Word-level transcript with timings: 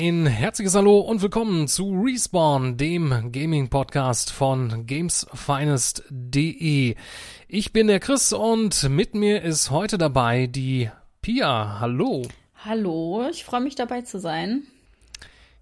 Ein 0.00 0.26
herzliches 0.26 0.76
Hallo 0.76 1.00
und 1.00 1.22
willkommen 1.22 1.66
zu 1.66 1.90
Respawn, 1.90 2.76
dem 2.76 3.32
Gaming-Podcast 3.32 4.30
von 4.30 4.86
gamesfinest.de. 4.86 6.94
Ich 7.48 7.72
bin 7.72 7.88
der 7.88 7.98
Chris 7.98 8.32
und 8.32 8.88
mit 8.90 9.16
mir 9.16 9.42
ist 9.42 9.72
heute 9.72 9.98
dabei 9.98 10.46
die 10.46 10.88
Pia. 11.20 11.80
Hallo. 11.80 12.22
Hallo, 12.64 13.26
ich 13.28 13.42
freue 13.42 13.60
mich 13.60 13.74
dabei 13.74 14.02
zu 14.02 14.20
sein. 14.20 14.62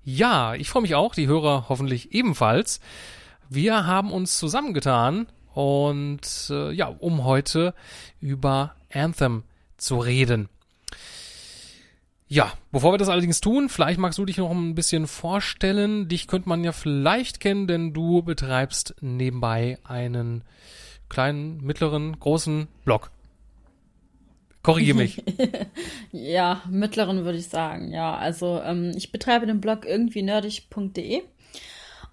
Ja, 0.04 0.54
ich 0.54 0.68
freue 0.68 0.82
mich 0.82 0.95
auch, 0.95 1.14
die 1.14 1.28
Hörer 1.28 1.70
hoffentlich 1.70 2.12
ebenfalls. 2.12 2.80
Wir 3.48 3.87
haben 3.87 4.12
uns 4.12 4.37
zusammengetan 4.37 5.28
und 5.54 6.50
äh, 6.50 6.73
ja, 6.73 6.88
um 6.88 7.24
heute 7.24 7.73
über 8.20 8.76
Anthem 8.92 9.45
zu 9.78 9.96
reden. 9.96 10.50
Ja, 12.28 12.52
bevor 12.72 12.92
wir 12.92 12.98
das 12.98 13.08
allerdings 13.08 13.40
tun, 13.40 13.68
vielleicht 13.68 14.00
magst 14.00 14.18
du 14.18 14.24
dich 14.24 14.38
noch 14.38 14.50
ein 14.50 14.74
bisschen 14.74 15.06
vorstellen. 15.06 16.08
Dich 16.08 16.26
könnte 16.26 16.48
man 16.48 16.64
ja 16.64 16.72
vielleicht 16.72 17.38
kennen, 17.38 17.68
denn 17.68 17.92
du 17.92 18.22
betreibst 18.22 18.96
nebenbei 19.00 19.78
einen 19.84 20.42
kleinen, 21.08 21.58
mittleren, 21.62 22.18
großen 22.18 22.66
Blog. 22.84 23.12
Korrigiere 24.64 24.96
mich. 24.96 25.22
ja, 26.10 26.62
mittleren 26.68 27.24
würde 27.24 27.38
ich 27.38 27.46
sagen. 27.46 27.92
Ja, 27.92 28.16
also 28.16 28.60
ähm, 28.60 28.92
ich 28.96 29.12
betreibe 29.12 29.46
den 29.46 29.60
Blog 29.60 29.86
irgendwie 29.86 30.22
nerdig.de 30.22 31.23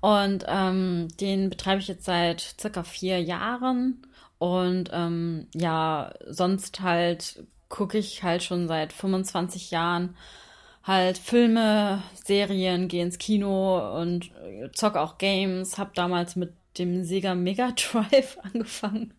und 0.01 0.45
ähm, 0.47 1.07
den 1.19 1.49
betreibe 1.49 1.81
ich 1.81 1.87
jetzt 1.87 2.05
seit 2.05 2.55
circa 2.61 2.83
vier 2.83 3.19
Jahren. 3.19 4.05
Und 4.37 4.91
ähm, 4.93 5.47
ja, 5.55 6.13
sonst 6.27 6.81
halt 6.81 7.43
gucke 7.73 7.97
ich 7.97 8.21
halt 8.21 8.43
schon 8.43 8.67
seit 8.67 8.93
25 8.93 9.71
Jahren 9.71 10.15
halt 10.83 11.17
Filme, 11.17 12.03
Serien, 12.23 12.87
gehe 12.87 13.03
ins 13.03 13.17
Kino 13.17 13.99
und 13.99 14.29
zocke 14.73 15.01
auch 15.01 15.17
Games. 15.17 15.79
Hab 15.79 15.95
damals 15.95 16.35
mit 16.35 16.53
dem 16.77 17.03
Sega 17.03 17.33
Mega 17.33 17.71
Drive 17.71 18.37
angefangen 18.53 19.15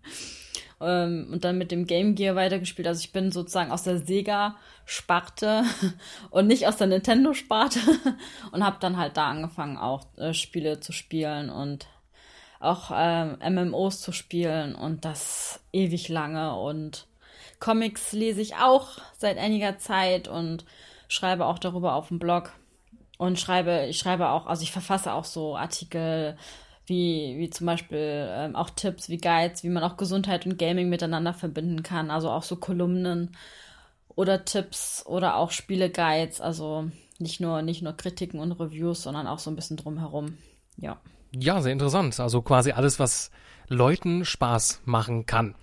ähm, 0.81 1.27
und 1.33 1.45
dann 1.45 1.59
mit 1.59 1.73
dem 1.73 1.85
Game 1.85 2.15
Gear 2.15 2.37
weitergespielt. 2.37 2.87
Also 2.87 3.01
ich 3.01 3.11
bin 3.11 3.33
sozusagen 3.33 3.73
aus 3.73 3.83
der 3.83 3.99
Sega-Sparte 3.99 5.65
und 6.31 6.47
nicht 6.47 6.69
aus 6.69 6.77
der 6.77 6.87
Nintendo-Sparte 6.87 7.81
und 8.53 8.65
habe 8.65 8.77
dann 8.79 8.97
halt 8.97 9.17
da 9.17 9.31
angefangen, 9.31 9.79
auch 9.79 10.07
äh, 10.17 10.33
Spiele 10.33 10.79
zu 10.79 10.93
spielen 10.93 11.51
und 11.51 11.89
auch 12.61 12.93
ähm, 12.95 13.37
MMOs 13.41 14.01
zu 14.01 14.13
spielen 14.13 14.77
und 14.77 15.05
das 15.05 15.59
ewig 15.73 16.09
lange 16.09 16.55
und 16.55 17.09
Comics 17.61 18.13
lese 18.13 18.41
ich 18.41 18.57
auch 18.57 18.99
seit 19.19 19.39
einiger 19.39 19.79
Zeit 19.79 20.29
und 20.29 20.65
schreibe 21.09 21.47
auch 21.47 21.59
darüber 21.59 21.95
auf 21.95 22.09
dem 22.09 22.19
Blog 22.19 22.53
und 23.19 23.39
schreibe, 23.39 23.87
ich 23.89 23.99
schreibe 23.99 24.31
auch, 24.31 24.47
also 24.47 24.63
ich 24.63 24.73
verfasse 24.73 25.13
auch 25.13 25.25
so 25.25 25.57
Artikel 25.57 26.37
wie, 26.87 27.37
wie 27.39 27.51
zum 27.51 27.67
Beispiel 27.67 28.29
ähm, 28.31 28.57
auch 28.57 28.71
Tipps 28.71 29.09
wie 29.09 29.17
Guides, 29.17 29.65
wie 29.65 29.71
man 29.71 29.83
auch 29.83 29.97
Gesundheit 29.97 30.45
und 30.45 30.59
Gaming 30.59 30.89
miteinander 30.89 31.33
verbinden 31.33 31.83
kann, 31.83 32.11
also 32.11 32.31
auch 32.31 32.43
so 32.43 32.57
Kolumnen 32.57 33.37
oder 34.09 34.45
Tipps 34.45 35.05
oder 35.07 35.37
auch 35.37 35.51
Spiele-Guides, 35.51 36.41
also 36.41 36.91
nicht 37.19 37.41
nur, 37.41 37.63
nicht 37.63 37.83
nur 37.83 37.95
Kritiken 37.95 38.41
und 38.41 38.53
Reviews, 38.53 39.03
sondern 39.03 39.27
auch 39.27 39.39
so 39.39 39.51
ein 39.51 39.57
bisschen 39.57 39.77
drumherum. 39.77 40.39
Ja. 40.77 41.01
Ja, 41.33 41.61
sehr 41.63 41.73
interessant. 41.73 42.19
Also 42.21 42.43
quasi 42.43 42.73
alles, 42.73 42.99
was 42.99 43.31
Leuten 43.69 44.25
Spaß 44.25 44.83
machen 44.85 45.27
kann 45.27 45.55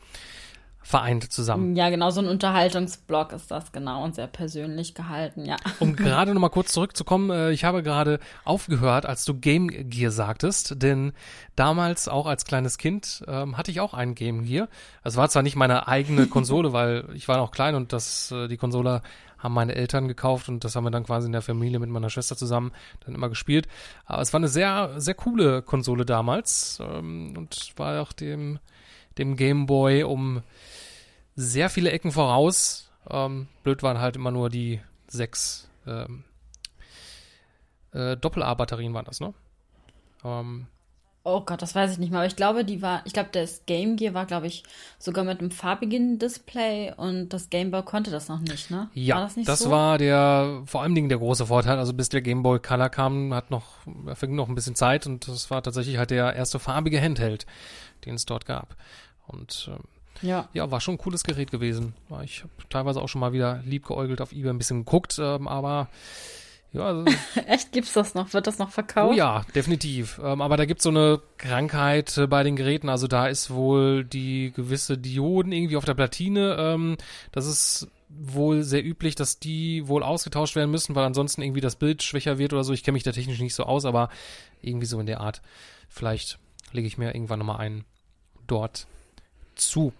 vereint 0.84 1.32
zusammen. 1.32 1.76
Ja, 1.76 1.90
genau, 1.90 2.10
so 2.10 2.22
ein 2.22 2.28
Unterhaltungsblog 2.28 3.34
ist 3.34 3.52
das 3.52 3.72
genau 3.72 4.04
und 4.04 4.16
sehr 4.16 4.28
persönlich 4.28 4.96
gehalten, 4.96 5.46
ja. 5.46 5.56
Um 5.80 5.96
gerade 5.96 6.34
nochmal 6.34 6.50
kurz 6.50 6.74
zurückzukommen, 6.74 7.30
äh, 7.30 7.52
ich 7.52 7.64
habe 7.64 7.84
gerade 7.84 8.20
aufgehört, 8.44 9.06
als 9.06 9.24
du 9.24 9.36
Game 9.36 9.68
Gear 9.68 10.12
sagtest, 10.12 10.82
denn 10.82 11.14
damals 11.56 12.08
auch 12.08 12.26
als 12.26 12.46
kleines 12.46 12.78
Kind 12.78 13.24
ähm, 13.28 13.58
hatte 13.58 13.72
ich 13.72 13.80
auch 13.80 13.94
einen 13.94 14.16
Game 14.16 14.44
Gear. 14.44 14.68
Es 15.04 15.18
war 15.18 15.30
zwar 15.30 15.44
nicht 15.44 15.56
meine 15.56 15.88
eigene 15.88 16.26
Konsole, 16.28 16.74
weil 16.74 17.06
ich 17.14 17.28
war 17.28 17.38
noch 17.38 17.52
klein 17.52 17.76
und 17.76 17.94
das 17.94 18.32
äh, 18.32 18.48
die 18.48 18.58
Konsole 18.58 19.02
haben 19.38 19.54
meine 19.54 19.76
Eltern 19.76 20.08
gekauft 20.08 20.50
und 20.50 20.64
das 20.64 20.76
haben 20.76 20.84
wir 20.84 20.92
dann 20.92 21.04
quasi 21.04 21.26
in 21.26 21.32
der 21.32 21.42
Familie 21.42 21.80
mit 21.80 21.90
meiner 21.90 22.10
Schwester 22.10 22.36
zusammen 22.36 22.72
dann 23.06 23.16
immer 23.16 23.30
gespielt. 23.30 23.68
Aber 24.06 24.22
es 24.22 24.34
war 24.34 24.40
eine 24.40 24.48
sehr, 24.48 24.94
sehr 24.98 25.16
coole 25.16 25.62
Konsole 25.62 26.06
damals 26.06 26.80
ähm, 26.82 27.34
und 27.38 27.74
war 27.78 28.02
auch 28.02 28.14
dem, 28.14 28.60
dem 29.18 29.36
Game 29.36 29.66
Boy 29.66 30.04
um 30.04 30.44
sehr 31.36 31.70
viele 31.70 31.92
Ecken 31.92 32.12
voraus. 32.12 32.92
Ähm, 33.10 33.48
blöd 33.64 33.84
waren 33.84 34.00
halt 34.00 34.16
immer 34.16 34.32
nur 34.32 34.50
die 34.50 34.82
sechs 35.08 35.70
ähm, 35.88 36.24
äh, 37.94 38.16
Doppel-A-Batterien 38.18 38.94
waren 38.94 39.06
das, 39.06 39.20
ne? 39.20 39.34
Ähm, 40.24 40.68
oh 41.24 41.42
Gott, 41.42 41.62
das 41.62 41.76
weiß 41.76 41.92
ich 41.92 41.98
nicht 41.98 42.12
mehr, 42.12 42.20
aber 42.20 42.28
ich 42.28 42.36
glaube, 42.36 42.64
die 42.64 42.82
war, 42.82 43.02
ich 43.06 43.14
glaube, 43.14 43.30
das 43.32 43.66
Game 43.66 43.96
Gear 43.96 44.14
war, 44.14 44.26
glaube 44.26 44.48
ich, 44.48 44.64
sogar 44.98 45.24
mit 45.24 45.40
einem 45.40 45.52
farbigen 45.52 46.20
Display 46.20 46.94
und 46.96 47.30
das 47.30 47.50
Game 47.50 47.72
Boy 47.72 47.84
konnte 47.84 48.12
das 48.12 48.28
noch 48.28 48.40
nicht, 48.40 48.72
ne? 48.72 48.90
Ja, 48.94 49.16
war 49.16 49.24
das, 49.24 49.36
das 49.46 49.60
so? 49.60 49.72
war 49.72 49.98
der, 49.98 50.62
vor 50.66 50.82
allem 50.84 51.10
der 51.10 51.18
große 51.18 51.48
Vorteil. 51.48 51.78
Also 51.78 51.94
bis 51.94 52.10
der 52.10 52.22
Game 52.22 52.44
Boy 52.44 52.60
Color 52.60 52.90
kam, 52.90 53.34
hat 53.34 53.52
noch, 53.52 53.66
verging 54.14 54.36
noch 54.36 54.48
ein 54.48 54.56
bisschen 54.56 54.76
Zeit 54.76 55.06
und 55.06 55.28
das 55.28 55.52
war 55.52 55.62
tatsächlich 55.62 55.98
halt 55.98 56.12
der 56.12 56.34
erste 56.36 56.60
farbige 56.60 57.02
Handheld, 57.02 57.46
den 58.06 58.16
es 58.16 58.26
dort 58.26 58.46
gab. 58.46 58.76
Und 59.28 59.70
ähm, 59.72 59.84
ja. 60.22 60.50
Ja, 60.54 60.72
war 60.72 60.82
schon 60.82 60.96
ein 60.96 60.98
cooles 60.98 61.24
Gerät 61.24 61.52
gewesen. 61.52 61.94
Ich 62.24 62.44
habe 62.44 62.52
teilweise 62.70 63.02
auch 63.02 63.10
schon 63.10 63.22
mal 63.22 63.34
wieder 63.34 63.62
liebgeäugelt 63.66 64.22
auf 64.22 64.32
eBay 64.32 64.50
ein 64.50 64.58
bisschen 64.58 64.86
geguckt, 64.86 65.18
ähm, 65.20 65.48
aber 65.48 65.90
ja. 66.74 66.84
Also, 66.84 67.06
Echt, 67.48 67.72
gibt's 67.72 67.94
das 67.94 68.14
noch? 68.14 68.34
Wird 68.34 68.48
das 68.48 68.58
noch 68.58 68.72
verkauft? 68.72 69.14
Oh 69.14 69.16
ja, 69.16 69.44
definitiv. 69.56 70.20
Ähm, 70.24 70.42
aber 70.42 70.58
da 70.58 70.66
gibt's 70.66 70.84
so 70.84 70.90
eine 70.90 71.22
Krankheit 71.38 72.18
äh, 72.18 72.28
bei 72.28 72.44
den 72.44 72.56
Geräten. 72.56 72.90
Also 72.90 73.08
da 73.08 73.28
ist 73.28 73.52
wohl 73.52 74.06
die 74.06 74.52
gewisse 74.56 74.98
Dioden 74.98 75.52
irgendwie 75.52 75.78
auf 75.78 75.86
der 75.86 75.96
Platine. 75.96 76.56
Ähm, 76.58 76.98
das 77.32 77.46
ist 77.46 77.88
wohl 78.10 78.64
sehr 78.64 78.86
üblich, 78.86 79.16
dass 79.16 79.40
die 79.40 79.88
wohl 79.88 80.04
ausgetauscht 80.04 80.56
werden 80.56 80.72
müssen, 80.72 80.96
weil 80.96 81.06
ansonsten 81.06 81.42
irgendwie 81.42 81.62
das 81.62 81.76
Bild 81.76 82.04
schwächer 82.04 82.38
wird 82.38 82.54
oder 82.54 82.64
so. 82.64 82.74
Ich 82.74 82.84
kenne 82.84 82.94
mich 82.94 83.04
da 83.04 83.12
technisch 83.12 83.40
nicht 83.40 83.56
so 83.56 83.64
aus, 83.64 83.86
aber 83.86 84.10
irgendwie 84.62 84.86
so 84.86 85.00
in 85.00 85.06
der 85.06 85.22
Art. 85.22 85.42
Vielleicht 85.90 86.40
lege 86.72 86.88
ich 86.88 86.98
mir 86.98 87.14
irgendwann 87.14 87.40
nochmal 87.40 87.60
einen 87.60 87.86
dort 88.48 88.88
zu. 89.56 89.94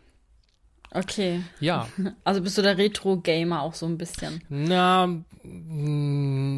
Okay. 0.94 1.42
Ja. 1.60 1.88
Also 2.24 2.42
bist 2.42 2.58
du 2.58 2.62
der 2.62 2.78
Retro-Gamer 2.78 3.62
auch 3.62 3.74
so 3.74 3.86
ein 3.86 3.98
bisschen? 3.98 4.42
Na, 4.50 5.10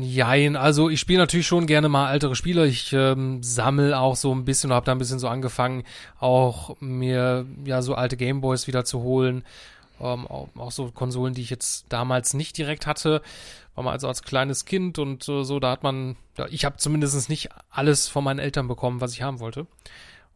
jein. 0.01 0.55
Also 0.55 0.89
ich 0.89 0.99
spiele 0.99 1.19
natürlich 1.19 1.47
schon 1.47 1.67
gerne 1.67 1.89
mal 1.89 2.11
ältere 2.11 2.35
Spiele. 2.35 2.67
Ich 2.67 2.91
ähm, 2.94 3.41
sammel 3.44 3.94
auch 3.94 4.16
so 4.16 4.33
ein 4.33 4.45
bisschen 4.45 4.71
und 4.71 4.75
habe 4.75 4.85
da 4.85 4.91
ein 4.91 4.97
bisschen 4.97 5.19
so 5.19 5.27
angefangen, 5.27 5.83
auch 6.19 6.75
mir 6.81 7.45
ja 7.66 7.81
so 7.81 7.95
alte 7.95 8.17
Gameboys 8.17 8.67
wieder 8.67 8.83
zu 8.85 9.01
holen. 9.01 9.44
Ähm, 10.01 10.27
auch, 10.27 10.50
auch, 10.57 10.71
so 10.71 10.91
Konsolen, 10.91 11.33
die 11.33 11.41
ich 11.41 11.50
jetzt 11.50 11.85
damals 11.89 12.33
nicht 12.33 12.57
direkt 12.57 12.88
hatte. 12.88 13.21
War 13.75 13.83
mal 13.83 13.91
also 13.91 14.07
als 14.07 14.23
kleines 14.23 14.65
Kind 14.65 15.00
und 15.00 15.27
äh, 15.29 15.44
so, 15.44 15.59
da 15.59 15.71
hat 15.71 15.83
man, 15.83 16.17
ja, 16.38 16.47
ich 16.50 16.65
habe 16.65 16.77
zumindest 16.77 17.29
nicht 17.29 17.50
alles 17.69 18.07
von 18.07 18.23
meinen 18.23 18.39
Eltern 18.39 18.67
bekommen, 18.67 19.01
was 19.01 19.13
ich 19.13 19.21
haben 19.21 19.39
wollte. 19.39 19.67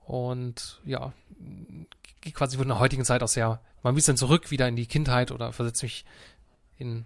Und 0.06 0.80
ja, 0.86 1.12
quasi 2.34 2.58
von 2.58 2.68
der 2.68 2.80
heutigen 2.80 3.06
Zeit 3.06 3.24
aus 3.24 3.34
sehr 3.34 3.60
mal 3.84 3.92
ein 3.92 3.96
bisschen 3.96 4.18
zurück 4.18 4.52
wieder 4.52 4.68
in 4.68 4.76
die 4.76 4.86
Kindheit 4.86 5.32
oder 5.32 5.54
versetze 5.54 5.86
mich 5.86 6.06
in, 6.78 7.06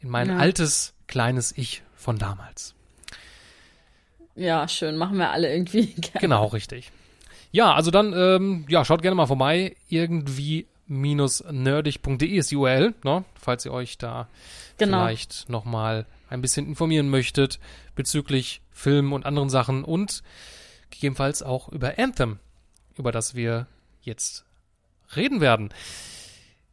in 0.00 0.08
mein 0.08 0.28
ja. 0.28 0.36
altes, 0.36 0.94
kleines 1.06 1.56
Ich 1.56 1.82
von 1.96 2.18
damals. 2.18 2.74
Ja, 4.34 4.66
schön, 4.68 4.96
machen 4.96 5.18
wir 5.18 5.30
alle 5.30 5.52
irgendwie 5.52 5.86
gerne. 5.94 6.20
Genau, 6.20 6.46
richtig. 6.46 6.90
Ja, 7.52 7.74
also 7.74 7.90
dann, 7.90 8.12
ähm, 8.12 8.64
ja, 8.68 8.84
schaut 8.84 9.02
gerne 9.02 9.16
mal 9.16 9.26
vorbei. 9.26 9.76
Irgendwie 9.88 10.66
nerdig.de 10.86 12.28
ist 12.28 12.50
die 12.50 12.56
URL, 12.56 12.94
ne? 13.04 13.24
falls 13.34 13.64
ihr 13.64 13.72
euch 13.72 13.96
da 13.96 14.28
genau. 14.76 14.98
vielleicht 14.98 15.48
nochmal 15.48 16.06
ein 16.28 16.42
bisschen 16.42 16.66
informieren 16.66 17.08
möchtet 17.08 17.58
bezüglich 17.94 18.60
Filmen 18.72 19.12
und 19.12 19.24
anderen 19.24 19.50
Sachen 19.50 19.84
und 19.84 20.22
gegebenenfalls 20.90 21.42
auch 21.42 21.68
über 21.68 21.98
Anthem, 21.98 22.38
über 22.96 23.12
das 23.12 23.34
wir 23.34 23.66
jetzt 24.02 24.44
reden 25.16 25.40
werden. 25.40 25.70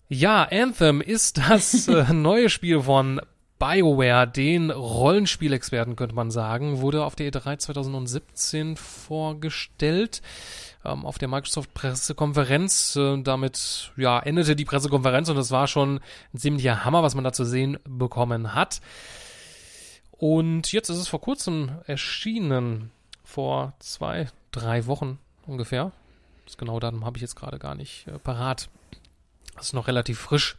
Ja, 0.10 0.44
Anthem 0.44 1.02
ist 1.02 1.38
das 1.38 1.88
äh, 1.88 2.14
neue 2.14 2.50
Spiel 2.50 2.82
von 2.82 3.22
BioWare, 3.60 4.28
den 4.28 4.70
Rollenspielexperten 4.70 5.96
könnte 5.96 6.14
man 6.16 6.30
sagen, 6.30 6.80
wurde 6.80 7.04
auf 7.04 7.16
der 7.16 7.32
E3 7.32 7.58
2017 7.58 8.78
vorgestellt. 8.78 10.22
Ähm, 10.86 11.06
auf 11.06 11.18
der 11.18 11.28
Microsoft-Pressekonferenz. 11.28 12.96
Äh, 12.96 13.22
damit 13.24 13.92
ja, 13.98 14.20
endete 14.20 14.56
die 14.56 14.66
Pressekonferenz 14.66 15.30
und 15.30 15.36
das 15.36 15.52
war 15.52 15.68
schon 15.68 16.00
ein 16.34 16.38
ziemlicher 16.38 16.86
Hammer, 16.86 17.04
was 17.04 17.16
man 17.16 17.24
da 17.24 17.34
zu 17.34 17.46
sehen 17.46 17.80
bekommen 17.84 18.54
hat. 18.54 18.80
Und 20.12 20.72
jetzt 20.72 20.90
ist 20.90 20.98
es 20.98 21.08
vor 21.08 21.22
kurzem 21.22 21.72
erschienen, 21.86 22.92
vor 23.24 23.74
zwei, 23.80 24.28
drei 24.52 24.86
Wochen 24.86 25.20
ungefähr. 25.46 25.92
Das 26.48 26.58
genaue 26.58 26.80
Datum 26.80 27.06
habe 27.06 27.18
ich 27.18 27.22
jetzt 27.22 27.36
gerade 27.36 27.60
gar 27.60 27.76
nicht 27.76 28.08
äh, 28.08 28.18
parat. 28.18 28.70
Das 29.56 29.68
ist 29.68 29.74
noch 29.74 29.88
relativ 29.88 30.18
frisch. 30.18 30.58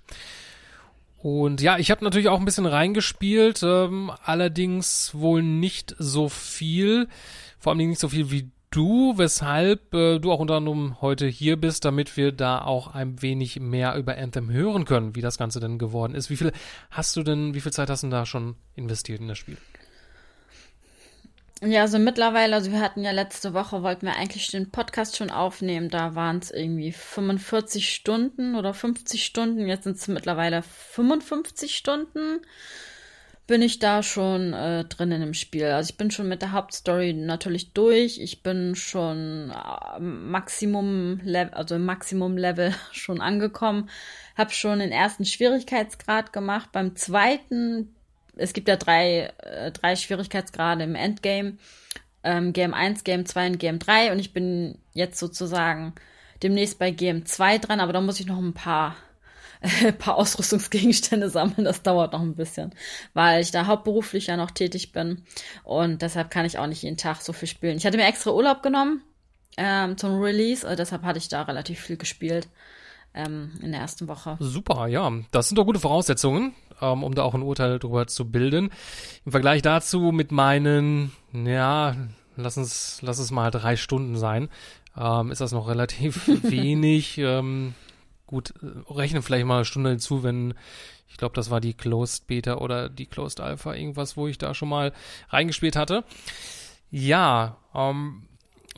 Und 1.16 1.60
ja, 1.60 1.78
ich 1.78 1.90
habe 1.90 2.04
natürlich 2.04 2.28
auch 2.28 2.38
ein 2.38 2.44
bisschen 2.44 2.66
reingespielt, 2.66 3.62
ähm, 3.64 4.12
allerdings 4.24 5.14
wohl 5.14 5.42
nicht 5.42 5.96
so 5.98 6.28
viel, 6.28 7.08
vor 7.58 7.72
allem 7.72 7.88
nicht 7.88 8.00
so 8.00 8.08
viel 8.08 8.30
wie 8.30 8.50
du, 8.70 9.16
weshalb 9.16 9.94
äh, 9.94 10.18
du 10.18 10.30
auch 10.30 10.40
unter 10.40 10.56
anderem 10.56 11.00
heute 11.00 11.26
hier 11.26 11.56
bist, 11.56 11.84
damit 11.84 12.16
wir 12.16 12.32
da 12.32 12.60
auch 12.60 12.94
ein 12.94 13.22
wenig 13.22 13.58
mehr 13.58 13.96
über 13.96 14.16
Anthem 14.16 14.50
hören 14.50 14.84
können, 14.84 15.16
wie 15.16 15.22
das 15.22 15.38
Ganze 15.38 15.58
denn 15.58 15.78
geworden 15.78 16.14
ist. 16.14 16.30
Wie 16.30 16.36
viel 16.36 16.52
hast 16.90 17.16
du 17.16 17.22
denn, 17.22 17.54
wie 17.54 17.60
viel 17.60 17.72
Zeit 17.72 17.90
hast 17.90 18.02
du 18.02 18.08
denn 18.08 18.12
da 18.12 18.26
schon 18.26 18.56
investiert 18.76 19.20
in 19.20 19.28
das 19.28 19.38
Spiel? 19.38 19.56
Ja, 21.60 21.80
also 21.80 21.98
mittlerweile, 21.98 22.54
also 22.54 22.70
wir 22.70 22.80
hatten 22.80 23.02
ja 23.02 23.10
letzte 23.10 23.52
Woche, 23.52 23.82
wollten 23.82 24.06
wir 24.06 24.14
eigentlich 24.14 24.48
den 24.52 24.70
Podcast 24.70 25.16
schon 25.16 25.30
aufnehmen. 25.30 25.88
Da 25.88 26.14
waren 26.14 26.38
es 26.38 26.52
irgendwie 26.52 26.92
45 26.92 27.92
Stunden 27.92 28.54
oder 28.54 28.72
50 28.72 29.24
Stunden. 29.24 29.66
Jetzt 29.66 29.82
sind 29.84 29.96
es 29.96 30.06
mittlerweile 30.06 30.62
55 30.62 31.76
Stunden. 31.76 32.40
Bin 33.48 33.62
ich 33.62 33.80
da 33.80 34.04
schon 34.04 34.52
äh, 34.52 34.84
drin 34.84 35.10
in 35.10 35.20
dem 35.20 35.34
Spiel. 35.34 35.64
Also 35.64 35.90
ich 35.90 35.96
bin 35.96 36.12
schon 36.12 36.28
mit 36.28 36.42
der 36.42 36.52
Hauptstory 36.52 37.12
natürlich 37.12 37.72
durch. 37.72 38.20
Ich 38.20 38.44
bin 38.44 38.76
schon 38.76 39.50
äh, 39.50 39.98
Maximum 39.98 41.18
Level, 41.24 41.54
also 41.54 41.74
im 41.74 41.84
Maximum 41.84 42.36
Level 42.36 42.72
schon 42.92 43.20
angekommen. 43.20 43.90
Hab 44.36 44.52
schon 44.52 44.78
den 44.78 44.92
ersten 44.92 45.24
Schwierigkeitsgrad 45.24 46.32
gemacht. 46.32 46.70
Beim 46.70 46.94
zweiten 46.94 47.96
es 48.38 48.52
gibt 48.52 48.68
ja 48.68 48.76
drei, 48.76 49.32
äh, 49.38 49.70
drei 49.72 49.96
Schwierigkeitsgrade 49.96 50.84
im 50.84 50.94
Endgame. 50.94 51.58
Ähm, 52.22 52.52
Game 52.52 52.74
1, 52.74 53.04
Game 53.04 53.26
2 53.26 53.46
und 53.48 53.58
Game 53.58 53.78
3. 53.78 54.12
Und 54.12 54.18
ich 54.18 54.32
bin 54.32 54.78
jetzt 54.94 55.18
sozusagen 55.18 55.94
demnächst 56.42 56.78
bei 56.78 56.90
Game 56.90 57.26
2 57.26 57.58
dran, 57.58 57.80
aber 57.80 57.92
da 57.92 58.00
muss 58.00 58.20
ich 58.20 58.26
noch 58.26 58.38
ein 58.38 58.54
paar, 58.54 58.96
äh, 59.60 59.92
paar 59.98 60.16
Ausrüstungsgegenstände 60.16 61.30
sammeln. 61.30 61.64
Das 61.64 61.82
dauert 61.82 62.12
noch 62.12 62.22
ein 62.22 62.34
bisschen, 62.34 62.74
weil 63.14 63.42
ich 63.42 63.50
da 63.50 63.66
hauptberuflich 63.66 64.26
ja 64.26 64.36
noch 64.36 64.50
tätig 64.50 64.92
bin. 64.92 65.24
Und 65.64 66.02
deshalb 66.02 66.30
kann 66.30 66.46
ich 66.46 66.58
auch 66.58 66.66
nicht 66.66 66.82
jeden 66.82 66.96
Tag 66.96 67.20
so 67.20 67.32
viel 67.32 67.48
spielen. 67.48 67.76
Ich 67.76 67.86
hatte 67.86 67.96
mir 67.96 68.06
extra 68.06 68.32
Urlaub 68.32 68.62
genommen 68.62 69.02
ähm, 69.58 69.98
zum 69.98 70.20
Release, 70.20 70.66
also 70.66 70.76
deshalb 70.76 71.02
hatte 71.02 71.18
ich 71.18 71.28
da 71.28 71.42
relativ 71.42 71.80
viel 71.80 71.96
gespielt 71.96 72.48
ähm, 73.12 73.52
in 73.60 73.72
der 73.72 73.80
ersten 73.80 74.08
Woche. 74.08 74.36
Super, 74.38 74.86
ja. 74.86 75.12
Das 75.32 75.48
sind 75.48 75.56
doch 75.58 75.64
gute 75.64 75.80
Voraussetzungen, 75.80 76.54
ähm, 76.80 77.02
um 77.02 77.14
da 77.14 77.22
auch 77.22 77.34
ein 77.34 77.42
Urteil 77.42 77.78
drüber 77.78 78.06
zu 78.06 78.30
bilden. 78.30 78.70
Im 79.24 79.32
Vergleich 79.32 79.62
dazu 79.62 80.12
mit 80.12 80.32
meinen, 80.32 81.12
ja, 81.32 81.96
lass 82.36 82.56
uns, 82.56 83.00
lass 83.02 83.18
es 83.18 83.30
mal 83.30 83.50
drei 83.50 83.76
Stunden 83.76 84.16
sein, 84.16 84.48
ähm, 84.96 85.30
ist 85.30 85.40
das 85.40 85.52
noch 85.52 85.68
relativ 85.68 86.28
wenig. 86.42 87.18
Ähm, 87.18 87.74
gut, 88.26 88.54
äh, 88.62 88.92
rechnen 88.92 89.22
vielleicht 89.22 89.46
mal 89.46 89.56
eine 89.56 89.64
Stunde 89.64 89.90
hinzu, 89.90 90.22
wenn 90.22 90.54
ich 91.10 91.16
glaube, 91.16 91.34
das 91.34 91.50
war 91.50 91.60
die 91.60 91.74
Closed 91.74 92.26
Beta 92.26 92.58
oder 92.58 92.88
die 92.88 93.06
Closed 93.06 93.40
Alpha, 93.40 93.74
irgendwas, 93.74 94.16
wo 94.16 94.28
ich 94.28 94.38
da 94.38 94.54
schon 94.54 94.68
mal 94.68 94.92
reingespielt 95.30 95.74
hatte. 95.74 96.04
Ja, 96.90 97.56
ähm, 97.74 98.28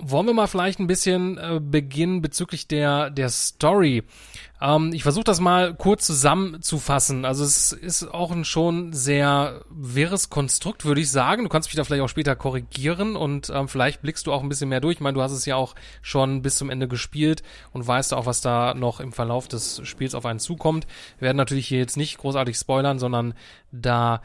wollen 0.03 0.27
wir 0.27 0.35
mal 0.35 0.47
vielleicht 0.47 0.81
ein 0.81 0.87
bisschen 0.87 1.39
äh, 1.39 1.61
beginnen 1.63 2.23
bezüglich 2.23 2.67
der, 2.69 3.11
der 3.11 3.29
Story. 3.29 4.03
Ähm, 4.61 4.93
ich 4.93 5.03
versuche 5.03 5.25
das 5.25 5.41
mal 5.41 5.75
kurz 5.75 6.07
zusammenzufassen. 6.07 7.25
Also 7.25 7.45
es 7.45 7.73
ist 7.73 8.05
auch 8.05 8.31
ein 8.31 8.45
schon 8.45 8.93
sehr 8.93 9.65
wirres 9.71 10.31
Konstrukt, 10.31 10.85
würde 10.85 11.01
ich 11.01 11.11
sagen. 11.11 11.45
Du 11.45 11.49
kannst 11.49 11.69
mich 11.69 11.77
da 11.77 11.85
vielleicht 11.85 12.03
auch 12.03 12.09
später 12.09 12.37
korrigieren 12.37 13.17
und 13.17 13.51
ähm, 13.51 13.69
vielleicht 13.69 14.03
blickst 14.03 14.27
du 14.27 14.33
auch 14.33 14.43
ein 14.43 14.49
bisschen 14.49 14.69
mehr 14.69 14.81
durch. 14.81 14.97
Ich 14.97 15.01
meine, 15.01 15.15
du 15.15 15.23
hast 15.23 15.33
es 15.33 15.47
ja 15.47 15.57
auch 15.57 15.75
schon 16.03 16.43
bis 16.43 16.57
zum 16.57 16.71
Ende 16.71 16.89
gespielt 16.89 17.43
und 17.73 17.87
weißt 17.87 18.15
auch, 18.15 18.27
was 18.27 18.41
da 18.41 18.75
noch 18.75 19.01
im 19.01 19.13
Verlauf 19.13 19.49
des 19.49 19.81
Spiels 19.85 20.15
auf 20.15 20.27
einen 20.27 20.41
zukommt. 20.41 20.87
Wir 21.19 21.27
werden 21.27 21.37
natürlich 21.37 21.69
hier 21.69 21.79
jetzt 21.79 21.97
nicht 21.97 22.19
großartig 22.19 22.57
spoilern, 22.57 22.99
sondern 22.99 23.35
da 23.73 24.23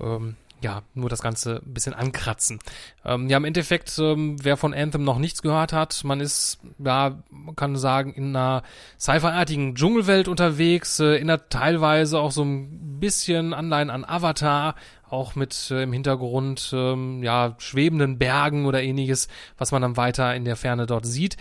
ähm, 0.00 0.36
ja, 0.64 0.82
nur 0.94 1.08
das 1.08 1.22
Ganze 1.22 1.62
ein 1.64 1.74
bisschen 1.74 1.94
ankratzen. 1.94 2.58
Ähm, 3.04 3.28
ja, 3.28 3.36
im 3.36 3.44
Endeffekt, 3.44 3.96
ähm, 3.98 4.36
wer 4.42 4.56
von 4.56 4.74
Anthem 4.74 5.04
noch 5.04 5.18
nichts 5.18 5.42
gehört 5.42 5.72
hat, 5.72 6.02
man 6.02 6.20
ist, 6.20 6.58
ja, 6.84 7.22
man 7.30 7.54
kann 7.54 7.76
sagen, 7.76 8.12
in 8.14 8.34
einer 8.34 8.62
sci-fi-artigen 8.98 9.76
Dschungelwelt 9.76 10.26
unterwegs, 10.26 10.98
äh, 10.98 11.14
erinnert 11.14 11.50
teilweise 11.50 12.18
auch 12.18 12.32
so 12.32 12.42
ein 12.42 12.98
bisschen 12.98 13.54
Anleihen 13.54 13.90
an 13.90 14.04
Avatar, 14.04 14.74
auch 15.08 15.36
mit 15.36 15.70
äh, 15.70 15.82
im 15.82 15.92
Hintergrund, 15.92 16.72
ähm, 16.74 17.22
ja, 17.22 17.54
schwebenden 17.58 18.18
Bergen 18.18 18.66
oder 18.66 18.82
ähnliches, 18.82 19.28
was 19.58 19.70
man 19.70 19.82
dann 19.82 19.96
weiter 19.96 20.34
in 20.34 20.44
der 20.44 20.56
Ferne 20.56 20.86
dort 20.86 21.06
sieht. 21.06 21.36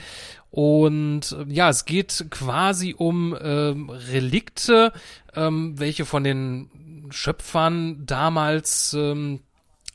Und 0.52 1.32
äh, 1.32 1.52
ja, 1.52 1.70
es 1.70 1.86
geht 1.86 2.28
quasi 2.30 2.94
um 2.96 3.36
ähm, 3.42 3.90
Relikte, 3.90 4.92
ähm, 5.36 5.80
welche 5.80 6.06
von 6.06 6.24
den 6.24 6.70
Schöpfern 7.10 8.06
damals 8.06 8.94
ähm, 8.94 9.42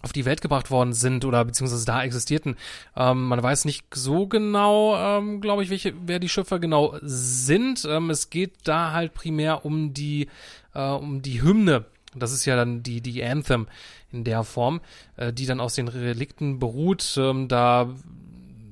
auf 0.03 0.13
die 0.13 0.25
Welt 0.25 0.41
gebracht 0.41 0.71
worden 0.71 0.93
sind 0.93 1.25
oder 1.25 1.45
beziehungsweise 1.45 1.85
da 1.85 2.03
existierten. 2.03 2.57
Ähm, 2.97 3.25
man 3.25 3.43
weiß 3.43 3.65
nicht 3.65 3.87
so 3.93 4.27
genau, 4.27 4.97
ähm, 4.97 5.41
glaube 5.41 5.63
ich, 5.63 5.71
welche, 5.71 5.95
wer 6.07 6.19
die 6.19 6.29
Schöpfer 6.29 6.59
genau 6.59 6.97
sind. 7.03 7.85
Ähm, 7.89 8.11
es 8.11 8.31
geht 8.31 8.53
da 8.65 8.93
halt 8.93 9.15
primär 9.15 9.65
um 9.65 9.95
die, 9.95 10.29
äh, 10.75 10.81
um 10.81 11.23
die 11.23 11.43
Hymne. 11.43 11.87
Das 12.15 12.33
ist 12.33 12.45
ja 12.45 12.57
dann 12.57 12.83
die, 12.83 13.01
die 13.01 13.23
Anthem 13.25 13.67
in 14.13 14.25
der 14.25 14.45
Form, 14.45 14.81
äh, 15.17 15.33
die 15.33 15.47
dann 15.47 15.61
aus 15.61 15.75
den 15.75 15.89
Relikten 15.89 16.59
beruht. 16.59 17.17
Ähm, 17.19 17.49
da 17.49 17.95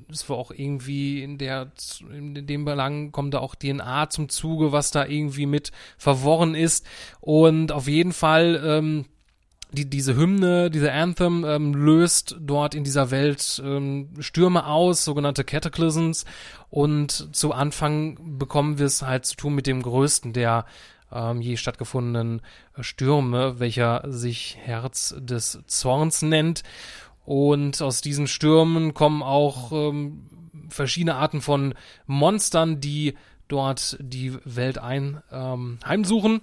ist 0.09 0.29
wohl 0.29 0.37
auch 0.37 0.51
irgendwie 0.51 1.21
in 1.21 1.37
der, 1.37 1.71
in 2.11 2.47
dem 2.47 2.65
Belang 2.65 3.11
kommt 3.11 3.33
da 3.33 3.39
auch 3.39 3.55
DNA 3.55 4.09
zum 4.09 4.29
Zuge, 4.29 4.71
was 4.71 4.91
da 4.91 5.05
irgendwie 5.05 5.45
mit 5.45 5.71
verworren 5.97 6.55
ist. 6.55 6.85
Und 7.19 7.71
auf 7.71 7.87
jeden 7.87 8.13
Fall, 8.13 8.61
ähm, 8.63 9.05
die, 9.71 9.89
diese 9.89 10.15
Hymne, 10.15 10.71
diese 10.71 10.93
Anthem 10.93 11.43
ähm, 11.45 11.73
löst 11.73 12.37
dort 12.39 12.73
in 12.73 12.83
dieser 12.83 13.11
Welt 13.11 13.61
ähm, 13.63 14.09
Stürme 14.19 14.65
aus, 14.65 15.03
sogenannte 15.03 15.43
Cataclysms. 15.43 16.25
Und 16.69 17.35
zu 17.35 17.51
Anfang 17.51 18.37
bekommen 18.37 18.79
wir 18.79 18.85
es 18.85 19.01
halt 19.01 19.25
zu 19.25 19.35
tun 19.35 19.55
mit 19.55 19.67
dem 19.67 19.81
größten 19.81 20.33
der 20.33 20.65
ähm, 21.11 21.41
je 21.41 21.57
stattgefundenen 21.57 22.41
Stürme, 22.79 23.59
welcher 23.59 24.03
sich 24.07 24.57
Herz 24.61 25.15
des 25.17 25.59
Zorns 25.67 26.21
nennt. 26.21 26.63
Und 27.27 27.81
aus 27.81 27.99
diesen 27.99 28.25
Stürmen 28.25 28.93
kommen 28.93 29.21
auch 29.21 29.73
ähm, 29.73 30.29
verschiedene 30.69 31.15
Arten 31.15 31.41
von 31.41 31.73
Monstern, 32.05 32.79
die 32.79 33.15
dort 33.49 33.97
die 33.99 34.37
Welt 34.45 34.77
ein 34.77 35.21
ähm, 35.29 35.77
heimsuchen 35.85 36.39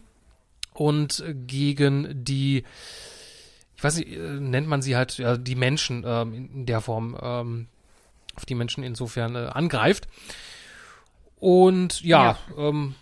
und 0.74 1.24
gegen 1.46 2.22
die 2.22 2.64
ich 3.76 3.82
weiß 3.82 3.96
nicht, 3.96 4.12
äh, 4.12 4.18
nennt 4.18 4.68
man 4.68 4.82
sie 4.82 4.94
halt 4.94 5.16
ja, 5.16 5.38
die 5.38 5.54
Menschen 5.54 6.04
ähm, 6.06 6.34
in 6.34 6.66
der 6.66 6.82
Form, 6.82 7.16
ähm, 7.18 7.68
auf 8.36 8.44
die 8.44 8.54
Menschen 8.54 8.84
insofern 8.84 9.36
äh, 9.36 9.46
angreift. 9.54 10.06
Und 11.40 12.02
ja, 12.02 12.36
ja. 12.50 12.68
Ähm, 12.68 12.94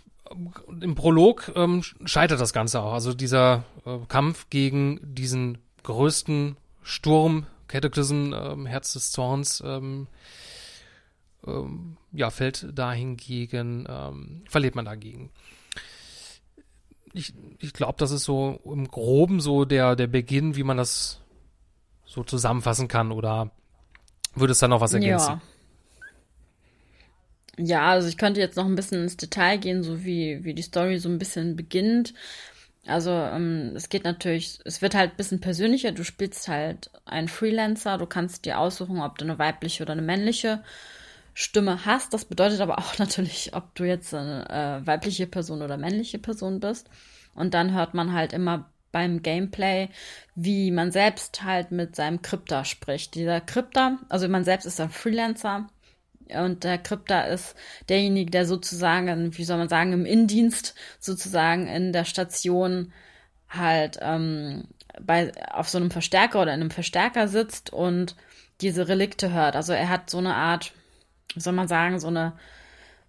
im 0.79 0.95
Prolog 0.95 1.51
ähm, 1.53 1.83
scheitert 2.05 2.39
das 2.39 2.53
Ganze 2.53 2.81
auch. 2.81 2.93
Also 2.93 3.13
dieser 3.13 3.65
äh, 3.85 3.97
Kampf 4.07 4.49
gegen 4.49 5.01
diesen 5.03 5.57
größten 5.83 6.55
Sturm 6.81 7.45
Cataclysm, 7.67 8.33
ähm, 8.33 8.65
Herz 8.65 8.93
des 8.93 9.11
Zorns, 9.11 9.61
ähm, 9.65 10.07
ähm, 11.45 11.97
ja, 12.11 12.29
fällt 12.29 12.67
dahingegen, 12.77 13.87
ähm, 13.89 14.43
verliert 14.47 14.75
man 14.75 14.85
dagegen. 14.85 15.31
Ich, 17.13 17.33
ich 17.59 17.73
glaube, 17.73 17.95
das 17.97 18.11
ist 18.11 18.23
so 18.23 18.59
im 18.65 18.87
Groben 18.87 19.39
so 19.39 19.65
der, 19.65 19.95
der 19.95 20.07
Beginn, 20.07 20.55
wie 20.55 20.63
man 20.63 20.77
das 20.77 21.21
so 22.05 22.23
zusammenfassen 22.23 22.87
kann, 22.87 23.11
oder 23.11 23.51
würde 24.35 24.51
es 24.51 24.59
da 24.59 24.67
noch 24.67 24.81
was 24.81 24.93
ergänzen? 24.93 25.41
Ja. 27.57 27.65
ja, 27.65 27.89
also 27.91 28.07
ich 28.07 28.17
könnte 28.17 28.39
jetzt 28.39 28.55
noch 28.57 28.65
ein 28.65 28.75
bisschen 28.75 29.03
ins 29.03 29.17
Detail 29.17 29.57
gehen, 29.57 29.83
so 29.83 30.03
wie, 30.03 30.43
wie 30.43 30.53
die 30.53 30.61
Story 30.61 30.97
so 30.97 31.09
ein 31.09 31.19
bisschen 31.19 31.55
beginnt. 31.55 32.13
Also 32.85 33.11
ähm, 33.11 33.73
es 33.75 33.89
geht 33.89 34.03
natürlich, 34.03 34.59
es 34.65 34.81
wird 34.81 34.95
halt 34.95 35.11
ein 35.11 35.17
bisschen 35.17 35.39
persönlicher. 35.39 35.91
Du 35.91 36.03
spielst 36.03 36.47
halt 36.47 36.89
einen 37.05 37.29
Freelancer, 37.29 37.97
du 37.97 38.05
kannst 38.05 38.45
dir 38.45 38.59
aussuchen, 38.59 38.99
ob 39.01 39.17
du 39.17 39.25
eine 39.25 39.39
weibliche 39.39 39.83
oder 39.83 39.93
eine 39.93 40.01
männliche 40.01 40.63
Stimme 41.33 41.85
hast. 41.85 42.13
Das 42.13 42.25
bedeutet 42.25 42.59
aber 42.61 42.79
auch 42.79 42.97
natürlich, 42.99 43.55
ob 43.55 43.73
du 43.75 43.85
jetzt 43.85 44.13
eine 44.13 44.49
äh, 44.83 44.87
weibliche 44.87 45.27
Person 45.27 45.61
oder 45.61 45.77
männliche 45.77 46.19
Person 46.19 46.59
bist. 46.59 46.89
Und 47.35 47.53
dann 47.53 47.73
hört 47.73 47.93
man 47.93 48.13
halt 48.13 48.33
immer 48.33 48.69
beim 48.91 49.23
Gameplay, 49.23 49.89
wie 50.35 50.69
man 50.69 50.91
selbst 50.91 51.43
halt 51.43 51.71
mit 51.71 51.95
seinem 51.95 52.21
Krypta 52.21 52.63
spricht. 52.63 53.15
Dieser 53.15 53.41
Krypta, 53.41 53.97
also 54.09 54.27
man 54.27 54.43
selbst 54.43 54.65
ist 54.65 54.79
ein 54.79 54.91
Freelancer 54.91 55.67
und 56.29 56.63
der 56.63 56.77
Krypta 56.77 57.21
ist 57.23 57.55
derjenige, 57.89 58.31
der 58.31 58.45
sozusagen, 58.45 59.37
wie 59.37 59.43
soll 59.43 59.57
man 59.57 59.69
sagen, 59.69 59.93
im 59.93 60.05
Innendienst 60.05 60.75
sozusagen 60.99 61.67
in 61.67 61.93
der 61.93 62.05
Station 62.05 62.93
halt 63.49 63.99
ähm, 64.01 64.65
bei, 65.01 65.31
auf 65.51 65.69
so 65.69 65.77
einem 65.77 65.91
Verstärker 65.91 66.41
oder 66.41 66.53
in 66.53 66.61
einem 66.61 66.71
Verstärker 66.71 67.27
sitzt 67.27 67.71
und 67.71 68.15
diese 68.61 68.87
Relikte 68.87 69.31
hört. 69.31 69.55
Also 69.55 69.73
er 69.73 69.89
hat 69.89 70.09
so 70.09 70.17
eine 70.17 70.35
Art, 70.35 70.73
wie 71.33 71.39
soll 71.39 71.53
man 71.53 71.67
sagen, 71.67 71.99
so 71.99 72.07
eine 72.07 72.33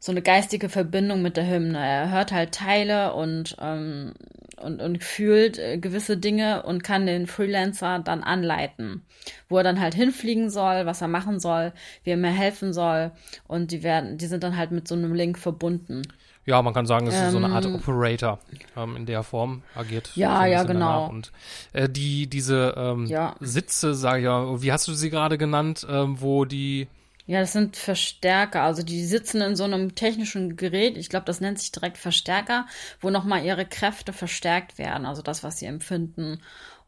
so 0.04 0.12
eine 0.12 0.20
geistige 0.20 0.68
Verbindung 0.68 1.22
mit 1.22 1.38
der 1.38 1.48
Hymne. 1.48 1.78
Er 1.78 2.10
hört 2.10 2.30
halt 2.30 2.52
Teile 2.52 3.14
und, 3.14 3.56
ähm, 3.58 4.12
und, 4.60 4.82
und 4.82 5.02
fühlt 5.02 5.58
äh, 5.58 5.78
gewisse 5.78 6.18
Dinge 6.18 6.62
und 6.64 6.84
kann 6.84 7.06
den 7.06 7.26
Freelancer 7.26 8.00
dann 8.00 8.22
anleiten, 8.22 9.02
wo 9.48 9.56
er 9.56 9.64
dann 9.64 9.80
halt 9.80 9.94
hinfliegen 9.94 10.50
soll, 10.50 10.84
was 10.84 11.00
er 11.00 11.08
machen 11.08 11.40
soll, 11.40 11.72
wie 12.02 12.10
er 12.10 12.18
mir 12.18 12.28
helfen 12.28 12.74
soll. 12.74 13.12
Und 13.48 13.70
die 13.70 13.82
werden, 13.82 14.18
die 14.18 14.26
sind 14.26 14.44
dann 14.44 14.58
halt 14.58 14.72
mit 14.72 14.86
so 14.86 14.94
einem 14.94 15.14
Link 15.14 15.38
verbunden. 15.38 16.02
Ja, 16.44 16.60
man 16.60 16.74
kann 16.74 16.84
sagen, 16.84 17.06
es 17.06 17.14
ist 17.14 17.30
so 17.30 17.38
eine 17.38 17.48
Art 17.48 17.64
ähm, 17.64 17.76
Operator 17.76 18.40
ähm, 18.76 18.96
in 18.96 19.06
der 19.06 19.22
Form 19.22 19.62
agiert. 19.74 20.10
Ja, 20.16 20.44
ja, 20.44 20.64
genau. 20.64 21.08
Und 21.08 21.32
äh, 21.72 21.88
die 21.88 22.26
diese 22.26 22.74
ähm, 22.76 23.06
ja. 23.06 23.36
Sitze, 23.40 23.94
sage 23.94 24.18
ich 24.18 24.24
ja, 24.26 24.60
wie 24.60 24.70
hast 24.70 24.86
du 24.86 24.92
sie 24.92 25.08
gerade 25.08 25.38
genannt, 25.38 25.86
ähm, 25.88 26.20
wo 26.20 26.44
die 26.44 26.88
ja, 27.26 27.40
das 27.40 27.52
sind 27.52 27.76
Verstärker. 27.76 28.62
Also 28.62 28.82
die 28.82 29.04
sitzen 29.04 29.40
in 29.40 29.56
so 29.56 29.64
einem 29.64 29.94
technischen 29.94 30.56
Gerät. 30.56 30.98
Ich 30.98 31.08
glaube, 31.08 31.24
das 31.24 31.40
nennt 31.40 31.58
sich 31.58 31.72
direkt 31.72 31.96
Verstärker, 31.96 32.66
wo 33.00 33.10
nochmal 33.10 33.44
ihre 33.44 33.64
Kräfte 33.64 34.12
verstärkt 34.12 34.76
werden. 34.76 35.06
Also 35.06 35.22
das, 35.22 35.42
was 35.42 35.58
sie 35.58 35.66
empfinden. 35.66 36.40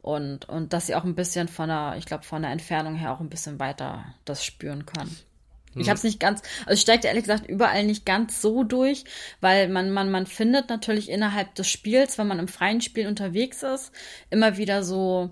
Und, 0.02 0.48
und 0.48 0.72
dass 0.72 0.86
sie 0.86 0.94
auch 0.94 1.04
ein 1.04 1.14
bisschen 1.14 1.48
von 1.48 1.68
der, 1.68 1.94
ich 1.96 2.04
glaube, 2.04 2.24
von 2.24 2.42
der 2.42 2.52
Entfernung 2.52 2.96
her 2.96 3.12
auch 3.12 3.20
ein 3.20 3.30
bisschen 3.30 3.58
weiter 3.58 4.04
das 4.24 4.44
spüren 4.44 4.84
können. 4.84 5.16
Ich 5.74 5.82
hm. 5.82 5.88
habe 5.88 5.96
es 5.96 6.04
nicht 6.04 6.20
ganz, 6.20 6.42
also 6.60 6.74
ich 6.74 6.80
steigte 6.80 7.08
ehrlich 7.08 7.24
gesagt 7.24 7.48
überall 7.48 7.84
nicht 7.84 8.06
ganz 8.06 8.40
so 8.40 8.62
durch, 8.62 9.04
weil 9.40 9.68
man, 9.68 9.90
man, 9.90 10.10
man 10.10 10.26
findet 10.26 10.68
natürlich 10.68 11.10
innerhalb 11.10 11.54
des 11.54 11.68
Spiels, 11.68 12.18
wenn 12.18 12.26
man 12.26 12.38
im 12.38 12.48
freien 12.48 12.80
Spiel 12.80 13.06
unterwegs 13.08 13.62
ist, 13.62 13.92
immer 14.30 14.56
wieder 14.56 14.82
so, 14.82 15.30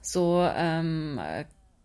so 0.00 0.48
ähm, 0.54 1.20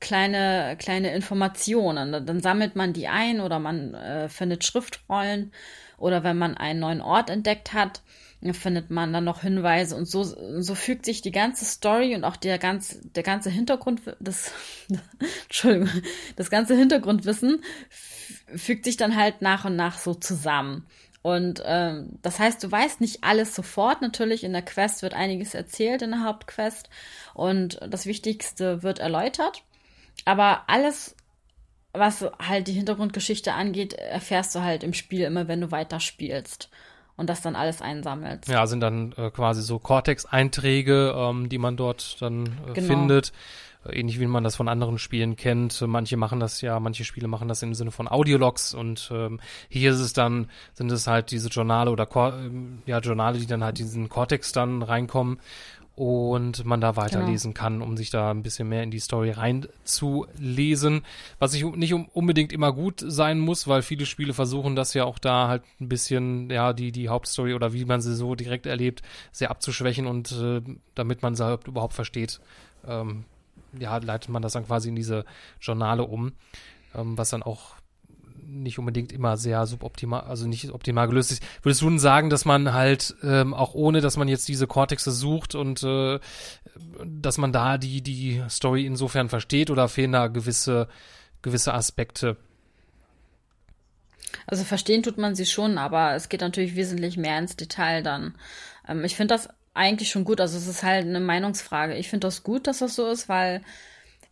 kleine, 0.02 0.76
kleine 0.78 1.14
Informationen. 1.14 2.26
Dann 2.26 2.42
sammelt 2.42 2.76
man 2.76 2.92
die 2.92 3.08
ein 3.08 3.40
oder 3.40 3.60
man 3.60 3.94
äh, 3.94 4.28
findet 4.28 4.66
Schriftrollen 4.66 5.54
oder 5.98 6.24
wenn 6.24 6.38
man 6.38 6.58
einen 6.58 6.82
neuen 6.82 7.02
Ort 7.02 7.30
entdeckt 7.30 7.72
hat, 7.74 8.02
findet 8.54 8.90
man 8.90 9.14
dann 9.14 9.24
noch 9.24 9.42
Hinweise 9.42 9.96
und 9.96 10.08
so, 10.08 10.24
so 10.24 10.74
fügt 10.74 11.06
sich 11.06 11.22
die 11.22 11.32
ganze 11.32 11.64
Story 11.64 12.16
und 12.16 12.24
auch 12.24 12.36
der 12.36 12.58
ganze, 12.58 13.08
der 13.08 13.22
ganze 13.22 13.52
Hintergrund, 13.52 14.02
das, 14.20 14.52
Entschuldigung, 15.44 15.90
das 16.36 16.50
ganze 16.50 16.76
Hintergrundwissen 16.76 17.64
fügt 18.56 18.86
sich 18.86 18.98
dann 18.98 19.16
halt 19.16 19.44
nach 19.44 19.66
und 19.66 19.76
nach 19.76 20.00
so 20.00 20.16
zusammen. 20.16 20.88
Und 21.22 21.62
ähm, 21.66 22.18
das 22.24 22.40
heißt, 22.40 22.64
du 22.64 22.72
weißt 22.72 23.00
nicht 23.00 23.24
alles 23.24 23.54
sofort. 23.54 24.02
Natürlich 24.02 24.44
in 24.44 24.54
der 24.54 24.64
Quest 24.64 25.04
wird 25.04 25.14
einiges 25.14 25.54
erzählt 25.54 26.02
in 26.02 26.10
der 26.10 26.24
Hauptquest 26.24 26.90
und 27.36 27.80
das 27.88 28.08
Wichtigste 28.08 28.82
wird 28.82 28.98
erläutert. 28.98 29.64
Aber 30.26 30.64
alles, 30.68 31.16
was 31.94 32.26
halt 32.40 32.68
die 32.68 32.74
Hintergrundgeschichte 32.74 33.54
angeht, 33.54 33.94
erfährst 33.94 34.56
du 34.56 34.62
halt 34.62 34.84
im 34.84 34.94
Spiel 34.94 35.22
immer, 35.22 35.48
wenn 35.48 35.62
du 35.62 35.72
weiterspielst 35.72 36.70
und 37.18 37.30
das 37.30 37.42
dann 37.42 37.56
alles 37.56 37.82
einsammelst. 37.82 38.48
Ja, 38.50 38.66
sind 38.68 38.80
dann 38.80 39.14
äh, 39.18 39.30
quasi 39.30 39.62
so 39.62 39.80
Cortex-Einträge, 39.80 41.14
ähm, 41.16 41.50
die 41.50 41.58
man 41.58 41.78
dort 41.78 42.22
dann 42.22 42.46
äh, 42.70 42.74
genau. 42.74 42.88
findet. 42.88 43.32
Äh, 43.86 44.00
ähnlich 44.00 44.20
wie 44.20 44.28
man 44.28 44.44
das 44.44 44.56
von 44.56 44.68
anderen 44.68 44.98
Spielen 44.98 45.36
kennt. 45.36 45.80
Manche 45.82 46.18
machen 46.18 46.40
das 46.40 46.62
ja, 46.62 46.80
manche 46.80 47.04
Spiele 47.04 47.28
machen 47.28 47.48
das 47.48 47.62
im 47.64 47.74
Sinne 47.74 47.92
von 47.92 48.08
Audiologs 48.08 48.74
und 48.74 49.10
ähm, 49.14 49.40
hier 49.70 49.92
ist 49.92 50.00
es 50.00 50.14
dann, 50.14 50.50
sind 50.74 50.92
es 50.92 51.08
halt 51.08 51.32
diese 51.32 51.50
Journale 51.50 51.92
oder 51.92 52.06
Cor 52.06 52.34
ähm, 52.34 52.82
ja, 52.86 53.00
Journale, 53.00 53.40
die 53.40 53.48
dann 53.48 53.64
halt 53.64 53.78
diesen 53.78 54.10
Cortex 54.10 54.52
dann 54.52 54.82
reinkommen 54.82 55.40
und 55.96 56.64
man 56.66 56.80
da 56.80 56.96
weiterlesen 56.96 57.54
genau. 57.54 57.64
kann, 57.64 57.82
um 57.82 57.98
sich 57.98 58.10
da 58.10 58.32
ein 58.32 58.44
bisschen 58.44 58.70
mehr 58.70 58.84
in 58.84 58.92
die 58.92 59.00
Story 59.00 59.32
reinzulesen. 59.32 61.04
Was 61.38 61.54
ich 61.54 61.64
nicht 61.64 61.94
unbedingt 61.94 62.54
immer 62.54 62.72
gut 62.72 63.04
sein 63.06 63.40
muss, 63.40 63.68
weil 63.68 63.82
viele 63.82 64.06
Spiele 64.06 64.34
versuchen 64.34 64.76
das 64.76 64.94
ja 64.94 65.04
auch 65.04 65.20
da 65.20 65.48
halt 65.48 65.64
ein 65.80 65.90
bisschen, 65.90 66.50
ja, 66.50 66.74
die, 66.74 66.92
die 66.92 67.10
Hauptstory 67.10 67.54
oder 67.54 67.74
wie 67.74 67.86
man 67.86 68.02
sie 68.02 68.16
so 68.16 68.36
direkt 68.36 68.66
erlebt, 68.66 69.02
sehr 69.32 69.52
abzuschwächen 69.52 70.08
und 70.08 70.32
äh, 70.32 70.62
damit 70.96 71.22
man 71.22 71.36
sie 71.36 71.44
halt 71.44 71.68
überhaupt 71.68 71.94
versteht, 71.94 72.40
ähm, 72.88 73.26
ja, 73.78 73.98
leitet 73.98 74.30
man 74.30 74.42
das 74.42 74.54
dann 74.54 74.66
quasi 74.66 74.90
in 74.90 74.96
diese 74.96 75.26
Journale 75.60 76.04
um, 76.04 76.32
ähm, 76.96 77.18
was 77.18 77.30
dann 77.30 77.44
auch 77.44 77.81
nicht 78.52 78.80
unbedingt 78.80 79.12
immer 79.12 79.38
sehr 79.38 79.66
suboptimal, 79.66 80.22
also 80.22 80.48
nicht 80.48 80.70
optimal 80.72 81.08
gelöst 81.08 81.32
ist. 81.32 81.44
Würdest 81.64 81.82
du 81.82 81.90
denn 81.90 82.00
sagen, 82.00 82.30
dass 82.30 82.46
man 82.46 82.74
halt 82.74 83.16
ähm, 83.24 83.54
auch 83.54 83.74
ohne, 83.74 84.02
dass 84.02 84.18
man 84.18 84.28
jetzt 84.28 84.48
diese 84.48 84.68
Cortexe 84.68 85.12
sucht 85.12 85.56
und 85.56 85.84
äh, 85.84 86.20
dass 87.06 87.38
man 87.38 87.54
da 87.54 87.78
die, 87.78 88.02
die 88.02 88.44
Story 88.50 88.86
insofern 88.86 89.30
versteht 89.30 89.70
oder 89.70 89.88
fehlen 89.88 90.12
da 90.12 90.28
gewisse, 90.28 90.88
gewisse 91.42 91.74
Aspekte? 91.74 92.38
Also 94.48 94.64
verstehen 94.64 95.04
tut 95.04 95.18
man 95.18 95.36
sie 95.36 95.46
schon, 95.46 95.78
aber 95.78 96.16
es 96.16 96.30
geht 96.30 96.42
natürlich 96.42 96.76
wesentlich 96.76 97.18
mehr 97.18 97.38
ins 97.40 97.56
Detail 97.56 98.04
dann. 98.04 98.36
Ähm, 98.88 99.04
ich 99.04 99.16
finde 99.16 99.34
das 99.34 99.50
eigentlich 99.74 100.10
schon 100.10 100.26
gut. 100.26 100.42
Also 100.42 100.58
es 100.58 100.68
ist 100.68 100.84
halt 100.84 101.06
eine 101.06 101.20
Meinungsfrage. 101.20 101.96
Ich 101.96 102.10
finde 102.10 102.28
das 102.28 102.44
gut, 102.44 102.68
dass 102.68 102.80
das 102.80 102.96
so 102.96 103.08
ist, 103.10 103.30
weil 103.30 103.62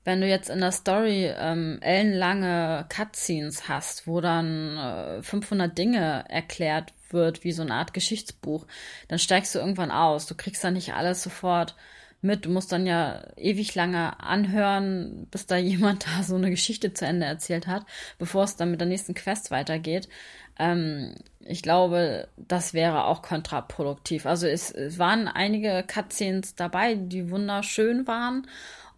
wenn 0.10 0.22
du 0.22 0.28
jetzt 0.28 0.50
in 0.50 0.60
der 0.60 0.72
Story 0.72 1.32
ähm, 1.38 1.78
ellenlange 1.82 2.88
Cutscenes 2.90 3.70
hast, 3.70 4.08
wo 4.08 4.22
dann 4.22 4.76
äh, 4.76 5.22
500 5.22 5.78
Dinge 5.78 6.26
erklärt 6.28 6.94
wird, 7.12 7.44
wie 7.44 7.52
so 7.52 7.62
eine 7.62 7.76
Art 7.76 7.94
Geschichtsbuch, 7.94 8.66
dann 9.08 9.20
steigst 9.20 9.54
du 9.54 9.60
irgendwann 9.60 9.92
aus. 9.92 10.26
Du 10.26 10.34
kriegst 10.34 10.64
dann 10.64 10.74
nicht 10.74 10.96
alles 10.96 11.22
sofort 11.22 11.76
mit. 12.22 12.46
Du 12.46 12.50
musst 12.50 12.72
dann 12.72 12.88
ja 12.88 13.24
ewig 13.38 13.76
lange 13.76 14.20
anhören, 14.20 15.28
bis 15.30 15.46
da 15.46 15.58
jemand 15.58 16.08
da 16.08 16.24
so 16.24 16.36
eine 16.36 16.50
Geschichte 16.50 16.92
zu 16.92 17.06
Ende 17.06 17.28
erzählt 17.28 17.68
hat, 17.68 17.86
bevor 18.18 18.46
es 18.46 18.56
dann 18.56 18.72
mit 18.72 18.82
der 18.82 18.88
nächsten 18.88 19.14
Quest 19.14 19.52
weitergeht. 19.52 20.10
Ähm, 20.58 21.14
ich 21.42 21.62
glaube, 21.62 22.30
das 22.36 22.74
wäre 22.74 23.06
auch 23.06 23.22
kontraproduktiv. 23.22 24.26
Also 24.26 24.48
es, 24.48 24.72
es 24.72 24.98
waren 24.98 25.28
einige 25.28 25.84
Cutscenes 25.86 26.56
dabei, 26.56 26.96
die 26.96 27.30
wunderschön 27.30 28.08
waren 28.08 28.48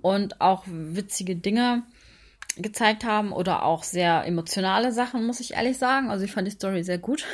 und 0.01 0.41
auch 0.41 0.63
witzige 0.67 1.35
Dinge 1.35 1.83
gezeigt 2.57 3.05
haben 3.05 3.31
oder 3.31 3.63
auch 3.63 3.83
sehr 3.83 4.25
emotionale 4.25 4.91
Sachen, 4.91 5.25
muss 5.25 5.39
ich 5.39 5.53
ehrlich 5.53 5.77
sagen. 5.77 6.09
Also 6.09 6.25
ich 6.25 6.31
fand 6.31 6.47
die 6.47 6.51
Story 6.51 6.83
sehr 6.83 6.97
gut. 6.97 7.25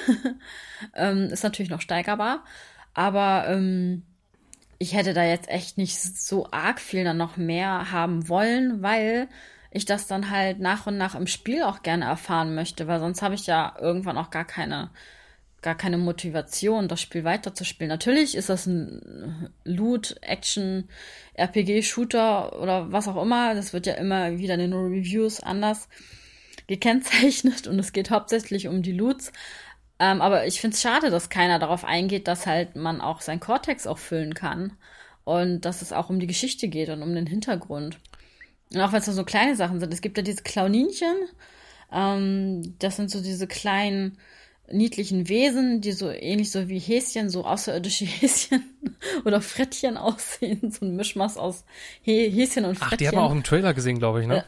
ähm, 0.94 1.30
ist 1.32 1.44
natürlich 1.44 1.72
noch 1.72 1.82
steigerbar, 1.82 2.44
aber 2.94 3.46
ähm, 3.48 4.04
ich 4.80 4.94
hätte 4.94 5.14
da 5.14 5.24
jetzt 5.24 5.50
echt 5.50 5.78
nicht 5.78 6.00
so 6.00 6.48
arg 6.52 6.80
viel 6.80 7.04
dann 7.04 7.18
noch 7.18 7.38
mehr 7.38 7.92
haben 7.92 8.30
wollen, 8.30 8.84
weil 8.84 9.28
ich 9.72 9.86
das 9.86 10.08
dann 10.08 10.30
halt 10.30 10.60
nach 10.60 10.88
und 10.88 10.98
nach 10.98 11.16
im 11.16 11.28
Spiel 11.28 11.64
auch 11.64 11.82
gerne 11.82 12.06
erfahren 12.06 12.56
möchte, 12.56 12.88
weil 12.88 13.00
sonst 13.00 13.22
habe 13.22 13.36
ich 13.36 13.48
ja 13.48 13.76
irgendwann 13.80 14.18
auch 14.18 14.30
gar 14.30 14.46
keine 14.46 14.92
gar 15.68 15.76
keine 15.76 15.98
Motivation, 15.98 16.88
das 16.88 17.02
Spiel 17.02 17.26
weiterzuspielen. 17.26 17.90
Natürlich 17.90 18.38
ist 18.38 18.48
das 18.48 18.68
ein 18.68 19.50
Loot, 19.66 20.16
Action, 20.22 20.88
RPG, 21.34 21.82
Shooter 21.82 22.58
oder 22.62 22.94
was 22.94 23.10
auch 23.10 23.22
immer. 23.22 23.54
Das 23.54 23.74
wird 23.74 23.86
ja 23.86 23.96
immer 23.96 24.38
wieder 24.38 24.54
in 24.54 24.62
den 24.62 24.74
Reviews 24.74 25.42
anders 25.42 25.90
gekennzeichnet 26.68 27.68
und 27.68 27.78
es 27.80 27.92
geht 27.92 28.12
hauptsächlich 28.12 28.70
um 28.70 28.82
die 28.82 28.94
Loots. 28.94 29.34
Ähm, 30.00 30.22
aber 30.22 30.48
ich 30.48 30.62
finde 30.62 30.76
es 30.76 30.82
schade, 30.82 31.10
dass 31.10 31.30
keiner 31.30 31.60
darauf 31.60 31.84
eingeht, 31.84 32.30
dass 32.30 32.48
halt 32.48 32.78
man 32.78 33.02
auch 33.02 33.20
sein 33.20 33.42
Cortex 33.42 33.88
auch 33.88 33.98
füllen 33.98 34.36
kann 34.36 34.72
und 35.26 35.66
dass 35.66 35.82
es 35.82 35.92
auch 35.92 36.10
um 36.10 36.22
die 36.22 36.28
Geschichte 36.28 36.70
geht 36.70 36.88
und 36.88 37.02
um 37.02 37.14
den 37.14 37.28
Hintergrund. 37.28 38.00
Und 38.74 38.80
auch 38.80 38.94
wenn 38.94 39.02
es 39.02 39.08
nur 39.08 39.18
so 39.18 39.26
kleine 39.26 39.58
Sachen 39.58 39.82
sind. 39.82 39.94
Es 39.94 40.00
gibt 40.00 40.16
ja 40.16 40.24
diese 40.24 40.44
Klauninchen. 40.44 41.28
Ähm, 41.92 42.74
das 42.80 42.96
sind 42.96 43.12
so 43.12 43.22
diese 43.22 43.48
kleinen 43.48 44.18
niedlichen 44.72 45.30
Wesen, 45.30 45.82
die 45.82 45.92
so 45.92 46.10
ähnlich 46.10 46.52
so 46.52 46.68
wie 46.68 46.80
Häschen, 46.80 47.30
so 47.30 47.46
außerirdische 47.46 48.06
Häschen 48.06 48.64
oder 49.26 49.42
Frettchen 49.42 49.98
aussehen. 49.98 50.72
So 50.72 50.86
ein 50.86 50.96
Mischmaß 50.96 51.38
aus 51.38 51.66
Häschen 52.02 52.66
und 52.66 52.76
Frettchen. 52.76 52.94
Ach, 52.94 52.98
die 52.98 53.08
haben 53.08 53.16
wir 53.16 53.24
auch 53.24 53.32
im 53.32 53.44
Trailer 53.44 53.74
gesehen, 53.74 54.00
glaube 54.00 54.22
ich, 54.22 54.28
ne? 54.28 54.46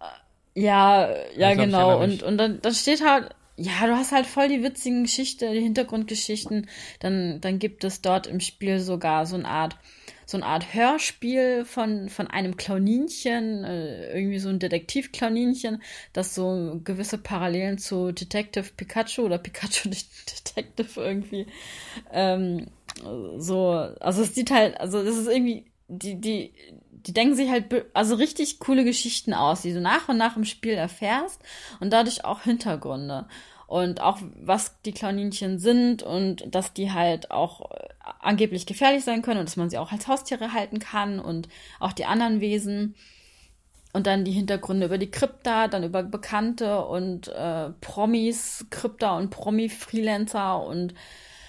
Äh, 0.00 0.60
ja, 0.60 1.10
ja, 1.36 1.54
glaub, 1.54 1.66
genau. 1.66 2.02
Und, 2.02 2.22
und 2.22 2.38
dann, 2.38 2.60
dann 2.62 2.74
steht 2.74 3.04
halt, 3.04 3.34
ja, 3.56 3.86
du 3.86 3.94
hast 3.94 4.12
halt 4.12 4.26
voll 4.26 4.48
die 4.48 4.62
witzigen 4.62 5.04
Geschichten, 5.04 5.52
die 5.52 5.60
Hintergrundgeschichten. 5.60 6.68
Dann, 7.00 7.40
dann 7.40 7.58
gibt 7.58 7.84
es 7.84 8.02
dort 8.02 8.26
im 8.26 8.40
Spiel 8.40 8.80
sogar 8.80 9.26
so 9.26 9.36
eine 9.36 9.48
Art 9.48 9.76
so 10.26 10.36
eine 10.36 10.46
Art 10.46 10.74
Hörspiel 10.74 11.64
von, 11.64 12.08
von 12.08 12.26
einem 12.26 12.56
Klauninchen, 12.56 13.64
äh, 13.64 14.12
irgendwie 14.12 14.38
so 14.38 14.48
ein 14.48 14.58
Detektiv-Klauninchen, 14.58 15.80
das 16.12 16.34
so 16.34 16.80
gewisse 16.84 17.16
Parallelen 17.16 17.78
zu 17.78 18.12
Detective 18.12 18.70
Pikachu 18.76 19.22
oder 19.22 19.38
Pikachu 19.38 19.88
Detective 20.46 21.00
irgendwie 21.00 21.46
ähm, 22.12 22.66
so, 23.38 23.70
also 24.00 24.22
es 24.22 24.34
sieht 24.34 24.50
halt, 24.50 24.80
also 24.80 25.02
das 25.02 25.16
ist 25.16 25.28
irgendwie, 25.28 25.66
die, 25.88 26.20
die, 26.20 26.52
die 26.90 27.12
denken 27.12 27.34
sich 27.34 27.50
halt 27.50 27.66
also 27.94 28.16
richtig 28.16 28.58
coole 28.58 28.84
Geschichten 28.84 29.34
aus, 29.34 29.62
die 29.62 29.72
du 29.72 29.80
nach 29.80 30.08
und 30.08 30.16
nach 30.16 30.36
im 30.36 30.44
Spiel 30.44 30.72
erfährst 30.72 31.40
und 31.80 31.92
dadurch 31.92 32.24
auch 32.24 32.42
Hintergründe 32.42 33.28
und 33.66 34.00
auch 34.00 34.18
was 34.36 34.80
die 34.82 34.92
Klauninchen 34.92 35.58
sind 35.58 36.02
und 36.02 36.54
dass 36.54 36.72
die 36.72 36.92
halt 36.92 37.30
auch 37.30 37.70
äh, 37.72 37.88
angeblich 38.20 38.66
gefährlich 38.66 39.04
sein 39.04 39.22
können 39.22 39.40
und 39.40 39.48
dass 39.48 39.56
man 39.56 39.70
sie 39.70 39.78
auch 39.78 39.92
als 39.92 40.06
Haustiere 40.06 40.52
halten 40.52 40.78
kann 40.78 41.18
und 41.18 41.48
auch 41.80 41.92
die 41.92 42.04
anderen 42.06 42.40
Wesen. 42.40 42.94
und 43.92 44.06
dann 44.06 44.24
die 44.24 44.32
Hintergründe 44.32 44.86
über 44.86 44.98
die 44.98 45.10
Krypta, 45.10 45.68
dann 45.68 45.82
über 45.82 46.02
Bekannte 46.02 46.84
und 46.84 47.28
äh, 47.28 47.70
Promis, 47.80 48.66
Krypta 48.70 49.16
und 49.16 49.30
Promi-Freelancer 49.30 50.62
und 50.62 50.92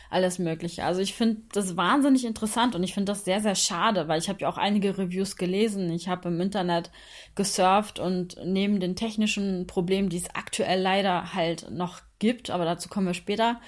alles 0.10 0.40
Mögliche. 0.40 0.84
Also 0.84 1.02
ich 1.02 1.14
finde 1.14 1.42
das 1.52 1.76
wahnsinnig 1.78 2.26
interessant 2.26 2.76
und 2.76 2.84
ich 2.84 2.94
finde 2.94 3.12
das 3.12 3.26
sehr, 3.26 3.42
sehr 3.42 3.56
schade, 3.56 4.08
weil 4.08 4.20
ich 4.20 4.30
habe 4.30 4.40
ja 4.42 4.50
auch 4.50 4.58
einige 4.58 4.98
Reviews 4.98 5.36
gelesen. 5.36 5.92
Ich 5.92 6.08
habe 6.08 6.30
im 6.30 6.40
Internet 6.40 6.92
gesurft 7.36 8.00
und 8.00 8.38
neben 8.44 8.80
den 8.80 8.96
technischen 8.96 9.68
Problemen, 9.68 10.10
die 10.10 10.18
es 10.18 10.34
aktuell 10.34 10.82
leider 10.82 11.34
halt 11.34 11.70
noch 11.72 12.02
gibt, 12.20 12.50
aber 12.50 12.66
dazu 12.66 12.90
kommen 12.90 13.08
wir 13.08 13.14
später, 13.14 13.60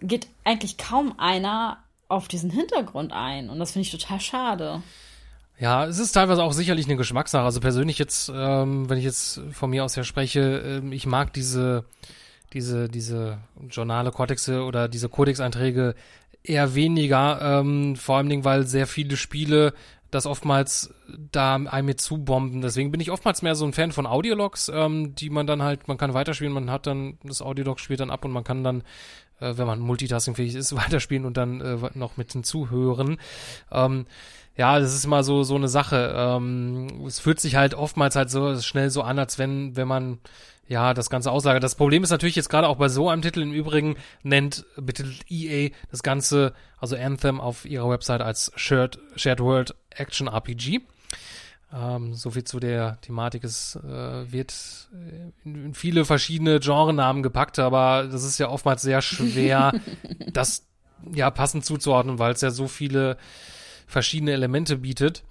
geht 0.00 0.26
eigentlich 0.44 0.78
kaum 0.78 1.18
einer 1.18 1.78
auf 2.08 2.28
diesen 2.28 2.50
Hintergrund 2.50 3.12
ein. 3.12 3.50
Und 3.50 3.58
das 3.58 3.72
finde 3.72 3.86
ich 3.86 3.90
total 3.90 4.20
schade. 4.20 4.82
Ja, 5.58 5.86
es 5.86 5.98
ist 5.98 6.12
teilweise 6.12 6.42
auch 6.42 6.52
sicherlich 6.52 6.86
eine 6.86 6.96
Geschmackssache. 6.96 7.44
Also 7.44 7.60
persönlich 7.60 7.98
jetzt, 7.98 8.30
ähm, 8.34 8.88
wenn 8.90 8.98
ich 8.98 9.04
jetzt 9.04 9.40
von 9.52 9.70
mir 9.70 9.84
aus 9.84 9.96
her 9.96 10.04
spreche, 10.04 10.82
äh, 10.82 10.94
ich 10.94 11.06
mag 11.06 11.32
diese 11.32 11.84
diese, 12.52 12.88
diese 12.88 13.38
Journale, 13.68 14.12
Cortexe 14.12 14.62
oder 14.62 14.88
diese 14.88 15.08
Codex-Einträge 15.08 15.94
eher 16.42 16.74
weniger, 16.74 17.40
ähm, 17.60 17.96
vor 17.96 18.18
allen 18.18 18.28
Dingen, 18.28 18.44
weil 18.44 18.66
sehr 18.66 18.86
viele 18.86 19.16
Spiele 19.16 19.72
das 20.14 20.26
oftmals 20.26 20.94
da 21.32 21.56
einem 21.56 21.86
mit 21.86 22.00
zubomben. 22.00 22.62
Deswegen 22.62 22.92
bin 22.92 23.00
ich 23.00 23.10
oftmals 23.10 23.42
mehr 23.42 23.56
so 23.56 23.64
ein 23.64 23.72
Fan 23.72 23.90
von 23.90 24.06
Audiologs, 24.06 24.70
ähm, 24.72 25.14
die 25.16 25.28
man 25.28 25.46
dann 25.46 25.62
halt, 25.62 25.88
man 25.88 25.98
kann 25.98 26.14
weiterspielen, 26.14 26.52
man 26.52 26.70
hat 26.70 26.86
dann, 26.86 27.18
das 27.24 27.42
Audiolog 27.42 27.80
spielt 27.80 28.00
dann 28.00 28.10
ab 28.10 28.24
und 28.24 28.30
man 28.30 28.44
kann 28.44 28.62
dann, 28.62 28.84
äh, 29.40 29.54
wenn 29.56 29.66
man 29.66 29.80
multitaskingfähig 29.80 30.54
ist, 30.54 30.76
weiterspielen 30.76 31.24
und 31.24 31.36
dann 31.36 31.60
äh, 31.60 31.78
noch 31.94 32.16
mit 32.16 32.32
hinzuhören. 32.32 33.18
Ähm, 33.70 34.06
ja, 34.56 34.78
das 34.78 34.94
ist 34.94 35.04
immer 35.04 35.24
so, 35.24 35.42
so 35.42 35.56
eine 35.56 35.68
Sache. 35.68 36.14
Ähm, 36.16 37.04
es 37.06 37.18
fühlt 37.18 37.40
sich 37.40 37.56
halt 37.56 37.74
oftmals 37.74 38.14
halt 38.14 38.30
so 38.30 38.60
schnell 38.60 38.90
so 38.90 39.02
an, 39.02 39.18
als 39.18 39.38
wenn, 39.38 39.76
wenn 39.76 39.88
man 39.88 40.18
ja, 40.66 40.94
das 40.94 41.10
Ganze 41.10 41.30
auslagert. 41.30 41.62
Das 41.62 41.74
Problem 41.74 42.02
ist 42.02 42.10
natürlich 42.10 42.36
jetzt 42.36 42.48
gerade 42.48 42.68
auch 42.68 42.76
bei 42.76 42.88
so 42.88 43.08
einem 43.08 43.22
Titel 43.22 43.42
im 43.42 43.52
Übrigen 43.52 43.96
nennt 44.22 44.64
betitelt 44.76 45.24
EA 45.28 45.70
das 45.90 46.02
Ganze, 46.02 46.54
also 46.78 46.96
Anthem 46.96 47.40
auf 47.40 47.64
ihrer 47.64 47.90
Website 47.90 48.22
als 48.22 48.52
Shared, 48.56 48.98
Shared 49.16 49.40
World 49.40 49.74
Action 49.90 50.28
RPG. 50.28 50.80
Ähm, 51.74 52.14
so 52.14 52.30
viel 52.30 52.44
zu 52.44 52.60
der 52.60 53.00
Thematik. 53.00 53.42
Es 53.42 53.76
äh, 53.76 54.30
wird 54.32 54.54
in, 55.44 55.66
in 55.66 55.74
viele 55.74 56.04
verschiedene 56.04 56.60
Genrenamen 56.60 57.22
gepackt, 57.22 57.58
aber 57.58 58.08
das 58.10 58.22
ist 58.22 58.38
ja 58.38 58.48
oftmals 58.48 58.82
sehr 58.82 59.02
schwer, 59.02 59.72
das 60.32 60.66
ja 61.12 61.30
passend 61.30 61.64
zuzuordnen, 61.64 62.18
weil 62.18 62.32
es 62.32 62.40
ja 62.42 62.50
so 62.50 62.68
viele 62.68 63.16
verschiedene 63.86 64.32
Elemente 64.32 64.76
bietet. 64.78 65.24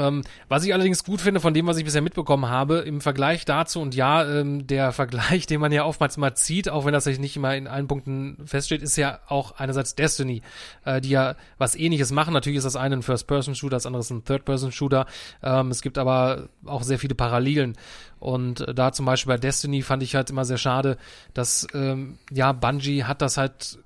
Ähm, 0.00 0.22
was 0.48 0.64
ich 0.64 0.72
allerdings 0.72 1.04
gut 1.04 1.20
finde 1.20 1.40
von 1.40 1.52
dem, 1.52 1.66
was 1.66 1.76
ich 1.76 1.84
bisher 1.84 2.00
mitbekommen 2.00 2.48
habe, 2.48 2.78
im 2.78 3.00
Vergleich 3.00 3.44
dazu 3.44 3.80
und 3.80 3.94
ja, 3.94 4.24
ähm, 4.24 4.66
der 4.66 4.92
Vergleich, 5.00 5.46
den 5.46 5.60
man 5.60 5.72
ja 5.72 5.84
oftmals 5.84 6.16
mal 6.16 6.34
zieht, 6.34 6.68
auch 6.70 6.86
wenn 6.86 6.92
das 6.92 7.04
sich 7.04 7.18
nicht 7.18 7.36
immer 7.36 7.54
in 7.54 7.66
allen 7.66 7.86
Punkten 7.86 8.38
feststeht, 8.46 8.82
ist 8.82 8.96
ja 8.96 9.20
auch 9.28 9.52
einerseits 9.52 9.94
Destiny, 9.94 10.42
äh, 10.84 11.00
die 11.00 11.10
ja 11.10 11.36
was 11.58 11.74
ähnliches 11.74 12.12
machen. 12.12 12.32
Natürlich 12.32 12.58
ist 12.58 12.64
das 12.64 12.76
eine 12.76 12.96
ein 12.96 13.02
First-Person-Shooter, 13.02 13.76
das 13.76 13.86
andere 13.86 14.00
ist 14.00 14.10
ein 14.10 14.24
Third-Person-Shooter. 14.24 15.06
Ähm, 15.42 15.70
es 15.70 15.82
gibt 15.82 15.98
aber 15.98 16.48
auch 16.64 16.82
sehr 16.82 16.98
viele 16.98 17.14
Parallelen. 17.14 17.76
Und 18.18 18.62
äh, 18.62 18.74
da 18.74 18.92
zum 18.92 19.06
Beispiel 19.06 19.34
bei 19.34 19.38
Destiny 19.38 19.82
fand 19.82 20.02
ich 20.02 20.14
halt 20.14 20.30
immer 20.30 20.44
sehr 20.44 20.58
schade, 20.58 20.96
dass 21.34 21.66
ähm, 21.74 22.18
ja, 22.30 22.52
Bungie 22.52 23.04
hat 23.04 23.22
das 23.22 23.36
halt 23.36 23.78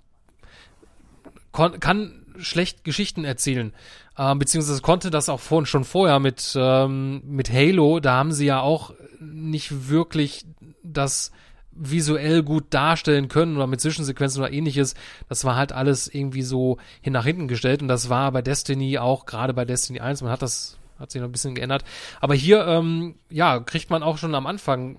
kann 1.52 2.24
schlecht 2.38 2.82
Geschichten 2.82 3.24
erzählen 3.24 3.72
äh, 4.16 4.34
beziehungsweise 4.34 4.80
konnte 4.82 5.10
das 5.10 5.28
auch 5.28 5.40
vor, 5.40 5.66
schon 5.66 5.84
vorher 5.84 6.20
mit, 6.20 6.54
ähm, 6.56 7.22
mit 7.24 7.52
Halo, 7.52 8.00
da 8.00 8.14
haben 8.14 8.32
sie 8.32 8.46
ja 8.46 8.60
auch 8.60 8.94
nicht 9.20 9.88
wirklich 9.88 10.44
das 10.82 11.32
visuell 11.76 12.42
gut 12.42 12.66
darstellen 12.70 13.28
können 13.28 13.56
oder 13.56 13.66
mit 13.66 13.80
Zwischensequenzen 13.80 14.40
oder 14.42 14.52
ähnliches. 14.52 14.94
Das 15.28 15.44
war 15.44 15.56
halt 15.56 15.72
alles 15.72 16.06
irgendwie 16.06 16.42
so 16.42 16.78
hin 17.00 17.12
nach 17.12 17.24
hinten 17.24 17.48
gestellt 17.48 17.82
und 17.82 17.88
das 17.88 18.08
war 18.08 18.30
bei 18.32 18.42
Destiny 18.42 18.98
auch, 18.98 19.26
gerade 19.26 19.54
bei 19.54 19.64
Destiny 19.64 20.00
1, 20.00 20.22
man 20.22 20.30
hat 20.30 20.42
das, 20.42 20.78
hat 20.98 21.10
sich 21.10 21.20
noch 21.20 21.28
ein 21.28 21.32
bisschen 21.32 21.54
geändert. 21.54 21.84
Aber 22.20 22.34
hier, 22.34 22.66
ähm, 22.66 23.16
ja, 23.28 23.58
kriegt 23.58 23.90
man 23.90 24.02
auch 24.02 24.18
schon 24.18 24.34
am 24.34 24.46
Anfang 24.46 24.98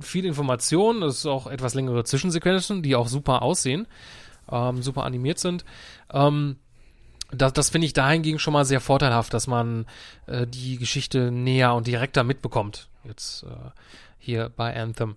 viel 0.00 0.24
Information, 0.24 1.02
es 1.02 1.18
ist 1.18 1.26
auch 1.26 1.46
etwas 1.46 1.74
längere 1.74 2.04
Zwischensequenzen, 2.04 2.82
die 2.82 2.96
auch 2.96 3.08
super 3.08 3.42
aussehen, 3.42 3.86
ähm, 4.50 4.82
super 4.82 5.04
animiert 5.04 5.38
sind. 5.38 5.66
Ähm, 6.10 6.56
das, 7.36 7.52
das 7.52 7.70
finde 7.70 7.86
ich 7.86 7.92
dahingegen 7.92 8.38
schon 8.38 8.52
mal 8.52 8.64
sehr 8.64 8.80
vorteilhaft, 8.80 9.32
dass 9.34 9.46
man 9.46 9.86
äh, 10.26 10.46
die 10.46 10.78
Geschichte 10.78 11.30
näher 11.30 11.74
und 11.74 11.86
direkter 11.86 12.24
mitbekommt. 12.24 12.88
Jetzt 13.04 13.44
äh, 13.44 13.70
hier 14.18 14.50
bei 14.54 14.74
Anthem. 14.74 15.16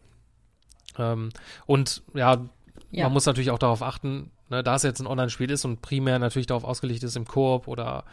Ähm, 0.97 1.29
und 1.65 2.03
ja, 2.13 2.45
ja, 2.91 3.03
man 3.05 3.13
muss 3.13 3.25
natürlich 3.25 3.51
auch 3.51 3.59
darauf 3.59 3.81
achten, 3.81 4.31
ne, 4.49 4.63
da 4.63 4.75
es 4.75 4.83
jetzt 4.83 4.99
ein 4.99 5.07
Online-Spiel 5.07 5.51
ist 5.51 5.65
und 5.65 5.81
primär 5.81 6.19
natürlich 6.19 6.47
darauf 6.47 6.63
ausgelegt 6.63 7.03
ist, 7.03 7.15
im 7.15 7.25
Koop 7.25 7.67
oder 7.67 8.03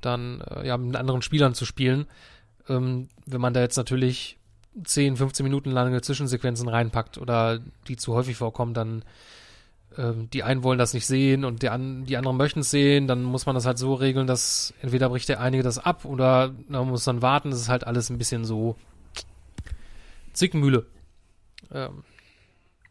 dann 0.00 0.40
äh, 0.42 0.66
ja, 0.66 0.76
mit 0.76 0.96
anderen 0.96 1.22
Spielern 1.22 1.54
zu 1.54 1.64
spielen. 1.64 2.06
Ähm, 2.68 3.08
wenn 3.26 3.40
man 3.40 3.54
da 3.54 3.60
jetzt 3.60 3.76
natürlich 3.76 4.38
10, 4.82 5.16
15 5.16 5.44
Minuten 5.44 5.70
lange 5.70 6.00
Zwischensequenzen 6.00 6.68
reinpackt 6.68 7.18
oder 7.18 7.60
die 7.88 7.96
zu 7.96 8.14
häufig 8.14 8.36
vorkommen, 8.36 8.74
dann 8.74 9.04
ähm, 9.98 10.28
die 10.32 10.42
einen 10.42 10.62
wollen 10.62 10.78
das 10.78 10.94
nicht 10.94 11.06
sehen 11.06 11.44
und 11.44 11.62
die, 11.62 11.68
an, 11.68 12.04
die 12.04 12.16
anderen 12.16 12.36
möchten 12.36 12.60
es 12.60 12.70
sehen, 12.70 13.06
dann 13.06 13.22
muss 13.22 13.46
man 13.46 13.54
das 13.54 13.66
halt 13.66 13.78
so 13.78 13.94
regeln, 13.94 14.26
dass 14.26 14.74
entweder 14.82 15.08
bricht 15.08 15.28
der 15.28 15.40
einige 15.40 15.62
das 15.62 15.78
ab 15.78 16.04
oder 16.04 16.54
man 16.68 16.88
muss 16.88 17.04
dann 17.04 17.22
warten. 17.22 17.50
Das 17.50 17.60
ist 17.60 17.68
halt 17.68 17.86
alles 17.86 18.10
ein 18.10 18.18
bisschen 18.18 18.44
so 18.44 18.76
Zickenmühle. 20.32 20.86
Ähm. 21.72 22.04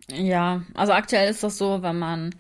Ja, 0.10 0.64
also 0.74 0.94
aktuell 0.94 1.30
ist 1.30 1.44
das 1.44 1.58
so, 1.58 1.82
wenn 1.82 1.98
man 1.98 2.36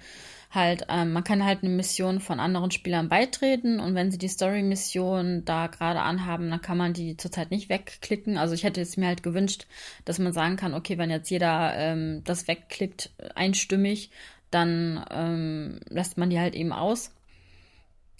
halt, 0.53 0.85
ähm, 0.89 1.13
man 1.13 1.23
kann 1.23 1.43
halt 1.43 1.63
eine 1.63 1.73
Mission 1.73 2.19
von 2.19 2.39
anderen 2.39 2.71
Spielern 2.71 3.09
beitreten 3.09 3.79
und 3.79 3.95
wenn 3.95 4.11
sie 4.11 4.17
die 4.17 4.27
Story-Mission 4.27 5.45
da 5.45 5.67
gerade 5.67 6.01
anhaben, 6.01 6.49
dann 6.49 6.61
kann 6.61 6.77
man 6.77 6.93
die 6.93 7.17
zurzeit 7.17 7.51
nicht 7.51 7.69
wegklicken. 7.69 8.37
Also 8.37 8.53
ich 8.53 8.63
hätte 8.63 8.81
es 8.81 8.97
mir 8.97 9.07
halt 9.07 9.23
gewünscht, 9.23 9.65
dass 10.05 10.19
man 10.19 10.33
sagen 10.33 10.55
kann, 10.55 10.73
okay, 10.73 10.97
wenn 10.97 11.09
jetzt 11.09 11.29
jeder 11.29 11.73
ähm, 11.75 12.21
das 12.23 12.47
wegklickt, 12.47 13.11
einstimmig, 13.35 14.11
dann 14.53 15.05
ähm, 15.11 15.79
lässt 15.89 16.17
man 16.17 16.29
die 16.29 16.39
halt 16.39 16.55
eben 16.55 16.71
aus. 16.71 17.11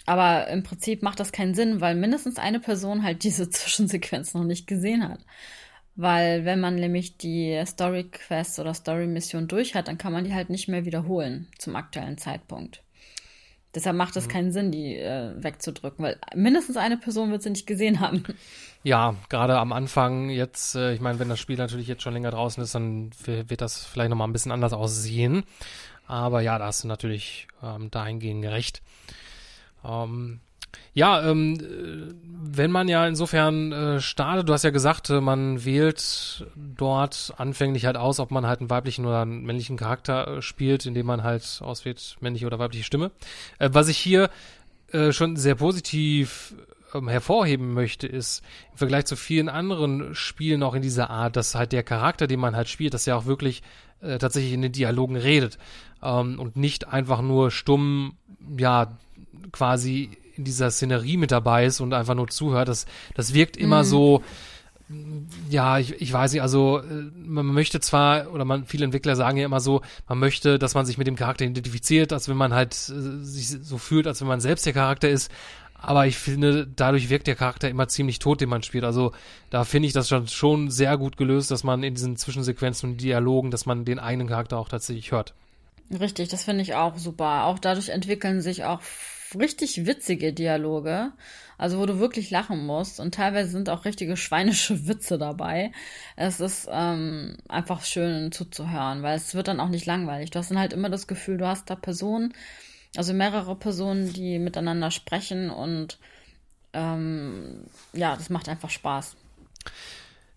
Aber 0.06 0.48
im 0.50 0.64
Prinzip 0.64 1.02
macht 1.02 1.20
das 1.20 1.32
keinen 1.32 1.56
Sinn, 1.56 1.80
weil 1.80 1.96
mindestens 1.96 2.38
eine 2.38 2.60
Person 2.60 3.04
halt 3.04 3.24
diese 3.24 3.50
Zwischensequenz 3.50 4.34
noch 4.34 4.44
nicht 4.44 4.68
gesehen 4.68 5.08
hat. 5.08 5.20
Weil 5.96 6.44
wenn 6.44 6.60
man 6.60 6.76
nämlich 6.76 7.18
die 7.18 7.62
Story 7.68 8.06
Quest 8.06 8.60
oder 8.60 8.74
Story 8.74 9.06
Mission 9.06 9.48
durch 9.48 9.76
hat, 9.76 9.88
dann 9.88 10.00
kann 10.00 10.12
man 10.12 10.24
die 10.24 10.34
halt 10.34 10.50
nicht 10.50 10.68
mehr 10.68 10.86
wiederholen 10.86 11.48
zum 11.60 11.76
aktuellen 11.76 12.18
Zeitpunkt. 12.18 12.84
Deshalb 13.76 13.96
macht 13.96 14.16
es 14.16 14.28
mhm. 14.28 14.32
keinen 14.32 14.52
Sinn, 14.52 14.72
die 14.72 14.96
äh, 14.96 15.32
wegzudrücken, 15.36 16.06
weil 16.06 16.18
mindestens 16.36 16.78
eine 16.78 16.98
Person 16.98 17.32
wird 17.32 17.42
sie 17.42 17.50
nicht 17.50 17.68
gesehen 17.68 18.00
haben. 18.00 18.24
Ja, 18.86 19.16
gerade 19.30 19.58
am 19.60 19.72
Anfang 19.72 20.30
jetzt, 20.30 20.76
äh, 20.76 20.94
ich 20.94 21.00
meine, 21.00 21.18
wenn 21.18 21.30
das 21.30 21.40
Spiel 21.40 21.56
natürlich 21.56 21.88
jetzt 21.88 22.04
schon 22.04 22.12
länger 22.12 22.32
draußen 22.32 22.62
ist, 22.62 22.76
dann 22.76 23.12
wird 23.24 23.62
das 23.62 23.86
vielleicht 23.86 24.10
nochmal 24.10 24.28
ein 24.28 24.34
bisschen 24.34 24.52
anders 24.52 24.74
aussehen. 24.74 25.46
Aber 26.08 26.42
ja, 26.42 26.58
da 26.60 26.66
hast 26.66 26.84
du 26.84 26.88
natürlich 26.88 27.48
ähm, 27.62 27.90
dahingehend 27.92 28.42
gerecht. 28.42 28.82
Ähm, 29.84 30.40
ja, 30.94 31.28
ähm, 31.28 31.56
äh, 31.60 32.14
wenn 32.24 32.72
man 32.72 32.88
ja 32.88 33.08
insofern 33.08 33.72
äh, 33.72 34.00
startet, 34.00 34.48
du 34.48 34.54
hast 34.54 34.64
ja 34.64 34.70
gesagt, 34.70 35.10
äh, 35.10 35.22
man 35.22 35.66
wählt 35.66 36.46
dort 36.56 37.34
anfänglich 37.38 37.86
halt 37.86 37.98
aus, 37.98 38.20
ob 38.20 38.32
man 38.32 38.46
halt 38.46 38.60
einen 38.60 38.70
weiblichen 38.70 39.06
oder 39.06 39.22
einen 39.22 39.44
männlichen 39.44 39.78
Charakter 39.78 40.38
äh, 40.38 40.42
spielt, 40.42 40.86
indem 40.86 41.08
man 41.08 41.24
halt 41.24 41.62
auswählt, 41.64 42.18
männliche 42.22 42.46
oder 42.46 42.60
weibliche 42.60 42.84
Stimme. 42.84 43.12
Äh, 43.60 43.70
was 43.72 43.88
ich 43.88 43.98
hier 43.98 44.30
äh, 44.92 45.12
schon 45.12 45.36
sehr 45.36 45.56
positiv 45.56 46.56
ähm, 46.94 47.08
hervorheben 47.08 47.74
möchte, 47.74 48.08
ist 48.08 48.44
im 48.72 48.78
Vergleich 48.78 49.06
zu 49.06 49.16
vielen 49.16 49.50
anderen 49.50 50.14
Spielen 50.14 50.64
auch 50.64 50.76
in 50.76 50.82
dieser 50.82 51.10
Art, 51.10 51.36
dass 51.36 51.56
halt 51.56 51.72
der 51.72 51.84
Charakter, 51.84 52.28
den 52.28 52.40
man 52.40 52.56
halt 52.56 52.70
spielt, 52.70 52.94
dass 52.94 53.08
er 53.08 53.18
auch 53.18 53.26
wirklich 53.26 53.64
äh, 54.04 54.18
tatsächlich 54.18 54.54
in 54.54 54.62
den 54.62 54.72
Dialogen 54.72 55.16
redet 55.16 55.58
ähm, 56.02 56.40
und 56.40 56.56
nicht 56.56 56.88
einfach 56.88 57.22
nur 57.22 57.52
stumm, 57.52 58.14
ja, 58.58 58.98
quasi 59.52 60.10
in 60.36 60.44
dieser 60.44 60.72
Szenerie 60.72 61.18
mit 61.18 61.32
dabei 61.32 61.66
ist 61.66 61.80
und 61.80 61.94
einfach 61.94 62.16
nur 62.16 62.28
zuhört. 62.28 62.68
Das, 62.68 62.86
das 63.16 63.34
wirkt 63.34 63.56
immer 63.58 63.80
mhm. 63.80 63.88
so, 63.88 64.24
ja, 65.50 65.78
ich, 65.80 66.02
ich 66.02 66.12
weiß 66.12 66.34
nicht, 66.34 66.42
also 66.42 66.80
äh, 66.80 67.12
man 67.16 67.46
möchte 67.46 67.80
zwar, 67.80 68.32
oder 68.32 68.46
man, 68.46 68.66
viele 68.66 68.86
Entwickler 68.86 69.16
sagen 69.16 69.38
ja 69.38 69.46
immer 69.46 69.60
so, 69.60 69.82
man 70.08 70.20
möchte, 70.20 70.60
dass 70.60 70.76
man 70.76 70.86
sich 70.86 70.98
mit 70.98 71.08
dem 71.08 71.16
Charakter 71.16 71.46
identifiziert, 71.46 72.14
als 72.14 72.28
wenn 72.28 72.38
man 72.38 72.54
halt 72.54 72.74
äh, 72.74 73.24
sich 73.24 73.48
so 73.48 73.78
fühlt, 73.78 74.08
als 74.08 74.22
wenn 74.22 74.28
man 74.28 74.42
selbst 74.42 74.66
der 74.66 74.74
Charakter 74.74 75.10
ist. 75.10 75.32
Aber 75.86 76.08
ich 76.08 76.18
finde, 76.18 76.66
dadurch 76.66 77.10
wirkt 77.10 77.28
der 77.28 77.36
Charakter 77.36 77.70
immer 77.70 77.90
ziemlich 77.90 78.18
tot, 78.18 78.40
den 78.40 78.48
man 78.48 78.64
spielt. 78.64 78.86
Also 78.86 79.12
da 79.50 79.66
finde 79.66 79.88
ich 79.88 79.94
das 79.94 80.08
schon, 80.08 80.30
schon 80.30 80.72
sehr 80.72 80.98
gut 80.98 81.18
gelöst, 81.18 81.52
dass 81.52 81.66
man 81.66 81.84
in 81.84 81.94
diesen 81.94 82.16
Zwischensequenzen 82.16 82.92
und 82.92 83.02
Dialogen, 83.02 83.52
dass 83.52 83.66
man 83.66 83.84
den 83.84 84.00
eigenen 84.00 84.30
Charakter 84.30 84.58
auch 84.58 84.70
tatsächlich 84.70 85.12
hört. 85.12 85.34
Richtig, 85.92 86.30
das 86.30 86.46
finde 86.46 86.62
ich 86.62 86.74
auch 86.76 86.98
super. 86.98 87.44
Auch 87.44 87.60
dadurch 87.60 87.90
entwickeln 87.90 88.40
sich 88.40 88.64
auch 88.64 88.80
richtig 89.38 89.86
witzige 89.86 90.32
Dialoge, 90.32 91.12
also 91.58 91.80
wo 91.80 91.86
du 91.86 92.00
wirklich 92.00 92.32
lachen 92.32 92.66
musst 92.66 93.02
und 93.02 93.14
teilweise 93.14 93.50
sind 93.52 93.70
auch 93.70 93.84
richtige 93.84 94.16
schweinische 94.16 94.88
Witze 94.88 95.18
dabei. 95.18 95.74
Es 96.16 96.40
ist 96.40 96.70
ähm, 96.72 97.36
einfach 97.50 97.84
schön 97.84 98.32
zuzuhören, 98.32 99.04
weil 99.04 99.18
es 99.18 99.36
wird 99.36 99.50
dann 99.50 99.60
auch 99.60 99.70
nicht 99.70 99.86
langweilig. 99.86 100.32
Du 100.32 100.40
hast 100.40 100.50
dann 100.50 100.60
halt 100.60 100.72
immer 100.72 100.90
das 100.90 101.08
Gefühl, 101.08 101.38
du 101.38 101.48
hast 101.48 101.70
da 101.70 101.76
Personen, 101.76 102.34
also 102.96 103.14
mehrere 103.14 103.56
Personen, 103.56 104.14
die 104.14 104.40
miteinander 104.40 104.92
sprechen 104.92 105.50
und 105.50 105.98
ähm, 106.74 107.66
ja, 107.94 108.16
das 108.16 108.30
macht 108.30 108.50
einfach 108.50 108.70
Spaß. 108.70 109.16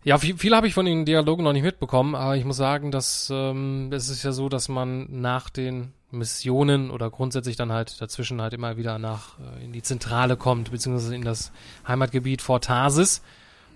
Ja, 0.04 0.18
viel, 0.18 0.38
viel 0.38 0.54
habe 0.54 0.68
ich 0.68 0.74
von 0.74 0.86
den 0.86 1.04
Dialogen 1.04 1.42
noch 1.42 1.52
nicht 1.52 1.64
mitbekommen, 1.64 2.14
aber 2.14 2.36
ich 2.36 2.44
muss 2.44 2.56
sagen, 2.56 2.92
dass 2.92 3.28
ähm, 3.32 3.90
es 3.92 4.08
ist 4.08 4.22
ja 4.22 4.30
so, 4.30 4.48
dass 4.48 4.68
man 4.68 5.20
nach 5.20 5.50
den 5.50 5.92
Missionen 6.12 6.90
oder 6.90 7.10
grundsätzlich 7.10 7.56
dann 7.56 7.72
halt 7.72 8.00
dazwischen 8.00 8.40
halt 8.40 8.52
immer 8.52 8.76
wieder 8.76 8.98
nach 8.98 9.38
äh, 9.40 9.64
in 9.64 9.72
die 9.72 9.82
Zentrale 9.82 10.36
kommt, 10.36 10.70
beziehungsweise 10.70 11.14
in 11.14 11.22
das 11.22 11.50
Heimatgebiet 11.88 12.40
Fort 12.40 12.64
Tarsis. 12.64 13.22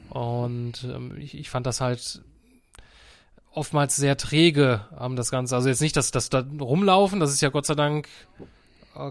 Und 0.09 0.85
ähm, 0.85 1.17
ich, 1.19 1.37
ich 1.37 1.51
fand 1.51 1.67
das 1.67 1.81
halt 1.81 2.23
oftmals 3.53 3.97
sehr 3.97 4.17
träge, 4.17 4.87
ähm, 5.01 5.17
das 5.17 5.31
Ganze. 5.31 5.57
Also 5.57 5.69
jetzt 5.69 5.83
nicht, 5.83 5.97
dass 5.97 6.13
das 6.13 6.31
da 6.31 6.45
rumlaufen, 6.61 7.19
das 7.19 7.33
ist 7.33 7.41
ja 7.41 7.49
Gott 7.49 7.67
sei 7.67 7.75
Dank, 7.75 8.09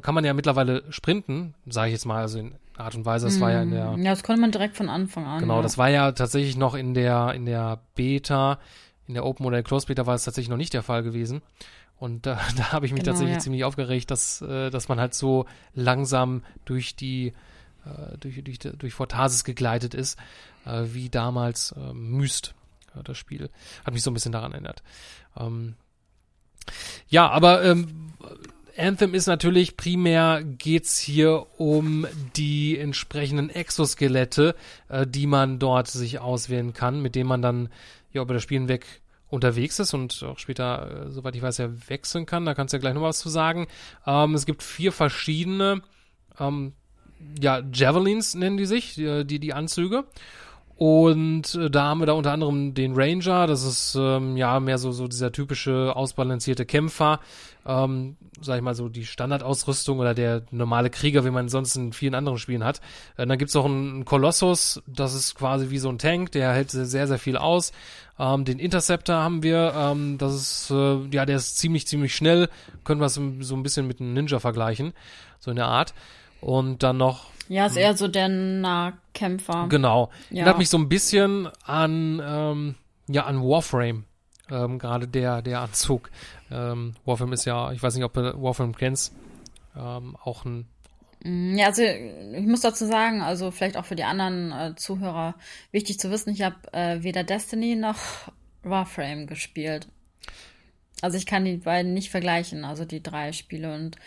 kann 0.02 0.16
man 0.16 0.26
ja 0.26 0.34
mittlerweile 0.34 0.84
sprinten, 0.92 1.54
sage 1.68 1.88
ich 1.88 1.94
jetzt 1.94 2.06
mal, 2.06 2.22
also 2.22 2.40
in 2.40 2.56
Art 2.78 2.96
und 2.96 3.06
Weise. 3.06 3.28
Das 3.28 3.40
war 3.40 3.52
ja 3.52 3.62
in 3.62 3.72
der. 3.72 3.96
Ja, 3.98 4.12
das 4.12 4.24
konnte 4.24 4.42
man 4.42 4.52
direkt 4.52 4.78
von 4.78 4.90
Anfang 4.90 5.26
an. 5.26 5.40
Genau, 5.40 5.58
ja. 5.58 5.62
das 5.62 5.78
war 5.78 5.90
ja 5.90 6.12
tatsächlich 6.12 6.58
noch 6.58 6.76
in 6.76 6.94
der, 6.94 7.34
in 7.34 7.46
der 7.46 7.82
Beta, 7.96 8.60
in 9.08 9.14
der 9.14 9.26
Open 9.26 9.46
oder 9.46 9.58
der 9.58 9.64
Closed 9.64 9.88
Beta 9.88 10.06
war 10.06 10.16
es 10.16 10.24
tatsächlich 10.24 10.50
noch 10.50 10.58
nicht 10.58 10.74
der 10.74 10.84
Fall 10.84 11.04
gewesen. 11.04 11.42
Und 11.98 12.26
da, 12.26 12.40
da 12.58 12.72
habe 12.72 12.86
ich 12.86 12.94
mich 12.94 13.02
genau, 13.02 13.12
tatsächlich 13.12 13.36
ja. 13.36 13.40
ziemlich 13.40 13.64
aufgeregt, 13.64 14.12
dass, 14.12 14.42
äh, 14.42 14.70
dass 14.70 14.88
man 14.88 15.00
halt 15.00 15.14
so 15.14 15.46
langsam 15.74 16.44
durch 16.66 16.96
die 16.96 17.34
äh, 17.86 18.18
durch, 18.18 18.44
durch, 18.44 18.60
durch 18.60 18.94
Fortasis 18.94 19.44
gegleitet 19.44 19.94
ist, 19.94 20.18
äh, 20.66 20.84
wie 20.86 21.10
damals 21.10 21.74
äh, 21.74 21.94
Myst, 21.94 22.54
äh, 22.96 23.04
das 23.04 23.18
Spiel. 23.18 23.50
Hat 23.86 23.94
mich 23.94 24.04
so 24.04 24.12
ein 24.12 24.14
bisschen 24.14 24.32
daran 24.32 24.52
erinnert. 24.52 24.84
Ähm, 25.38 25.76
ja, 27.08 27.30
aber 27.30 27.64
ähm, 27.64 28.14
Anthem 28.80 29.14
ist 29.14 29.28
natürlich 29.28 29.78
primär 29.78 30.44
geht's 30.44 30.98
hier 30.98 31.46
um 31.58 32.08
die 32.36 32.78
entsprechenden 32.78 33.50
Exoskelette, 33.50 34.56
äh, 34.88 35.06
die 35.06 35.28
man 35.28 35.60
dort 35.60 35.88
sich 35.88 36.20
auswählen 36.20 36.74
kann, 36.74 37.02
mit 37.02 37.16
denen 37.16 37.30
man 37.30 37.42
dann 37.42 37.70
ja 38.12 38.22
über 38.22 38.34
das 38.34 38.44
Spiel 38.44 38.60
hinweg 38.60 38.86
unterwegs 39.30 39.80
ist 39.80 39.94
und 39.94 40.24
auch 40.24 40.40
später, 40.40 41.08
äh, 41.08 41.12
soweit 41.12 41.36
ich 41.36 41.42
weiß, 41.42 41.58
ja 41.60 41.70
wechseln 41.88 42.26
kann. 42.26 42.46
Da 42.46 42.54
kannst 42.54 42.74
du 42.74 42.78
ja 42.78 42.82
gleich 42.82 42.94
noch 42.94 43.02
was 43.02 43.20
zu 43.20 43.30
sagen. 43.30 43.68
Ähm, 44.08 44.34
es 44.34 44.46
gibt 44.46 44.64
vier 44.64 44.92
verschiedene, 44.92 45.82
ähm, 46.40 46.74
ja, 47.40 47.62
Javelins 47.74 48.34
nennen 48.34 48.58
die 48.58 48.66
sich, 48.66 48.96
die, 48.96 49.26
die, 49.26 49.40
die 49.40 49.54
Anzüge. 49.54 50.06
Und 50.80 51.56
äh, 51.56 51.70
da 51.70 51.84
haben 51.84 52.00
wir 52.00 52.06
da 52.06 52.14
unter 52.14 52.32
anderem 52.32 52.74
den 52.74 52.94
Ranger, 52.96 53.48
das 53.48 53.66
ist 53.66 53.96
ähm, 54.00 54.38
ja 54.38 54.62
mehr 54.62 54.78
so, 54.78 54.94
so 54.94 55.10
dieser 55.10 55.34
typische 55.34 55.94
ausbalancierte 55.94 56.66
Kämpfer, 56.66 57.20
ähm, 57.70 58.18
sag 58.42 58.58
ich 58.58 58.64
mal 58.64 58.74
so 58.74 58.90
die 58.90 59.06
Standardausrüstung 59.06 60.00
oder 60.00 60.14
der 60.14 60.44
normale 60.52 60.90
Krieger, 60.90 61.24
wie 61.24 61.30
man 61.30 61.50
sonst 61.50 61.76
in 61.76 61.94
vielen 61.94 62.16
anderen 62.16 62.40
Spielen 62.40 62.64
hat. 62.64 62.82
Äh, 63.16 63.28
dann 63.28 63.38
gibt's 63.38 63.56
auch 63.56 63.66
einen 63.66 64.06
Kolossus, 64.06 64.82
das 64.88 65.14
ist 65.14 65.36
quasi 65.36 65.70
wie 65.70 65.78
so 65.78 65.90
ein 65.90 66.00
Tank, 66.00 66.32
der 66.32 66.52
hält 66.54 66.72
sehr, 66.72 67.08
sehr 67.08 67.20
viel 67.20 67.38
aus. 67.38 67.72
Ähm, 68.18 68.44
den 68.44 68.60
Interceptor 68.60 69.18
haben 69.18 69.44
wir, 69.44 69.74
ähm, 69.76 70.18
das 70.18 70.34
ist, 70.34 70.72
äh, 70.72 70.98
ja, 71.12 71.26
der 71.26 71.38
ist 71.38 71.58
ziemlich, 71.58 71.86
ziemlich 71.88 72.16
schnell, 72.16 72.50
können 72.84 73.00
wir 73.00 73.06
es 73.06 73.14
so 73.16 73.56
ein 73.56 73.64
bisschen 73.64 73.88
mit 73.88 74.02
einem 74.02 74.14
Ninja 74.14 74.40
vergleichen, 74.40 74.94
so 75.40 75.52
in 75.52 75.58
der 75.58 75.68
Art. 75.68 75.94
Und 76.42 76.84
dann 76.84 76.98
noch 76.98 77.28
ja, 77.50 77.66
ist 77.66 77.78
eher 77.78 77.98
so 77.98 78.08
der 78.08 78.30
Nahkämpfer. 78.30 79.68
Genau. 79.70 80.12
Ja. 80.30 80.38
Erinnert 80.38 80.60
mich 80.60 80.70
so 80.70 80.78
ein 80.78 80.88
bisschen 80.88 81.50
an, 81.66 82.22
ähm, 82.24 82.76
ja, 83.08 83.26
an 83.26 83.42
Warframe. 83.42 84.06
Ähm, 84.52 84.80
Gerade 84.80 85.08
der, 85.08 85.42
der 85.42 85.62
Anzug. 85.62 86.10
Ähm, 86.52 86.94
Warframe 87.06 87.34
ist 87.34 87.46
ja, 87.46 87.72
ich 87.72 87.82
weiß 87.82 87.96
nicht, 87.96 88.04
ob 88.04 88.14
du 88.14 88.22
Warframe 88.42 88.76
kennst, 88.76 89.14
ähm, 89.78 90.16
auch 90.24 90.46
ein 90.46 90.68
mm, 91.24 91.58
ja, 91.58 91.68
also 91.68 91.84
ich 91.84 92.48
muss 92.48 92.62
dazu 92.62 92.86
sagen, 92.86 93.22
also 93.22 93.52
vielleicht 93.52 93.78
auch 93.78 93.86
für 93.86 93.96
die 93.96 94.04
anderen 94.04 94.52
äh, 94.52 94.76
Zuhörer 94.76 95.36
wichtig 95.72 96.00
zu 96.00 96.10
wissen, 96.12 96.32
ich 96.32 96.42
habe 96.42 96.56
äh, 96.74 97.04
weder 97.04 97.24
Destiny 97.24 97.76
noch 97.76 97.98
Warframe 98.64 99.28
gespielt. 99.28 99.88
Also 101.02 101.18
ich 101.18 101.26
kann 101.26 101.46
die 101.46 101.58
beiden 101.58 101.94
nicht 101.94 102.10
vergleichen, 102.10 102.66
also 102.66 102.86
die 102.86 103.02
drei 103.02 103.32
Spiele 103.32 103.74
und 103.74 103.98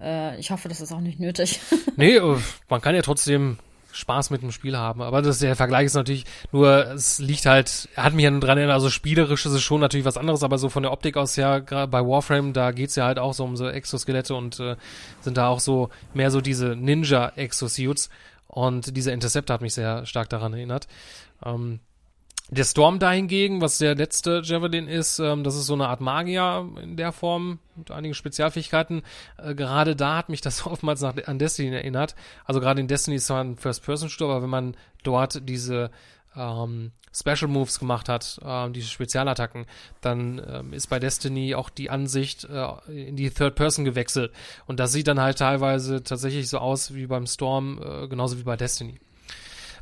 äh, 0.00 0.38
ich 0.38 0.50
hoffe, 0.50 0.68
das 0.68 0.80
ist 0.80 0.92
auch 0.92 1.00
nicht 1.00 1.20
nötig. 1.20 1.60
nee, 1.96 2.16
äh, 2.16 2.38
man 2.68 2.80
kann 2.80 2.94
ja 2.94 3.02
trotzdem 3.02 3.58
Spaß 3.92 4.30
mit 4.30 4.42
dem 4.42 4.52
Spiel 4.52 4.76
haben. 4.76 5.02
Aber 5.02 5.22
das, 5.22 5.38
der 5.38 5.56
Vergleich 5.56 5.86
ist 5.86 5.94
natürlich 5.94 6.24
nur, 6.52 6.86
es 6.92 7.18
liegt 7.18 7.46
halt, 7.46 7.88
hat 7.96 8.14
mich 8.14 8.24
ja 8.24 8.30
dran 8.30 8.58
erinnert, 8.58 8.74
also 8.74 8.90
spielerisch 8.90 9.46
ist 9.46 9.52
es 9.52 9.62
schon 9.62 9.80
natürlich 9.80 10.06
was 10.06 10.16
anderes, 10.16 10.42
aber 10.42 10.58
so 10.58 10.68
von 10.68 10.82
der 10.82 10.92
Optik 10.92 11.16
aus 11.16 11.36
ja, 11.36 11.58
gerade 11.58 11.88
bei 11.88 12.00
Warframe, 12.00 12.52
da 12.52 12.70
geht's 12.70 12.96
ja 12.96 13.04
halt 13.04 13.18
auch 13.18 13.34
so 13.34 13.44
um 13.44 13.56
so 13.56 13.68
Exoskelette 13.68 14.34
und 14.34 14.60
äh, 14.60 14.76
sind 15.20 15.36
da 15.36 15.48
auch 15.48 15.60
so 15.60 15.90
mehr 16.14 16.30
so 16.30 16.40
diese 16.40 16.76
Ninja-Exosuits 16.76 18.10
und 18.46 18.96
dieser 18.96 19.12
Interceptor 19.12 19.54
hat 19.54 19.60
mich 19.60 19.74
sehr 19.74 20.06
stark 20.06 20.28
daran 20.28 20.52
erinnert. 20.52 20.88
Ähm, 21.44 21.80
der 22.56 22.64
Storm 22.64 22.98
dahingegen, 22.98 23.60
was 23.60 23.78
der 23.78 23.94
letzte 23.94 24.42
Javelin 24.44 24.88
ist, 24.88 25.20
ähm, 25.20 25.44
das 25.44 25.54
ist 25.56 25.66
so 25.66 25.74
eine 25.74 25.88
Art 25.88 26.00
Magier 26.00 26.68
in 26.82 26.96
der 26.96 27.12
Form 27.12 27.60
mit 27.76 27.90
einigen 27.92 28.14
Spezialfähigkeiten. 28.14 29.02
Äh, 29.38 29.54
gerade 29.54 29.94
da 29.94 30.16
hat 30.16 30.28
mich 30.28 30.40
das 30.40 30.66
oftmals 30.66 31.00
nach, 31.00 31.14
an 31.26 31.38
Destiny 31.38 31.74
erinnert. 31.74 32.16
Also 32.44 32.60
gerade 32.60 32.80
in 32.80 32.88
Destiny 32.88 33.16
ist 33.16 33.26
zwar 33.26 33.42
ein 33.42 33.56
First-Person-Shooter, 33.56 34.26
aber 34.26 34.42
wenn 34.42 34.50
man 34.50 34.76
dort 35.04 35.48
diese 35.48 35.90
ähm, 36.36 36.90
Special 37.12 37.48
Moves 37.48 37.78
gemacht 37.78 38.08
hat, 38.08 38.40
äh, 38.44 38.70
diese 38.70 38.88
Spezialattacken, 38.88 39.66
dann 40.00 40.42
ähm, 40.48 40.72
ist 40.72 40.88
bei 40.88 40.98
Destiny 40.98 41.54
auch 41.54 41.70
die 41.70 41.90
Ansicht 41.90 42.44
äh, 42.44 43.08
in 43.08 43.16
die 43.16 43.30
Third 43.30 43.54
Person 43.54 43.84
gewechselt. 43.84 44.32
Und 44.66 44.80
das 44.80 44.92
sieht 44.92 45.06
dann 45.06 45.20
halt 45.20 45.38
teilweise 45.38 46.02
tatsächlich 46.02 46.48
so 46.48 46.58
aus 46.58 46.94
wie 46.94 47.06
beim 47.06 47.26
Storm, 47.26 47.80
äh, 47.82 48.08
genauso 48.08 48.38
wie 48.38 48.44
bei 48.44 48.56
Destiny. 48.56 48.98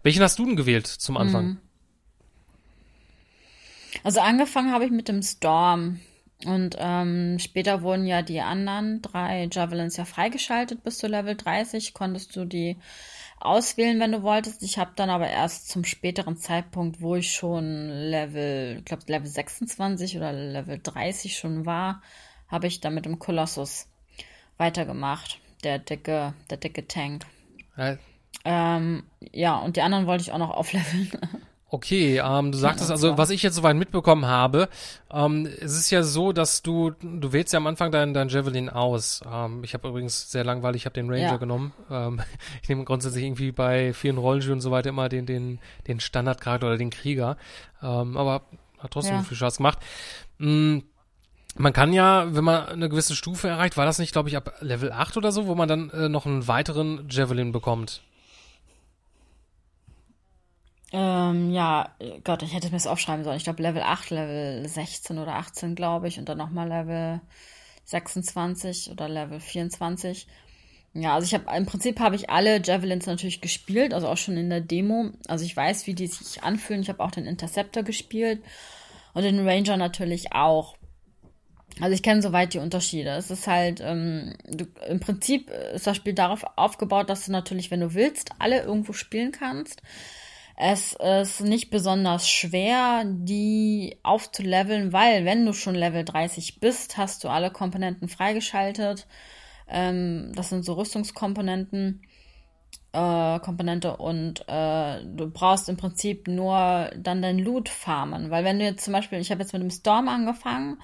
Welchen 0.03 0.23
hast 0.23 0.39
du 0.39 0.45
denn 0.45 0.57
gewählt 0.57 0.87
zum 0.87 1.17
Anfang? 1.17 1.47
Mhm. 1.47 1.59
Also 4.05 4.21
angefangen 4.21 4.73
habe 4.73 4.85
ich 4.85 4.91
mit 4.91 5.09
dem 5.09 5.23
Storm. 5.23 6.01
Und 6.45 6.77
ähm, 6.79 7.39
später 7.41 7.83
wurden 7.83 8.07
ja 8.07 8.23
die 8.23 8.41
anderen 8.41 9.03
drei 9.03 9.49
Javelins 9.51 9.97
ja 9.97 10.05
freigeschaltet 10.05 10.85
bis 10.85 10.99
zu 10.99 11.09
Level 11.09 11.35
30. 11.35 11.95
Konntest 11.95 12.37
du 12.37 12.45
die 12.45 12.77
auswählen, 13.41 13.99
wenn 13.99 14.13
du 14.13 14.23
wolltest. 14.23 14.63
Ich 14.63 14.79
habe 14.79 14.93
dann 14.95 15.11
aber 15.11 15.29
erst 15.29 15.69
zum 15.69 15.85
späteren 15.85 16.37
Zeitpunkt, 16.37 17.01
wo 17.01 17.17
ich 17.17 17.33
schon 17.33 17.89
Level, 17.89 18.77
ich 18.79 18.85
glaube 18.85 19.05
Level 19.07 19.27
26 19.27 20.17
oder 20.17 20.33
Level 20.33 20.79
30 20.81 21.37
schon 21.37 21.67
war, 21.67 22.03
habe 22.49 22.67
ich 22.67 22.81
dann 22.81 22.95
mit 22.95 23.05
dem 23.05 23.19
Kolossus 23.19 23.89
weitergemacht. 24.57 25.41
Der 25.65 25.81
dicke, 25.81 26.35
der 26.51 26.57
dicke 26.57 26.87
Tank. 26.87 27.27
Ja. 27.77 27.97
Ähm, 28.45 29.03
ja, 29.33 29.57
und 29.57 29.77
die 29.77 29.83
anderen 29.83 30.07
wollte 30.07 30.23
ich 30.23 30.33
auch 30.33 30.39
noch 30.39 30.51
aufleveln. 30.57 31.11
Okay, 31.71 32.23
ähm, 32.25 32.51
du 32.51 32.57
sagtest 32.57 32.91
also, 32.91 33.19
was 33.19 33.29
ich 33.29 33.43
jetzt 33.43 33.57
soweit 33.57 33.77
mitbekommen 33.77 34.25
habe, 34.25 34.71
ähm, 35.13 35.47
es 35.61 35.77
ist 35.77 35.91
ja 35.91 36.03
so, 36.03 36.33
dass 36.33 36.63
du, 36.63 36.93
du 37.03 37.33
wählst 37.35 37.53
ja 37.53 37.59
am 37.59 37.67
Anfang 37.67 37.93
dein, 37.93 38.15
dein 38.15 38.31
Javelin 38.31 38.71
aus. 38.71 39.21
Ähm, 39.31 39.63
ich 39.63 39.75
habe 39.75 39.89
übrigens 39.89 40.31
sehr 40.31 40.45
langweilig, 40.45 40.83
ich 40.83 40.87
habe 40.87 40.95
den 40.95 41.11
Ranger 41.11 41.23
ja. 41.23 41.37
genommen. 41.37 41.75
Ähm, 41.91 42.23
ich 42.63 42.71
nehme 42.71 42.85
grundsätzlich 42.85 43.23
irgendwie 43.23 43.53
bei 43.53 43.93
vielen 43.93 44.17
Rollenspielen 44.17 44.57
und 44.57 44.63
so 44.63 44.71
weiter 44.71 44.89
immer 44.89 45.11
den, 45.11 45.27
den, 45.27 45.59
den 45.87 46.01
Standardcharakter 46.01 46.69
oder 46.69 46.79
den 46.79 46.91
Krieger. 46.91 47.37
Ähm, 47.83 48.17
aber 48.17 48.43
hat 48.79 48.91
trotzdem 48.91 49.17
ja. 49.17 49.23
viel 49.23 49.37
Spaß 49.37 49.59
gemacht. 49.59 49.79
Mhm. 50.39 50.85
Man 51.57 51.73
kann 51.73 51.93
ja, 51.93 52.35
wenn 52.35 52.45
man 52.45 52.67
eine 52.67 52.89
gewisse 52.89 53.17
Stufe 53.17 53.49
erreicht, 53.49 53.77
war 53.77 53.85
das 53.85 53.99
nicht, 53.99 54.13
glaube 54.13 54.29
ich, 54.29 54.37
ab 54.37 54.55
Level 54.61 54.93
8 54.93 55.17
oder 55.17 55.33
so, 55.33 55.47
wo 55.47 55.55
man 55.55 55.69
dann 55.69 55.91
äh, 55.91 56.09
noch 56.09 56.25
einen 56.25 56.47
weiteren 56.47 57.09
Javelin 57.11 57.53
bekommt. 57.53 58.03
Ähm, 60.93 61.51
ja, 61.51 61.95
Gott, 62.25 62.43
ich 62.43 62.55
hätte 62.55 62.69
mir 62.69 62.73
das 62.73 62.87
aufschreiben 62.87 63.25
sollen. 63.25 63.37
Ich 63.37 63.45
glaube 63.45 63.63
Level 63.63 63.83
8, 63.83 64.11
Level 64.11 64.67
16 64.67 65.19
oder 65.19 65.35
18, 65.35 65.75
glaube 65.75 66.09
ich. 66.09 66.19
Und 66.19 66.29
dann 66.29 66.39
nochmal 66.39 66.69
Level 66.69 67.21
26 67.85 68.91
oder 68.91 69.09
Level 69.09 69.41
24. 69.41 70.27
Ja, 70.95 71.15
also 71.15 71.27
ich 71.27 71.35
habe 71.35 71.55
im 71.57 71.67
Prinzip 71.67 72.01
habe 72.01 72.17
ich 72.17 72.31
alle 72.31 72.63
Javelins 72.63 73.07
natürlich 73.07 73.41
gespielt, 73.41 73.93
also 73.93 74.09
auch 74.09 74.17
schon 74.17 74.37
in 74.37 74.49
der 74.51 74.61
Demo. 74.61 75.11
Also 75.27 75.45
ich 75.45 75.57
weiß, 75.57 75.87
wie 75.87 75.95
die 75.95 76.07
sich 76.07 76.43
anfühlen. 76.43 76.83
Ich 76.83 76.89
habe 76.89 77.03
auch 77.05 77.11
den 77.11 77.27
Interceptor 77.27 77.83
gespielt 77.83 78.43
und 79.13 79.23
den 79.23 79.47
Ranger 79.47 79.77
natürlich 79.77 80.33
auch. 80.33 80.77
Also 81.81 81.95
ich 81.95 82.03
kenne 82.03 82.23
soweit 82.23 82.55
die 82.55 82.59
Unterschiede. 82.59 83.11
Es 83.11 83.31
ist 83.31 83.47
halt, 83.47 83.81
ähm, 83.85 84.35
du, 84.49 84.65
im 84.89 85.01
Prinzip 85.01 85.51
ist 85.51 85.87
das 85.87 85.97
Spiel 85.97 86.15
darauf 86.15 86.45
aufgebaut, 86.57 87.11
dass 87.11 87.27
du 87.27 87.33
natürlich, 87.33 87.71
wenn 87.71 87.81
du 87.81 87.95
willst, 87.95 88.31
alle 88.39 88.63
irgendwo 88.63 88.95
spielen 88.95 89.33
kannst. 89.33 89.83
Es 90.61 90.93
ist 90.95 91.41
nicht 91.43 91.71
besonders 91.71 92.29
schwer, 92.29 93.05
die 93.07 93.97
aufzuleveln, 94.03 94.93
weil 94.93 95.25
wenn 95.25 95.47
du 95.47 95.53
schon 95.53 95.77
Level 95.77 96.05
30 96.05 96.59
bist, 96.59 96.97
hast 96.97 97.23
du 97.23 97.29
alle 97.29 97.53
Komponenten 97.53 98.09
freigeschaltet. 98.09 99.07
Ähm, 99.69 100.33
das 100.35 100.49
sind 100.49 100.65
so 100.65 100.73
Rüstungskomponenten. 100.73 102.03
Äh, 102.93 103.39
Komponente 103.39 103.99
und 103.99 104.49
äh, 104.49 105.05
du 105.05 105.31
brauchst 105.31 105.69
im 105.69 105.77
Prinzip 105.77 106.27
nur 106.27 106.91
dann 106.97 107.23
dein 107.23 107.39
Loot 107.39 107.69
farmen. 107.69 108.31
Weil 108.31 108.43
wenn 108.43 108.59
du 108.59 108.65
jetzt 108.65 108.85
zum 108.85 108.95
Beispiel, 108.95 109.21
ich 109.21 109.31
habe 109.31 109.43
jetzt 109.43 109.53
mit 109.53 109.63
dem 109.63 109.71
Storm 109.71 110.09
angefangen 110.09 110.79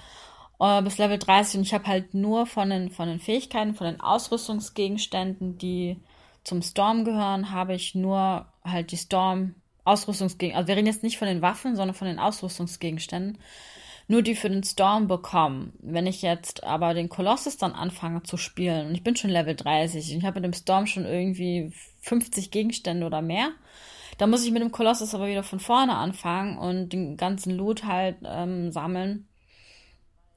äh, 0.60 0.82
bis 0.82 0.98
Level 0.98 1.18
30 1.18 1.58
und 1.58 1.62
ich 1.62 1.74
habe 1.74 1.88
halt 1.88 2.14
nur 2.14 2.46
von 2.46 2.70
den, 2.70 2.90
von 2.90 3.08
den 3.08 3.18
Fähigkeiten, 3.18 3.74
von 3.74 3.88
den 3.88 4.00
Ausrüstungsgegenständen, 4.00 5.58
die 5.58 6.00
zum 6.44 6.62
Storm 6.62 7.04
gehören, 7.04 7.50
habe 7.50 7.74
ich 7.74 7.96
nur 7.96 8.46
halt 8.64 8.92
die 8.92 8.98
Storm 8.98 9.56
Ausrüstungsgegenstände. 9.84 10.56
Also 10.56 10.68
wir 10.68 10.76
reden 10.76 10.86
jetzt 10.86 11.02
nicht 11.02 11.18
von 11.18 11.28
den 11.28 11.42
Waffen, 11.42 11.76
sondern 11.76 11.94
von 11.94 12.08
den 12.08 12.18
Ausrüstungsgegenständen. 12.18 13.38
Nur 14.06 14.22
die 14.22 14.34
für 14.34 14.50
den 14.50 14.64
Storm 14.64 15.08
bekommen. 15.08 15.72
Wenn 15.80 16.06
ich 16.06 16.20
jetzt 16.20 16.62
aber 16.62 16.92
den 16.92 17.08
Kolossus 17.08 17.56
dann 17.56 17.72
anfange 17.72 18.22
zu 18.22 18.36
spielen, 18.36 18.88
und 18.88 18.94
ich 18.94 19.02
bin 19.02 19.16
schon 19.16 19.30
Level 19.30 19.56
30, 19.56 20.12
und 20.12 20.18
ich 20.18 20.24
habe 20.24 20.40
mit 20.40 20.44
dem 20.44 20.52
Storm 20.52 20.86
schon 20.86 21.06
irgendwie 21.06 21.72
50 22.02 22.50
Gegenstände 22.50 23.06
oder 23.06 23.22
mehr, 23.22 23.50
dann 24.18 24.30
muss 24.30 24.44
ich 24.44 24.52
mit 24.52 24.62
dem 24.62 24.72
Kolossus 24.72 25.14
aber 25.14 25.26
wieder 25.26 25.42
von 25.42 25.58
vorne 25.58 25.96
anfangen 25.96 26.58
und 26.58 26.92
den 26.92 27.16
ganzen 27.16 27.56
Loot 27.56 27.84
halt 27.84 28.16
ähm, 28.24 28.72
sammeln 28.72 29.26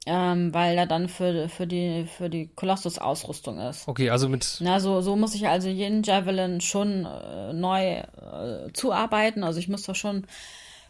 ähm, 0.06 0.54
weil 0.54 0.78
er 0.78 0.86
dann 0.86 1.08
für, 1.08 1.48
für 1.48 1.66
die, 1.66 2.06
für 2.06 2.30
die 2.30 2.48
Kolossus-Ausrüstung 2.48 3.58
ist. 3.58 3.86
Okay, 3.88 4.10
also 4.10 4.28
mit. 4.28 4.58
Na, 4.60 4.80
so, 4.80 5.00
so 5.00 5.16
muss 5.16 5.34
ich 5.34 5.48
also 5.48 5.68
jeden 5.68 6.02
Javelin 6.02 6.60
schon 6.60 7.04
äh, 7.04 7.52
neu 7.52 7.98
äh, 7.98 8.72
zuarbeiten. 8.72 9.44
Also 9.44 9.58
ich 9.58 9.68
muss 9.68 9.82
da 9.82 9.94
schon 9.94 10.16
ein 10.18 10.26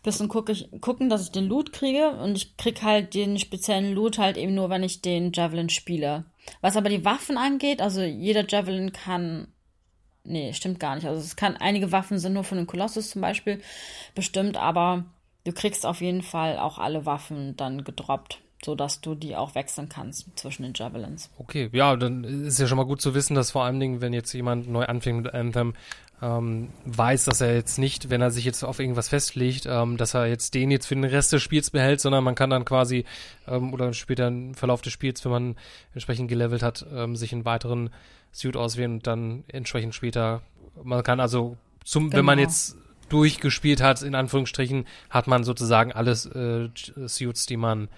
bisschen 0.03 0.29
guck 0.29 0.51
ich, 0.51 0.69
gucken, 0.81 1.09
dass 1.09 1.25
ich 1.25 1.33
den 1.33 1.47
Loot 1.47 1.73
kriege. 1.73 2.11
Und 2.11 2.37
ich 2.37 2.57
krieg 2.57 2.83
halt 2.83 3.15
den 3.15 3.39
speziellen 3.39 3.93
Loot 3.93 4.19
halt 4.19 4.37
eben 4.37 4.55
nur, 4.55 4.71
wenn 4.71 4.83
ich 4.83 5.03
den 5.03 5.33
Javelin 5.33 5.69
spiele. 5.69 6.25
Was 6.61 6.77
aber 6.77 6.89
die 6.89 7.05
Waffen 7.05 7.39
angeht, 7.39 7.83
also 7.83 8.03
jeder 8.03 8.47
Javelin 8.47 8.93
kann. 8.93 9.49
Nee, 10.25 10.53
stimmt 10.53 10.79
gar 10.79 10.95
nicht. 10.95 11.07
Also 11.07 11.21
es 11.21 11.37
kann, 11.37 11.57
einige 11.57 11.91
Waffen 11.91 12.19
sind 12.19 12.35
nur 12.35 12.45
von 12.45 12.59
den 12.59 12.67
Kolossus 12.67 13.11
zum 13.11 13.23
Beispiel 13.23 13.63
bestimmt, 14.15 14.59
aber 14.59 15.05
du 15.45 15.53
kriegst 15.53 15.87
auf 15.87 16.03
jeden 16.03 16.23
Fall 16.23 16.59
auch 16.59 16.79
alle 16.79 17.07
Waffen 17.07 17.57
dann 17.57 17.83
gedroppt 17.83 18.41
so 18.65 18.75
dass 18.75 19.01
du 19.01 19.15
die 19.15 19.37
auch 19.37 19.55
wechseln 19.55 19.89
kannst 19.89 20.27
zwischen 20.37 20.63
den 20.65 20.73
Javelins. 20.75 21.31
Okay, 21.39 21.71
ja, 21.73 21.97
dann 21.97 22.25
ist 22.25 22.59
ja 22.59 22.67
schon 22.67 22.79
mal 22.79 22.87
gut 22.87 23.01
zu 23.01 23.15
wissen, 23.15 23.35
dass 23.35 23.53
vor 23.53 23.65
allen 23.65 23.79
Dingen, 23.79 24.01
wenn 24.01 24.13
jetzt 24.13 24.33
jemand 24.33 24.69
neu 24.69 24.85
anfängt 24.85 25.23
mit 25.23 25.35
Anthem, 25.35 25.75
ähm, 26.21 26.71
weiß, 26.85 27.27
dass 27.27 27.41
er 27.41 27.55
jetzt 27.55 27.79
nicht, 27.79 28.11
wenn 28.11 28.21
er 28.21 28.31
sich 28.31 28.45
jetzt 28.45 28.65
auf 28.65 28.81
irgendwas 28.81 29.09
festlegt, 29.09 29.67
ähm, 29.67 29.97
dass 29.97 30.15
er 30.15 30.27
jetzt 30.27 30.55
den 30.55 30.71
jetzt 30.71 30.87
für 30.87 30.97
den 30.97 31.05
Rest 31.05 31.33
des 31.33 31.43
Spiels 31.43 31.71
behält, 31.71 32.01
sondern 32.01 32.25
man 32.25 32.35
kann 32.35 32.51
dann 32.51 32.65
quasi 32.65 33.05
ähm, 33.47 33.73
oder 33.73 33.93
später 33.93 34.27
im 34.27 34.55
Verlauf 34.55 34.83
des 34.83 34.93
Spiels, 34.93 35.25
wenn 35.25 35.33
man 35.33 35.57
entsprechend 35.95 36.29
gelevelt 36.29 36.63
hat, 36.63 36.85
ähm, 36.93 37.15
sich 37.15 37.33
einen 37.33 37.45
weiteren 37.45 37.91
Suit 38.33 38.57
auswählen 38.57 38.95
und 38.95 39.07
dann 39.07 39.45
entsprechend 39.49 39.95
später, 39.95 40.43
man 40.83 41.05
kann 41.05 41.21
also 41.21 41.57
zum, 41.85 42.11
genau. 42.11 42.19
wenn 42.19 42.25
man 42.25 42.39
genau. 42.39 42.49
jetzt 42.49 42.77
durchgespielt 43.09 43.81
hat, 43.81 44.03
in 44.03 44.15
Anführungsstrichen, 44.15 44.87
hat 45.11 45.29
man 45.29 45.45
sozusagen 45.45 45.93
alles 45.93 46.27
äh, 46.27 46.69
Suits, 47.07 47.47
die 47.47 47.57
man 47.57 47.89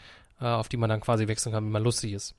auf 0.47 0.69
die 0.69 0.77
man 0.77 0.91
dann 0.91 1.01
quasi 1.01 1.29
wechseln 1.29 1.53
kann, 1.53 1.65
wenn 1.65 1.73
man 1.73 1.83
lustig 1.83 2.13
ist. 2.13 2.35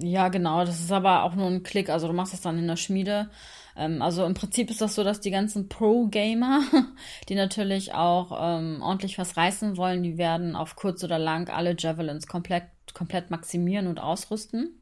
Ja, 0.00 0.28
genau. 0.28 0.64
Das 0.64 0.80
ist 0.80 0.92
aber 0.92 1.22
auch 1.22 1.34
nur 1.34 1.46
ein 1.46 1.62
Klick. 1.62 1.90
Also 1.90 2.06
du 2.06 2.14
machst 2.14 2.32
das 2.32 2.40
dann 2.40 2.58
in 2.58 2.66
der 2.66 2.76
Schmiede. 2.76 3.28
Ähm, 3.76 4.02
also 4.02 4.24
im 4.24 4.34
Prinzip 4.34 4.70
ist 4.70 4.80
das 4.80 4.94
so, 4.94 5.04
dass 5.04 5.20
die 5.20 5.30
ganzen 5.30 5.68
Pro-Gamer, 5.68 6.62
die 7.28 7.34
natürlich 7.34 7.94
auch 7.94 8.38
ähm, 8.40 8.80
ordentlich 8.82 9.18
was 9.18 9.36
reißen 9.36 9.76
wollen, 9.76 10.02
die 10.02 10.18
werden 10.18 10.56
auf 10.56 10.76
kurz 10.76 11.04
oder 11.04 11.18
lang 11.18 11.48
alle 11.50 11.74
Javelins 11.78 12.26
komplett, 12.26 12.64
komplett 12.94 13.30
maximieren 13.30 13.86
und 13.86 14.00
ausrüsten. 14.00 14.81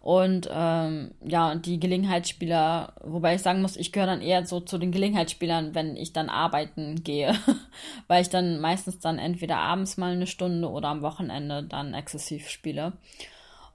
Und 0.00 0.48
ähm, 0.50 1.10
ja, 1.22 1.54
die 1.54 1.78
Gelegenheitsspieler, 1.78 2.94
wobei 3.04 3.34
ich 3.34 3.42
sagen 3.42 3.60
muss, 3.60 3.76
ich 3.76 3.92
gehöre 3.92 4.06
dann 4.06 4.22
eher 4.22 4.46
so 4.46 4.60
zu 4.60 4.78
den 4.78 4.92
Gelegenheitsspielern, 4.92 5.74
wenn 5.74 5.94
ich 5.94 6.14
dann 6.14 6.30
arbeiten 6.30 7.04
gehe, 7.04 7.34
weil 8.08 8.22
ich 8.22 8.30
dann 8.30 8.60
meistens 8.60 8.98
dann 8.98 9.18
entweder 9.18 9.58
abends 9.58 9.98
mal 9.98 10.12
eine 10.12 10.26
Stunde 10.26 10.70
oder 10.70 10.88
am 10.88 11.02
Wochenende 11.02 11.64
dann 11.64 11.92
exzessiv 11.92 12.48
spiele. 12.48 12.94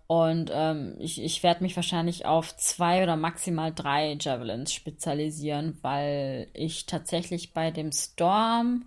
Und 0.08 0.52
ähm, 0.54 0.96
ich, 1.00 1.22
ich 1.24 1.44
werde 1.44 1.64
mich 1.64 1.76
wahrscheinlich 1.76 2.26
auf 2.26 2.56
zwei 2.58 3.04
oder 3.04 3.16
maximal 3.16 3.72
drei 3.74 4.18
Javelins 4.20 4.74
spezialisieren, 4.74 5.78
weil 5.82 6.48
ich 6.54 6.88
tatsächlich 6.88 7.54
bei 7.54 7.70
dem 7.72 7.92
Storm 7.92 8.86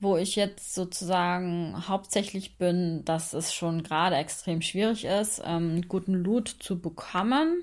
wo 0.00 0.16
ich 0.16 0.34
jetzt 0.34 0.74
sozusagen 0.74 1.86
hauptsächlich 1.86 2.56
bin, 2.56 3.04
dass 3.04 3.34
es 3.34 3.54
schon 3.54 3.82
gerade 3.82 4.16
extrem 4.16 4.62
schwierig 4.62 5.04
ist, 5.04 5.42
ähm, 5.44 5.82
guten 5.88 6.14
Loot 6.14 6.48
zu 6.48 6.80
bekommen. 6.80 7.62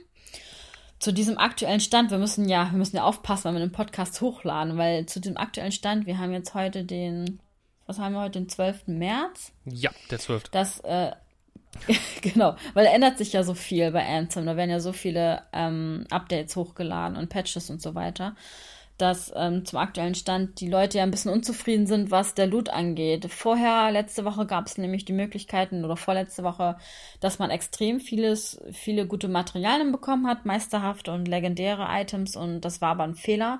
Zu 1.00 1.12
diesem 1.12 1.38
aktuellen 1.38 1.80
Stand, 1.80 2.12
wir 2.12 2.18
müssen 2.20 2.48
ja, 2.48 2.72
wir 2.72 2.78
müssen 2.78 2.96
ja 2.96 3.04
aufpassen, 3.04 3.46
wenn 3.46 3.56
wir 3.56 3.68
den 3.68 3.72
Podcast 3.72 4.22
hochladen, 4.22 4.78
weil 4.78 5.06
zu 5.08 5.20
dem 5.20 5.38
aktuellen 5.38 5.72
Stand, 5.72 6.06
wir 6.06 6.20
haben 6.20 6.32
jetzt 6.32 6.54
heute 6.54 6.84
den, 6.84 7.40
was 7.88 8.00
haben 8.00 8.14
wir 8.14 8.22
heute, 8.22 8.40
den 8.40 8.50
12. 8.50 8.88
März? 8.88 9.52
Ja, 9.66 9.92
der 10.10 10.20
12. 10.20 10.50
Das, 10.50 10.80
äh, 10.82 11.12
genau, 12.22 12.56
weil 12.74 12.86
da 12.86 12.92
ändert 12.92 13.18
sich 13.18 13.34
ja 13.34 13.44
so 13.44 13.54
viel 13.56 13.92
bei 13.92 14.06
Anthem. 14.08 14.46
Da 14.46 14.56
werden 14.56 14.72
ja 14.72 14.80
so 14.80 14.94
viele 14.94 15.44
ähm, 15.54 16.06
Updates 16.12 16.56
hochgeladen 16.56 17.18
und 17.18 17.30
Patches 17.30 17.70
und 17.70 17.82
so 17.82 17.96
weiter 17.96 18.36
dass 18.98 19.32
ähm, 19.36 19.64
zum 19.66 19.80
aktuellen 19.80 20.16
Stand 20.16 20.60
die 20.60 20.68
Leute 20.68 20.98
ja 20.98 21.04
ein 21.04 21.12
bisschen 21.12 21.32
unzufrieden 21.32 21.86
sind, 21.86 22.10
was 22.10 22.34
der 22.34 22.48
Loot 22.48 22.70
angeht. 22.70 23.32
Vorher, 23.32 23.92
letzte 23.92 24.26
Woche 24.26 24.46
gab 24.46 24.66
es 24.66 24.78
nämlich 24.78 25.06
die 25.06 25.14
Möglichkeiten 25.14 25.86
oder 25.86 25.96
vorletzte 25.96 26.44
Woche, 26.44 26.78
dass 27.20 27.38
man 27.38 27.52
extrem 27.52 28.00
vieles, 28.00 28.60
viele 28.72 29.06
gute 29.06 29.28
Materialien 29.28 29.92
bekommen 29.92 30.28
hat, 30.28 30.46
meisterhafte 30.46 31.12
und 31.12 31.28
legendäre 31.28 31.88
Items 31.90 32.36
und 32.36 32.62
das 32.62 32.82
war 32.82 32.90
aber 32.90 33.04
ein 33.04 33.16
Fehler 33.16 33.60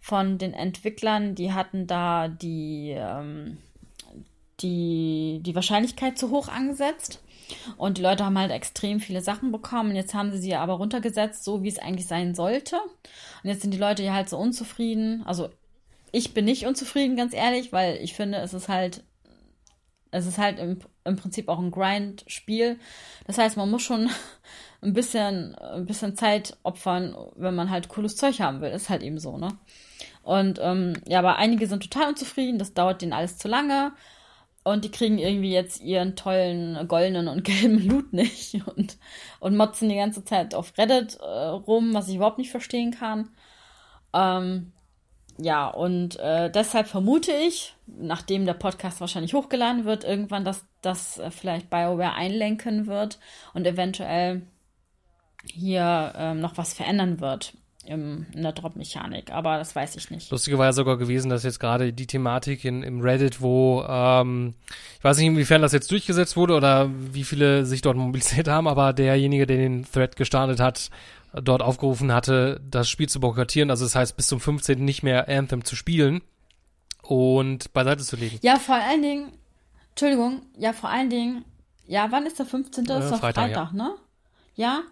von 0.00 0.38
den 0.38 0.54
Entwicklern. 0.54 1.34
Die 1.34 1.52
hatten 1.52 1.86
da 1.86 2.28
die, 2.28 2.94
ähm, 2.96 3.58
die, 4.60 5.40
die 5.42 5.54
Wahrscheinlichkeit 5.54 6.16
zu 6.16 6.30
hoch 6.30 6.48
angesetzt. 6.48 7.22
Und 7.76 7.98
die 7.98 8.02
Leute 8.02 8.24
haben 8.24 8.38
halt 8.38 8.50
extrem 8.50 9.00
viele 9.00 9.22
Sachen 9.22 9.52
bekommen. 9.52 9.94
Jetzt 9.94 10.14
haben 10.14 10.30
sie 10.32 10.38
sie 10.38 10.54
aber 10.54 10.74
runtergesetzt, 10.74 11.44
so 11.44 11.62
wie 11.62 11.68
es 11.68 11.78
eigentlich 11.78 12.06
sein 12.06 12.34
sollte. 12.34 12.76
Und 13.42 13.50
jetzt 13.50 13.62
sind 13.62 13.72
die 13.72 13.78
Leute 13.78 14.02
ja 14.02 14.14
halt 14.14 14.28
so 14.28 14.38
unzufrieden. 14.38 15.22
Also 15.26 15.50
ich 16.12 16.34
bin 16.34 16.44
nicht 16.44 16.66
unzufrieden, 16.66 17.16
ganz 17.16 17.34
ehrlich, 17.34 17.72
weil 17.72 17.96
ich 17.96 18.14
finde, 18.14 18.38
es 18.38 18.54
ist 18.54 18.68
halt, 18.68 19.04
es 20.10 20.26
ist 20.26 20.38
halt 20.38 20.58
im, 20.58 20.80
im 21.04 21.16
Prinzip 21.16 21.48
auch 21.48 21.58
ein 21.58 21.70
Grind-Spiel. 21.70 22.78
Das 23.26 23.38
heißt, 23.38 23.56
man 23.56 23.70
muss 23.70 23.82
schon 23.82 24.10
ein 24.82 24.92
bisschen, 24.92 25.54
ein 25.54 25.86
bisschen 25.86 26.16
Zeit 26.16 26.56
opfern, 26.62 27.16
wenn 27.36 27.54
man 27.54 27.70
halt 27.70 27.88
cooles 27.88 28.16
Zeug 28.16 28.40
haben 28.40 28.60
will. 28.60 28.70
Ist 28.70 28.90
halt 28.90 29.02
eben 29.02 29.18
so, 29.18 29.36
ne? 29.38 29.56
Und 30.22 30.58
ähm, 30.62 30.94
ja, 31.06 31.20
aber 31.20 31.36
einige 31.36 31.66
sind 31.66 31.82
total 31.82 32.10
unzufrieden, 32.10 32.58
das 32.58 32.74
dauert 32.74 33.02
denen 33.02 33.12
alles 33.12 33.38
zu 33.38 33.48
lange. 33.48 33.92
Und 34.62 34.84
die 34.84 34.90
kriegen 34.90 35.18
irgendwie 35.18 35.52
jetzt 35.52 35.80
ihren 35.80 36.16
tollen 36.16 36.86
goldenen 36.86 37.28
und 37.28 37.44
gelben 37.44 37.86
Loot 37.86 38.12
nicht 38.12 38.66
und, 38.66 38.98
und 39.40 39.56
motzen 39.56 39.88
die 39.88 39.96
ganze 39.96 40.24
Zeit 40.24 40.54
auf 40.54 40.76
Reddit 40.76 41.18
äh, 41.20 41.24
rum, 41.24 41.94
was 41.94 42.08
ich 42.08 42.16
überhaupt 42.16 42.38
nicht 42.38 42.50
verstehen 42.50 42.90
kann. 42.90 43.30
Ähm, 44.12 44.72
ja, 45.38 45.68
und 45.68 46.18
äh, 46.18 46.50
deshalb 46.50 46.86
vermute 46.86 47.32
ich, 47.32 47.74
nachdem 47.86 48.44
der 48.44 48.54
Podcast 48.54 49.00
wahrscheinlich 49.00 49.32
hochgeladen 49.32 49.86
wird, 49.86 50.04
irgendwann, 50.04 50.44
dass 50.44 50.66
das 50.82 51.18
äh, 51.18 51.30
vielleicht 51.30 51.70
BioWare 51.70 52.12
einlenken 52.12 52.86
wird 52.86 53.18
und 53.54 53.66
eventuell 53.66 54.42
hier 55.46 56.12
ähm, 56.16 56.40
noch 56.40 56.58
was 56.58 56.74
verändern 56.74 57.20
wird 57.20 57.54
im, 57.86 58.26
in 58.34 58.42
der 58.42 58.52
Drop-Mechanik, 58.52 59.32
aber 59.32 59.56
das 59.56 59.74
weiß 59.74 59.96
ich 59.96 60.10
nicht. 60.10 60.30
Lustige 60.30 60.58
war 60.58 60.66
ja 60.66 60.72
sogar 60.72 60.98
gewesen, 60.98 61.30
dass 61.30 61.44
jetzt 61.44 61.60
gerade 61.60 61.92
die 61.92 62.06
Thematik 62.06 62.64
in, 62.64 62.82
im 62.82 63.00
Reddit, 63.00 63.40
wo 63.40 63.82
ähm, 63.88 64.54
ich 64.98 65.04
weiß 65.04 65.16
nicht, 65.16 65.26
inwiefern 65.26 65.62
das 65.62 65.72
jetzt 65.72 65.90
durchgesetzt 65.90 66.36
wurde 66.36 66.54
oder 66.54 66.90
wie 66.90 67.24
viele 67.24 67.64
sich 67.64 67.80
dort 67.80 67.96
mobilisiert 67.96 68.48
haben, 68.48 68.68
aber 68.68 68.92
derjenige, 68.92 69.46
der 69.46 69.56
den 69.56 69.86
Thread 69.90 70.16
gestartet 70.16 70.60
hat, 70.60 70.90
dort 71.32 71.62
aufgerufen 71.62 72.12
hatte, 72.12 72.60
das 72.68 72.88
Spiel 72.88 73.08
zu 73.08 73.20
boykottieren, 73.20 73.70
also 73.70 73.84
das 73.84 73.94
heißt 73.94 74.16
bis 74.16 74.26
zum 74.26 74.40
15. 74.40 74.84
nicht 74.84 75.02
mehr 75.02 75.28
Anthem 75.28 75.64
zu 75.64 75.76
spielen 75.76 76.22
und 77.02 77.72
beiseite 77.72 78.04
zu 78.04 78.16
legen. 78.16 78.38
Ja, 78.42 78.56
vor 78.56 78.74
allen 78.74 79.02
Dingen, 79.02 79.32
Entschuldigung, 79.90 80.42
ja, 80.58 80.72
vor 80.72 80.90
allen 80.90 81.08
Dingen, 81.08 81.44
ja, 81.86 82.08
wann 82.10 82.26
ist 82.26 82.38
der 82.38 82.46
15.? 82.46 82.84
Das 82.84 83.00
äh, 83.00 83.04
ist 83.04 83.12
doch 83.12 83.20
Freitag, 83.20 83.44
Freitag 83.44 83.72
ja. 83.72 83.76
ne? 83.76 83.94
Ja, 84.54 84.82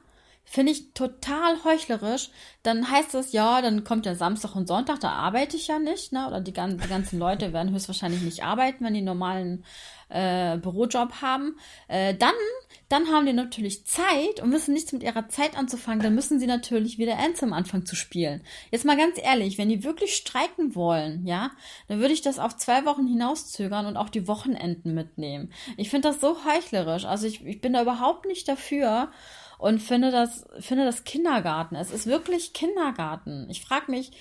Finde 0.50 0.72
ich 0.72 0.94
total 0.94 1.62
heuchlerisch. 1.62 2.30
Dann 2.62 2.90
heißt 2.90 3.14
es, 3.14 3.32
ja, 3.32 3.61
dann 3.61 3.84
kommt 3.84 4.06
ja 4.06 4.14
Samstag 4.14 4.56
und 4.56 4.66
Sonntag, 4.66 4.98
da 5.00 5.11
arbeite 5.11 5.56
ich 5.56 5.66
ja 5.66 5.78
nicht, 5.78 6.12
ne? 6.12 6.26
Oder 6.26 6.40
die, 6.40 6.54
ganzen, 6.54 6.80
die 6.80 6.88
ganzen 6.88 7.18
Leute 7.18 7.52
werden 7.52 7.72
höchstwahrscheinlich 7.72 8.22
nicht 8.22 8.44
arbeiten, 8.44 8.82
wenn 8.82 8.94
die 8.94 9.02
normalen 9.02 9.64
äh, 10.08 10.56
Bürojob 10.56 11.20
haben. 11.20 11.58
Äh, 11.87 12.14
dann, 12.14 12.32
dann 12.88 13.08
haben 13.08 13.26
die 13.26 13.34
natürlich 13.34 13.87
Zeit 13.87 14.40
und 14.42 14.50
wissen 14.50 14.72
nichts 14.72 14.92
mit 14.92 15.02
ihrer 15.02 15.28
Zeit 15.28 15.56
anzufangen. 15.56 16.02
Dann 16.02 16.14
müssen 16.14 16.40
sie 16.40 16.46
natürlich 16.46 16.96
wieder 16.96 17.18
Anthem 17.18 17.52
anfangen 17.52 17.84
zu 17.84 17.94
spielen. 17.94 18.42
Jetzt 18.70 18.87
mal 18.87 18.96
ganz 18.96 19.18
ehrlich, 19.22 19.58
wenn 19.58 19.68
die 19.68 19.84
wirklich 19.84 20.16
streiken 20.16 20.74
wollen, 20.74 21.26
ja, 21.26 21.50
dann 21.88 22.00
würde 22.00 22.14
ich 22.14 22.22
das 22.22 22.38
auf 22.38 22.56
zwei 22.56 22.87
Wochen 22.87 23.06
hinauszögern 23.06 23.84
und 23.84 23.98
auch 23.98 24.08
die 24.08 24.26
Wochenenden 24.26 24.94
mitnehmen. 24.94 25.52
Ich 25.76 25.90
finde 25.90 26.08
das 26.08 26.22
so 26.22 26.38
heuchlerisch. 26.46 27.04
Also 27.04 27.26
ich, 27.26 27.44
ich 27.44 27.61
bin 27.61 27.74
da 27.74 27.82
überhaupt 27.82 28.24
nicht 28.24 28.48
dafür. 28.48 29.11
Und 29.59 29.81
finde 29.81 30.11
das, 30.11 30.47
finde 30.61 30.85
das 30.85 31.05
Kindergarten. 31.05 31.75
Es 31.75 31.90
ist 31.90 32.07
wirklich 32.07 32.53
Kindergarten. 32.53 33.49
Ich 33.51 33.61
frage 33.61 33.90
mich, 33.90 34.12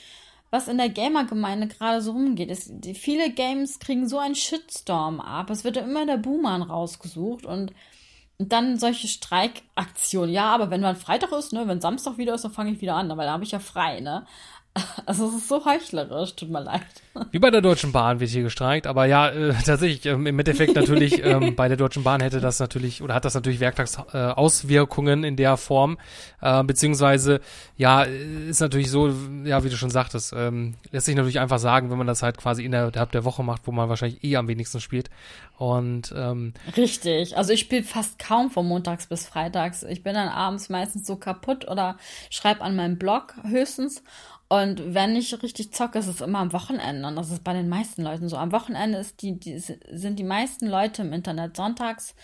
was 0.50 0.68
in 0.68 0.78
der 0.78 0.90
Gamer-Gemeinde 0.90 1.68
gerade 1.68 2.02
so 2.02 2.12
rumgeht. 2.12 2.50
Es, 2.50 2.70
die, 2.70 2.96
viele 2.96 3.32
Games 3.32 3.80
kriegen 3.80 4.08
so 4.08 4.18
einen 4.18 4.36
Shitstorm 4.36 5.20
ab. 5.20 5.50
Es 5.50 5.64
wird 5.64 5.76
ja 5.76 5.84
immer 5.84 6.06
der 6.06 6.18
Boomer 6.18 6.60
rausgesucht 6.68 7.46
und, 7.46 7.74
und 8.38 8.52
dann 8.52 8.80
solche 8.80 9.08
Streikaktionen. 9.08 10.34
Ja, 10.34 10.46
aber 10.54 10.72
wenn 10.72 10.82
dann 10.82 10.96
Freitag 10.96 11.32
ist, 11.34 11.54
ne, 11.54 11.68
wenn 11.68 11.82
Samstag 11.82 12.18
wieder 12.18 12.34
ist, 12.34 12.44
dann 12.44 12.54
fange 12.54 12.72
ich 12.72 12.82
wieder 12.82 12.96
an, 12.96 13.10
weil 13.10 13.28
da 13.28 13.34
habe 13.34 13.44
ich 13.44 13.52
ja 13.52 13.60
frei, 13.60 14.00
ne? 14.00 14.26
Also 15.06 15.28
es 15.28 15.36
ist 15.36 15.48
so 15.48 15.64
heuchlerisch, 15.64 16.36
tut 16.36 16.50
mir 16.50 16.62
leid. 16.62 16.82
Wie 17.32 17.40
bei 17.40 17.50
der 17.50 17.62
Deutschen 17.62 17.92
Bahn 17.92 18.20
wird 18.20 18.30
hier 18.30 18.44
gestreikt, 18.44 18.88
aber 18.88 19.06
ja, 19.06 19.30
äh, 19.30 19.54
tatsächlich, 19.66 20.06
ähm, 20.06 20.28
im 20.28 20.40
Endeffekt 20.40 20.76
natürlich, 20.76 21.24
ähm, 21.24 21.56
bei 21.56 21.68
der 21.68 21.78
Deutschen 21.78 22.04
Bahn 22.04 22.22
hätte 22.22 22.40
das 22.40 22.60
natürlich, 22.60 23.02
oder 23.02 23.14
hat 23.14 23.26
das 23.26 23.34
natürlich 23.34 23.60
Werktagsauswirkungen 23.60 25.24
äh, 25.24 25.28
in 25.28 25.36
der 25.36 25.58
Form, 25.58 25.98
äh, 26.42 26.64
beziehungsweise, 26.64 27.42
ja, 27.78 28.04
ist 28.04 28.60
natürlich 28.60 28.92
so, 28.92 29.14
ja, 29.44 29.64
wie 29.64 29.70
du 29.70 29.78
schon 29.78 29.90
sagtest, 29.90 30.34
ähm, 30.36 30.76
lässt 30.92 31.06
sich 31.06 31.16
natürlich 31.16 31.40
einfach 31.40 31.60
sagen, 31.60 31.90
wenn 31.90 31.98
man 31.98 32.08
das 32.08 32.24
halt 32.24 32.38
quasi 32.38 32.64
innerhalb 32.64 33.12
der 33.12 33.24
Woche 33.24 33.44
macht, 33.44 33.62
wo 33.66 33.72
man 33.72 33.90
wahrscheinlich 33.90 34.24
eh 34.24 34.36
am 34.36 34.48
wenigsten 34.48 34.82
spielt. 34.82 35.10
Und 35.58 36.14
ähm, 36.16 36.54
Richtig, 36.76 37.36
also 37.36 37.52
ich 37.52 37.62
spiele 37.62 37.84
fast 37.84 38.20
kaum 38.20 38.52
von 38.52 38.68
montags 38.68 39.08
bis 39.08 39.26
freitags. 39.26 39.82
Ich 39.84 40.04
bin 40.04 40.14
dann 40.14 40.30
abends 40.30 40.70
meistens 40.70 41.08
so 41.08 41.16
kaputt 41.16 41.68
oder 41.68 41.98
schreibe 42.30 42.62
an 42.62 42.76
meinem 42.76 43.00
Blog 43.00 43.34
höchstens 43.44 44.04
und 44.50 44.94
wenn 44.94 45.16
ich 45.16 45.42
richtig 45.44 45.74
zocke, 45.74 46.00
ist 46.00 46.08
es 46.08 46.22
immer 46.22 46.40
am 46.40 46.54
Wochenende. 46.54 47.08
Und 47.08 47.18
das 47.18 47.32
ist 47.32 47.44
bei 47.44 47.54
den 47.54 47.68
meisten 47.68 48.02
Leuten 48.02 48.30
so. 48.30 48.38
Am 48.38 48.54
Wochenende 48.54 49.06
die, 49.20 49.38
die, 49.38 49.60
sind 49.60 50.18
die 50.18 50.24
meisten 50.24 50.68
Leute 50.68 51.02
im 51.02 51.12
Internet. 51.12 51.58
Sonntags 51.58 52.16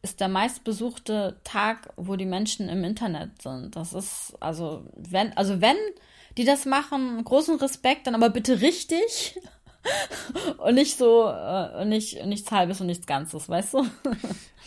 ist 0.00 0.20
der 0.20 0.28
meistbesuchte 0.28 1.38
Tag, 1.44 1.92
wo 1.96 2.16
die 2.16 2.24
Menschen 2.24 2.68
im 2.70 2.82
Internet 2.82 3.42
sind. 3.42 3.76
Das 3.76 3.92
ist, 3.92 4.34
also, 4.40 4.86
wenn, 4.94 5.36
also 5.36 5.60
wenn 5.60 5.76
die 6.38 6.44
das 6.44 6.64
machen, 6.64 7.22
großen 7.22 7.56
Respekt, 7.56 8.06
dann 8.06 8.14
aber 8.14 8.30
bitte 8.30 8.60
richtig. 8.62 9.38
und 10.58 10.74
nicht 10.74 10.98
so, 10.98 11.28
äh, 11.28 11.84
nicht, 11.84 12.24
nichts 12.26 12.50
halbes 12.50 12.80
und 12.80 12.86
nichts 12.86 13.06
Ganzes, 13.06 13.48
weißt 13.48 13.74
du? 13.74 13.86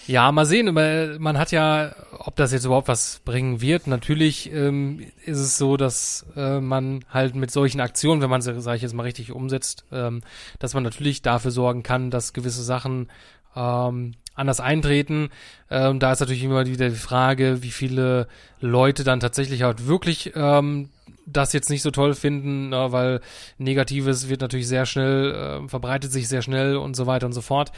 Ja, 0.08 0.32
mal 0.32 0.46
sehen. 0.48 0.74
Man 1.22 1.38
hat 1.38 1.52
ja, 1.52 1.94
ob 2.18 2.36
das 2.36 2.52
jetzt 2.52 2.66
überhaupt 2.66 2.88
was 2.88 3.22
bringen 3.26 3.62
wird. 3.62 3.86
Natürlich 3.86 4.52
ähm, 4.52 5.06
ist 5.24 5.38
es 5.38 5.60
so, 5.60 5.78
dass 5.78 6.26
äh, 6.36 6.60
man 6.60 7.06
halt 7.10 7.36
mit 7.36 7.52
solchen 7.52 7.80
Aktionen, 7.80 8.20
wenn 8.20 8.30
man 8.30 8.42
sie, 8.42 8.60
sage 8.60 8.78
ich 8.78 8.82
jetzt 8.82 8.96
mal, 8.96 9.04
richtig 9.04 9.32
umsetzt, 9.32 9.86
ähm, 9.92 10.22
dass 10.58 10.74
man 10.74 10.82
natürlich 10.82 11.22
dafür 11.22 11.52
sorgen 11.52 11.84
kann, 11.84 12.10
dass 12.10 12.34
gewisse 12.34 12.64
Sachen 12.64 13.12
ähm, 13.56 14.14
anders 14.34 14.60
eintreten. 14.60 15.30
Ähm, 15.70 16.00
da 16.00 16.14
ist 16.14 16.22
natürlich 16.22 16.44
immer 16.44 16.66
wieder 16.66 16.90
die 16.90 16.96
Frage, 16.96 17.62
wie 17.62 17.72
viele 17.72 18.28
Leute 18.62 19.04
dann 19.04 19.20
tatsächlich 19.20 19.62
halt 19.62 19.86
wirklich 19.86 20.32
ähm, 20.36 20.90
das 21.32 21.54
jetzt 21.54 21.70
nicht 21.70 21.82
so 21.82 21.92
toll 21.92 22.14
finden, 22.14 22.70
na, 22.70 22.92
weil 22.92 23.22
Negatives 23.58 24.30
wird 24.30 24.42
natürlich 24.42 24.68
sehr 24.68 24.86
schnell, 24.86 25.34
äh, 25.64 25.68
verbreitet 25.68 26.12
sich 26.12 26.28
sehr 26.28 26.42
schnell 26.42 26.78
und 26.78 26.96
so 26.96 27.08
weiter 27.08 27.26
und 27.26 27.34
so 27.34 27.42
fort. 27.42 27.72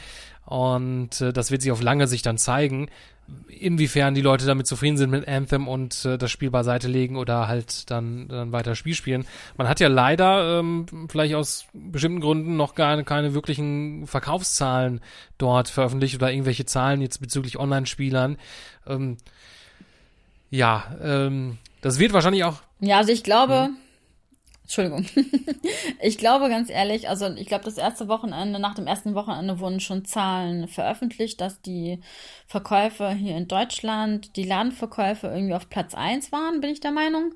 Und 0.44 1.20
äh, 1.20 1.32
das 1.32 1.50
wird 1.50 1.62
sich 1.62 1.72
auf 1.72 1.82
lange 1.82 2.06
Sicht 2.06 2.26
dann 2.26 2.38
zeigen, 2.38 2.88
inwiefern 3.48 4.14
die 4.14 4.20
Leute 4.20 4.46
damit 4.46 4.66
zufrieden 4.66 4.96
sind 4.96 5.10
mit 5.10 5.28
Anthem 5.28 5.68
und 5.68 6.04
äh, 6.04 6.18
das 6.18 6.30
Spiel 6.30 6.50
beiseite 6.50 6.88
legen 6.88 7.16
oder 7.16 7.46
halt 7.46 7.90
dann, 7.90 8.28
dann 8.28 8.52
weiter 8.52 8.74
Spiel 8.74 8.94
spielen. 8.94 9.24
Man 9.56 9.68
hat 9.68 9.80
ja 9.80 9.88
leider, 9.88 10.58
ähm, 10.58 10.86
vielleicht 11.08 11.34
aus 11.34 11.66
bestimmten 11.72 12.20
Gründen, 12.20 12.56
noch 12.56 12.74
gar 12.74 13.00
keine 13.04 13.34
wirklichen 13.34 14.06
Verkaufszahlen 14.06 15.00
dort 15.38 15.68
veröffentlicht 15.68 16.16
oder 16.16 16.32
irgendwelche 16.32 16.66
Zahlen 16.66 17.00
jetzt 17.00 17.20
bezüglich 17.20 17.58
Online-Spielern. 17.58 18.36
Ähm, 18.86 19.16
ja, 20.50 20.96
ähm, 21.02 21.58
das 21.80 21.98
wird 21.98 22.12
wahrscheinlich 22.12 22.44
auch. 22.44 22.62
Ja, 22.82 22.98
also 22.98 23.12
ich 23.12 23.22
glaube, 23.22 23.66
hm. 23.66 23.76
Entschuldigung. 24.62 25.06
ich 26.02 26.18
glaube 26.18 26.48
ganz 26.48 26.68
ehrlich, 26.68 27.08
also 27.08 27.32
ich 27.34 27.46
glaube, 27.46 27.64
das 27.64 27.78
erste 27.78 28.08
Wochenende, 28.08 28.58
nach 28.58 28.74
dem 28.74 28.86
ersten 28.86 29.14
Wochenende 29.14 29.60
wurden 29.60 29.80
schon 29.80 30.04
Zahlen 30.04 30.66
veröffentlicht, 30.66 31.40
dass 31.40 31.62
die 31.62 32.00
Verkäufe 32.46 33.10
hier 33.10 33.36
in 33.36 33.48
Deutschland, 33.48 34.34
die 34.36 34.44
Ladenverkäufe 34.44 35.28
irgendwie 35.28 35.54
auf 35.54 35.68
Platz 35.68 35.94
1 35.94 36.32
waren, 36.32 36.60
bin 36.60 36.70
ich 36.70 36.80
der 36.80 36.90
Meinung. 36.90 37.34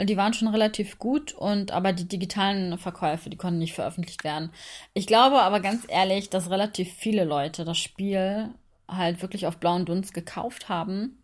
Die 0.00 0.16
waren 0.16 0.32
schon 0.32 0.48
relativ 0.48 0.98
gut 0.98 1.32
und 1.32 1.72
aber 1.72 1.92
die 1.92 2.08
digitalen 2.08 2.78
Verkäufe, 2.78 3.30
die 3.30 3.36
konnten 3.36 3.58
nicht 3.58 3.74
veröffentlicht 3.74 4.24
werden. 4.24 4.50
Ich 4.94 5.06
glaube 5.06 5.42
aber 5.42 5.60
ganz 5.60 5.84
ehrlich, 5.88 6.30
dass 6.30 6.50
relativ 6.50 6.92
viele 6.92 7.24
Leute 7.24 7.64
das 7.64 7.78
Spiel 7.78 8.50
halt 8.88 9.22
wirklich 9.22 9.46
auf 9.46 9.58
blauen 9.58 9.84
Dunst 9.84 10.14
gekauft 10.14 10.68
haben, 10.68 11.18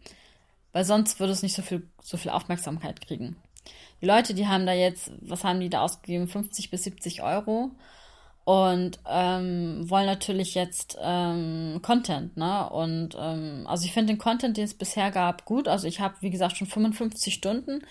weil 0.73 0.85
sonst 0.85 1.21
würde 1.21 1.33
es 1.33 1.43
nicht 1.43 1.55
so 1.55 1.63
viel, 1.63 1.89
so 2.03 2.17
viel 2.17 2.31
Aufmerksamkeit 2.33 3.01
kriegen. 3.01 3.37
Die 4.01 4.07
Leute, 4.07 4.35
die 4.35 4.47
haben 4.47 4.67
da 4.67 4.73
jetzt, 4.73 5.11
was 5.21 5.45
haben 5.45 5.61
die 5.61 5.71
da 5.71 5.81
ausgegeben? 5.81 6.29
50 6.29 6.71
bis 6.71 6.85
70 6.85 7.23
Euro 7.23 7.71
und 8.45 8.99
ähm, 9.09 9.89
wollen 9.89 10.07
natürlich 10.07 10.55
jetzt 10.55 10.99
ähm, 11.01 11.81
Content, 11.83 12.37
ne? 12.37 12.69
Und 12.69 13.17
ähm, 13.19 13.67
also 13.67 13.87
ich 13.87 13.93
finde 13.93 14.13
den 14.13 14.19
Content, 14.19 14.57
den 14.57 14.65
es 14.65 14.75
bisher 14.75 15.11
gab, 15.11 15.47
gut. 15.47 15.67
Also 15.67 15.89
ich 15.89 16.01
habe, 16.01 16.15
wie 16.21 16.31
gesagt, 16.31 16.59
schon 16.59 16.67
55 16.67 17.33
Stunden 17.33 17.83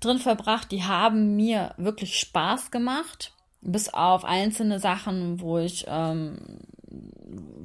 drin 0.00 0.18
verbracht. 0.18 0.72
Die 0.72 0.82
haben 0.82 1.36
mir 1.36 1.74
wirklich 1.76 2.18
Spaß 2.18 2.72
gemacht, 2.72 3.32
bis 3.60 3.88
auf 3.88 4.24
einzelne 4.24 4.80
Sachen, 4.80 5.40
wo 5.40 5.58
ich 5.58 5.84
ähm, 5.88 6.38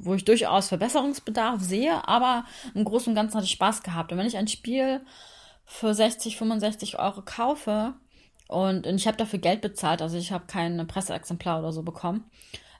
wo 0.02 0.14
ich 0.14 0.24
durchaus 0.24 0.68
Verbesserungsbedarf 0.68 1.60
sehe, 1.60 2.06
aber 2.08 2.44
im 2.74 2.84
Großen 2.84 3.10
und 3.10 3.14
Ganzen 3.14 3.36
hatte 3.36 3.44
ich 3.44 3.52
Spaß 3.52 3.82
gehabt. 3.82 4.12
Und 4.12 4.18
wenn 4.18 4.26
ich 4.26 4.36
ein 4.36 4.48
Spiel 4.48 5.00
für 5.70 5.94
60, 5.94 6.36
65 6.36 6.98
Euro 6.98 7.22
kaufe 7.22 7.94
und, 8.48 8.86
und 8.86 8.96
ich 8.96 9.06
habe 9.06 9.16
dafür 9.16 9.38
Geld 9.38 9.60
bezahlt, 9.60 10.02
also 10.02 10.18
ich 10.18 10.32
habe 10.32 10.46
kein 10.46 10.84
Presseexemplar 10.86 11.60
oder 11.60 11.72
so 11.72 11.82
bekommen, 11.82 12.24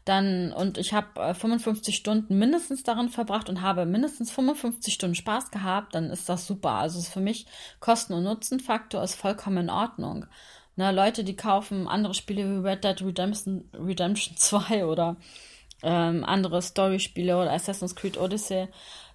dann 0.05 0.53
und 0.53 0.77
ich 0.77 0.93
habe 0.93 1.21
äh, 1.21 1.35
55 1.35 1.95
Stunden 1.95 2.37
mindestens 2.39 2.83
darin 2.83 3.09
verbracht 3.09 3.49
und 3.49 3.63
habe 3.63 3.87
mindestens 3.87 4.33
55 4.33 4.93
Stunden 4.93 5.15
Spaß 5.15 5.53
gehabt, 5.53 5.95
dann 5.95 6.11
ist 6.11 6.29
das 6.29 6.47
super. 6.47 6.73
Also 6.73 7.01
für 7.03 7.21
mich 7.21 7.47
Kosten- 7.79 8.15
und 8.15 8.25
Nutzenfaktor 8.25 9.03
ist 9.05 9.15
vollkommen 9.15 9.59
in 9.59 9.71
Ordnung. 9.71 10.27
Ne, 10.77 10.91
Leute, 10.93 11.23
die 11.23 11.37
kaufen 11.37 11.87
andere 11.87 12.15
Spiele 12.15 12.45
wie 12.45 12.67
Red 12.67 12.83
Dead 12.83 13.01
Redemption, 13.03 13.69
Redemption 13.75 14.37
2 14.39 14.87
oder 14.87 15.17
ähm, 15.83 16.25
andere 16.25 16.61
Story-Spiele 16.61 17.37
oder 17.37 17.53
Assassin's 17.53 17.95
Creed 17.95 18.19
Odyssey, 18.19 18.69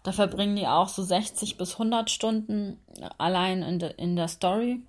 da 0.06 0.12
verbringen 0.12 0.56
die 0.56 0.68
auch 0.68 0.88
so 0.88 1.02
60 1.02 1.58
bis 1.58 1.74
100 1.74 2.12
Stunden 2.12 2.80
allein 3.18 3.64
in, 3.64 3.80
de, 3.80 3.92
in 3.98 4.16
der 4.16 4.28
Story. 4.28 4.84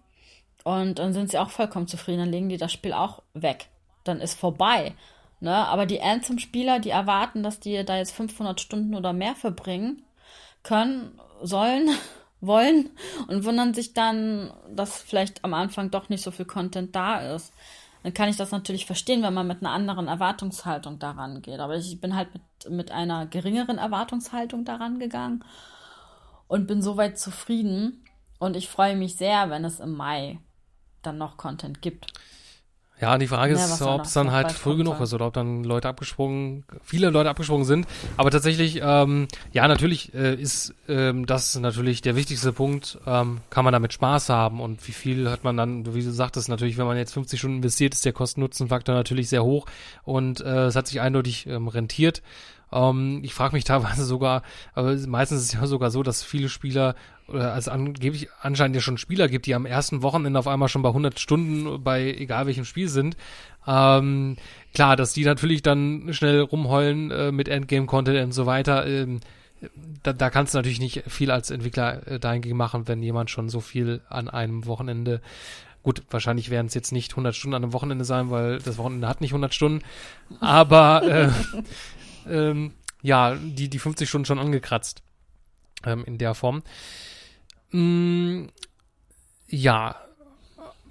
Und 0.63 0.99
dann 0.99 1.15
sind 1.15 1.31
sie 1.31 1.39
auch 1.39 1.49
vollkommen 1.49 1.89
zufrieden. 1.89 2.19
Dann 2.19 2.31
legen 2.31 2.49
die 2.51 2.59
das 2.59 2.73
Spiel 2.73 2.93
auch 2.93 3.23
weg. 3.33 3.69
Dann 4.05 4.21
ist 4.21 4.39
vorbei. 4.39 4.95
Ne? 5.41 5.55
Aber 5.55 5.87
die 5.87 6.03
Anthem-Spieler, 6.03 6.81
die 6.81 6.91
erwarten, 6.91 7.43
dass 7.43 7.61
die 7.61 7.83
da 7.85 7.97
jetzt 7.97 8.13
500 8.13 8.61
Stunden 8.61 8.95
oder 8.95 9.15
mehr 9.15 9.35
verbringen 9.35 10.03
können, 10.63 11.19
sollen, 11.43 11.89
wollen 12.43 12.91
und 13.29 13.45
wundern 13.45 13.73
sich 13.73 13.95
dann, 13.95 14.53
dass 14.71 15.01
vielleicht 15.01 15.45
am 15.45 15.55
Anfang 15.55 15.91
doch 15.91 16.11
nicht 16.11 16.23
so 16.23 16.31
viel 16.31 16.45
Content 16.45 16.95
da 16.95 17.35
ist 17.35 17.55
dann 18.07 18.15
kann 18.15 18.29
ich 18.29 18.37
das 18.37 18.53
natürlich 18.53 18.87
verstehen, 18.87 19.25
wenn 19.25 19.35
man 19.35 19.49
mit 19.49 19.63
einer 19.63 19.73
anderen 19.73 20.07
Erwartungshaltung 20.07 21.01
daran 21.01 21.43
geht. 21.43 21.59
Aber 21.59 21.75
ich 21.75 22.01
bin 22.01 22.15
halt 22.15 22.29
mit, 22.33 22.71
mit 22.71 22.93
einer 22.93 23.27
geringeren 23.27 23.79
Erwartungshaltung 23.79 24.65
daran 24.65 25.01
gegangen 25.01 25.45
und 26.47 26.69
bin 26.69 26.83
soweit 26.83 27.19
zufrieden. 27.19 28.05
Und 28.39 28.55
ich 28.55 28.69
freue 28.69 28.95
mich 28.95 29.17
sehr, 29.17 29.51
wenn 29.51 29.65
es 29.65 29.81
im 29.81 29.91
Mai 29.91 30.39
dann 31.03 31.19
noch 31.19 31.37
Content 31.37 31.83
gibt. 31.83 32.07
Ja, 32.99 33.19
die 33.19 33.27
Frage 33.27 33.53
ist, 33.53 33.81
ja, 33.81 33.95
ob 33.95 34.05
es 34.05 34.15
dann 34.15 34.33
halt 34.33 34.53
früh 34.53 34.75
genug 34.77 35.01
ist 35.01 35.13
oder 35.13 35.27
ob 35.27 35.35
dann 35.35 35.65
Leute 35.65 35.87
abgesprungen, 35.87 36.65
viele 36.83 37.11
Leute 37.11 37.29
abgesprungen 37.29 37.67
sind. 37.67 37.87
Aber 38.17 38.31
tatsächlich, 38.31 38.81
ähm, 38.83 39.29
ja, 39.53 39.69
natürlich 39.69 40.15
äh, 40.15 40.35
ist 40.35 40.75
ähm, 40.89 41.27
das 41.27 41.55
natürlich 41.57 42.01
der 42.01 42.17
wichtigste 42.17 42.55
Punkt. 42.55 42.99
Ähm, 43.07 43.41
kann 43.51 43.65
man 43.65 43.73
damit 43.73 43.93
Spaß 43.93 44.31
haben 44.31 44.61
und 44.61 44.87
wie 44.89 44.93
viel 44.93 45.29
hat 45.29 45.45
man 45.45 45.59
dann, 45.59 45.95
wie 45.95 46.03
du 46.03 46.11
sagtest, 46.11 46.49
natürlich, 46.49 46.79
wenn 46.79 46.87
man 46.87 46.97
jetzt 46.97 47.13
50 47.13 47.39
Stunden 47.39 47.59
investiert, 47.59 47.93
ist 47.93 48.05
der 48.07 48.15
Kosten-Nutzen-Faktor 48.15 48.95
natürlich 48.95 49.29
sehr 49.29 49.45
hoch 49.45 49.67
und 50.05 50.41
äh, 50.41 50.67
es 50.67 50.77
hat 50.77 50.87
sich 50.87 51.03
eindeutig 51.03 51.47
ähm, 51.47 51.69
rentiert. 51.69 52.23
Ähm, 52.73 53.21
ich 53.23 53.35
frage 53.35 53.55
mich 53.55 53.65
teilweise 53.65 54.05
sogar, 54.05 54.43
aber 54.75 54.97
meistens 55.07 55.43
ist 55.43 55.55
es 55.55 55.61
ja 55.61 55.67
sogar 55.67 55.91
so, 55.91 56.03
dass 56.03 56.23
viele 56.23 56.49
Spieler 56.49 56.95
oder 57.29 57.53
also 57.53 57.73
angeblich 57.73 58.29
anscheinend 58.41 58.77
ja 58.77 58.81
schon 58.81 58.99
Spieler 58.99 59.29
gibt, 59.29 59.47
die 59.47 59.55
am 59.55 59.67
ersten 59.67 60.03
Wochenende 60.03 60.39
auf 60.39 60.47
einmal 60.47 60.69
schon 60.69 60.83
bei 60.83 60.91
100 60.91 61.19
Stunden 61.19 61.83
bei 61.83 62.15
egal 62.15 62.47
welchem 62.47 62.65
Spiel 62.65 62.89
sind. 62.89 63.17
Ähm, 63.67 64.37
klar, 64.75 64.95
dass 64.97 65.13
die 65.13 65.25
natürlich 65.25 65.63
dann 65.63 66.13
schnell 66.13 66.41
rumheulen 66.41 67.11
äh, 67.11 67.33
mit 67.33 67.49
Endgame-Content 67.49 68.25
und 68.25 68.33
so 68.33 68.47
weiter. 68.47 68.87
Ähm, 68.87 69.21
da, 70.05 70.13
da 70.13 70.31
kannst 70.31 70.55
du 70.55 70.59
natürlich 70.59 70.79
nicht 70.79 71.03
viel 71.09 71.33
als 71.33 71.51
Entwickler 71.51 72.07
äh, 72.07 72.21
dahingegen 72.21 72.57
machen, 72.57 72.87
wenn 72.87 73.03
jemand 73.03 73.31
schon 73.31 73.49
so 73.49 73.61
viel 73.61 74.03
an 74.09 74.29
einem 74.29 74.67
Wochenende 74.67 75.21
Gut, 75.87 76.03
wahrscheinlich 76.11 76.51
werden 76.51 76.67
es 76.67 76.75
jetzt 76.75 76.91
nicht 76.91 77.13
100 77.13 77.37
Stunden 77.37 77.55
an 77.55 77.63
einem 77.63 77.73
Wochenende 77.73 78.05
sein, 78.05 78.29
weil 78.29 78.59
das 78.59 78.77
Wochenende 78.77 79.07
hat 79.07 79.21
nicht 79.21 79.31
100 79.31 79.55
Stunden. 79.55 79.85
Aber 80.41 81.05
äh, 81.05 81.29
ähm, 82.29 82.73
ja, 83.03 83.35
die, 83.35 83.69
die 83.69 83.79
50 83.79 84.09
Stunden 84.09 84.25
schon 84.25 84.39
angekratzt 84.39 85.03
ähm, 85.85 86.05
in 86.05 86.19
der 86.19 86.35
Form. 86.35 86.63
Mm, 87.71 88.47
ja, 89.49 89.97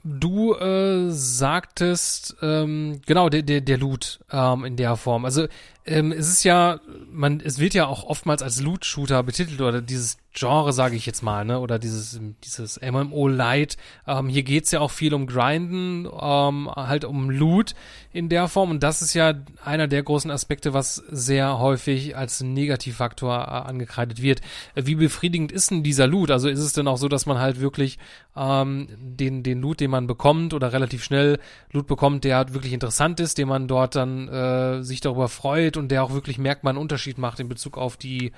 du 0.03 0.53
äh, 0.53 1.09
sagtest, 1.09 2.37
ähm, 2.41 3.01
genau, 3.05 3.29
der, 3.29 3.41
der, 3.41 3.61
der 3.61 3.77
Loot 3.77 4.19
ähm, 4.31 4.65
in 4.65 4.77
der 4.77 4.95
Form. 4.95 5.25
Also 5.25 5.47
ähm, 5.85 6.11
es 6.11 6.29
ist 6.29 6.43
ja, 6.43 6.79
man, 7.11 7.39
es 7.39 7.59
wird 7.59 7.73
ja 7.75 7.85
auch 7.85 8.03
oftmals 8.03 8.41
als 8.41 8.59
Loot-Shooter 8.61 9.21
betitelt 9.21 9.61
oder 9.61 9.81
dieses 9.81 10.17
Genre, 10.37 10.73
sage 10.73 10.97
ich 10.97 11.05
jetzt 11.05 11.21
mal, 11.21 11.45
ne? 11.45 11.59
Oder 11.59 11.79
dieses, 11.79 12.19
dieses 12.43 12.81
MMO-Light. 12.81 13.77
Ähm, 14.05 14.27
hier 14.27 14.43
geht's 14.43 14.71
ja 14.71 14.81
auch 14.81 14.91
viel 14.91 15.13
um 15.13 15.27
Grinden, 15.27 16.05
ähm, 16.05 16.69
halt 16.75 17.05
um 17.05 17.29
Loot 17.29 17.73
in 18.11 18.27
der 18.27 18.49
Form. 18.49 18.69
Und 18.69 18.83
das 18.83 19.01
ist 19.01 19.13
ja 19.13 19.33
einer 19.63 19.87
der 19.87 20.03
großen 20.03 20.29
Aspekte, 20.29 20.73
was 20.73 20.95
sehr 21.09 21.59
häufig 21.59 22.17
als 22.17 22.41
Negativfaktor 22.41 23.33
äh, 23.33 23.69
angekreidet 23.69 24.21
wird. 24.21 24.41
Äh, 24.75 24.85
wie 24.85 24.95
befriedigend 24.95 25.53
ist 25.53 25.71
denn 25.71 25.83
dieser 25.83 26.05
Loot? 26.07 26.31
Also 26.31 26.49
ist 26.49 26.59
es 26.59 26.73
denn 26.73 26.89
auch 26.89 26.97
so, 26.97 27.07
dass 27.07 27.25
man 27.25 27.39
halt 27.39 27.61
wirklich 27.61 27.97
ähm, 28.35 28.89
den, 28.97 29.41
den 29.41 29.61
Loot, 29.61 29.79
den 29.79 29.91
man 29.91 30.05
bekommt 30.05 30.53
oder 30.53 30.73
relativ 30.73 31.01
schnell 31.01 31.39
Loot 31.71 31.87
bekommt, 31.87 32.25
der 32.25 32.35
halt 32.35 32.53
wirklich 32.53 32.73
interessant 32.73 33.21
ist, 33.21 33.37
den 33.37 33.47
man 33.47 33.69
dort 33.69 33.95
dann 33.95 34.27
äh, 34.27 34.83
sich 34.83 34.99
darüber 34.99 35.29
freut 35.29 35.74
und 35.77 35.89
der 35.89 36.03
auch 36.03 36.11
wirklich 36.11 36.37
merkt, 36.37 36.63
man 36.63 36.75
einen 36.75 36.81
Unterschied 36.81 37.17
macht 37.17 37.39
in 37.39 37.49
Bezug 37.49 37.77
auf 37.77 37.97
die 37.97 38.27
äh, 38.27 38.31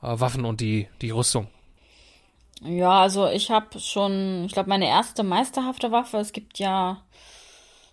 Waffen 0.00 0.44
und 0.44 0.60
die, 0.60 0.88
die 1.00 1.10
Rüstung. 1.10 1.48
Ja, 2.62 3.02
also 3.02 3.28
ich 3.28 3.50
habe 3.50 3.78
schon, 3.78 4.44
ich 4.46 4.52
glaube, 4.52 4.68
meine 4.68 4.88
erste 4.88 5.22
meisterhafte 5.22 5.92
Waffe, 5.92 6.18
es 6.18 6.32
gibt 6.32 6.58
ja, 6.58 7.02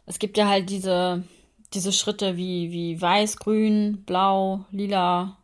es 0.05 0.19
gibt 0.19 0.37
ja 0.37 0.47
halt 0.47 0.69
diese, 0.69 1.23
diese 1.73 1.91
Schritte 1.91 2.37
wie, 2.37 2.71
wie 2.71 3.01
weiß, 3.01 3.37
grün, 3.37 4.03
blau, 4.05 4.65
lila, 4.71 5.37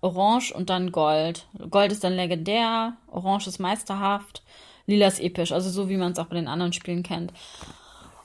orange 0.00 0.52
und 0.52 0.70
dann 0.70 0.92
Gold. 0.92 1.46
Gold 1.70 1.92
ist 1.92 2.04
dann 2.04 2.14
legendär, 2.14 2.96
orange 3.08 3.48
ist 3.48 3.58
meisterhaft, 3.58 4.42
lila 4.86 5.06
ist 5.06 5.20
episch, 5.20 5.52
also 5.52 5.70
so 5.70 5.88
wie 5.88 5.96
man 5.96 6.12
es 6.12 6.18
auch 6.18 6.26
bei 6.26 6.36
den 6.36 6.48
anderen 6.48 6.72
Spielen 6.72 7.02
kennt. 7.02 7.32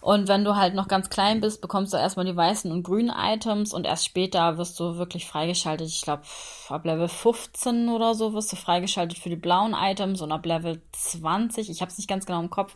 Und 0.02 0.28
wenn 0.28 0.44
du 0.44 0.56
halt 0.56 0.74
noch 0.74 0.88
ganz 0.88 1.12
klein 1.12 1.42
bist, 1.42 1.62
bekommst 1.62 1.94
du 1.94 1.98
erstmal 1.98 2.26
die 2.26 2.36
weißen 2.36 2.72
und 2.72 2.82
grünen 2.82 3.14
Items 3.16 3.72
und 3.72 3.86
erst 3.86 4.06
später 4.06 4.58
wirst 4.58 4.80
du 4.80 4.98
wirklich 4.98 5.28
freigeschaltet. 5.28 5.88
Ich 5.88 6.02
glaube, 6.02 6.24
ab 6.70 6.84
Level 6.86 7.08
15 7.08 7.88
oder 7.88 8.16
so 8.16 8.34
wirst 8.34 8.52
du 8.52 8.56
freigeschaltet 8.56 9.20
für 9.20 9.30
die 9.30 9.36
blauen 9.36 9.76
Items 9.78 10.22
und 10.22 10.32
ab 10.32 10.44
Level 10.44 10.82
20, 10.92 11.70
ich 11.70 11.82
habe 11.82 11.92
es 11.92 12.00
nicht 12.00 12.10
ganz 12.10 12.26
genau 12.26 12.40
im 12.40 12.50
Kopf, 12.50 12.76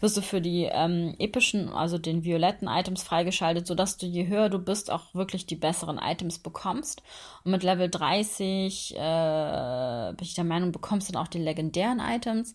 wirst 0.00 0.16
du 0.16 0.22
für 0.22 0.40
die 0.40 0.64
ähm, 0.64 1.14
epischen, 1.18 1.68
also 1.68 1.98
den 1.98 2.24
violetten 2.24 2.68
Items 2.68 3.02
freigeschaltet, 3.02 3.66
sodass 3.66 3.98
du 3.98 4.06
je 4.06 4.26
höher 4.26 4.48
du 4.48 4.58
bist, 4.58 4.90
auch 4.90 5.14
wirklich 5.14 5.44
die 5.44 5.56
besseren 5.56 5.98
Items 5.98 6.38
bekommst. 6.38 7.02
Und 7.44 7.50
mit 7.52 7.62
Level 7.64 7.90
30 7.90 8.96
äh, 8.96 10.12
bin 10.16 10.24
ich 10.24 10.34
der 10.34 10.44
Meinung, 10.44 10.72
bekommst 10.72 11.08
du 11.08 11.12
dann 11.12 11.22
auch 11.22 11.28
die 11.28 11.38
legendären 11.38 12.00
Items 12.00 12.54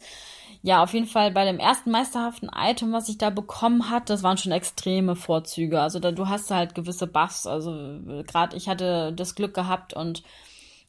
ja, 0.62 0.84
auf 0.84 0.94
jeden 0.94 1.08
Fall 1.08 1.32
bei 1.32 1.46
dem 1.46 1.60
ersten 1.60 1.92
meisterhaften 1.92 2.50
Item, 2.54 2.92
was 2.92 3.10
ich 3.10 3.18
da 3.18 3.30
bekommen 3.30 3.90
hatte, 3.90 4.14
das 4.14 4.24
waren 4.24 4.38
schon 4.38 4.52
extreme 4.52 5.16
Vorzüge. 5.16 5.82
Also 5.82 6.00
da, 6.00 6.12
du 6.12 6.28
hast 6.28 6.52
halt 6.52 6.76
gewisse 6.76 7.08
Buffs. 7.08 7.48
Also 7.48 7.72
gerade 8.28 8.56
ich 8.58 8.68
hatte 8.68 9.14
das 9.14 9.36
Glück 9.36 9.54
gehabt 9.54 9.94
und 9.94 10.24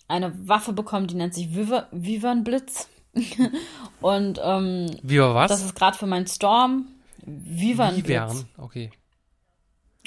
eine 0.08 0.32
Waffe 0.48 0.72
bekommen, 0.72 1.06
die 1.06 1.14
nennt 1.14 1.34
sich 1.34 1.54
Vivern 1.54 2.44
Blitz. 2.44 2.88
und 4.00 4.40
ähm, 4.42 4.90
Viva 5.02 5.34
was? 5.34 5.48
Das 5.50 5.62
ist 5.62 5.74
gerade 5.74 5.96
für 5.96 6.06
meinen 6.06 6.26
Storm. 6.26 6.86
Vivern 7.24 7.94
Blitz. 7.94 8.08
Vivern, 8.08 8.48
okay. 8.56 8.90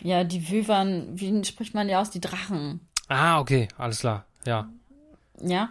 Ja, 0.01 0.24
die 0.24 0.49
Vivern, 0.49 1.20
wie 1.20 1.43
spricht 1.45 1.76
man 1.76 1.88
die 1.88 1.95
aus? 1.95 2.09
Die 2.09 2.22
Drachen. 2.22 2.88
Ah, 3.07 3.39
okay, 3.39 3.68
alles 3.78 3.99
klar, 3.99 4.26
ja. 4.45 4.70
Ja. 5.39 5.70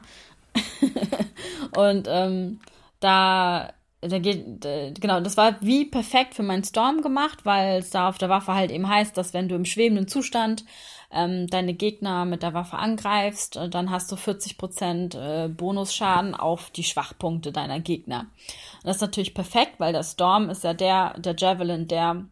und 1.76 2.06
ähm, 2.08 2.60
da 3.00 3.72
da 4.00 4.18
geht, 4.18 4.62
genau, 5.00 5.20
das 5.20 5.36
war 5.36 5.56
wie 5.60 5.84
perfekt 5.84 6.34
für 6.34 6.42
meinen 6.42 6.64
Storm 6.64 7.02
gemacht, 7.02 7.40
weil 7.44 7.80
es 7.80 7.90
da 7.90 8.08
auf 8.08 8.16
der 8.16 8.30
Waffe 8.30 8.54
halt 8.54 8.70
eben 8.70 8.88
heißt, 8.88 9.16
dass 9.16 9.34
wenn 9.34 9.48
du 9.48 9.54
im 9.54 9.66
schwebenden 9.66 10.08
Zustand 10.08 10.64
ähm, 11.10 11.48
deine 11.48 11.74
Gegner 11.74 12.24
mit 12.24 12.42
der 12.42 12.54
Waffe 12.54 12.76
angreifst, 12.78 13.56
äh, 13.56 13.68
dann 13.68 13.90
hast 13.90 14.10
du 14.10 14.16
40% 14.16 15.18
äh, 15.18 15.48
Bonusschaden 15.48 16.34
auf 16.34 16.70
die 16.70 16.84
Schwachpunkte 16.84 17.52
deiner 17.52 17.80
Gegner. 17.80 18.20
Und 18.20 18.86
das 18.86 18.96
ist 18.96 19.02
natürlich 19.02 19.34
perfekt, 19.34 19.74
weil 19.78 19.92
der 19.92 20.04
Storm 20.04 20.48
ist 20.48 20.64
ja 20.64 20.72
der, 20.72 21.18
der 21.18 21.34
Javelin, 21.36 21.88
der 21.88 22.24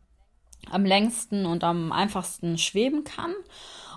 am 0.70 0.84
längsten 0.84 1.44
und 1.46 1.64
am 1.64 1.92
einfachsten 1.92 2.56
schweben 2.56 3.04
kann. 3.04 3.34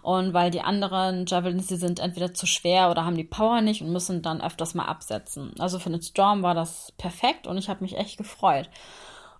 Und 0.01 0.33
weil 0.33 0.49
die 0.49 0.61
anderen 0.61 1.25
Javelins, 1.27 1.67
die 1.67 1.75
sind 1.75 1.99
entweder 1.99 2.33
zu 2.33 2.47
schwer 2.47 2.89
oder 2.89 3.05
haben 3.05 3.17
die 3.17 3.23
Power 3.23 3.61
nicht 3.61 3.81
und 3.81 3.91
müssen 3.91 4.21
dann 4.21 4.41
öfters 4.41 4.73
mal 4.73 4.85
absetzen. 4.85 5.53
Also 5.59 5.77
für 5.77 5.89
den 5.89 6.01
Storm 6.01 6.41
war 6.41 6.55
das 6.55 6.91
perfekt 6.97 7.45
und 7.45 7.57
ich 7.57 7.69
habe 7.69 7.83
mich 7.83 7.97
echt 7.97 8.17
gefreut. 8.17 8.69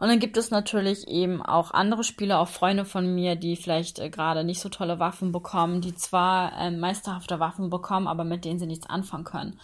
Und 0.01 0.07
dann 0.07 0.19
gibt 0.19 0.35
es 0.35 0.49
natürlich 0.49 1.07
eben 1.07 1.43
auch 1.43 1.69
andere 1.71 2.03
Spieler, 2.03 2.39
auch 2.39 2.47
Freunde 2.47 2.85
von 2.85 3.13
mir, 3.13 3.35
die 3.35 3.55
vielleicht 3.55 3.99
äh, 3.99 4.09
gerade 4.09 4.43
nicht 4.43 4.59
so 4.59 4.67
tolle 4.67 4.97
Waffen 4.97 5.31
bekommen, 5.31 5.79
die 5.79 5.93
zwar 5.93 6.57
äh, 6.57 6.71
meisterhafte 6.71 7.39
Waffen 7.39 7.69
bekommen, 7.69 8.07
aber 8.07 8.23
mit 8.23 8.43
denen 8.43 8.57
sie 8.57 8.65
nichts 8.65 8.89
anfangen 8.89 9.25
können. 9.25 9.59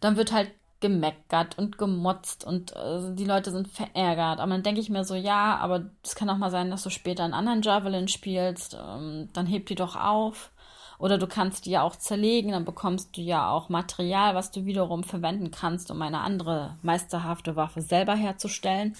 Dann 0.00 0.16
wird 0.16 0.32
halt 0.32 0.50
gemeckert 0.80 1.58
und 1.58 1.78
gemotzt 1.78 2.44
und 2.44 2.74
äh, 2.74 3.14
die 3.14 3.24
Leute 3.24 3.50
sind 3.50 3.68
verärgert. 3.68 4.40
Aber 4.40 4.52
dann 4.52 4.62
denke 4.62 4.80
ich 4.80 4.90
mir 4.90 5.04
so, 5.04 5.14
ja, 5.14 5.56
aber 5.58 5.90
es 6.02 6.14
kann 6.14 6.30
auch 6.30 6.38
mal 6.38 6.50
sein, 6.50 6.70
dass 6.70 6.82
du 6.82 6.90
später 6.90 7.24
einen 7.24 7.34
anderen 7.34 7.62
Javelin 7.62 8.08
spielst, 8.08 8.74
ähm, 8.74 9.28
dann 9.32 9.46
heb 9.46 9.66
die 9.66 9.74
doch 9.74 9.96
auf. 9.96 10.50
Oder 10.98 11.16
du 11.16 11.26
kannst 11.26 11.64
die 11.64 11.70
ja 11.70 11.82
auch 11.82 11.96
zerlegen, 11.96 12.52
dann 12.52 12.66
bekommst 12.66 13.16
du 13.16 13.22
ja 13.22 13.50
auch 13.50 13.70
Material, 13.70 14.34
was 14.34 14.50
du 14.50 14.66
wiederum 14.66 15.02
verwenden 15.02 15.50
kannst, 15.50 15.90
um 15.90 16.02
eine 16.02 16.20
andere 16.20 16.76
meisterhafte 16.82 17.56
Waffe 17.56 17.80
selber 17.80 18.14
herzustellen. 18.14 18.94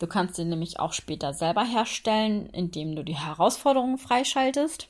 Du 0.00 0.06
kannst 0.06 0.34
sie 0.34 0.44
nämlich 0.44 0.80
auch 0.80 0.92
später 0.92 1.34
selber 1.34 1.64
herstellen, 1.64 2.48
indem 2.50 2.96
du 2.96 3.04
die 3.04 3.16
Herausforderungen 3.16 3.98
freischaltest. 3.98 4.88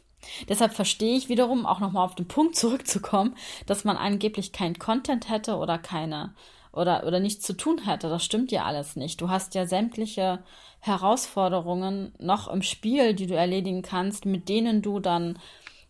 Deshalb 0.48 0.72
verstehe 0.72 1.16
ich 1.16 1.28
wiederum, 1.28 1.66
auch 1.66 1.80
nochmal 1.80 2.04
auf 2.04 2.14
den 2.14 2.28
Punkt 2.28 2.56
zurückzukommen, 2.56 3.36
dass 3.66 3.84
man 3.84 3.96
angeblich 3.96 4.52
kein 4.52 4.78
Content 4.78 5.28
hätte 5.28 5.56
oder 5.56 5.78
keine 5.78 6.34
oder, 6.72 7.06
oder 7.06 7.20
nichts 7.20 7.44
zu 7.44 7.56
tun 7.56 7.78
hätte. 7.84 8.08
Das 8.08 8.24
stimmt 8.24 8.52
ja 8.52 8.64
alles 8.64 8.96
nicht. 8.96 9.20
Du 9.20 9.30
hast 9.30 9.54
ja 9.54 9.66
sämtliche 9.66 10.40
Herausforderungen 10.80 12.12
noch 12.18 12.48
im 12.48 12.62
Spiel, 12.62 13.14
die 13.14 13.26
du 13.26 13.34
erledigen 13.34 13.82
kannst, 13.82 14.26
mit 14.26 14.48
denen 14.48 14.82
du 14.82 15.00
dann 15.00 15.38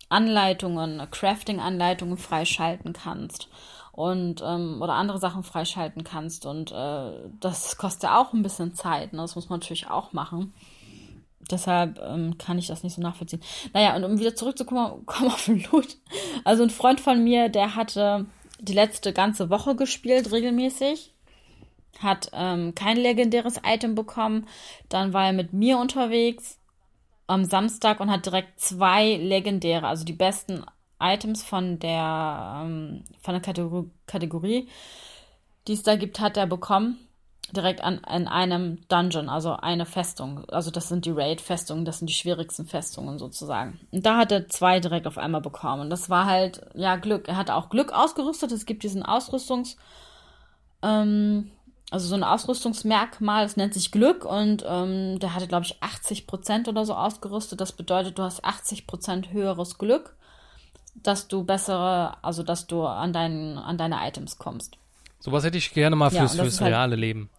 Anleitungen, 0.09 1.07
Crafting-Anleitungen 1.11 2.17
freischalten 2.17 2.93
kannst 2.93 3.49
und 3.91 4.41
ähm, 4.43 4.81
oder 4.81 4.93
andere 4.93 5.19
Sachen 5.19 5.43
freischalten 5.43 6.03
kannst. 6.03 6.45
Und 6.45 6.71
äh, 6.71 7.11
das 7.39 7.77
kostet 7.77 8.03
ja 8.03 8.19
auch 8.19 8.33
ein 8.33 8.41
bisschen 8.41 8.73
Zeit. 8.73 9.13
Ne? 9.13 9.19
Das 9.19 9.35
muss 9.35 9.49
man 9.49 9.59
natürlich 9.59 9.87
auch 9.87 10.13
machen. 10.13 10.53
Deshalb 11.49 11.99
ähm, 11.99 12.37
kann 12.37 12.57
ich 12.57 12.67
das 12.67 12.83
nicht 12.83 12.95
so 12.95 13.01
nachvollziehen. 13.01 13.41
Naja, 13.73 13.95
und 13.95 14.03
um 14.03 14.19
wieder 14.19 14.35
zurückzukommen 14.35 15.03
auf 15.07 15.45
den 15.45 15.63
Loot. 15.71 15.97
Also 16.43 16.63
ein 16.63 16.69
Freund 16.69 16.99
von 16.99 17.23
mir, 17.23 17.49
der 17.49 17.75
hatte 17.75 18.25
die 18.59 18.73
letzte 18.73 19.13
ganze 19.13 19.49
Woche 19.49 19.75
gespielt, 19.75 20.31
regelmäßig. 20.31 21.13
Hat 21.99 22.29
ähm, 22.33 22.75
kein 22.75 22.97
legendäres 22.97 23.59
Item 23.65 23.95
bekommen. 23.95 24.47
Dann 24.89 25.13
war 25.13 25.27
er 25.27 25.33
mit 25.33 25.53
mir 25.53 25.79
unterwegs 25.79 26.59
am 27.27 27.45
Samstag 27.45 27.99
und 27.99 28.11
hat 28.11 28.25
direkt 28.25 28.59
zwei 28.59 29.15
legendäre, 29.15 29.87
also 29.87 30.03
die 30.03 30.13
besten 30.13 30.65
Items 30.99 31.43
von 31.43 31.79
der, 31.79 32.63
ähm, 32.63 33.03
von 33.21 33.33
der 33.33 33.41
Kategor 33.41 33.85
Kategorie, 34.07 34.67
die 35.67 35.73
es 35.73 35.83
da 35.83 35.95
gibt, 35.95 36.19
hat 36.19 36.37
er 36.37 36.47
bekommen 36.47 36.97
direkt 37.55 37.81
an, 37.81 37.99
an 38.03 38.27
einem 38.27 38.79
Dungeon, 38.87 39.29
also 39.29 39.53
eine 39.53 39.85
Festung. 39.85 40.45
Also 40.49 40.71
das 40.71 40.89
sind 40.89 41.05
die 41.05 41.11
Raid-Festungen, 41.11 41.85
das 41.85 41.99
sind 41.99 42.09
die 42.09 42.13
schwierigsten 42.13 42.65
Festungen 42.65 43.19
sozusagen. 43.19 43.79
Und 43.91 44.05
da 44.05 44.17
hat 44.17 44.31
er 44.31 44.47
zwei 44.49 44.79
direkt 44.79 45.07
auf 45.07 45.17
einmal 45.17 45.41
bekommen. 45.41 45.81
Und 45.81 45.89
das 45.89 46.09
war 46.09 46.25
halt, 46.25 46.61
ja, 46.73 46.95
Glück. 46.95 47.27
Er 47.27 47.37
hatte 47.37 47.55
auch 47.55 47.69
Glück 47.69 47.91
ausgerüstet. 47.91 48.51
Es 48.51 48.65
gibt 48.65 48.83
diesen 48.83 49.03
Ausrüstungs, 49.03 49.77
ähm, 50.81 51.51
also 51.91 52.07
so 52.07 52.15
ein 52.15 52.23
Ausrüstungsmerkmal, 52.23 53.43
das 53.43 53.57
nennt 53.57 53.73
sich 53.73 53.91
Glück. 53.91 54.25
Und 54.25 54.63
ähm, 54.67 55.19
der 55.19 55.33
hatte, 55.33 55.47
glaube 55.47 55.65
ich, 55.65 55.81
80 55.81 56.27
Prozent 56.27 56.67
oder 56.67 56.85
so 56.85 56.93
ausgerüstet. 56.93 57.59
Das 57.61 57.71
bedeutet, 57.71 58.17
du 58.17 58.23
hast 58.23 58.45
80 58.45 58.87
Prozent 58.87 59.31
höheres 59.31 59.77
Glück, 59.77 60.15
dass 60.95 61.27
du 61.27 61.43
bessere, 61.43 62.23
also 62.23 62.43
dass 62.43 62.67
du 62.67 62.85
an, 62.85 63.13
dein, 63.13 63.57
an 63.57 63.77
deine 63.77 64.07
Items 64.07 64.37
kommst. 64.37 64.77
Sowas 65.19 65.43
hätte 65.43 65.57
ich 65.57 65.73
gerne 65.73 65.95
mal 65.95 66.09
fürs, 66.09 66.35
ja, 66.35 66.43
fürs 66.43 66.61
halt 66.61 66.71
reale 66.71 66.95
Leben. 66.95 67.29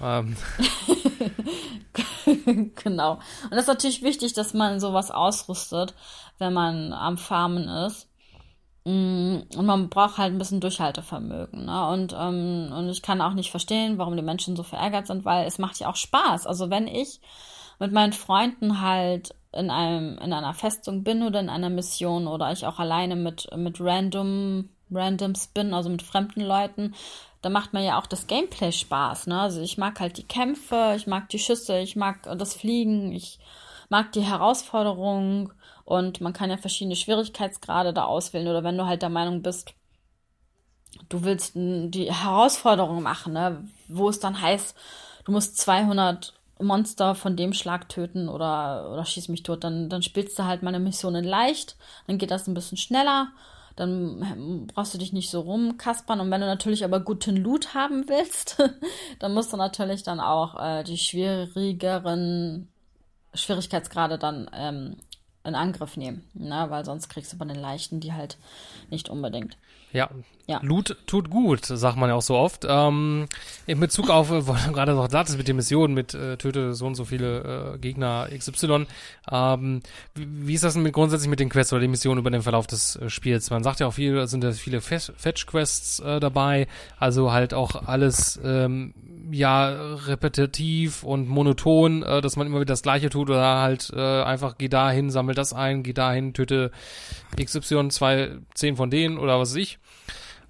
Ähm. 0.00 0.36
genau. 2.74 3.14
Und 3.44 3.50
das 3.52 3.62
ist 3.62 3.68
natürlich 3.68 4.02
wichtig, 4.02 4.32
dass 4.32 4.54
man 4.54 4.80
sowas 4.80 5.10
ausrüstet, 5.10 5.94
wenn 6.38 6.52
man 6.52 6.92
am 6.92 7.18
Farmen 7.18 7.68
ist. 7.68 8.08
Mm, 8.84 9.38
und 9.56 9.66
man 9.66 9.88
braucht 9.88 10.18
halt 10.18 10.32
ein 10.32 10.38
bisschen 10.38 10.60
Durchhaltevermögen. 10.60 11.64
Ne? 11.66 11.88
Und, 11.88 12.14
ähm, 12.18 12.72
und 12.76 12.88
ich 12.90 13.02
kann 13.02 13.20
auch 13.20 13.32
nicht 13.32 13.50
verstehen, 13.50 13.98
warum 13.98 14.16
die 14.16 14.22
Menschen 14.22 14.56
so 14.56 14.62
verärgert 14.62 15.06
sind, 15.06 15.24
weil 15.24 15.46
es 15.46 15.58
macht 15.58 15.78
ja 15.80 15.88
auch 15.88 15.96
Spaß. 15.96 16.46
Also 16.46 16.70
wenn 16.70 16.86
ich 16.86 17.20
mit 17.78 17.92
meinen 17.92 18.12
Freunden 18.12 18.80
halt 18.80 19.34
in 19.52 19.70
einem, 19.70 20.18
in 20.18 20.32
einer 20.32 20.54
Festung 20.54 21.04
bin 21.04 21.22
oder 21.22 21.40
in 21.40 21.48
einer 21.48 21.70
Mission 21.70 22.26
oder 22.26 22.52
ich 22.52 22.66
auch 22.66 22.78
alleine 22.78 23.16
mit, 23.16 23.48
mit 23.56 23.80
random 23.80 24.68
Random 24.90 25.34
Spin, 25.34 25.74
also 25.74 25.88
mit 25.88 26.02
fremden 26.02 26.42
Leuten, 26.42 26.94
da 27.44 27.50
macht 27.50 27.74
mir 27.74 27.84
ja 27.84 27.98
auch 27.98 28.06
das 28.06 28.26
Gameplay 28.26 28.72
Spaß. 28.72 29.26
Ne? 29.26 29.38
Also 29.38 29.60
ich 29.60 29.76
mag 29.76 30.00
halt 30.00 30.16
die 30.16 30.26
Kämpfe, 30.26 30.94
ich 30.96 31.06
mag 31.06 31.28
die 31.28 31.38
Schüsse, 31.38 31.78
ich 31.78 31.94
mag 31.94 32.22
das 32.38 32.54
Fliegen, 32.54 33.12
ich 33.12 33.38
mag 33.90 34.12
die 34.12 34.22
Herausforderung 34.22 35.52
und 35.84 36.22
man 36.22 36.32
kann 36.32 36.48
ja 36.48 36.56
verschiedene 36.56 36.96
Schwierigkeitsgrade 36.96 37.92
da 37.92 38.04
auswählen 38.04 38.48
oder 38.48 38.64
wenn 38.64 38.78
du 38.78 38.86
halt 38.86 39.02
der 39.02 39.10
Meinung 39.10 39.42
bist, 39.42 39.74
du 41.10 41.22
willst 41.24 41.52
die 41.54 42.10
Herausforderung 42.10 43.02
machen, 43.02 43.34
ne? 43.34 43.68
wo 43.88 44.08
es 44.08 44.20
dann 44.20 44.40
heißt, 44.40 44.74
du 45.24 45.32
musst 45.32 45.58
200 45.58 46.32
Monster 46.60 47.14
von 47.14 47.36
dem 47.36 47.52
Schlag 47.52 47.90
töten 47.90 48.30
oder, 48.30 48.90
oder 48.90 49.04
schieß 49.04 49.28
mich 49.28 49.42
tot, 49.42 49.64
dann, 49.64 49.90
dann 49.90 50.02
spielst 50.02 50.38
du 50.38 50.44
halt 50.44 50.62
meine 50.62 50.80
Missionen 50.80 51.24
leicht, 51.24 51.76
dann 52.06 52.16
geht 52.16 52.30
das 52.30 52.46
ein 52.46 52.54
bisschen 52.54 52.78
schneller 52.78 53.32
dann 53.76 54.66
brauchst 54.72 54.94
du 54.94 54.98
dich 54.98 55.12
nicht 55.12 55.30
so 55.30 55.40
rumkaspern. 55.40 56.20
Und 56.20 56.30
wenn 56.30 56.40
du 56.40 56.46
natürlich 56.46 56.84
aber 56.84 57.00
guten 57.00 57.36
Loot 57.36 57.74
haben 57.74 58.08
willst, 58.08 58.62
dann 59.18 59.34
musst 59.34 59.52
du 59.52 59.56
natürlich 59.56 60.02
dann 60.02 60.20
auch 60.20 60.60
äh, 60.60 60.84
die 60.84 60.98
schwierigeren 60.98 62.68
Schwierigkeitsgrade 63.34 64.18
dann 64.18 64.48
ähm, 64.54 64.96
in 65.44 65.54
Angriff 65.54 65.96
nehmen, 65.96 66.24
ne? 66.34 66.66
weil 66.68 66.84
sonst 66.84 67.08
kriegst 67.08 67.32
du 67.32 67.38
bei 67.38 67.44
den 67.44 67.60
leichten 67.60 68.00
die 68.00 68.12
halt 68.12 68.38
nicht 68.90 69.08
unbedingt. 69.08 69.56
Ja, 69.94 70.10
ja. 70.46 70.60
Loot 70.62 70.96
tut 71.06 71.30
gut, 71.30 71.64
sagt 71.64 71.96
man 71.96 72.10
ja 72.10 72.16
auch 72.16 72.22
so 72.22 72.34
oft. 72.34 72.66
Ähm, 72.68 73.26
in 73.66 73.80
Bezug 73.80 74.10
auf, 74.10 74.30
äh, 74.30 74.46
weil 74.46 74.58
du 74.66 74.72
gerade 74.72 74.92
noch 74.92 75.08
sagtest 75.08 75.38
mit 75.38 75.48
den 75.48 75.56
Missionen, 75.56 75.94
mit 75.94 76.12
äh, 76.12 76.36
töte 76.36 76.74
so 76.74 76.86
und 76.86 76.96
so 76.96 77.04
viele 77.04 77.74
äh, 77.74 77.78
Gegner 77.78 78.28
XY. 78.36 78.86
Ähm, 79.30 79.80
wie, 80.14 80.48
wie 80.48 80.54
ist 80.54 80.64
das 80.64 80.74
denn 80.74 80.82
mit 80.82 80.92
grundsätzlich 80.92 81.30
mit 81.30 81.40
den 81.40 81.48
Quests 81.48 81.72
oder 81.72 81.80
den 81.80 81.92
Missionen 81.92 82.18
über 82.18 82.30
den 82.30 82.42
Verlauf 82.42 82.66
des 82.66 82.96
äh, 82.96 83.08
Spiels? 83.08 83.48
Man 83.50 83.62
sagt 83.62 83.80
ja 83.80 83.86
auch 83.86 83.94
viel, 83.94 84.26
sind 84.26 84.44
da 84.44 84.52
viele 84.52 84.82
Fetch-Quests 84.82 86.00
äh, 86.00 86.20
dabei, 86.20 86.66
also 86.98 87.32
halt 87.32 87.54
auch 87.54 87.86
alles 87.86 88.38
ähm, 88.44 88.92
ja 89.30 89.68
repetitiv 89.68 91.04
und 91.04 91.26
monoton, 91.26 92.02
äh, 92.02 92.20
dass 92.20 92.36
man 92.36 92.46
immer 92.46 92.56
wieder 92.56 92.72
das 92.72 92.82
Gleiche 92.82 93.08
tut 93.08 93.30
oder 93.30 93.60
halt 93.62 93.90
äh, 93.96 94.22
einfach 94.22 94.58
geh 94.58 94.68
dahin, 94.68 95.10
sammel 95.10 95.34
das 95.34 95.54
ein, 95.54 95.82
geh 95.82 95.94
dahin, 95.94 96.34
töte 96.34 96.70
XY, 97.42 97.88
zwei, 97.88 98.32
zehn 98.54 98.76
von 98.76 98.90
denen 98.90 99.16
oder 99.16 99.38
was 99.38 99.50
weiß 99.50 99.56
ich. 99.56 99.78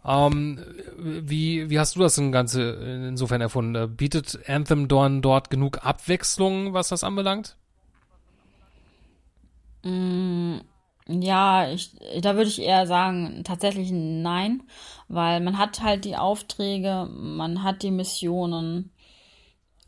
Ähm, 0.06 0.60
wie, 0.98 1.70
wie 1.70 1.78
hast 1.78 1.96
du 1.96 2.00
das 2.00 2.16
Ganze 2.30 2.72
insofern 3.08 3.40
erfunden? 3.40 3.96
Bietet 3.96 4.38
Anthem 4.48 4.88
Dawn 4.88 5.22
dort 5.22 5.50
genug 5.50 5.84
Abwechslung, 5.84 6.74
was 6.74 6.88
das 6.88 7.04
anbelangt? 7.04 7.56
Mm, 9.82 10.58
ja, 11.08 11.70
ich, 11.70 11.96
da 12.20 12.36
würde 12.36 12.48
ich 12.48 12.60
eher 12.60 12.86
sagen, 12.86 13.42
tatsächlich 13.44 13.90
nein, 13.92 14.62
weil 15.08 15.40
man 15.40 15.58
hat 15.58 15.82
halt 15.82 16.04
die 16.04 16.16
Aufträge, 16.16 17.08
man 17.10 17.62
hat 17.62 17.82
die 17.82 17.90
Missionen 17.90 18.90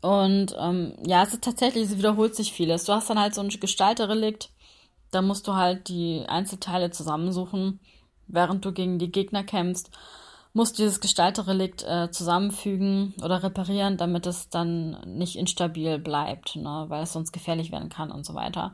und 0.01 0.55
ähm, 0.59 0.93
ja, 1.05 1.23
es 1.23 1.33
ist 1.33 1.43
tatsächlich, 1.43 1.85
es 1.85 1.97
wiederholt 1.97 2.35
sich 2.35 2.53
vieles. 2.53 2.85
Du 2.85 2.93
hast 2.93 3.09
dann 3.09 3.19
halt 3.19 3.33
so 3.33 3.41
ein 3.41 3.49
Gestalterrelikt, 3.49 4.51
da 5.11 5.21
musst 5.21 5.47
du 5.47 5.55
halt 5.55 5.89
die 5.89 6.23
Einzelteile 6.27 6.91
zusammensuchen 6.91 7.79
während 8.27 8.65
du 8.65 8.71
gegen 8.71 8.99
die 8.99 9.11
Gegner 9.11 9.43
kämpfst, 9.43 9.91
musst 10.53 10.77
du 10.77 10.83
dieses 10.83 10.99
Gestalterrelikt 10.99 11.83
äh, 11.83 12.09
zusammenfügen 12.09 13.13
oder 13.23 13.43
reparieren, 13.43 13.97
damit 13.97 14.25
es 14.25 14.49
dann 14.49 14.97
nicht 15.05 15.35
instabil 15.35 15.99
bleibt, 15.99 16.55
ne, 16.55 16.85
weil 16.87 17.03
es 17.03 17.13
sonst 17.13 17.31
gefährlich 17.31 17.71
werden 17.71 17.89
kann 17.89 18.11
und 18.11 18.25
so 18.25 18.33
weiter. 18.33 18.73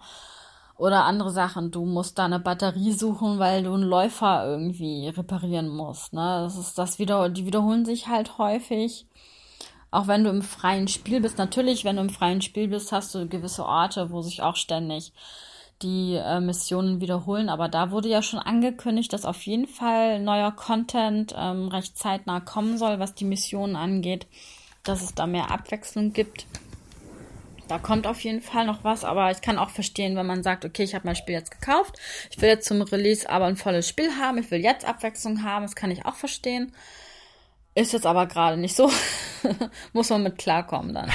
Oder 0.78 1.06
andere 1.06 1.30
Sachen, 1.30 1.72
du 1.72 1.86
musst 1.86 2.18
da 2.18 2.26
eine 2.26 2.40
Batterie 2.40 2.94
suchen, 2.94 3.38
weil 3.38 3.64
du 3.64 3.74
einen 3.74 3.84
Läufer 3.84 4.46
irgendwie 4.46 5.08
reparieren 5.08 5.70
musst. 5.70 6.14
Ne? 6.14 6.42
Das 6.44 6.58
ist 6.58 6.78
das 6.78 6.98
wieder, 6.98 7.30
die 7.30 7.46
wiederholen 7.46 7.86
sich 7.86 8.08
halt 8.08 8.38
häufig. 8.40 9.06
Auch 9.92 10.08
wenn 10.08 10.24
du 10.24 10.32
im 10.32 10.42
freien 10.42 10.88
Spiel 10.88 11.22
bist. 11.22 11.38
Natürlich, 11.38 11.86
wenn 11.86 11.98
du 11.98 12.02
im 12.02 12.10
freien 12.10 12.42
Spiel 12.42 12.68
bist, 12.68 12.92
hast 12.92 13.14
du 13.14 13.28
gewisse 13.28 13.64
Orte, 13.64 14.10
wo 14.10 14.22
sich 14.22 14.42
auch 14.42 14.56
ständig 14.56 15.14
die 15.84 16.16
äh, 16.16 16.40
Missionen 16.40 17.02
wiederholen, 17.02 17.50
aber 17.50 17.68
da 17.68 17.92
wurde 17.92 18.10
ja 18.10 18.22
schon 18.22 18.40
angekündigt, 18.40 19.12
dass 19.14 19.26
auf 19.26 19.42
jeden 19.44 19.68
Fall 19.68 20.20
neuer 20.20 20.52
Content 20.52 21.36
ähm, 21.38 21.68
recht 21.68 21.98
zeitnah 21.98 22.40
kommen 22.40 22.78
soll, 22.78 23.00
was 23.00 23.14
die 23.14 23.26
Missionen 23.26 23.76
angeht, 23.76 24.26
dass 24.84 25.04
es 25.04 25.14
da 25.14 25.28
mehr 25.28 25.52
Abwechslung 25.52 26.14
gibt. 26.14 26.48
Da 27.68 27.80
kommt 27.80 28.08
auf 28.08 28.20
jeden 28.22 28.42
Fall 28.42 28.66
noch 28.66 28.84
was, 28.84 29.04
aber 29.04 29.32
ich 29.32 29.42
kann 29.42 29.58
auch 29.58 29.70
verstehen, 29.70 30.16
wenn 30.16 30.26
man 30.26 30.44
sagt, 30.44 30.66
okay, 30.66 30.84
ich 30.84 30.96
habe 30.96 31.06
mein 31.06 31.16
Spiel 31.16 31.36
jetzt 31.36 31.52
gekauft, 31.52 32.00
ich 32.32 32.42
will 32.42 32.50
jetzt 32.50 32.68
zum 32.68 32.82
Release 32.82 33.30
aber 33.30 33.46
ein 33.46 33.58
volles 33.58 33.88
Spiel 33.88 34.12
haben, 34.20 34.38
ich 34.38 34.52
will 34.52 34.62
jetzt 34.62 34.86
Abwechslung 34.86 35.44
haben, 35.44 35.64
das 35.64 35.76
kann 35.76 35.92
ich 35.92 36.06
auch 36.06 36.16
verstehen. 36.16 36.74
Ist 37.76 37.94
jetzt 37.94 38.06
aber 38.06 38.28
gerade 38.28 38.58
nicht 38.58 38.76
so. 38.76 38.92
Muss 39.94 40.10
man 40.10 40.24
mit 40.24 40.38
klarkommen 40.38 40.94
dann. 40.94 41.12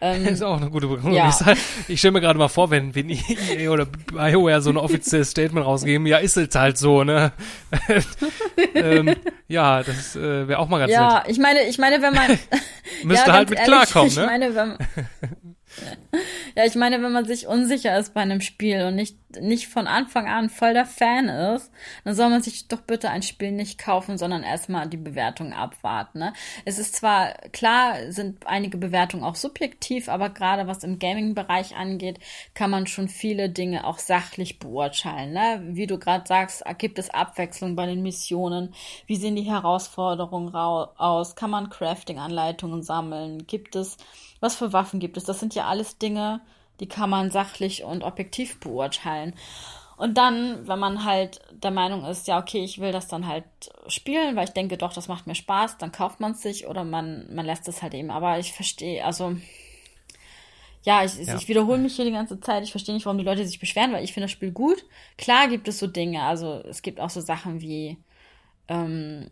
Ähm, 0.00 0.24
das 0.24 0.34
ist 0.34 0.42
auch 0.42 0.56
eine 0.56 0.70
gute 0.70 0.86
Begründung. 0.86 1.14
Ja. 1.14 1.28
Ich, 1.28 1.88
ich 1.88 1.98
stelle 1.98 2.12
mir 2.12 2.20
gerade 2.20 2.38
mal 2.38 2.48
vor, 2.48 2.70
wenn, 2.70 2.94
wenn 2.94 3.08
EA 3.10 3.70
oder 3.70 3.86
BioWare 3.86 4.60
so 4.60 4.70
ein 4.70 4.76
offizielles 4.76 5.30
Statement 5.30 5.64
rausgeben, 5.64 6.06
ja, 6.06 6.18
ist 6.18 6.36
es 6.36 6.54
halt 6.54 6.78
so, 6.78 7.04
ne? 7.04 7.32
ähm, 8.74 9.16
ja, 9.48 9.82
das 9.82 10.16
äh, 10.16 10.48
wäre 10.48 10.58
auch 10.58 10.68
mal 10.68 10.78
ganz 10.78 10.92
ja, 10.92 11.00
nett. 11.00 11.24
Ja, 11.26 11.30
ich 11.30 11.38
meine, 11.38 11.62
ich 11.62 11.78
meine, 11.78 12.02
wenn 12.02 12.14
man 12.14 12.38
müsste 13.04 13.28
ja, 13.28 13.32
halt 13.32 13.50
mit 13.50 13.58
ehrlich, 13.58 13.74
klarkommen, 13.74 14.08
ich 14.08 14.16
ne? 14.16 14.26
Meine, 14.26 14.54
wenn, 14.54 14.78
ja, 16.56 16.64
ich 16.64 16.74
meine, 16.74 17.02
wenn 17.02 17.12
man 17.12 17.24
sich 17.24 17.46
unsicher 17.46 17.98
ist 17.98 18.14
bei 18.14 18.20
einem 18.20 18.40
Spiel 18.40 18.82
und 18.84 18.94
nicht, 18.94 19.16
nicht 19.40 19.68
von 19.68 19.86
Anfang 19.86 20.28
an 20.28 20.48
voll 20.48 20.72
der 20.72 20.86
Fan 20.86 21.28
ist, 21.28 21.70
dann 22.04 22.14
soll 22.14 22.30
man 22.30 22.42
sich 22.42 22.68
doch 22.68 22.80
bitte 22.80 23.10
ein 23.10 23.22
Spiel 23.22 23.52
nicht 23.52 23.78
kaufen, 23.78 24.18
sondern 24.18 24.42
erstmal 24.42 24.88
die 24.88 24.96
Bewertung 24.96 25.52
abwarten. 25.52 26.20
Ne? 26.20 26.32
Es 26.64 26.78
ist 26.78 26.94
zwar 26.94 27.32
klar, 27.52 28.12
sind 28.12 28.46
einige 28.46 28.78
Bewertungen 28.78 29.24
auch 29.24 29.34
subjektiv, 29.34 30.08
aber 30.08 30.30
gerade 30.30 30.66
was 30.66 30.84
im 30.84 30.98
Gaming-Bereich 30.98 31.76
angeht, 31.76 32.18
kann 32.54 32.70
man 32.70 32.86
schon 32.86 33.08
viele 33.08 33.50
Dinge 33.50 33.86
auch 33.86 33.98
sachlich 33.98 34.58
beurteilen. 34.58 35.32
Ne? 35.32 35.62
Wie 35.68 35.86
du 35.86 35.98
gerade 35.98 36.26
sagst, 36.26 36.64
gibt 36.78 36.98
es 36.98 37.10
Abwechslung 37.10 37.76
bei 37.76 37.86
den 37.86 38.02
Missionen? 38.02 38.74
Wie 39.06 39.16
sehen 39.16 39.36
die 39.36 39.42
Herausforderungen 39.42 40.54
aus? 40.54 41.36
Kann 41.36 41.50
man 41.50 41.70
Crafting-Anleitungen 41.70 42.82
sammeln? 42.82 43.46
Gibt 43.46 43.76
es 43.76 43.96
was 44.44 44.54
für 44.56 44.72
Waffen 44.72 45.00
gibt 45.00 45.16
es? 45.16 45.24
Das 45.24 45.40
sind 45.40 45.54
ja 45.54 45.66
alles 45.66 45.98
Dinge, 45.98 46.40
die 46.78 46.86
kann 46.86 47.08
man 47.08 47.30
sachlich 47.30 47.82
und 47.82 48.04
objektiv 48.04 48.60
beurteilen. 48.60 49.34
Und 49.96 50.18
dann, 50.18 50.68
wenn 50.68 50.78
man 50.78 51.04
halt 51.04 51.40
der 51.50 51.70
Meinung 51.70 52.04
ist, 52.04 52.26
ja, 52.26 52.38
okay, 52.38 52.62
ich 52.62 52.80
will 52.80 52.92
das 52.92 53.08
dann 53.08 53.26
halt 53.26 53.44
spielen, 53.86 54.36
weil 54.36 54.44
ich 54.44 54.52
denke, 54.52 54.76
doch, 54.76 54.92
das 54.92 55.08
macht 55.08 55.26
mir 55.26 55.34
Spaß, 55.34 55.78
dann 55.78 55.92
kauft 55.92 56.20
man 56.20 56.32
es 56.32 56.42
sich 56.42 56.66
oder 56.66 56.84
man, 56.84 57.32
man 57.34 57.46
lässt 57.46 57.68
es 57.68 57.80
halt 57.80 57.94
eben. 57.94 58.10
Aber 58.10 58.38
ich 58.38 58.52
verstehe, 58.52 59.04
also, 59.04 59.36
ja, 60.82 61.04
ich, 61.04 61.14
ja. 61.14 61.36
ich 61.36 61.48
wiederhole 61.48 61.78
mich 61.78 61.96
hier 61.96 62.04
die 62.04 62.10
ganze 62.10 62.38
Zeit. 62.40 62.64
Ich 62.64 62.72
verstehe 62.72 62.94
nicht, 62.94 63.06
warum 63.06 63.18
die 63.18 63.24
Leute 63.24 63.46
sich 63.46 63.60
beschweren, 63.60 63.92
weil 63.92 64.04
ich 64.04 64.12
finde 64.12 64.24
das 64.24 64.32
Spiel 64.32 64.50
gut. 64.50 64.84
Klar 65.16 65.48
gibt 65.48 65.68
es 65.68 65.78
so 65.78 65.86
Dinge, 65.86 66.22
also 66.22 66.60
es 66.68 66.82
gibt 66.82 67.00
auch 67.00 67.10
so 67.10 67.20
Sachen 67.22 67.62
wie, 67.62 67.96
ähm, 68.68 69.30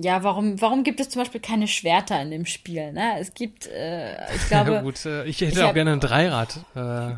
ja, 0.00 0.22
warum, 0.22 0.60
warum 0.60 0.84
gibt 0.84 1.00
es 1.00 1.08
zum 1.08 1.22
Beispiel 1.22 1.40
keine 1.40 1.68
Schwerter 1.68 2.20
in 2.22 2.30
dem 2.30 2.46
Spiel? 2.46 2.92
Ne? 2.92 3.18
Es 3.20 3.34
gibt, 3.34 3.66
äh, 3.66 4.14
ich 4.34 4.48
glaube. 4.48 4.70
Ja, 4.74 4.80
gut, 4.82 5.04
äh, 5.04 5.24
ich 5.24 5.40
hätte 5.40 5.52
ich 5.52 5.58
auch 5.60 5.68
hab, 5.68 5.74
gerne 5.74 5.92
ein 5.92 6.00
Dreirad. 6.00 6.58
Äh, 6.74 7.14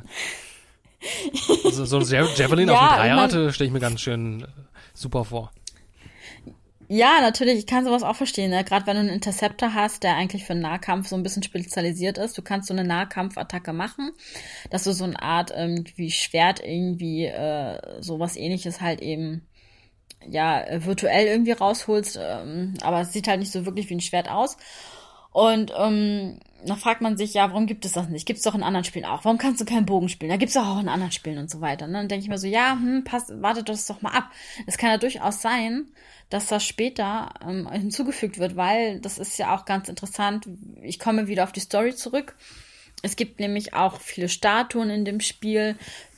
also 1.65 1.85
so 1.85 1.99
ein 1.99 2.05
Javelin 2.37 2.69
ja, 2.69 2.75
auf 2.75 2.95
dem 2.95 2.99
Dreirad 2.99 3.35
äh, 3.35 3.53
stelle 3.53 3.69
ich 3.69 3.73
mir 3.73 3.81
ganz 3.81 4.01
schön 4.01 4.43
äh, 4.43 4.47
super 4.95 5.25
vor. 5.25 5.53
Ja, 6.89 7.21
natürlich, 7.21 7.59
ich 7.59 7.67
kann 7.67 7.85
sowas 7.85 8.05
auch 8.05 8.15
verstehen, 8.15 8.51
ne? 8.51 8.63
Gerade 8.63 8.87
wenn 8.87 8.95
du 8.95 9.01
einen 9.01 9.09
Interceptor 9.09 9.75
hast, 9.75 10.05
der 10.05 10.15
eigentlich 10.15 10.45
für 10.45 10.55
Nahkampf 10.55 11.09
so 11.09 11.17
ein 11.17 11.25
bisschen 11.25 11.43
spezialisiert 11.43 12.17
ist, 12.17 12.39
du 12.39 12.43
kannst 12.43 12.69
so 12.69 12.75
eine 12.75 12.85
Nahkampfattacke 12.85 13.73
machen, 13.73 14.13
dass 14.71 14.85
du 14.85 14.93
so 14.93 15.03
eine 15.03 15.21
Art 15.21 15.51
irgendwie 15.51 16.13
Schwert 16.13 16.61
irgendwie 16.65 17.25
äh, 17.25 18.01
sowas 18.01 18.37
ähnliches 18.37 18.81
halt 18.81 19.01
eben 19.01 19.43
ja, 20.29 20.65
virtuell 20.85 21.27
irgendwie 21.27 21.53
rausholst, 21.53 22.19
ähm, 22.21 22.75
aber 22.83 23.01
es 23.01 23.13
sieht 23.13 23.29
halt 23.29 23.41
nicht 23.41 23.53
so 23.53 23.67
wirklich 23.67 23.89
wie 23.91 23.95
ein 23.95 24.01
Schwert 24.01 24.31
aus. 24.31 24.57
Und 25.33 25.71
ähm, 25.77 26.41
dann 26.65 26.79
fragt 26.79 27.03
man 27.03 27.19
sich, 27.19 27.35
ja, 27.35 27.51
warum 27.51 27.67
gibt 27.67 27.85
es 27.85 27.93
das 27.93 28.09
nicht? 28.09 28.25
Gibt 28.25 28.39
es 28.39 28.45
doch 28.45 28.55
in 28.55 28.63
anderen 28.63 28.85
Spielen 28.85 29.05
auch. 29.05 29.25
Warum 29.25 29.37
kannst 29.37 29.61
du 29.61 29.67
keinen 29.67 29.85
Bogen 29.85 30.09
spielen? 30.09 30.31
Da 30.31 30.39
gibt 30.39 30.49
es 30.49 30.55
doch 30.55 30.67
auch 30.67 30.81
in 30.81 30.89
anderen 30.89 31.13
Spielen 31.13 31.37
und 31.37 31.51
so 31.51 31.61
weiter. 31.61 31.87
Ne? 31.87 31.93
Dann 31.93 32.09
denke 32.09 32.25
ich 32.25 32.31
mir 32.31 32.39
so, 32.39 32.47
ja, 32.47 32.73
hm, 32.73 33.05
pass, 33.05 33.31
wartet 33.43 33.69
das 33.69 33.87
doch 33.87 34.01
mal 34.01 34.13
ab. 34.13 34.31
Es 34.67 34.79
kann 34.79 34.91
ja 34.91 34.97
durchaus 34.97 35.43
sein, 35.43 35.89
dass 36.31 36.47
das 36.47 36.65
später 36.65 37.35
ähm, 37.47 37.71
hinzugefügt 37.71 38.39
wird, 38.39 38.57
weil 38.57 38.99
das 39.01 39.19
ist 39.19 39.39
ja 39.39 39.55
auch 39.55 39.67
ganz 39.67 39.91
interessant. 39.91 40.49
Ich 40.83 40.99
komme 40.99 41.27
wieder 41.27 41.45
auf 41.45 41.53
die 41.53 41.61
Story 41.61 41.95
zurück. 41.95 42.35
Es 43.03 43.17
gibt 43.17 43.39
nämlich 43.39 43.75
auch 43.75 44.01
viele 44.01 44.31
Statuen 44.31 44.89
in 44.89 45.05
dem 45.05 45.21
Spiel. 45.21 45.77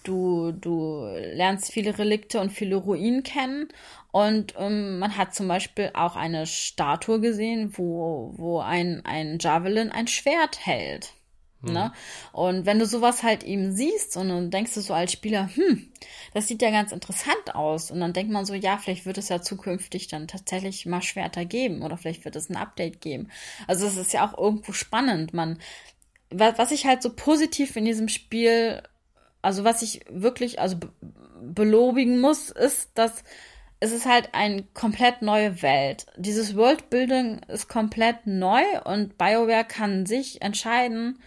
Du, 0.09 0.53
du 0.53 1.07
lernst 1.35 1.71
viele 1.71 1.99
Relikte 1.99 2.41
und 2.41 2.51
viele 2.51 2.77
Ruinen 2.77 3.23
kennen. 3.23 3.69
Und 4.11 4.55
ähm, 4.57 4.99
man 4.99 5.19
hat 5.19 5.35
zum 5.35 5.49
Beispiel 5.49 5.91
auch 5.93 6.17
eine 6.17 6.47
Statue 6.47 7.21
gesehen, 7.21 7.77
wo, 7.77 8.33
wo 8.37 8.61
ein, 8.61 9.05
ein 9.05 9.39
Javelin 9.39 9.93
ein 9.93 10.07
Schwert 10.07 10.65
hält. 10.65 11.13
Mhm. 11.61 11.73
Ne? 11.73 11.93
Und 12.33 12.65
wenn 12.65 12.79
du 12.79 12.87
sowas 12.87 13.23
halt 13.23 13.43
eben 13.43 13.73
siehst 13.73 14.17
und 14.17 14.31
dann 14.31 14.51
denkst 14.51 14.75
du 14.75 14.81
so 14.81 14.95
als 14.95 15.13
Spieler, 15.13 15.51
hm, 15.55 15.93
das 16.33 16.49
sieht 16.49 16.63
ja 16.63 16.71
ganz 16.71 16.93
interessant 16.93 17.55
aus. 17.55 17.91
Und 17.91 18.01
dann 18.01 18.15
denkt 18.15 18.33
man 18.33 18.47
so, 18.47 18.55
ja, 18.55 18.79
vielleicht 18.79 19.05
wird 19.05 19.19
es 19.19 19.29
ja 19.29 19.43
zukünftig 19.43 20.09
dann 20.09 20.27
tatsächlich 20.27 20.87
mal 20.87 21.03
Schwerter 21.03 21.45
geben 21.45 21.83
oder 21.83 21.99
vielleicht 21.99 22.25
wird 22.25 22.37
es 22.37 22.49
ein 22.49 22.57
Update 22.57 23.03
geben. 23.03 23.29
Also 23.67 23.87
es 23.87 23.99
ist 23.99 24.15
ja 24.15 24.27
auch 24.27 24.39
irgendwo 24.39 24.73
spannend. 24.73 25.35
Man, 25.35 25.59
was 26.31 26.71
ich 26.71 26.87
halt 26.87 27.03
so 27.03 27.13
positiv 27.13 27.77
in 27.77 27.85
diesem 27.85 28.09
Spiel, 28.09 28.83
also 29.43 29.65
was 29.65 29.83
ich 29.83 30.01
wirklich, 30.11 30.61
also 30.61 30.77
belobigen 31.41 32.21
muss, 32.21 32.51
ist, 32.51 32.91
dass 32.95 33.23
es 33.81 33.93
ist 33.93 34.07
halt 34.07 34.31
eine 34.33 34.65
komplett 34.75 35.23
neue 35.23 35.63
Welt. 35.63 36.07
Dieses 36.17 36.57
Worldbuilding 36.57 37.41
ist 37.47 37.69
komplett 37.69 38.27
neu 38.27 38.63
und 38.85 39.17
BioWare 39.19 39.65
kann 39.65 40.05
sich 40.05 40.43
entscheiden, 40.43 41.21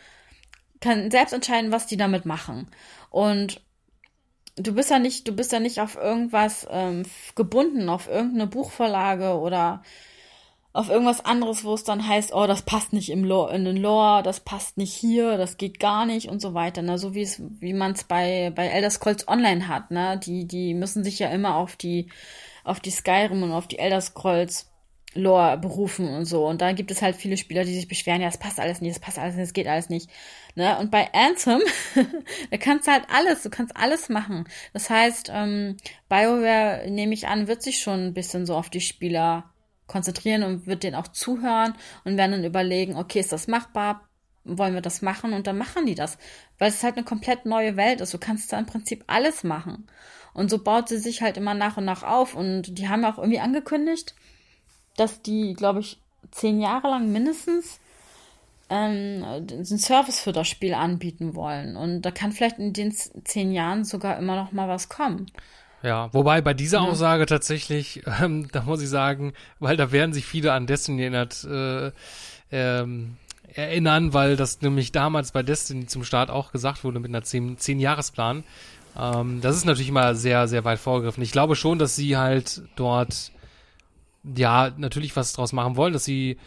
kann 0.81 1.11
selbst 1.11 1.33
entscheiden, 1.33 1.71
was 1.71 1.87
die 1.87 1.95
damit 1.95 2.25
machen. 2.25 2.67
Und 3.09 3.61
du 4.57 4.73
bist 4.73 4.89
ja 4.89 4.99
nicht, 4.99 5.27
du 5.27 5.31
bist 5.31 5.53
ja 5.53 5.59
nicht 5.59 5.79
auf 5.79 5.95
irgendwas 5.95 6.67
ähm, 6.69 7.03
gebunden, 7.35 7.87
auf 7.87 8.09
irgendeine 8.09 8.47
Buchvorlage 8.47 9.37
oder 9.37 9.83
auf 10.73 10.89
irgendwas 10.89 11.25
anderes, 11.25 11.63
wo 11.65 11.73
es 11.73 11.83
dann 11.83 12.07
heißt, 12.07 12.33
oh, 12.33 12.47
das 12.47 12.61
passt 12.61 12.93
nicht 12.93 13.09
im 13.09 13.25
Lore, 13.25 13.53
in 13.55 13.65
den 13.65 13.77
Lore, 13.77 14.23
das 14.23 14.39
passt 14.39 14.77
nicht 14.77 14.93
hier, 14.93 15.37
das 15.37 15.57
geht 15.57 15.79
gar 15.79 16.05
nicht 16.05 16.29
und 16.29 16.41
so 16.41 16.53
weiter, 16.53 16.81
ne? 16.81 16.97
So 16.97 17.13
wie 17.13 17.23
es, 17.23 17.41
wie 17.59 17.73
man 17.73 17.91
es 17.91 18.05
bei, 18.05 18.51
bei 18.55 18.67
Elder 18.67 18.89
Scrolls 18.89 19.27
Online 19.27 19.67
hat, 19.67 19.91
ne? 19.91 20.19
Die, 20.23 20.45
die 20.47 20.73
müssen 20.73 21.03
sich 21.03 21.19
ja 21.19 21.29
immer 21.29 21.55
auf 21.55 21.75
die, 21.75 22.09
auf 22.63 22.79
die 22.79 22.91
Skyrim 22.91 23.43
und 23.43 23.51
auf 23.51 23.67
die 23.67 23.79
Elder 23.79 23.99
Scrolls 23.99 24.71
Lore 25.13 25.57
berufen 25.57 26.07
und 26.07 26.25
so. 26.25 26.47
Und 26.47 26.61
da 26.61 26.71
gibt 26.71 26.89
es 26.89 27.01
halt 27.01 27.15
viele 27.17 27.35
Spieler, 27.35 27.65
die 27.65 27.73
sich 27.73 27.87
beschweren, 27.87 28.21
ja, 28.21 28.29
es 28.29 28.37
passt 28.37 28.59
alles 28.59 28.79
nicht, 28.79 28.91
es 28.91 28.99
passt 28.99 29.19
alles 29.19 29.35
nicht, 29.35 29.43
es 29.43 29.53
geht 29.53 29.67
alles 29.67 29.89
nicht. 29.89 30.09
Ne? 30.55 30.77
Und 30.79 30.89
bei 30.89 31.13
Anthem, 31.13 31.59
da 32.51 32.57
kannst 32.57 32.87
du 32.87 32.91
halt 32.91 33.05
alles, 33.09 33.43
du 33.43 33.49
kannst 33.49 33.75
alles 33.75 34.07
machen. 34.07 34.45
Das 34.71 34.89
heißt, 34.89 35.29
ähm, 35.33 35.75
BioWare, 36.07 36.89
nehme 36.89 37.13
ich 37.13 37.27
an, 37.27 37.47
wird 37.47 37.61
sich 37.61 37.79
schon 37.79 38.07
ein 38.07 38.13
bisschen 38.13 38.45
so 38.45 38.55
auf 38.55 38.69
die 38.69 38.79
Spieler 38.79 39.51
konzentrieren 39.91 40.43
und 40.43 40.67
wird 40.67 40.83
denen 40.83 40.95
auch 40.95 41.09
zuhören 41.09 41.75
und 42.03 42.17
werden 42.17 42.31
dann 42.31 42.45
überlegen, 42.45 42.95
okay, 42.95 43.19
ist 43.19 43.31
das 43.31 43.47
machbar? 43.47 44.07
Wollen 44.43 44.73
wir 44.73 44.81
das 44.81 45.01
machen? 45.01 45.33
Und 45.33 45.45
dann 45.45 45.57
machen 45.57 45.85
die 45.85 45.95
das. 45.95 46.17
Weil 46.57 46.69
es 46.69 46.81
halt 46.81 46.95
eine 46.95 47.05
komplett 47.05 47.45
neue 47.45 47.75
Welt 47.77 48.01
ist. 48.01 48.13
Du 48.13 48.17
kannst 48.17 48.51
da 48.51 48.57
im 48.57 48.65
Prinzip 48.65 49.03
alles 49.07 49.43
machen. 49.43 49.87
Und 50.33 50.49
so 50.49 50.57
baut 50.57 50.89
sie 50.89 50.97
sich 50.97 51.21
halt 51.21 51.37
immer 51.37 51.53
nach 51.53 51.77
und 51.77 51.85
nach 51.85 52.03
auf. 52.03 52.35
Und 52.35 52.77
die 52.77 52.87
haben 52.87 53.05
auch 53.05 53.17
irgendwie 53.17 53.39
angekündigt, 53.39 54.15
dass 54.95 55.21
die, 55.21 55.53
glaube 55.53 55.81
ich, 55.81 55.99
zehn 56.31 56.59
Jahre 56.59 56.87
lang 56.87 57.11
mindestens 57.11 57.79
ähm, 58.69 59.23
einen 59.23 59.65
Service 59.65 60.21
für 60.21 60.31
das 60.31 60.47
Spiel 60.47 60.73
anbieten 60.73 61.35
wollen. 61.35 61.75
Und 61.75 62.03
da 62.03 62.11
kann 62.11 62.31
vielleicht 62.31 62.57
in 62.57 62.73
den 62.73 62.91
zehn 62.91 63.51
Jahren 63.51 63.83
sogar 63.83 64.17
immer 64.17 64.35
noch 64.35 64.53
mal 64.53 64.69
was 64.69 64.89
kommen. 64.89 65.27
Ja, 65.83 66.09
wobei 66.13 66.41
bei 66.41 66.53
dieser. 66.53 66.81
Aussage 66.81 67.25
tatsächlich, 67.25 68.03
ähm, 68.21 68.47
da 68.51 68.63
muss 68.63 68.81
ich 68.81 68.89
sagen, 68.89 69.33
weil 69.59 69.77
da 69.77 69.91
werden 69.91 70.13
sich 70.13 70.25
viele 70.25 70.53
an 70.53 70.67
Destiny 70.67 71.01
erinnert, 71.01 71.43
äh, 71.43 71.91
ähm, 72.51 73.17
erinnern, 73.53 74.13
weil 74.13 74.35
das 74.35 74.61
nämlich 74.61 74.91
damals 74.91 75.31
bei 75.31 75.43
Destiny 75.43 75.87
zum 75.87 76.03
Start 76.03 76.29
auch 76.29 76.51
gesagt 76.51 76.83
wurde 76.83 76.99
mit 76.99 77.09
einer 77.09 77.23
10-Jahresplan. 77.23 78.43
ähm, 78.99 79.41
das 79.41 79.55
ist 79.55 79.65
natürlich 79.65 79.89
immer 79.89 80.15
sehr, 80.15 80.47
sehr 80.47 80.63
weit 80.63 80.79
vorgegriffen. 80.79 81.23
Ich 81.23 81.31
glaube 81.31 81.55
schon, 81.55 81.79
dass 81.79 81.95
sie 81.95 82.17
halt 82.17 82.61
dort 82.75 83.31
ja 84.23 84.71
natürlich 84.77 85.15
was 85.15 85.33
draus 85.33 85.53
machen 85.53 85.75
wollen, 85.75 85.93
dass 85.93 86.05
sie 86.05 86.37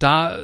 da 0.00 0.36
äh, 0.36 0.42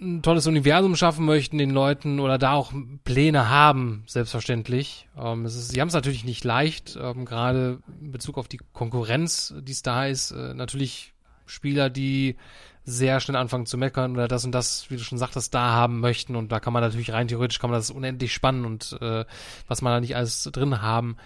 ein 0.00 0.22
tolles 0.22 0.46
Universum 0.46 0.96
schaffen 0.96 1.26
möchten, 1.26 1.58
den 1.58 1.70
Leuten 1.70 2.20
oder 2.20 2.38
da 2.38 2.52
auch 2.52 2.72
Pläne 3.04 3.50
haben, 3.50 4.04
selbstverständlich. 4.06 5.08
Ähm, 5.18 5.44
es 5.44 5.56
ist, 5.56 5.70
sie 5.70 5.80
haben 5.80 5.88
es 5.88 5.94
natürlich 5.94 6.24
nicht 6.24 6.44
leicht, 6.44 6.98
ähm, 7.00 7.24
gerade 7.24 7.80
in 8.00 8.12
Bezug 8.12 8.38
auf 8.38 8.48
die 8.48 8.60
Konkurrenz, 8.72 9.52
die 9.60 9.72
es 9.72 9.82
da 9.82 10.06
ist. 10.06 10.30
Äh, 10.30 10.54
natürlich 10.54 11.12
Spieler, 11.44 11.90
die 11.90 12.36
sehr 12.84 13.20
schnell 13.20 13.36
anfangen 13.36 13.66
zu 13.66 13.76
meckern 13.76 14.12
oder 14.12 14.28
das 14.28 14.44
und 14.44 14.52
das, 14.52 14.90
wie 14.90 14.96
du 14.96 15.02
schon 15.02 15.18
sagtest, 15.18 15.52
da 15.52 15.72
haben 15.72 16.00
möchten 16.00 16.36
und 16.36 16.52
da 16.52 16.60
kann 16.60 16.72
man 16.72 16.82
natürlich 16.82 17.12
rein 17.12 17.28
theoretisch 17.28 17.58
kann 17.58 17.70
man 17.70 17.78
das 17.78 17.90
unendlich 17.90 18.32
spannen 18.32 18.64
und 18.64 18.96
äh, 19.02 19.24
was 19.66 19.82
man 19.82 19.92
da 19.92 20.00
nicht 20.00 20.16
alles 20.16 20.44
drin 20.44 20.80
haben 20.80 21.16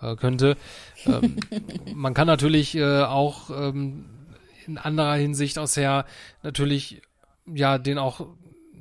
äh, 0.00 0.16
könnte. 0.16 0.56
Ähm, 1.06 1.36
man 1.94 2.14
kann 2.14 2.26
natürlich 2.26 2.74
äh, 2.74 3.02
auch 3.02 3.50
ähm, 3.50 4.06
in 4.66 4.78
anderer 4.78 5.14
Hinsicht 5.14 5.58
aus 5.58 5.76
her 5.76 6.06
natürlich, 6.42 7.02
ja, 7.46 7.78
den 7.78 7.98
auch, 7.98 8.26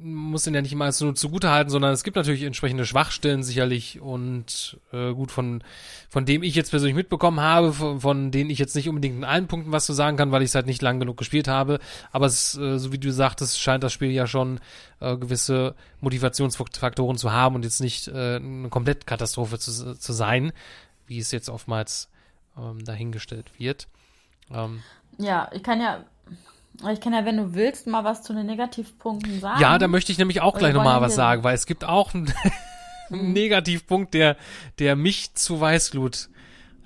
muss 0.04 0.44
den 0.44 0.54
ja 0.54 0.62
nicht 0.62 0.74
immer 0.74 0.86
als 0.86 1.00
nur 1.00 1.16
zugute 1.16 1.50
halten, 1.50 1.70
sondern 1.70 1.94
es 1.94 2.04
gibt 2.04 2.18
natürlich 2.18 2.44
entsprechende 2.44 2.86
Schwachstellen 2.86 3.42
sicherlich 3.42 4.02
und 4.02 4.78
äh, 4.92 5.14
gut, 5.14 5.32
von, 5.32 5.64
von 6.10 6.26
dem 6.26 6.44
ich 6.44 6.56
jetzt 6.56 6.72
persönlich 6.72 6.96
mitbekommen 6.96 7.40
habe, 7.40 7.72
von, 7.72 8.02
von 8.02 8.32
denen 8.32 8.50
ich 8.50 8.60
jetzt 8.60 8.76
nicht 8.76 8.90
unbedingt 8.90 9.16
in 9.16 9.24
allen 9.24 9.48
Punkten 9.48 9.72
was 9.72 9.86
zu 9.86 9.94
sagen 9.94 10.18
kann, 10.18 10.32
weil 10.32 10.42
ich 10.42 10.50
es 10.50 10.56
halt 10.56 10.66
nicht 10.66 10.82
lang 10.82 11.00
genug 11.00 11.18
gespielt 11.18 11.48
habe, 11.48 11.80
aber 12.12 12.26
es, 12.26 12.58
äh, 12.58 12.80
so 12.80 12.92
wie 12.92 12.98
du 12.98 13.12
sagtest, 13.12 13.60
scheint 13.60 13.84
das 13.84 13.94
Spiel 13.94 14.12
ja 14.12 14.28
schon 14.28 14.60
äh, 15.00 15.16
gewisse 15.16 15.76
Motivationsfaktoren 16.02 17.18
zu 17.18 17.32
haben 17.32 17.56
und 17.56 17.64
jetzt 17.64 17.80
nicht 17.80 18.10
äh, 18.10 18.36
eine 18.36 18.70
Komplettkatastrophe 18.70 19.58
zu, 19.58 19.98
zu 19.98 20.14
sein, 20.14 20.52
wie 21.08 21.20
es 21.20 21.32
jetzt 21.32 21.50
oftmals 21.50 22.10
ähm, 22.58 22.84
dahingestellt 22.84 23.52
wird. 23.58 23.88
Ähm, 24.52 24.82
ja, 25.18 25.50
ich 25.54 25.64
kann 25.64 25.82
ja, 25.82 26.04
ich 26.92 27.00
kann 27.00 27.14
ja, 27.14 27.26
wenn 27.26 27.38
du 27.38 27.54
willst, 27.54 27.88
mal 27.88 28.04
was 28.04 28.24
zu 28.24 28.34
den 28.34 28.46
Negativpunkten 28.46 29.40
sagen. 29.40 29.62
Ja, 29.62 29.78
da 29.78 29.88
möchte 29.88 30.12
ich 30.12 30.18
nämlich 30.18 30.42
auch 30.42 30.58
gleich 30.58 30.74
nochmal 30.74 31.02
was 31.02 31.16
sagen, 31.16 31.44
weil 31.44 31.56
es 31.56 31.66
gibt 31.66 31.86
auch 31.86 32.14
einen, 32.14 32.34
einen 33.12 33.34
Negativpunkt, 33.34 34.14
der, 34.14 34.38
der 34.80 34.96
mich 34.96 35.34
zu 35.36 35.60
Weißglut 35.62 36.30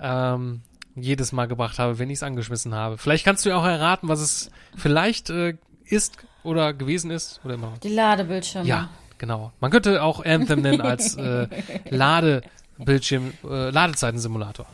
ähm, 0.00 0.62
jedes 0.94 1.32
Mal 1.32 1.46
gebracht 1.46 1.78
habe, 1.78 1.98
wenn 1.98 2.10
ich 2.10 2.18
es 2.18 2.22
angeschmissen 2.22 2.74
habe. 2.74 2.98
Vielleicht 2.98 3.24
kannst 3.24 3.44
du 3.44 3.50
ja 3.50 3.56
auch 3.56 3.64
erraten, 3.64 4.08
was 4.08 4.20
es 4.20 4.50
vielleicht 4.76 5.30
äh, 5.30 5.56
ist 5.84 6.18
oder 6.42 6.72
gewesen 6.72 7.10
ist 7.10 7.40
oder 7.44 7.54
immer. 7.54 7.74
Die 7.82 7.88
Ladebildschirme. 7.88 8.68
Ja, 8.68 8.90
genau. 9.18 9.52
Man 9.60 9.70
könnte 9.70 10.02
auch 10.02 10.24
Anthem 10.24 10.62
nennen 10.62 10.80
als 10.80 11.16
äh, 11.16 11.48
Ladebildschirm, 11.90 13.32
äh, 13.44 13.70
Ladezeitensimulator. 13.70 14.66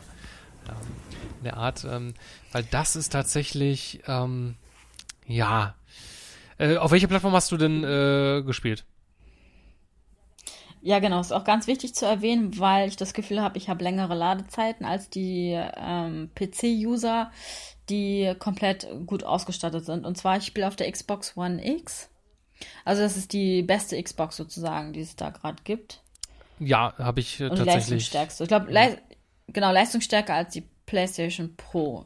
Ähm, 0.67 0.75
in 1.39 1.43
der 1.43 1.57
Art. 1.57 1.85
Ähm, 1.89 2.13
weil 2.55 2.63
das 2.71 2.95
ist 2.95 3.09
tatsächlich, 3.09 3.99
ähm, 4.07 4.55
ja. 5.27 5.75
Äh, 6.57 6.77
auf 6.77 6.91
welcher 6.91 7.07
Plattform 7.07 7.33
hast 7.33 7.51
du 7.51 7.57
denn 7.57 7.83
äh, 7.83 8.43
gespielt? 8.43 8.85
Ja, 10.81 10.99
genau. 10.99 11.19
Ist 11.19 11.33
auch 11.33 11.43
ganz 11.43 11.67
wichtig 11.67 11.95
zu 11.95 12.05
erwähnen, 12.05 12.57
weil 12.57 12.87
ich 12.87 12.95
das 12.95 13.13
Gefühl 13.13 13.41
habe, 13.41 13.57
ich 13.57 13.67
habe 13.67 13.83
längere 13.83 14.15
Ladezeiten 14.15 14.85
als 14.85 15.09
die 15.09 15.61
ähm, 15.75 16.29
PC-User, 16.33 17.29
die 17.89 18.33
komplett 18.39 18.87
gut 19.05 19.25
ausgestattet 19.25 19.83
sind. 19.83 20.05
Und 20.05 20.17
zwar, 20.17 20.37
ich 20.37 20.45
spiele 20.45 20.69
auf 20.69 20.77
der 20.77 20.89
Xbox 20.89 21.35
One 21.35 21.61
X. 21.61 22.09
Also 22.85 23.01
das 23.01 23.17
ist 23.17 23.33
die 23.33 23.63
beste 23.63 24.01
Xbox 24.01 24.37
sozusagen, 24.37 24.93
die 24.93 25.01
es 25.01 25.17
da 25.17 25.29
gerade 25.31 25.61
gibt. 25.65 26.03
Ja, 26.59 26.93
habe 26.99 27.19
ich 27.19 27.41
äh, 27.41 27.49
Und 27.49 27.57
tatsächlich. 27.57 27.75
Leistungsstärkste. 27.75 28.43
Ich 28.43 28.47
glaube, 28.47 28.71
le 28.71 28.97
genau, 29.47 29.73
leistungsstärker 29.73 30.35
als 30.35 30.53
die 30.53 30.63
PlayStation 30.85 31.53
Pro 31.57 32.05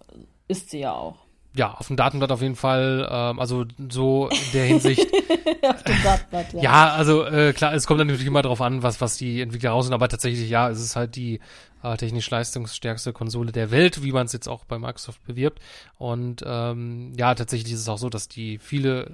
ist 0.50 0.70
sie 0.70 0.80
ja 0.80 0.92
auch. 0.94 1.16
Ja, 1.56 1.74
auf 1.74 1.88
dem 1.88 1.96
Datenblatt 1.96 2.32
auf 2.32 2.42
jeden 2.42 2.56
Fall, 2.56 3.08
ähm, 3.10 3.40
also 3.40 3.66
so 3.90 4.30
in 4.30 4.52
der 4.54 4.66
Hinsicht. 4.66 5.08
auf 5.64 5.84
dem 5.84 6.04
Datenblatt, 6.04 6.54
ja. 6.54 6.62
Ja, 6.62 6.90
also 6.94 7.26
äh, 7.26 7.54
klar, 7.54 7.74
es 7.74 7.88
kommt 7.88 8.00
dann 8.00 8.08
natürlich 8.08 8.28
immer 8.28 8.44
darauf 8.44 8.62
an, 8.62 8.84
was, 8.84 9.02
was 9.02 9.18
die 9.18 9.42
Entwickler 9.42 9.72
raus 9.72 9.86
sind, 9.86 9.94
aber 9.94 10.08
tatsächlich, 10.10 10.48
ja, 10.50 10.70
es 10.70 10.80
ist 10.80 10.96
halt 10.96 11.16
die 11.16 11.40
äh, 11.82 11.98
technisch 11.98 12.30
leistungsstärkste 12.30 13.14
Konsole 13.14 13.52
der 13.52 13.72
Welt, 13.72 14.04
wie 14.04 14.12
man 14.12 14.28
es 14.28 14.34
jetzt 14.34 14.48
auch 14.48 14.66
bei 14.66 14.78
Microsoft 14.78 15.26
bewirbt. 15.26 15.60
Und 15.98 16.44
ähm, 16.46 17.14
ja, 17.18 17.34
tatsächlich 17.34 17.74
ist 17.74 17.82
es 17.82 17.90
auch 17.90 17.98
so, 17.98 18.10
dass 18.10 18.28
die 18.28 18.60
viele 18.60 19.12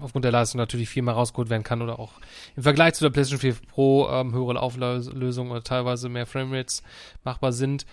aufgrund 0.00 0.24
der 0.24 0.32
Leistung 0.32 0.58
natürlich 0.58 0.88
viel 0.88 1.02
mehr 1.02 1.14
rausgeholt 1.14 1.48
werden 1.48 1.62
kann 1.62 1.80
oder 1.80 1.98
auch 1.98 2.14
im 2.56 2.62
Vergleich 2.62 2.94
zu 2.94 3.04
der 3.04 3.10
PlayStation 3.10 3.40
4 3.40 3.54
Pro 3.68 4.08
ähm, 4.10 4.32
höhere 4.32 4.60
Auflösung 4.60 5.50
oder 5.50 5.62
teilweise 5.62 6.08
mehr 6.08 6.26
Framerates 6.26 6.82
machbar 7.24 7.52
sind. 7.52 7.86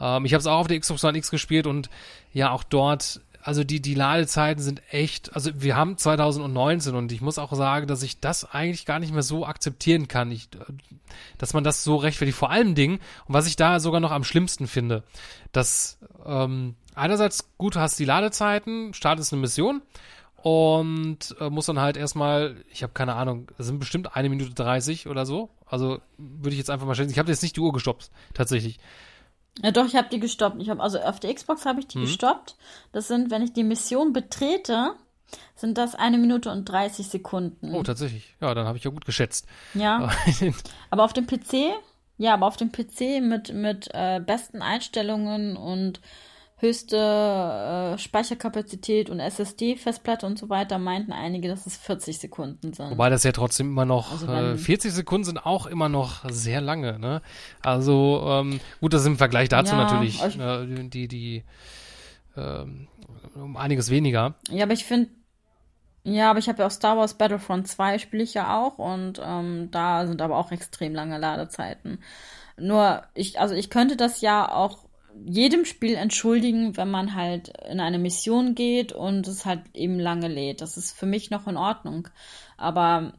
Ähm, 0.00 0.24
ich 0.24 0.34
habe 0.34 0.40
es 0.40 0.46
auch 0.46 0.58
auf 0.58 0.68
der 0.68 0.78
Xbox 0.78 1.04
One 1.04 1.18
X 1.18 1.30
gespielt 1.30 1.66
und 1.66 1.90
ja, 2.32 2.50
auch 2.50 2.64
dort, 2.64 3.20
also 3.42 3.64
die, 3.64 3.80
die 3.80 3.94
Ladezeiten 3.94 4.62
sind 4.62 4.82
echt, 4.90 5.34
also 5.34 5.50
wir 5.54 5.76
haben 5.76 5.96
2019 5.96 6.94
und 6.94 7.12
ich 7.12 7.20
muss 7.20 7.38
auch 7.38 7.52
sagen, 7.52 7.86
dass 7.86 8.02
ich 8.02 8.20
das 8.20 8.44
eigentlich 8.44 8.86
gar 8.86 8.98
nicht 8.98 9.12
mehr 9.12 9.22
so 9.22 9.46
akzeptieren 9.46 10.08
kann, 10.08 10.30
ich, 10.30 10.48
dass 11.38 11.54
man 11.54 11.64
das 11.64 11.84
so 11.84 11.96
rechtfertigt. 11.96 12.38
Vor 12.38 12.50
allem 12.50 12.74
Dingen, 12.74 12.98
und 13.26 13.34
was 13.34 13.46
ich 13.46 13.56
da 13.56 13.80
sogar 13.80 14.00
noch 14.00 14.10
am 14.10 14.24
schlimmsten 14.24 14.66
finde, 14.66 15.04
dass 15.52 15.98
ähm, 16.24 16.74
einerseits 16.94 17.56
gut 17.56 17.76
hast 17.76 17.98
die 17.98 18.04
Ladezeiten, 18.04 18.92
startest 18.94 19.32
eine 19.32 19.40
Mission 19.40 19.82
und 20.46 21.36
äh, 21.40 21.50
muss 21.50 21.66
dann 21.66 21.80
halt 21.80 21.96
erstmal, 21.96 22.56
ich 22.70 22.82
habe 22.82 22.92
keine 22.92 23.14
Ahnung, 23.14 23.50
das 23.56 23.66
sind 23.66 23.78
bestimmt 23.78 24.16
eine 24.16 24.28
Minute 24.28 24.54
30 24.54 25.08
oder 25.08 25.26
so. 25.26 25.50
Also 25.66 26.00
würde 26.18 26.50
ich 26.50 26.58
jetzt 26.58 26.70
einfach 26.70 26.86
mal 26.86 26.94
schätzen. 26.94 27.10
Ich 27.10 27.18
habe 27.18 27.30
jetzt 27.30 27.42
nicht 27.42 27.56
die 27.56 27.60
Uhr 27.60 27.72
gestoppt, 27.72 28.10
tatsächlich. 28.34 28.78
Ja, 29.62 29.70
doch, 29.70 29.86
ich 29.86 29.96
habe 29.96 30.08
die 30.10 30.20
gestoppt. 30.20 30.60
Ich 30.60 30.70
habe 30.70 30.82
also 30.82 30.98
auf 30.98 31.20
der 31.20 31.34
Xbox 31.34 31.64
habe 31.64 31.80
ich 31.80 31.88
die 31.88 31.98
mhm. 31.98 32.02
gestoppt. 32.02 32.56
Das 32.92 33.08
sind, 33.08 33.30
wenn 33.30 33.42
ich 33.42 33.52
die 33.52 33.64
Mission 33.64 34.12
betrete, 34.12 34.92
sind 35.54 35.78
das 35.78 35.94
eine 35.94 36.18
Minute 36.18 36.50
und 36.50 36.66
30 36.66 37.08
Sekunden. 37.08 37.74
Oh, 37.74 37.82
tatsächlich. 37.82 38.34
Ja, 38.40 38.54
dann 38.54 38.66
habe 38.66 38.78
ich 38.78 38.84
ja 38.84 38.90
gut 38.90 39.04
geschätzt. 39.04 39.46
Ja. 39.74 40.10
aber 40.90 41.04
auf 41.04 41.12
dem 41.12 41.26
PC, 41.26 41.74
ja, 42.18 42.34
aber 42.34 42.46
auf 42.46 42.56
dem 42.56 42.70
PC 42.70 43.22
mit, 43.22 43.52
mit 43.52 43.88
äh, 43.92 44.20
besten 44.20 44.62
Einstellungen 44.62 45.56
und 45.56 46.00
höchste 46.58 46.96
äh, 46.96 47.98
Speicherkapazität 47.98 49.10
und 49.10 49.20
SSD-Festplatte 49.20 50.24
und 50.24 50.38
so 50.38 50.48
weiter, 50.48 50.78
meinten 50.78 51.12
einige, 51.12 51.48
dass 51.48 51.66
es 51.66 51.76
40 51.76 52.18
Sekunden 52.18 52.72
sind. 52.72 52.90
Wobei 52.90 53.10
das 53.10 53.24
ja 53.24 53.32
trotzdem 53.32 53.68
immer 53.68 53.84
noch, 53.84 54.12
also 54.12 54.26
äh, 54.26 54.56
40 54.56 54.92
Sekunden 54.92 55.24
sind 55.24 55.44
auch 55.44 55.66
immer 55.66 55.90
noch 55.90 56.24
sehr 56.30 56.62
lange, 56.62 56.98
ne? 56.98 57.20
Also, 57.62 58.24
ähm, 58.26 58.60
gut, 58.80 58.94
das 58.94 59.02
ist 59.02 59.06
im 59.06 59.18
Vergleich 59.18 59.50
dazu 59.50 59.74
ja, 59.74 59.84
natürlich 59.84 60.22
äh, 60.22 60.88
die, 60.88 61.08
die, 61.08 61.44
ähm, 62.38 62.88
um 63.34 63.58
einiges 63.58 63.90
weniger. 63.90 64.34
Ja, 64.48 64.64
aber 64.64 64.72
ich 64.72 64.86
finde, 64.86 65.10
ja, 66.04 66.30
aber 66.30 66.38
ich 66.38 66.48
habe 66.48 66.60
ja 66.60 66.66
auch 66.68 66.70
Star 66.70 66.96
Wars 66.96 67.14
Battlefront 67.14 67.68
2 67.68 67.98
spiele 67.98 68.22
ich 68.22 68.32
ja 68.32 68.56
auch 68.56 68.78
und 68.78 69.20
ähm, 69.22 69.70
da 69.72 70.06
sind 70.06 70.22
aber 70.22 70.38
auch 70.38 70.52
extrem 70.52 70.94
lange 70.94 71.18
Ladezeiten. 71.18 71.98
Nur 72.56 73.02
ich, 73.12 73.40
also 73.40 73.54
ich 73.54 73.68
könnte 73.68 73.96
das 73.96 74.22
ja 74.22 74.50
auch 74.50 74.85
jedem 75.24 75.64
Spiel 75.64 75.94
entschuldigen, 75.94 76.76
wenn 76.76 76.90
man 76.90 77.14
halt 77.14 77.52
in 77.68 77.80
eine 77.80 77.98
Mission 77.98 78.54
geht 78.54 78.92
und 78.92 79.26
es 79.26 79.44
halt 79.44 79.60
eben 79.74 79.98
lange 79.98 80.28
lädt. 80.28 80.60
Das 80.60 80.76
ist 80.76 80.92
für 80.92 81.06
mich 81.06 81.30
noch 81.30 81.46
in 81.46 81.56
Ordnung. 81.56 82.08
Aber, 82.56 83.12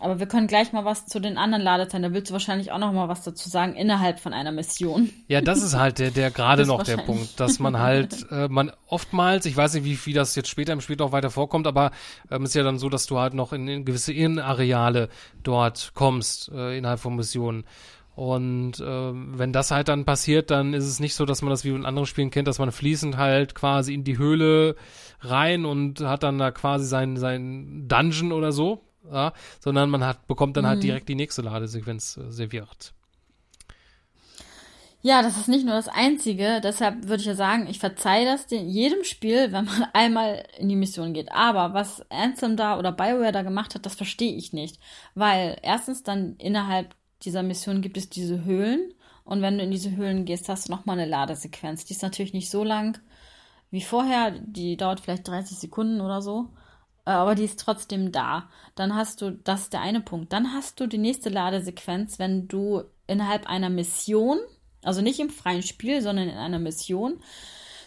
aber 0.00 0.18
wir 0.18 0.26
können 0.26 0.46
gleich 0.46 0.72
mal 0.72 0.84
was 0.84 1.06
zu 1.06 1.20
den 1.20 1.38
anderen 1.38 1.62
Ladezeiten. 1.62 2.02
Da 2.02 2.12
willst 2.12 2.30
du 2.30 2.32
wahrscheinlich 2.32 2.72
auch 2.72 2.78
noch 2.78 2.92
mal 2.92 3.08
was 3.08 3.22
dazu 3.22 3.48
sagen 3.48 3.74
innerhalb 3.74 4.20
von 4.20 4.32
einer 4.32 4.52
Mission. 4.52 5.10
Ja, 5.28 5.40
das 5.40 5.62
ist 5.62 5.74
halt 5.74 5.98
der, 5.98 6.10
der 6.10 6.30
gerade 6.30 6.66
noch 6.66 6.82
der 6.82 6.98
Punkt, 6.98 7.38
dass 7.38 7.58
man 7.58 7.78
halt, 7.78 8.26
äh, 8.30 8.48
man 8.48 8.72
oftmals, 8.86 9.46
ich 9.46 9.56
weiß 9.56 9.74
nicht, 9.74 9.84
wie, 9.84 9.98
wie 10.06 10.12
das 10.12 10.34
jetzt 10.34 10.48
später 10.48 10.72
im 10.72 10.80
Spiel 10.80 11.00
auch 11.02 11.12
weiter 11.12 11.30
vorkommt, 11.30 11.66
aber 11.66 11.92
ähm, 12.30 12.44
ist 12.44 12.54
ja 12.54 12.62
dann 12.62 12.78
so, 12.78 12.88
dass 12.88 13.06
du 13.06 13.18
halt 13.18 13.34
noch 13.34 13.52
in, 13.52 13.68
in 13.68 13.84
gewisse 13.84 14.12
Innenareale 14.12 15.08
dort 15.42 15.92
kommst, 15.94 16.50
äh, 16.52 16.76
innerhalb 16.76 17.00
von 17.00 17.16
Missionen. 17.16 17.64
Und 18.14 18.78
äh, 18.78 19.12
wenn 19.12 19.52
das 19.52 19.72
halt 19.72 19.88
dann 19.88 20.04
passiert, 20.04 20.50
dann 20.50 20.72
ist 20.72 20.86
es 20.86 21.00
nicht 21.00 21.14
so, 21.14 21.24
dass 21.24 21.42
man 21.42 21.50
das 21.50 21.64
wie 21.64 21.70
in 21.70 21.84
anderen 21.84 22.06
Spielen 22.06 22.30
kennt, 22.30 22.46
dass 22.46 22.60
man 22.60 22.70
fließend 22.70 23.16
halt 23.16 23.54
quasi 23.54 23.92
in 23.92 24.04
die 24.04 24.18
Höhle 24.18 24.76
rein 25.20 25.64
und 25.64 26.00
hat 26.00 26.22
dann 26.22 26.38
da 26.38 26.52
quasi 26.52 26.86
sein, 26.86 27.16
sein 27.16 27.88
Dungeon 27.88 28.30
oder 28.32 28.52
so, 28.52 28.82
ja, 29.10 29.32
sondern 29.58 29.90
man 29.90 30.04
hat, 30.04 30.28
bekommt 30.28 30.56
dann 30.56 30.64
halt 30.64 30.76
mhm. 30.76 30.80
halt 30.80 30.84
direkt 30.84 31.08
die 31.08 31.16
nächste 31.16 31.42
Ladesequenz 31.42 32.16
äh, 32.16 32.30
serviert. 32.30 32.94
Ja, 35.06 35.20
das 35.20 35.36
ist 35.36 35.48
nicht 35.48 35.66
nur 35.66 35.74
das 35.74 35.88
Einzige, 35.88 36.62
deshalb 36.62 37.08
würde 37.08 37.20
ich 37.20 37.26
ja 37.26 37.34
sagen, 37.34 37.66
ich 37.68 37.78
verzeihe 37.78 38.24
das 38.24 38.44
in 38.50 38.70
jedem 38.70 39.04
Spiel, 39.04 39.52
wenn 39.52 39.66
man 39.66 39.84
einmal 39.92 40.44
in 40.56 40.70
die 40.70 40.76
Mission 40.76 41.12
geht. 41.12 41.30
Aber 41.32 41.74
was 41.74 42.10
Anthem 42.10 42.56
da 42.56 42.78
oder 42.78 42.90
Bioware 42.90 43.32
da 43.32 43.42
gemacht 43.42 43.74
hat, 43.74 43.84
das 43.84 43.96
verstehe 43.96 44.34
ich 44.34 44.54
nicht. 44.54 44.78
Weil 45.14 45.58
erstens 45.62 46.04
dann 46.04 46.36
innerhalb 46.36 46.94
dieser 47.24 47.42
Mission 47.42 47.82
gibt 47.82 47.96
es 47.96 48.08
diese 48.08 48.44
Höhlen. 48.44 48.92
Und 49.24 49.40
wenn 49.42 49.58
du 49.58 49.64
in 49.64 49.70
diese 49.70 49.96
Höhlen 49.96 50.24
gehst, 50.24 50.48
hast 50.48 50.68
du 50.68 50.72
nochmal 50.72 50.98
eine 50.98 51.10
Ladesequenz. 51.10 51.84
Die 51.84 51.94
ist 51.94 52.02
natürlich 52.02 52.34
nicht 52.34 52.50
so 52.50 52.62
lang 52.62 52.98
wie 53.70 53.80
vorher. 53.80 54.32
Die 54.32 54.76
dauert 54.76 55.00
vielleicht 55.00 55.26
30 55.26 55.58
Sekunden 55.58 56.00
oder 56.00 56.20
so. 56.22 56.50
Äh, 57.06 57.10
aber 57.10 57.34
die 57.34 57.44
ist 57.44 57.60
trotzdem 57.60 58.12
da. 58.12 58.48
Dann 58.74 58.94
hast 58.94 59.22
du, 59.22 59.30
das 59.30 59.62
ist 59.62 59.72
der 59.72 59.80
eine 59.80 60.00
Punkt. 60.00 60.32
Dann 60.32 60.52
hast 60.52 60.80
du 60.80 60.86
die 60.86 60.98
nächste 60.98 61.30
Ladesequenz, 61.30 62.18
wenn 62.18 62.48
du 62.48 62.82
innerhalb 63.06 63.46
einer 63.46 63.70
Mission, 63.70 64.38
also 64.82 65.00
nicht 65.00 65.20
im 65.20 65.30
freien 65.30 65.62
Spiel, 65.62 66.02
sondern 66.02 66.28
in 66.28 66.36
einer 66.36 66.58
Mission, 66.58 67.20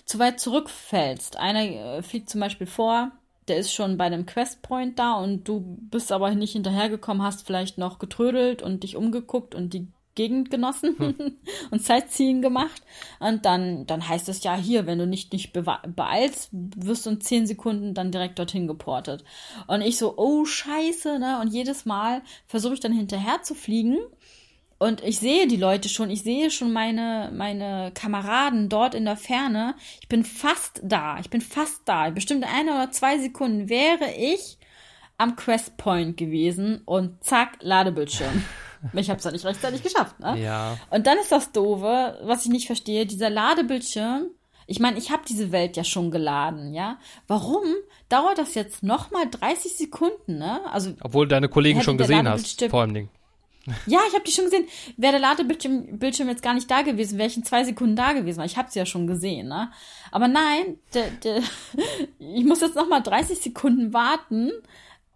zu 0.05 0.19
weit 0.19 0.39
zurückfällst. 0.39 1.37
Einer 1.37 1.63
äh, 1.63 2.01
fliegt 2.01 2.29
zum 2.29 2.41
Beispiel 2.41 2.67
vor, 2.67 3.11
der 3.47 3.57
ist 3.57 3.73
schon 3.73 3.97
bei 3.97 4.05
einem 4.05 4.25
Questpoint 4.25 4.99
da 4.99 5.13
und 5.13 5.47
du 5.47 5.77
bist 5.89 6.11
aber 6.11 6.33
nicht 6.35 6.53
hinterhergekommen, 6.53 7.23
hast 7.23 7.45
vielleicht 7.45 7.77
noch 7.77 7.99
getrödelt 7.99 8.61
und 8.61 8.83
dich 8.83 8.95
umgeguckt 8.95 9.55
und 9.55 9.73
die 9.73 9.87
Gegend 10.17 10.49
genossen 10.49 10.97
hm. 10.97 11.37
und 11.71 11.81
Sightseeing 11.81 12.41
gemacht. 12.41 12.81
Und 13.19 13.45
dann, 13.45 13.85
dann 13.85 14.09
heißt 14.09 14.27
es 14.27 14.43
ja 14.43 14.55
hier, 14.55 14.87
wenn 14.87 14.97
du 14.97 15.05
nicht, 15.05 15.31
nicht 15.31 15.53
beeilst, 15.53 16.49
wirst 16.51 17.05
du 17.05 17.11
in 17.11 17.21
zehn 17.21 17.45
Sekunden 17.45 17.93
dann 17.93 18.11
direkt 18.11 18.39
dorthin 18.39 18.67
geportet. 18.67 19.23
Und 19.67 19.81
ich 19.81 19.97
so, 19.97 20.17
oh 20.17 20.43
Scheiße, 20.43 21.19
ne? 21.19 21.39
Und 21.39 21.53
jedes 21.53 21.85
Mal 21.85 22.23
versuche 22.47 22.73
ich 22.73 22.79
dann 22.79 22.91
hinterher 22.91 23.43
zu 23.43 23.53
fliegen 23.53 23.97
und 24.79 25.03
ich 25.03 25.19
sehe 25.19 25.47
die 25.47 25.57
Leute 25.57 25.89
schon, 25.89 26.09
ich 26.09 26.21
sehe 26.21 26.51
schon 26.51 26.71
meine, 26.71 27.31
meine 27.33 27.91
Kameraden 27.93 28.69
dort 28.69 28.93
in 28.93 29.05
der 29.05 29.17
Ferne. 29.17 29.75
Ich 30.01 30.07
bin 30.07 30.23
fast 30.23 30.81
da, 30.83 31.19
ich 31.19 31.29
bin 31.29 31.41
fast 31.41 31.81
da. 31.85 32.09
Bestimmt 32.11 32.45
eine 32.45 32.73
oder 32.73 32.91
zwei 32.91 33.17
Sekunden 33.17 33.69
wäre 33.69 34.11
ich 34.15 34.57
am 35.17 35.35
Quest 35.35 35.77
Point 35.77 36.15
gewesen 36.15 36.81
und 36.85 37.23
zack, 37.23 37.57
Ladebildschirm. 37.61 38.43
Ich 38.93 39.09
habe 39.09 39.17
es 39.17 39.25
ja 39.25 39.31
nicht 39.31 39.43
rechtzeitig 39.43 39.81
geschafft, 39.81 40.19
ne? 40.19 40.39
Ja. 40.39 40.77
Und 40.91 41.07
dann 41.07 41.17
ist 41.17 41.31
das 41.31 41.51
Doofe, 41.51 42.19
was 42.21 42.45
ich 42.45 42.51
nicht 42.51 42.67
verstehe, 42.67 43.07
dieser 43.07 43.31
Ladebildschirm. 43.31 44.27
Ich 44.67 44.79
meine, 44.79 44.99
ich 44.99 45.09
habe 45.09 45.23
diese 45.27 45.51
Welt 45.51 45.75
ja 45.77 45.83
schon 45.83 46.11
geladen, 46.11 46.75
ja? 46.75 46.99
Warum 47.25 47.63
dauert 48.07 48.37
das 48.37 48.53
jetzt 48.53 48.83
nochmal 48.83 49.27
30 49.31 49.75
Sekunden, 49.75 50.37
ne? 50.37 50.61
Also 50.71 50.93
Obwohl 51.01 51.27
deine 51.27 51.49
Kollegen 51.49 51.81
schon 51.81 51.97
gesehen 51.97 52.29
hast, 52.29 52.63
vor 52.69 52.81
allem 52.81 52.93
Ding. 52.93 53.09
Ja, 53.85 53.99
ich 54.07 54.13
habe 54.13 54.23
die 54.25 54.31
schon 54.31 54.45
gesehen. 54.45 54.67
Wäre 54.95 55.13
der 55.13 55.21
Ladebildschirm 55.21 55.99
Bildschirm 55.99 56.29
jetzt 56.29 56.41
gar 56.41 56.53
nicht 56.53 56.69
da 56.71 56.81
gewesen, 56.81 57.17
wäre 57.17 57.27
ich 57.27 57.37
in 57.37 57.43
zwei 57.43 57.63
Sekunden 57.63 57.95
da 57.95 58.13
gewesen, 58.13 58.41
ich 58.43 58.57
habe 58.57 58.71
sie 58.71 58.79
ja 58.79 58.85
schon 58.85 59.07
gesehen, 59.07 59.47
ne? 59.49 59.71
Aber 60.11 60.27
nein, 60.27 60.79
der, 60.93 61.11
der, 61.11 61.41
ich 62.19 62.45
muss 62.45 62.61
jetzt 62.61 62.75
noch 62.75 62.87
mal 62.87 63.01
30 63.01 63.39
Sekunden 63.39 63.93
warten, 63.93 64.51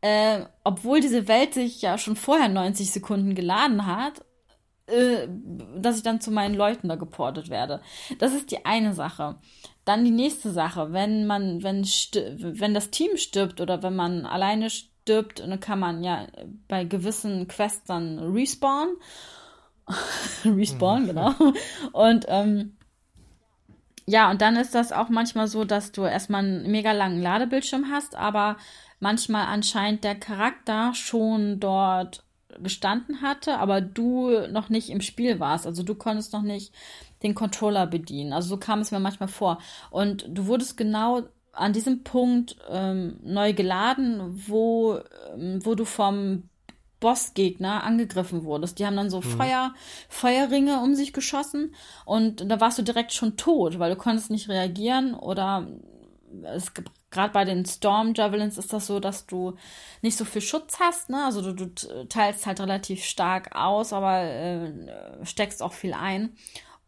äh, 0.02 0.42
obwohl 0.64 1.00
diese 1.00 1.28
Welt 1.28 1.54
sich 1.54 1.82
ja 1.82 1.98
schon 1.98 2.16
vorher 2.16 2.50
90 2.50 2.92
Sekunden 2.92 3.36
geladen 3.36 3.86
hat, 3.86 4.26
äh, 4.88 5.28
dass 5.78 5.98
ich 5.98 6.04
dann 6.04 6.20
zu 6.20 6.32
meinen 6.32 6.56
Leuten 6.56 6.90
da 6.90 6.96
geportet 6.96 7.50
werde. 7.50 7.82
Das 8.20 8.34
ist 8.34 8.52
die 8.52 8.66
eine 8.66 8.94
Sache. 8.94 9.38
Dann 9.86 10.04
die 10.04 10.12
nächste 10.12 10.52
Sache, 10.52 10.92
wenn 10.92 11.26
man, 11.26 11.64
wenn, 11.64 11.84
wenn 11.84 12.74
das 12.74 12.90
Team 12.90 13.16
stirbt 13.16 13.62
oder 13.62 13.82
wenn 13.82 13.96
man 13.96 14.26
alleine 14.26 14.70
stirbt, 14.70 14.91
stirbt, 15.02 15.40
dann 15.40 15.60
kann 15.60 15.80
man 15.80 16.04
ja 16.04 16.28
bei 16.68 16.84
gewissen 16.84 17.48
Quests 17.48 17.86
dann 17.86 18.20
respawnen. 18.20 18.96
respawnen, 20.46 21.04
mhm. 21.04 21.08
genau. 21.08 21.34
Und 21.92 22.26
ähm, 22.28 22.78
ja, 24.06 24.30
und 24.30 24.42
dann 24.42 24.56
ist 24.56 24.76
das 24.76 24.92
auch 24.92 25.10
manchmal 25.10 25.48
so, 25.48 25.64
dass 25.64 25.92
du 25.92 26.04
erstmal 26.04 26.44
einen 26.44 26.72
mega 26.72 26.92
langen 26.92 27.22
Ladebildschirm 27.22 27.92
hast, 27.92 28.16
aber 28.16 28.58
manchmal 29.00 29.46
anscheinend 29.48 30.04
der 30.04 30.16
Charakter 30.16 30.94
schon 30.94 31.60
dort 31.60 32.24
gestanden 32.60 33.22
hatte, 33.22 33.58
aber 33.58 33.80
du 33.80 34.48
noch 34.50 34.70
nicht 34.70 34.90
im 34.90 35.02
Spiel 35.02 35.40
warst. 35.40 35.66
Also 35.66 35.84
du 35.84 35.96
konntest 35.96 36.34
noch 36.34 36.42
nicht 36.42 36.74
den 37.24 37.36
Controller 37.36 37.88
bedienen. 37.88 38.34
Also 38.34 38.50
so 38.50 38.58
kam 38.58 38.80
es 38.80 38.92
mir 38.92 39.00
manchmal 39.00 39.30
vor. 39.30 39.60
Und 39.90 40.26
du 40.28 40.48
wurdest 40.48 40.76
genau 40.76 41.24
an 41.54 41.74
diesem 41.74 42.04
Punkt 42.04 42.56
ähm, 42.70 43.20
neu 43.24 43.54
geladen, 43.54 44.44
wo, 44.48 45.00
ähm, 45.34 45.60
wo 45.64 45.76
du 45.76 45.86
vom 45.86 46.44
Bossgegner 47.00 47.84
angegriffen 47.84 48.44
wurdest. 48.44 48.80
Die 48.80 48.86
haben 48.86 48.96
dann 48.96 49.10
so 49.10 49.18
mhm. 49.18 49.24
Feuer, 49.24 49.74
Feuerringe 50.08 50.80
um 50.80 50.96
sich 50.96 51.14
geschossen 51.14 51.74
und 52.06 52.50
da 52.50 52.62
warst 52.62 52.78
du 52.78 52.84
direkt 52.84 53.12
schon 53.12 53.38
tot, 53.38 53.80
weil 53.80 53.92
du 53.92 53.98
konntest 53.98 54.30
nicht 54.30 54.50
reagieren 54.50 55.14
oder 55.14 55.68
es 56.44 56.72
gerade 57.10 57.34
bei 57.34 57.44
den 57.44 57.66
Storm 57.66 58.14
Javelins 58.16 58.58
ist 58.58 58.72
das 58.72 58.88
so, 58.88 59.00
dass 59.00 59.26
du 59.26 59.58
nicht 60.02 60.18
so 60.18 60.26
viel 60.26 60.42
Schutz 60.42 60.80
hast, 60.80 61.10
ne? 61.10 61.26
Also 61.26 61.42
du, 61.42 61.68
du 61.68 62.06
teilst 62.08 62.46
halt 62.46 62.62
relativ 62.62 63.04
stark 63.04 63.54
aus, 63.54 63.92
aber 63.94 64.22
äh, 64.22 64.72
steckst 65.24 65.62
auch 65.62 65.74
viel 65.74 65.94
ein. 65.94 66.36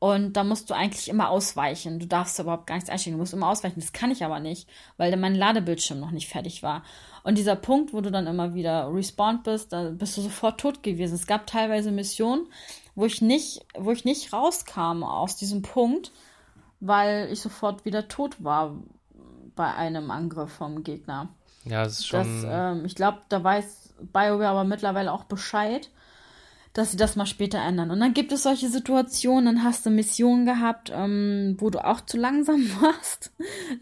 Und 0.04 0.34
da 0.34 0.44
musst 0.44 0.70
du 0.70 0.74
eigentlich 0.74 1.08
immer 1.08 1.30
ausweichen. 1.30 1.98
Du 1.98 2.06
darfst 2.06 2.38
überhaupt 2.38 2.68
gar 2.68 2.76
nichts 2.76 2.90
einstellen. 2.90 3.16
Du 3.16 3.20
musst 3.20 3.32
immer 3.32 3.48
ausweichen. 3.48 3.80
Das 3.80 3.94
kann 3.94 4.12
ich 4.12 4.26
aber 4.26 4.42
nicht, 4.42 4.68
weil 4.98 5.16
mein 5.16 5.34
Ladebildschirm 5.34 5.98
noch 5.98 6.12
nicht 6.12 6.28
fertig 6.28 6.62
war. 6.62 6.84
Und 7.24 7.38
dieser 7.38 7.56
Punkt, 7.56 7.94
wo 7.94 8.02
du 8.02 8.12
dann 8.12 8.28
immer 8.28 8.54
wieder 8.54 8.94
respawned 8.94 9.44
bist, 9.44 9.72
da 9.72 9.92
bist 9.92 10.18
du 10.18 10.22
sofort 10.22 10.60
tot 10.60 10.84
gewesen. 10.84 11.16
Es 11.16 11.26
gab 11.26 11.48
teilweise 11.48 11.90
Missionen, 11.90 12.48
wo 12.96 13.06
ich 13.06 13.22
nicht, 13.22 13.66
wo 13.78 13.92
ich 13.92 14.04
nicht 14.04 14.34
rauskam 14.34 15.04
aus 15.04 15.38
diesem 15.38 15.62
Punkt, 15.62 16.12
weil 16.82 17.32
ich 17.32 17.40
sofort 17.40 17.86
wieder 17.86 18.10
tot 18.10 18.44
war 18.44 18.76
bei 19.56 19.74
einem 19.74 20.12
Angriff 20.12 20.52
vom 20.52 20.84
Gegner. 20.84 21.30
Ja, 21.64 21.86
das 21.86 22.00
ist 22.00 22.08
schon. 22.08 22.42
Das, 22.42 22.76
ähm, 22.76 22.84
ich 22.84 22.96
glaube, 22.96 23.20
da 23.30 23.42
weiß 23.42 23.94
BioWare 24.12 24.50
aber 24.50 24.66
mittlerweile 24.66 25.14
auch 25.14 25.24
Bescheid 25.24 25.90
dass 26.74 26.92
sie 26.92 26.98
das 26.98 27.16
mal 27.16 27.28
später 27.28 27.60
ändern. 27.60 27.92
Und 27.92 28.00
dann 28.00 28.14
gibt 28.14 28.32
es 28.32 28.44
solche 28.44 28.68
Situationen, 28.68 29.46
dann 29.46 29.64
hast 29.64 29.86
du 29.86 29.92
Missionen 29.92 30.46
gehabt, 30.46 30.92
ähm, 30.94 31.56
wo 31.60 31.70
du 31.70 31.86
auch 31.86 32.02
zu 32.02 32.18
langsam 32.18 32.62
warst. 32.82 33.32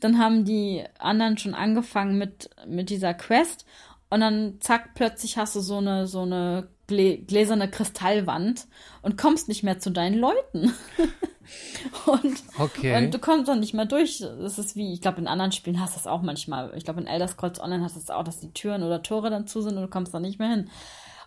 Dann 0.01 0.17
haben 0.17 0.45
die 0.45 0.83
anderen 0.99 1.37
schon 1.37 1.53
angefangen 1.53 2.17
mit, 2.17 2.49
mit 2.67 2.89
dieser 2.89 3.13
Quest 3.13 3.65
und 4.09 4.19
dann 4.19 4.57
zack, 4.59 4.93
plötzlich 4.93 5.37
hast 5.37 5.55
du 5.55 5.61
so 5.61 5.77
eine, 5.77 6.05
so 6.05 6.23
eine 6.23 6.67
gläserne 6.87 7.69
Kristallwand 7.71 8.67
und 9.01 9.17
kommst 9.17 9.47
nicht 9.47 9.63
mehr 9.63 9.79
zu 9.79 9.89
deinen 9.89 10.19
Leuten. 10.19 10.73
und, 12.05 12.43
okay. 12.59 12.97
und 12.97 13.13
du 13.13 13.19
kommst 13.19 13.47
dann 13.47 13.61
nicht 13.61 13.73
mehr 13.73 13.85
durch. 13.85 14.19
Das 14.19 14.59
ist 14.59 14.75
wie, 14.75 14.91
ich 14.91 14.99
glaube, 14.99 15.21
in 15.21 15.27
anderen 15.27 15.53
Spielen 15.53 15.79
hast 15.79 15.95
du 15.95 15.99
das 15.99 16.07
auch 16.07 16.21
manchmal. 16.21 16.73
Ich 16.75 16.83
glaube, 16.83 16.99
in 16.99 17.07
Elder 17.07 17.29
Scrolls 17.29 17.61
Online 17.61 17.85
hast 17.85 17.95
du 17.95 18.01
das 18.01 18.09
auch, 18.09 18.25
dass 18.25 18.41
die 18.41 18.51
Türen 18.51 18.83
oder 18.83 19.01
Tore 19.01 19.29
dann 19.29 19.47
zu 19.47 19.61
sind 19.61 19.77
und 19.77 19.83
du 19.83 19.89
kommst 19.89 20.13
dann 20.13 20.23
nicht 20.23 20.39
mehr 20.39 20.49
hin. 20.49 20.69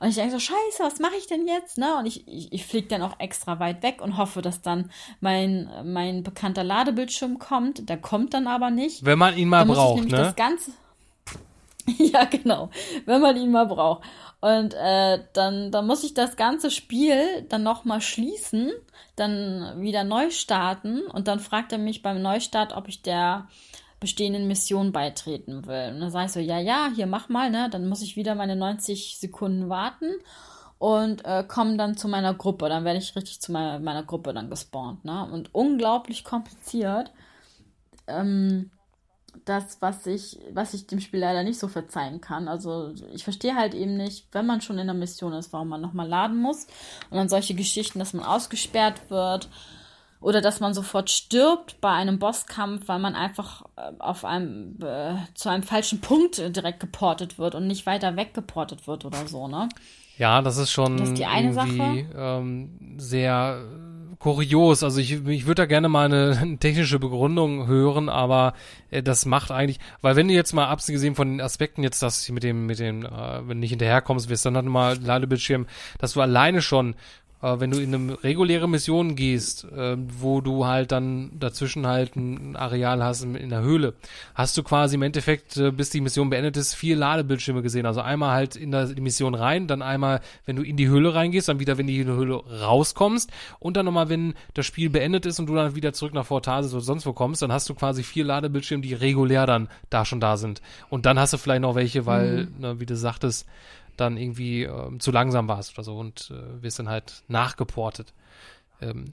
Und 0.04 0.10
ich 0.10 0.16
denke 0.16 0.32
so, 0.32 0.38
scheiße, 0.38 0.80
was 0.82 0.98
mache 0.98 1.14
ich 1.16 1.28
denn 1.28 1.48
jetzt? 1.48 1.78
Ne? 1.78 1.96
Und 1.96 2.04
ich, 2.04 2.28
ich, 2.28 2.52
ich 2.52 2.66
fliege 2.66 2.88
dann 2.88 3.00
auch 3.00 3.18
extra 3.20 3.58
weit 3.58 3.82
weg 3.82 4.02
und 4.02 4.18
hoffe, 4.18 4.42
dass 4.42 4.60
dann 4.60 4.90
mein, 5.22 5.66
mein 5.82 6.22
bekannter 6.22 6.62
Ladebildschirm 6.62 7.38
kommt. 7.38 7.88
Der 7.88 7.96
kommt 7.96 8.34
dann 8.34 8.46
aber 8.46 8.70
nicht. 8.70 9.06
Wenn 9.06 9.18
man 9.18 9.34
ihn 9.34 9.48
mal 9.48 9.64
braucht, 9.64 10.04
ne? 10.04 10.18
Das 10.18 10.36
Ganze 10.36 10.72
ja, 11.86 12.24
genau. 12.24 12.68
Wenn 13.06 13.22
man 13.22 13.38
ihn 13.38 13.50
mal 13.50 13.64
braucht. 13.64 14.02
Und 14.42 14.74
äh, 14.74 15.20
dann, 15.32 15.72
dann 15.72 15.86
muss 15.86 16.04
ich 16.04 16.12
das 16.12 16.36
ganze 16.36 16.70
Spiel 16.70 17.46
dann 17.48 17.62
nochmal 17.62 18.02
schließen, 18.02 18.72
dann 19.16 19.80
wieder 19.80 20.04
neu 20.04 20.28
starten 20.28 21.00
und 21.00 21.28
dann 21.28 21.40
fragt 21.40 21.72
er 21.72 21.78
mich 21.78 22.02
beim 22.02 22.20
Neustart, 22.20 22.76
ob 22.76 22.88
ich 22.88 23.00
der 23.00 23.48
bestehenden 24.04 24.46
Mission 24.46 24.92
beitreten 24.92 25.66
will. 25.66 25.92
Und 25.94 26.00
dann 26.00 26.10
sage 26.10 26.26
ich 26.26 26.32
so, 26.32 26.40
ja, 26.40 26.58
ja, 26.58 26.90
hier 26.94 27.06
mach 27.06 27.30
mal, 27.30 27.50
ne? 27.50 27.70
Dann 27.70 27.88
muss 27.88 28.02
ich 28.02 28.16
wieder 28.16 28.34
meine 28.34 28.54
90 28.54 29.16
Sekunden 29.18 29.70
warten 29.70 30.12
und 30.78 31.24
äh, 31.24 31.42
komme 31.48 31.78
dann 31.78 31.96
zu 31.96 32.06
meiner 32.06 32.34
Gruppe. 32.34 32.68
Dann 32.68 32.84
werde 32.84 32.98
ich 32.98 33.16
richtig 33.16 33.40
zu 33.40 33.50
meiner, 33.50 33.78
meiner 33.78 34.02
Gruppe 34.02 34.34
dann 34.34 34.50
gespawnt, 34.50 35.06
ne? 35.06 35.26
Und 35.32 35.54
unglaublich 35.54 36.22
kompliziert. 36.22 37.12
Ähm, 38.06 38.70
das, 39.46 39.78
was 39.80 40.06
ich, 40.06 40.38
was 40.52 40.74
ich 40.74 40.86
dem 40.86 41.00
Spiel 41.00 41.20
leider 41.20 41.42
nicht 41.42 41.58
so 41.58 41.68
verzeihen 41.68 42.20
kann. 42.20 42.46
Also 42.46 42.92
ich 43.14 43.24
verstehe 43.24 43.54
halt 43.54 43.74
eben 43.74 43.96
nicht, 43.96 44.28
wenn 44.32 44.46
man 44.46 44.60
schon 44.60 44.78
in 44.78 44.86
der 44.86 44.94
Mission 44.94 45.32
ist, 45.32 45.52
warum 45.52 45.68
man 45.68 45.80
nochmal 45.80 46.08
laden 46.08 46.36
muss. 46.36 46.66
Und 47.08 47.16
dann 47.16 47.30
solche 47.30 47.54
Geschichten, 47.54 47.98
dass 47.98 48.12
man 48.12 48.24
ausgesperrt 48.24 49.10
wird 49.10 49.48
oder 50.24 50.40
dass 50.40 50.58
man 50.58 50.72
sofort 50.72 51.10
stirbt 51.10 51.80
bei 51.82 51.90
einem 51.90 52.18
Bosskampf, 52.18 52.88
weil 52.88 52.98
man 52.98 53.14
einfach 53.14 53.62
äh, 53.76 53.92
auf 53.98 54.24
einem 54.24 54.78
äh, 54.82 55.16
zu 55.34 55.50
einem 55.50 55.62
falschen 55.62 56.00
Punkt 56.00 56.38
direkt 56.56 56.80
geportet 56.80 57.38
wird 57.38 57.54
und 57.54 57.66
nicht 57.66 57.84
weiter 57.84 58.16
weggeportet 58.16 58.86
wird 58.86 59.04
oder 59.04 59.28
so, 59.28 59.48
ne? 59.48 59.68
Ja, 60.16 60.40
das 60.40 60.56
ist 60.56 60.70
schon 60.70 60.96
das 60.96 61.08
ist 61.08 61.18
die 61.18 61.26
eine 61.26 61.52
Sache. 61.52 62.06
Ähm, 62.16 62.96
sehr 62.96 63.64
kurios. 64.18 64.82
Also 64.82 64.98
ich, 65.00 65.26
ich 65.26 65.44
würde 65.44 65.62
da 65.62 65.66
gerne 65.66 65.90
mal 65.90 66.06
eine, 66.06 66.38
eine, 66.40 66.56
technische 66.58 66.98
Begründung 66.98 67.66
hören, 67.66 68.08
aber 68.08 68.54
äh, 68.90 69.02
das 69.02 69.26
macht 69.26 69.50
eigentlich, 69.50 69.78
weil 70.00 70.16
wenn 70.16 70.28
du 70.28 70.34
jetzt 70.34 70.54
mal 70.54 70.68
abgesehen 70.68 71.14
von 71.14 71.28
den 71.28 71.40
Aspekten 71.42 71.82
jetzt, 71.82 72.02
dass 72.02 72.30
mit 72.30 72.42
dem, 72.42 72.64
mit 72.64 72.78
dem, 72.78 73.04
äh, 73.04 73.08
wenn 73.40 73.48
du 73.48 73.54
nicht 73.56 73.70
hinterherkommst, 73.70 74.30
wirst 74.30 74.46
dann 74.46 74.56
halt 74.56 74.64
mal 74.64 74.96
Ladebildschirm, 74.96 75.66
dass 75.98 76.14
du 76.14 76.22
alleine 76.22 76.62
schon 76.62 76.94
äh, 77.44 77.60
wenn 77.60 77.70
du 77.70 77.78
in 77.78 77.94
eine 77.94 78.24
reguläre 78.24 78.68
Mission 78.68 79.16
gehst, 79.16 79.64
äh, 79.64 79.96
wo 79.98 80.40
du 80.40 80.66
halt 80.66 80.92
dann 80.92 81.30
dazwischen 81.38 81.86
halt 81.86 82.16
ein 82.16 82.56
Areal 82.56 83.04
hast 83.04 83.22
in, 83.22 83.34
in 83.34 83.50
der 83.50 83.60
Höhle, 83.60 83.94
hast 84.34 84.56
du 84.56 84.62
quasi 84.62 84.94
im 84.94 85.02
Endeffekt, 85.02 85.58
äh, 85.58 85.70
bis 85.70 85.90
die 85.90 86.00
Mission 86.00 86.30
beendet 86.30 86.56
ist, 86.56 86.74
vier 86.74 86.96
Ladebildschirme 86.96 87.60
gesehen. 87.60 87.84
Also 87.84 88.00
einmal 88.00 88.32
halt 88.32 88.56
in 88.56 88.70
der, 88.70 88.86
die 88.86 89.00
Mission 89.02 89.34
rein, 89.34 89.66
dann 89.66 89.82
einmal, 89.82 90.20
wenn 90.46 90.56
du 90.56 90.62
in 90.62 90.78
die 90.78 90.88
Höhle 90.88 91.14
reingehst, 91.14 91.48
dann 91.48 91.60
wieder, 91.60 91.76
wenn 91.76 91.86
du 91.86 91.92
in 91.92 92.06
die 92.06 92.12
Höhle 92.12 92.36
rauskommst 92.36 93.30
und 93.58 93.76
dann 93.76 93.84
nochmal, 93.84 94.08
wenn 94.08 94.34
das 94.54 94.64
Spiel 94.64 94.88
beendet 94.88 95.26
ist 95.26 95.38
und 95.38 95.46
du 95.46 95.54
dann 95.54 95.74
wieder 95.74 95.92
zurück 95.92 96.14
nach 96.14 96.26
Fortasis 96.26 96.72
oder 96.72 96.82
sonst 96.82 97.04
wo 97.04 97.12
kommst, 97.12 97.42
dann 97.42 97.52
hast 97.52 97.68
du 97.68 97.74
quasi 97.74 98.02
vier 98.02 98.24
Ladebildschirme, 98.24 98.82
die 98.82 98.94
regulär 98.94 99.46
dann 99.46 99.68
da 99.90 100.06
schon 100.06 100.20
da 100.20 100.38
sind. 100.38 100.62
Und 100.88 101.04
dann 101.04 101.18
hast 101.18 101.34
du 101.34 101.38
vielleicht 101.38 101.62
noch 101.62 101.74
welche, 101.74 102.06
weil, 102.06 102.46
mhm. 102.46 102.60
ne, 102.60 102.80
wie 102.80 102.86
du 102.86 102.96
sagtest, 102.96 103.46
dann 103.96 104.16
irgendwie 104.16 104.64
äh, 104.64 104.98
zu 104.98 105.10
langsam 105.10 105.48
warst 105.48 105.74
oder 105.74 105.84
so 105.84 105.96
und 105.96 106.30
äh, 106.30 106.62
wirst 106.62 106.78
dann 106.78 106.88
halt 106.88 107.22
nachgeportet. 107.28 108.12
Ähm, 108.80 109.12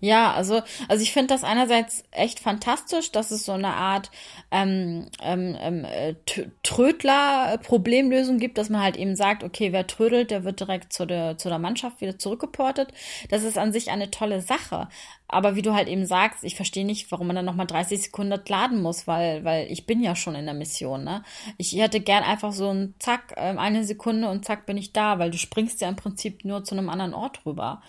ja, 0.00 0.32
also, 0.32 0.62
also 0.88 1.02
ich 1.02 1.12
finde 1.12 1.34
das 1.34 1.44
einerseits 1.44 2.04
echt 2.10 2.40
fantastisch, 2.40 3.12
dass 3.12 3.30
es 3.30 3.44
so 3.44 3.52
eine 3.52 3.74
Art 3.74 4.10
ähm, 4.50 5.06
ähm, 5.22 5.56
ähm 5.60 5.84
äh, 5.84 6.14
Trödler-Problemlösung 6.62 8.38
gibt, 8.38 8.58
dass 8.58 8.70
man 8.70 8.82
halt 8.82 8.96
eben 8.96 9.16
sagt, 9.16 9.44
okay, 9.44 9.72
wer 9.72 9.86
trödelt, 9.86 10.30
der 10.30 10.44
wird 10.44 10.60
direkt 10.60 10.92
zu 10.92 11.06
der, 11.06 11.38
zu 11.38 11.48
der 11.48 11.58
Mannschaft 11.58 12.00
wieder 12.00 12.18
zurückgeportet. 12.18 12.92
Das 13.30 13.42
ist 13.42 13.58
an 13.58 13.72
sich 13.72 13.90
eine 13.90 14.10
tolle 14.10 14.40
Sache. 14.40 14.88
Aber 15.34 15.56
wie 15.56 15.62
du 15.62 15.74
halt 15.74 15.88
eben 15.88 16.06
sagst, 16.06 16.44
ich 16.44 16.54
verstehe 16.54 16.86
nicht, 16.86 17.10
warum 17.10 17.26
man 17.26 17.34
dann 17.34 17.44
nochmal 17.44 17.66
30 17.66 18.02
Sekunden 18.02 18.40
laden 18.46 18.80
muss, 18.80 19.08
weil, 19.08 19.44
weil 19.44 19.70
ich 19.70 19.84
bin 19.84 20.00
ja 20.00 20.14
schon 20.14 20.36
in 20.36 20.44
der 20.44 20.54
Mission, 20.54 21.02
ne? 21.02 21.24
Ich 21.58 21.72
hätte 21.72 21.98
gern 21.98 22.22
einfach 22.22 22.52
so 22.52 22.70
ein 22.70 22.94
Zack, 23.00 23.34
ähm, 23.36 23.58
eine 23.58 23.82
Sekunde 23.82 24.28
und 24.28 24.44
zack 24.44 24.64
bin 24.64 24.76
ich 24.76 24.92
da, 24.92 25.18
weil 25.18 25.32
du 25.32 25.38
springst 25.38 25.80
ja 25.80 25.88
im 25.88 25.96
Prinzip 25.96 26.44
nur 26.44 26.62
zu 26.62 26.76
einem 26.76 26.88
anderen 26.88 27.14
Ort 27.14 27.44
rüber. 27.44 27.82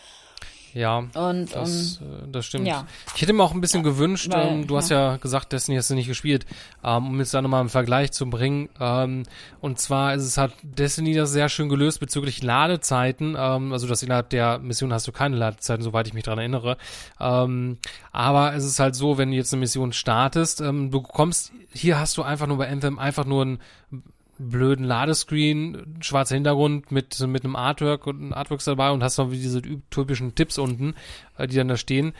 Ja, 0.75 0.97
und, 0.97 1.55
das, 1.55 2.01
um, 2.01 2.07
ähm, 2.07 2.31
das 2.33 2.45
stimmt. 2.45 2.67
Ja. 2.67 2.85
Ich 3.15 3.21
hätte 3.21 3.31
mir 3.31 3.41
auch 3.43 3.53
ein 3.53 3.61
bisschen 3.61 3.85
ja, 3.85 3.89
gewünscht, 3.89 4.29
weil, 4.29 4.47
ähm, 4.47 4.67
du 4.67 4.73
ja. 4.73 4.81
hast 4.81 4.89
ja 4.89 5.15
gesagt, 5.15 5.53
Destiny 5.53 5.77
hast 5.77 5.89
du 5.89 5.95
nicht 5.95 6.09
gespielt, 6.09 6.45
ähm, 6.83 7.07
um 7.07 7.19
jetzt 7.19 7.33
da 7.33 7.41
nochmal 7.41 7.61
einen 7.61 7.69
Vergleich 7.69 8.11
zu 8.11 8.29
bringen. 8.29 8.67
Ähm, 8.77 9.23
und 9.61 9.79
zwar 9.79 10.15
ist 10.15 10.23
es 10.23 10.37
hat 10.37 10.51
Destiny 10.63 11.13
das 11.13 11.31
sehr 11.31 11.47
schön 11.47 11.69
gelöst 11.69 12.01
bezüglich 12.01 12.43
Ladezeiten. 12.43 13.37
Ähm, 13.39 13.71
also, 13.71 13.87
dass 13.87 14.03
innerhalb 14.03 14.29
der 14.31 14.59
Mission 14.59 14.91
hast 14.91 15.07
du 15.07 15.13
keine 15.13 15.37
Ladezeiten, 15.37 15.81
soweit 15.81 16.07
ich 16.07 16.13
mich 16.13 16.25
dran 16.25 16.39
erinnere. 16.39 16.75
Ähm, 17.21 17.77
aber 18.11 18.53
es 18.53 18.65
ist 18.65 18.79
halt 18.79 18.95
so, 18.95 19.17
wenn 19.17 19.31
du 19.31 19.37
jetzt 19.37 19.53
eine 19.53 19.61
Mission 19.61 19.93
startest, 19.93 20.59
du 20.59 21.01
kommst, 21.01 21.53
hier 21.71 21.99
hast 21.99 22.17
du 22.17 22.23
einfach 22.23 22.47
nur 22.47 22.57
bei 22.57 22.69
Anthem 22.69 22.99
einfach 22.99 23.25
nur 23.25 23.45
ein 23.45 23.59
blöden 24.37 24.85
Ladescreen, 24.85 25.97
schwarzer 26.01 26.35
Hintergrund 26.35 26.91
mit, 26.91 27.19
mit 27.27 27.43
einem 27.43 27.55
Artwork 27.55 28.07
und 28.07 28.33
Artworks 28.33 28.65
dabei 28.65 28.91
und 28.91 29.03
hast 29.03 29.17
noch 29.17 29.29
diese 29.31 29.61
typischen 29.89 30.35
Tipps 30.35 30.57
unten, 30.57 30.95
äh, 31.37 31.47
die 31.47 31.55
dann 31.55 31.67
da 31.67 31.77
stehen. 31.77 32.13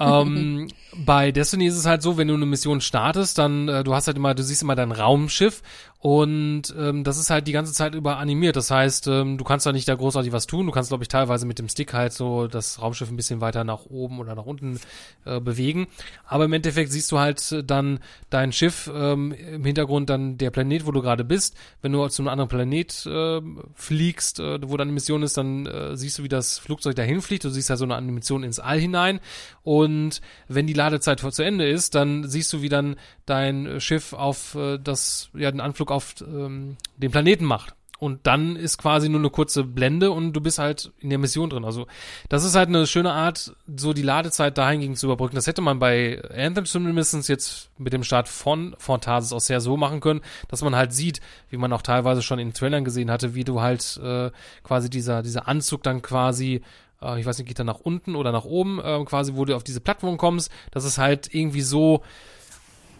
Ähm, 0.00 0.68
bei 0.96 1.32
Destiny 1.32 1.66
ist 1.66 1.76
es 1.76 1.86
halt 1.86 2.02
so, 2.02 2.16
wenn 2.16 2.28
du 2.28 2.34
eine 2.34 2.46
Mission 2.46 2.80
startest, 2.80 3.38
dann 3.38 3.68
äh, 3.68 3.84
du 3.84 3.94
hast 3.94 4.06
halt 4.06 4.16
immer, 4.16 4.34
du 4.34 4.42
siehst 4.42 4.62
immer 4.62 4.74
dein 4.74 4.92
Raumschiff 4.92 5.62
und 6.06 6.72
ähm, 6.78 7.02
das 7.02 7.18
ist 7.18 7.30
halt 7.30 7.48
die 7.48 7.52
ganze 7.52 7.72
Zeit 7.72 7.96
über 7.96 8.18
animiert. 8.18 8.54
Das 8.54 8.70
heißt, 8.70 9.08
ähm, 9.08 9.38
du 9.38 9.42
kannst 9.44 9.66
da 9.66 9.72
nicht 9.72 9.88
da 9.88 9.96
großartig 9.96 10.30
was 10.30 10.46
tun. 10.46 10.64
Du 10.64 10.70
kannst, 10.70 10.90
glaube 10.90 11.02
ich, 11.02 11.08
teilweise 11.08 11.46
mit 11.46 11.58
dem 11.58 11.68
Stick 11.68 11.92
halt 11.94 12.12
so 12.12 12.46
das 12.46 12.80
Raumschiff 12.80 13.10
ein 13.10 13.16
bisschen 13.16 13.40
weiter 13.40 13.64
nach 13.64 13.86
oben 13.86 14.20
oder 14.20 14.36
nach 14.36 14.46
unten 14.46 14.78
äh, 15.24 15.40
bewegen. 15.40 15.88
Aber 16.24 16.44
im 16.44 16.52
Endeffekt 16.52 16.92
siehst 16.92 17.10
du 17.10 17.18
halt 17.18 17.60
dann 17.68 17.98
dein 18.30 18.52
Schiff 18.52 18.88
ähm, 18.94 19.32
im 19.32 19.64
Hintergrund 19.64 20.08
dann 20.08 20.38
der 20.38 20.52
Planet, 20.52 20.86
wo 20.86 20.92
du 20.92 21.02
gerade 21.02 21.24
bist. 21.24 21.56
Wenn 21.82 21.90
du 21.90 22.06
zu 22.06 22.22
einem 22.22 22.28
anderen 22.28 22.50
Planet 22.50 23.04
äh, 23.06 23.40
fliegst, 23.74 24.38
äh, 24.38 24.60
wo 24.62 24.76
deine 24.76 24.92
Mission 24.92 25.24
ist, 25.24 25.36
dann 25.36 25.66
äh, 25.66 25.96
siehst 25.96 26.20
du, 26.20 26.22
wie 26.22 26.28
das 26.28 26.58
Flugzeug 26.58 26.94
dahin 26.94 27.20
fliegt. 27.20 27.42
Du 27.42 27.50
siehst 27.50 27.68
halt 27.68 27.80
so 27.80 27.84
eine 27.84 27.96
Animation 27.96 28.44
ins 28.44 28.60
All 28.60 28.78
hinein 28.78 29.18
und 29.64 30.20
wenn 30.46 30.68
die 30.68 30.72
Ladezeit 30.72 31.18
zu 31.18 31.42
Ende 31.42 31.68
ist, 31.68 31.96
dann 31.96 32.28
siehst 32.28 32.52
du, 32.52 32.62
wie 32.62 32.68
dann 32.68 32.94
dein 33.24 33.80
Schiff 33.80 34.12
auf 34.12 34.54
äh, 34.54 34.78
das, 34.78 35.30
ja, 35.34 35.50
den 35.50 35.60
Anflug 35.60 35.90
auf 35.96 36.14
ähm, 36.20 36.76
den 36.96 37.10
Planeten 37.10 37.44
macht. 37.44 37.74
Und 37.98 38.26
dann 38.26 38.56
ist 38.56 38.76
quasi 38.76 39.08
nur 39.08 39.20
eine 39.20 39.30
kurze 39.30 39.64
Blende 39.64 40.10
und 40.10 40.34
du 40.34 40.40
bist 40.42 40.58
halt 40.58 40.92
in 41.00 41.08
der 41.08 41.18
Mission 41.18 41.48
drin. 41.48 41.64
Also 41.64 41.86
das 42.28 42.44
ist 42.44 42.54
halt 42.54 42.68
eine 42.68 42.86
schöne 42.86 43.12
Art, 43.12 43.56
so 43.74 43.94
die 43.94 44.02
Ladezeit 44.02 44.58
dahingegen 44.58 44.96
zu 44.96 45.06
überbrücken. 45.06 45.36
Das 45.36 45.46
hätte 45.46 45.62
man 45.62 45.78
bei 45.78 46.22
Anthem 46.30 46.66
zumindest 46.66 47.28
jetzt 47.28 47.70
mit 47.78 47.94
dem 47.94 48.02
Start 48.04 48.28
von 48.28 48.76
Fontasis 48.78 49.32
auch 49.32 49.40
sehr 49.40 49.62
so 49.62 49.78
machen 49.78 50.00
können, 50.00 50.20
dass 50.48 50.62
man 50.62 50.76
halt 50.76 50.92
sieht, 50.92 51.20
wie 51.48 51.56
man 51.56 51.72
auch 51.72 51.82
teilweise 51.82 52.20
schon 52.20 52.38
in 52.38 52.52
Trailern 52.52 52.84
gesehen 52.84 53.10
hatte, 53.10 53.34
wie 53.34 53.44
du 53.44 53.62
halt 53.62 53.98
äh, 54.02 54.30
quasi 54.62 54.90
dieser, 54.90 55.22
dieser 55.22 55.48
Anzug 55.48 55.82
dann 55.82 56.02
quasi 56.02 56.60
äh, 57.00 57.18
ich 57.18 57.24
weiß 57.24 57.38
nicht, 57.38 57.48
geht 57.48 57.58
er 57.58 57.64
nach 57.64 57.80
unten 57.80 58.14
oder 58.14 58.30
nach 58.30 58.44
oben, 58.44 58.78
äh, 58.78 59.02
quasi, 59.04 59.36
wo 59.36 59.46
du 59.46 59.56
auf 59.56 59.64
diese 59.64 59.80
Plattform 59.80 60.18
kommst. 60.18 60.50
Das 60.70 60.84
ist 60.84 60.98
halt 60.98 61.34
irgendwie 61.34 61.62
so, 61.62 62.02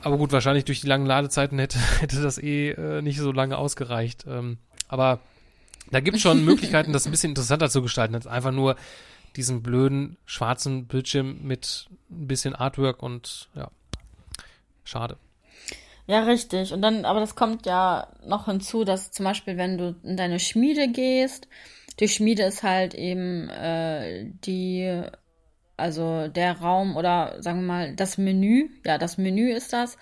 aber 0.02 0.16
gut, 0.16 0.32
wahrscheinlich 0.32 0.64
durch 0.64 0.80
die 0.80 0.86
langen 0.86 1.06
Ladezeiten 1.06 1.58
hätte, 1.58 1.78
hätte 2.00 2.22
das 2.22 2.38
eh 2.38 2.70
äh, 2.70 3.02
nicht 3.02 3.18
so 3.18 3.32
lange 3.32 3.58
ausgereicht. 3.58 4.24
Ähm, 4.28 4.58
aber 4.88 5.20
da 5.90 6.00
gibt 6.00 6.16
es 6.16 6.22
schon 6.22 6.44
Möglichkeiten, 6.44 6.92
das 6.92 7.06
ein 7.06 7.10
bisschen 7.10 7.30
interessanter 7.30 7.70
zu 7.70 7.82
gestalten, 7.82 8.14
als 8.14 8.26
einfach 8.26 8.52
nur 8.52 8.76
diesen 9.36 9.62
blöden 9.62 10.16
schwarzen 10.24 10.86
Bildschirm 10.86 11.40
mit 11.42 11.88
ein 12.10 12.26
bisschen 12.26 12.54
Artwork 12.54 13.02
und 13.02 13.48
ja, 13.54 13.70
schade. 14.84 15.18
Ja, 16.06 16.22
richtig. 16.22 16.72
Und 16.72 16.82
dann, 16.82 17.04
aber 17.04 17.20
das 17.20 17.34
kommt 17.34 17.66
ja 17.66 18.08
noch 18.24 18.46
hinzu, 18.46 18.84
dass 18.84 19.10
zum 19.10 19.24
Beispiel, 19.24 19.56
wenn 19.56 19.76
du 19.76 19.96
in 20.04 20.16
deine 20.16 20.38
Schmiede 20.38 20.88
gehst, 20.88 21.48
die 21.98 22.08
Schmiede 22.08 22.44
ist 22.44 22.62
halt 22.62 22.94
eben 22.94 23.48
äh, 23.48 24.26
die, 24.44 25.02
also 25.76 26.28
der 26.28 26.60
Raum 26.60 26.96
oder 26.96 27.42
sagen 27.42 27.60
wir 27.60 27.66
mal 27.66 27.96
das 27.96 28.18
Menü, 28.18 28.70
ja, 28.84 28.98
das 28.98 29.18
Menü 29.18 29.52
ist 29.52 29.72
das, 29.72 29.98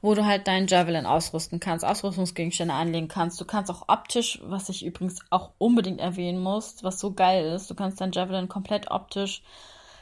wo 0.00 0.14
du 0.14 0.24
halt 0.24 0.46
deinen 0.48 0.66
Javelin 0.66 1.06
ausrüsten 1.06 1.60
kannst, 1.60 1.84
Ausrüstungsgegenstände 1.84 2.74
anlegen 2.74 3.08
kannst. 3.08 3.40
Du 3.40 3.44
kannst 3.44 3.70
auch 3.70 3.84
optisch, 3.88 4.40
was 4.44 4.68
ich 4.68 4.84
übrigens 4.84 5.20
auch 5.30 5.52
unbedingt 5.58 6.00
erwähnen 6.00 6.42
muss, 6.42 6.82
was 6.82 6.98
so 6.98 7.12
geil 7.12 7.44
ist, 7.52 7.70
du 7.70 7.74
kannst 7.74 8.00
dein 8.00 8.12
Javelin 8.12 8.48
komplett 8.48 8.90
optisch 8.90 9.42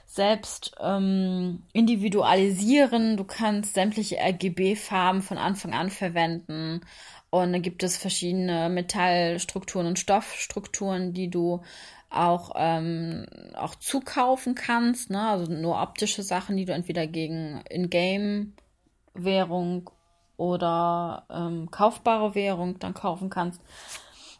selbst 0.06 0.72
ähm, 0.80 1.62
individualisieren. 1.72 3.16
Du 3.16 3.22
kannst 3.22 3.74
sämtliche 3.74 4.16
RGB-Farben 4.16 5.22
von 5.22 5.38
Anfang 5.38 5.72
an 5.72 5.88
verwenden. 5.88 6.80
Und 7.30 7.52
dann 7.52 7.62
gibt 7.62 7.84
es 7.84 7.96
verschiedene 7.96 8.68
Metallstrukturen 8.68 9.86
und 9.86 10.00
Stoffstrukturen, 10.00 11.12
die 11.12 11.30
du 11.30 11.62
auch, 12.10 12.52
ähm, 12.56 13.26
auch 13.54 13.74
zukaufen 13.76 14.54
kannst. 14.54 15.10
Ne? 15.10 15.28
Also 15.28 15.50
nur 15.50 15.80
optische 15.80 16.22
Sachen, 16.22 16.56
die 16.56 16.64
du 16.64 16.72
entweder 16.72 17.06
gegen 17.06 17.60
In-Game-Währung 17.70 19.90
oder 20.36 21.26
ähm, 21.30 21.70
kaufbare 21.70 22.34
Währung 22.34 22.78
dann 22.78 22.94
kaufen 22.94 23.30
kannst. 23.30 23.60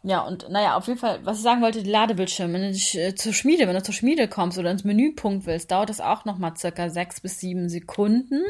Ja, 0.03 0.21
und 0.21 0.49
naja, 0.49 0.75
auf 0.75 0.87
jeden 0.87 0.99
Fall, 0.99 1.19
was 1.23 1.37
ich 1.37 1.43
sagen 1.43 1.61
wollte, 1.61 1.83
die 1.83 1.91
Ladebildschirme, 1.91 2.53
wenn 2.53 2.63
du 2.63 2.71
dich, 2.71 2.97
äh, 2.97 3.13
zur 3.13 3.33
Schmiede, 3.33 3.67
wenn 3.67 3.75
du 3.75 3.83
zur 3.83 3.93
Schmiede 3.93 4.27
kommst 4.27 4.57
oder 4.57 4.71
ins 4.71 4.83
Menüpunkt 4.83 5.45
willst, 5.45 5.69
dauert 5.69 5.89
das 5.89 6.01
auch 6.01 6.25
nochmal 6.25 6.57
circa 6.57 6.89
sechs 6.89 7.21
bis 7.21 7.39
sieben 7.39 7.69
Sekunden, 7.69 8.41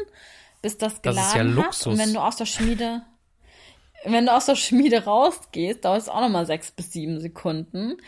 bis 0.62 0.78
das 0.78 1.02
geladen 1.02 1.18
das 1.18 1.28
ist 1.28 1.36
ja 1.36 1.42
Luxus. 1.42 1.86
Und 1.88 1.98
wenn 1.98 2.14
du 2.14 2.20
aus 2.20 2.36
der 2.36 2.46
Schmiede, 2.46 3.02
wenn 4.04 4.24
du 4.24 4.34
aus 4.34 4.46
der 4.46 4.56
Schmiede 4.56 5.04
rausgehst, 5.04 5.84
dauert 5.84 6.00
es 6.00 6.08
auch 6.08 6.22
nochmal 6.22 6.46
sechs 6.46 6.70
bis 6.70 6.90
sieben 6.90 7.20
Sekunden. 7.20 7.98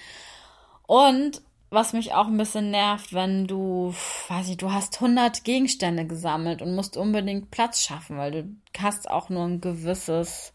Und 0.86 1.42
was 1.70 1.92
mich 1.92 2.14
auch 2.14 2.26
ein 2.26 2.36
bisschen 2.36 2.70
nervt, 2.70 3.12
wenn 3.12 3.46
du, 3.46 3.94
weiß 4.28 4.48
ich, 4.48 4.56
du 4.56 4.72
hast 4.72 4.96
100 4.96 5.44
Gegenstände 5.44 6.06
gesammelt 6.06 6.62
und 6.62 6.74
musst 6.74 6.96
unbedingt 6.96 7.50
Platz 7.50 7.82
schaffen, 7.82 8.16
weil 8.16 8.30
du 8.30 8.56
hast 8.78 9.10
auch 9.10 9.28
nur 9.28 9.44
ein 9.44 9.60
gewisses 9.60 10.54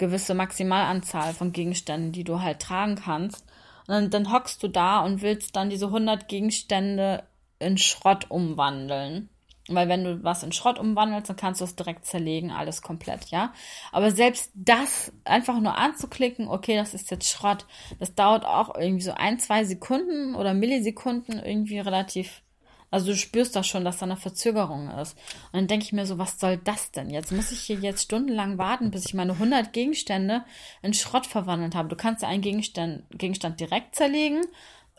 gewisse 0.00 0.34
Maximalanzahl 0.34 1.32
von 1.32 1.52
Gegenständen, 1.52 2.10
die 2.10 2.24
du 2.24 2.40
halt 2.40 2.60
tragen 2.60 2.96
kannst. 2.96 3.44
Und 3.86 3.94
dann, 3.94 4.10
dann 4.10 4.32
hockst 4.32 4.62
du 4.62 4.68
da 4.68 5.00
und 5.00 5.22
willst 5.22 5.54
dann 5.54 5.70
diese 5.70 5.86
100 5.86 6.26
Gegenstände 6.26 7.22
in 7.60 7.78
Schrott 7.78 8.26
umwandeln. 8.30 9.28
Weil 9.74 9.88
wenn 9.88 10.04
du 10.04 10.24
was 10.24 10.42
in 10.42 10.52
Schrott 10.52 10.78
umwandelst, 10.78 11.28
dann 11.28 11.36
kannst 11.36 11.60
du 11.60 11.64
es 11.64 11.76
direkt 11.76 12.04
zerlegen, 12.04 12.50
alles 12.50 12.82
komplett, 12.82 13.26
ja. 13.26 13.52
Aber 13.92 14.10
selbst 14.10 14.50
das 14.54 15.12
einfach 15.24 15.58
nur 15.60 15.76
anzuklicken, 15.76 16.48
okay, 16.48 16.76
das 16.76 16.94
ist 16.94 17.10
jetzt 17.10 17.28
Schrott, 17.28 17.66
das 17.98 18.14
dauert 18.14 18.44
auch 18.44 18.74
irgendwie 18.74 19.04
so 19.04 19.12
ein, 19.12 19.38
zwei 19.38 19.64
Sekunden 19.64 20.34
oder 20.34 20.54
Millisekunden 20.54 21.38
irgendwie 21.38 21.78
relativ 21.78 22.42
also 22.90 23.12
du 23.12 23.16
spürst 23.16 23.54
doch 23.54 23.64
schon, 23.64 23.84
dass 23.84 23.98
da 23.98 24.06
eine 24.06 24.16
Verzögerung 24.16 24.88
ist. 24.90 25.16
Und 25.52 25.54
dann 25.54 25.66
denke 25.68 25.84
ich 25.84 25.92
mir 25.92 26.06
so, 26.06 26.18
was 26.18 26.40
soll 26.40 26.56
das 26.56 26.90
denn? 26.90 27.10
Jetzt 27.10 27.30
muss 27.30 27.52
ich 27.52 27.60
hier 27.60 27.76
jetzt 27.76 28.02
stundenlang 28.02 28.58
warten, 28.58 28.90
bis 28.90 29.06
ich 29.06 29.14
meine 29.14 29.32
100 29.34 29.72
Gegenstände 29.72 30.44
in 30.82 30.92
Schrott 30.92 31.26
verwandelt 31.26 31.74
habe. 31.74 31.88
Du 31.88 31.96
kannst 31.96 32.22
ja 32.22 32.28
einen 32.28 32.42
Gegenstand, 32.42 33.04
Gegenstand 33.10 33.60
direkt 33.60 33.94
zerlegen 33.94 34.44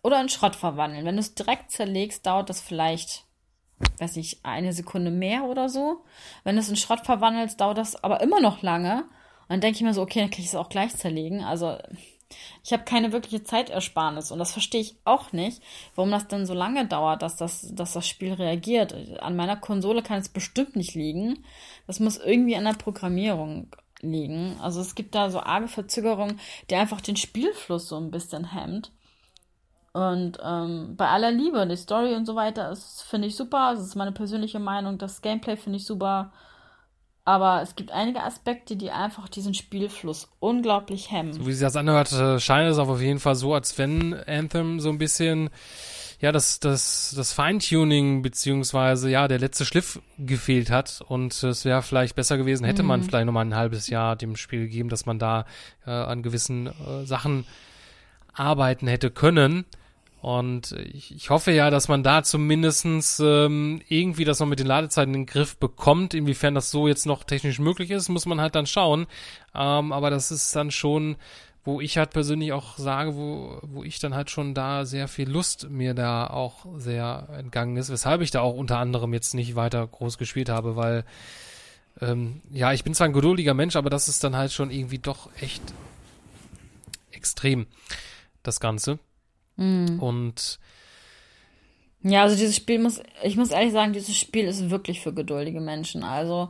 oder 0.03 0.22
in 0.22 0.30
Schrott 0.30 0.55
verwandeln. 0.55 1.05
Wenn 1.05 1.15
du 1.15 1.22
es 1.22 1.36
direkt 1.36 1.72
zerlegst, 1.72 2.26
dauert 2.26 2.49
das 2.49 2.61
vielleicht, 2.61 3.26
weiß 3.99 4.17
ich, 4.17 4.39
eine 4.43 4.73
Sekunde 4.73 5.11
mehr 5.11 5.45
oder 5.45 5.69
so. 5.69 6.01
Wenn 6.43 6.55
du 6.55 6.61
es 6.61 6.69
in 6.69 6.75
Schrott 6.75 7.05
verwandelst, 7.05 7.59
dauert 7.59 7.77
das 7.77 8.03
aber 8.03 8.21
immer 8.21 8.39
noch 8.39 8.61
lange. 8.61 9.03
Und 9.03 9.49
dann 9.49 9.61
denke 9.61 9.77
ich 9.77 9.84
mir 9.84 9.93
so, 9.93 10.01
okay, 10.01 10.19
dann 10.19 10.29
kann 10.29 10.41
ich 10.41 10.47
es 10.47 10.55
auch 10.55 10.69
gleich 10.69 10.95
zerlegen. 10.95 11.43
Also 11.43 11.77
ich 12.63 12.73
habe 12.73 12.84
keine 12.84 13.11
wirkliche 13.11 13.43
Zeitersparnis 13.43 14.32
und 14.32 14.39
das 14.39 14.53
verstehe 14.53 14.82
ich 14.82 14.95
auch 15.03 15.34
nicht, 15.34 15.61
warum 15.95 16.11
das 16.11 16.27
denn 16.27 16.45
so 16.45 16.53
lange 16.53 16.86
dauert, 16.88 17.21
dass 17.21 17.36
das, 17.36 17.73
dass 17.73 17.93
das 17.93 18.07
Spiel 18.07 18.34
reagiert. 18.34 18.95
An 19.19 19.36
meiner 19.36 19.57
Konsole 19.57 20.01
kann 20.01 20.19
es 20.19 20.29
bestimmt 20.29 20.75
nicht 20.75 20.93
liegen. 20.95 21.43
Das 21.88 21.99
muss 21.99 22.17
irgendwie 22.17 22.55
an 22.55 22.65
der 22.65 22.73
Programmierung 22.73 23.67
liegen. 24.01 24.57
Also 24.61 24.82
es 24.82 24.95
gibt 24.95 25.15
da 25.15 25.29
so 25.29 25.39
arge 25.39 25.67
Verzögerungen, 25.67 26.39
die 26.69 26.75
einfach 26.75 27.01
den 27.01 27.17
Spielfluss 27.17 27.88
so 27.88 27.97
ein 27.97 28.11
bisschen 28.11 28.53
hemmt. 28.53 28.91
Und 29.93 30.37
ähm, 30.43 30.95
bei 30.95 31.07
aller 31.07 31.31
Liebe, 31.31 31.67
die 31.67 31.75
Story 31.75 32.15
und 32.15 32.25
so 32.25 32.35
weiter, 32.35 32.73
finde 33.09 33.27
ich 33.27 33.35
super. 33.35 33.73
Das 33.75 33.85
ist 33.85 33.95
meine 33.95 34.13
persönliche 34.13 34.59
Meinung. 34.59 34.97
Das 34.97 35.21
Gameplay 35.21 35.57
finde 35.57 35.77
ich 35.77 35.85
super. 35.85 36.31
Aber 37.23 37.61
es 37.61 37.75
gibt 37.75 37.91
einige 37.91 38.23
Aspekte, 38.23 38.75
die 38.75 38.89
einfach 38.89 39.29
diesen 39.29 39.53
Spielfluss 39.53 40.29
unglaublich 40.39 41.11
hemmen. 41.11 41.33
So 41.33 41.45
wie 41.45 41.51
sich 41.51 41.61
das 41.61 41.75
anhört, 41.75 42.11
äh, 42.13 42.39
scheint 42.39 42.71
es 42.71 42.79
auf 42.79 43.01
jeden 43.01 43.19
Fall 43.19 43.35
so, 43.35 43.53
als 43.53 43.77
wenn 43.77 44.13
Anthem 44.13 44.79
so 44.79 44.89
ein 44.89 44.97
bisschen 44.97 45.49
ja, 46.21 46.31
das, 46.31 46.59
das, 46.59 47.13
das 47.15 47.33
Feintuning 47.33 48.21
beziehungsweise 48.21 49.09
ja, 49.09 49.27
der 49.27 49.39
letzte 49.39 49.65
Schliff 49.65 49.99
gefehlt 50.19 50.69
hat 50.69 51.01
und 51.07 51.41
es 51.41 51.65
wäre 51.65 51.81
vielleicht 51.81 52.15
besser 52.15 52.37
gewesen, 52.37 52.63
hätte 52.63 52.83
mhm. 52.83 52.89
man 52.89 53.03
vielleicht 53.03 53.25
nochmal 53.25 53.45
ein 53.45 53.55
halbes 53.55 53.87
Jahr 53.87 54.15
dem 54.15 54.35
Spiel 54.35 54.61
gegeben, 54.61 54.89
dass 54.89 55.07
man 55.07 55.17
da 55.17 55.45
äh, 55.85 55.89
an 55.89 56.21
gewissen 56.21 56.67
äh, 56.67 57.05
Sachen 57.05 57.45
arbeiten 58.33 58.87
hätte 58.87 59.09
können. 59.09 59.65
Und 60.22 60.74
ich, 60.74 61.15
ich 61.15 61.32
hoffe 61.32 61.51
ja, 61.51 61.72
dass 61.72 61.88
man 61.88 62.03
da 62.03 62.22
zumindestens 62.22 63.19
ähm, 63.19 63.82
irgendwie 63.88 64.24
das 64.24 64.39
noch 64.39 64.45
mit 64.45 64.59
den 64.59 64.67
Ladezeiten 64.67 65.15
in 65.15 65.22
den 65.22 65.26
Griff 65.26 65.57
bekommt. 65.57 66.13
Inwiefern 66.13 66.53
das 66.53 66.69
so 66.69 66.88
jetzt 66.88 67.07
noch 67.07 67.24
technisch 67.24 67.57
möglich 67.57 67.89
ist, 67.89 68.07
muss 68.07 68.28
man 68.28 68.39
halt 68.39 68.53
dann 68.53 68.67
schauen. 68.67 69.07
Ähm, 69.55 69.91
aber 69.91 70.11
das 70.11 70.30
ist 70.30 70.55
dann 70.55 70.69
schon, 70.69 71.15
wo 71.63 71.82
ich 71.82 71.97
halt 71.97 72.11
persönlich 72.11 72.53
auch 72.53 72.78
sage, 72.78 73.15
wo, 73.15 73.57
wo 73.63 73.84
ich 73.84 73.97
dann 73.97 74.13
halt 74.13 74.30
schon 74.30 74.53
da 74.53 74.86
sehr 74.86 75.07
viel 75.07 75.28
Lust 75.28 75.69
mir 75.72 75.95
da 75.95 76.28
auch 76.28 76.67
sehr 76.78 77.28
entgangen 77.36 77.78
ist, 77.78 77.89
weshalb 77.89 78.22
ich 78.22 78.30
da 78.30 78.41
auch 78.41 78.53
unter 78.53 78.78
anderem 78.78 79.13
jetzt 79.13 79.34
nicht 79.34 79.55
weiter 79.55 79.88
groß 79.88 80.19
gespielt 80.19 80.49
habe, 80.49 80.76
weil 80.76 81.03
ähm, 81.99 82.41
ja, 82.51 82.74
ich 82.74 82.84
bin 82.84 82.93
zwar 82.93 83.07
ein 83.07 83.13
geduldiger 83.13 83.55
Mensch, 83.55 83.76
aber 83.76 83.89
das 83.89 84.07
ist 84.07 84.24
dann 84.24 84.36
halt 84.36 84.51
schon 84.51 84.69
irgendwie 84.69 84.99
doch 84.99 85.30
echt 85.41 85.63
extrem, 87.11 87.65
das 88.43 88.59
Ganze. 88.59 88.99
Mhm. 89.55 89.99
Und 89.99 90.59
ja, 92.03 92.23
also 92.23 92.35
dieses 92.35 92.55
Spiel 92.55 92.79
muss, 92.79 93.01
ich 93.23 93.37
muss 93.37 93.51
ehrlich 93.51 93.73
sagen, 93.73 93.93
dieses 93.93 94.17
Spiel 94.17 94.45
ist 94.45 94.69
wirklich 94.69 95.01
für 95.01 95.13
geduldige 95.13 95.61
Menschen. 95.61 96.03
Also 96.03 96.49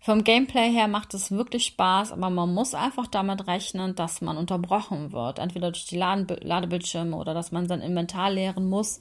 vom 0.00 0.24
Gameplay 0.24 0.70
her 0.70 0.88
macht 0.88 1.14
es 1.14 1.30
wirklich 1.30 1.64
Spaß, 1.66 2.12
aber 2.12 2.28
man 2.28 2.52
muss 2.52 2.74
einfach 2.74 3.06
damit 3.06 3.46
rechnen, 3.46 3.94
dass 3.94 4.20
man 4.20 4.36
unterbrochen 4.36 5.12
wird. 5.12 5.38
Entweder 5.38 5.70
durch 5.70 5.86
die 5.86 5.96
Laden 5.96 6.26
Ladebildschirme 6.26 7.16
oder 7.16 7.34
dass 7.34 7.52
man 7.52 7.68
sein 7.68 7.80
Inventar 7.80 8.30
leeren 8.30 8.68
muss, 8.68 9.00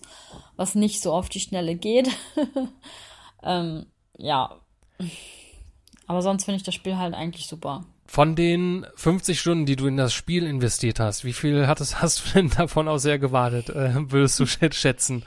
was 0.56 0.76
nicht 0.76 1.02
so 1.02 1.12
auf 1.12 1.28
die 1.28 1.40
Schnelle 1.40 1.76
geht. 1.76 2.10
ähm, 3.44 3.88
ja. 4.18 4.56
Aber 6.06 6.22
sonst 6.22 6.46
finde 6.46 6.58
ich 6.58 6.64
das 6.64 6.76
Spiel 6.76 6.98
halt 6.98 7.16
eigentlich 7.16 7.48
super. 7.48 7.84
Von 8.12 8.36
den 8.36 8.86
50 8.96 9.40
Stunden, 9.40 9.66
die 9.66 9.78
du 9.78 9.88
in 9.88 9.96
das 9.96 10.14
Spiel 10.14 10.46
investiert 10.46 11.00
hast, 11.00 11.24
wie 11.24 11.32
viel 11.32 11.66
hattest, 11.66 12.02
hast 12.02 12.26
du 12.26 12.34
denn 12.34 12.50
davon 12.50 12.90
auch 12.90 12.98
sehr 12.98 13.18
gewartet, 13.20 13.70
äh, 13.70 14.12
würdest 14.12 14.38
du 14.38 14.46
schätzen? 14.46 15.24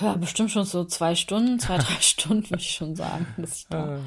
Ja, 0.00 0.14
bestimmt 0.14 0.52
schon 0.52 0.64
so 0.64 0.84
zwei 0.84 1.16
Stunden, 1.16 1.58
zwei, 1.58 1.78
drei 1.78 1.96
Stunden 2.00 2.50
würde 2.50 2.62
ich 2.62 2.70
schon 2.70 2.94
sagen, 2.94 3.26
dass 3.36 3.56
ich 3.56 3.66
da 3.68 3.96
äh, 3.96 3.98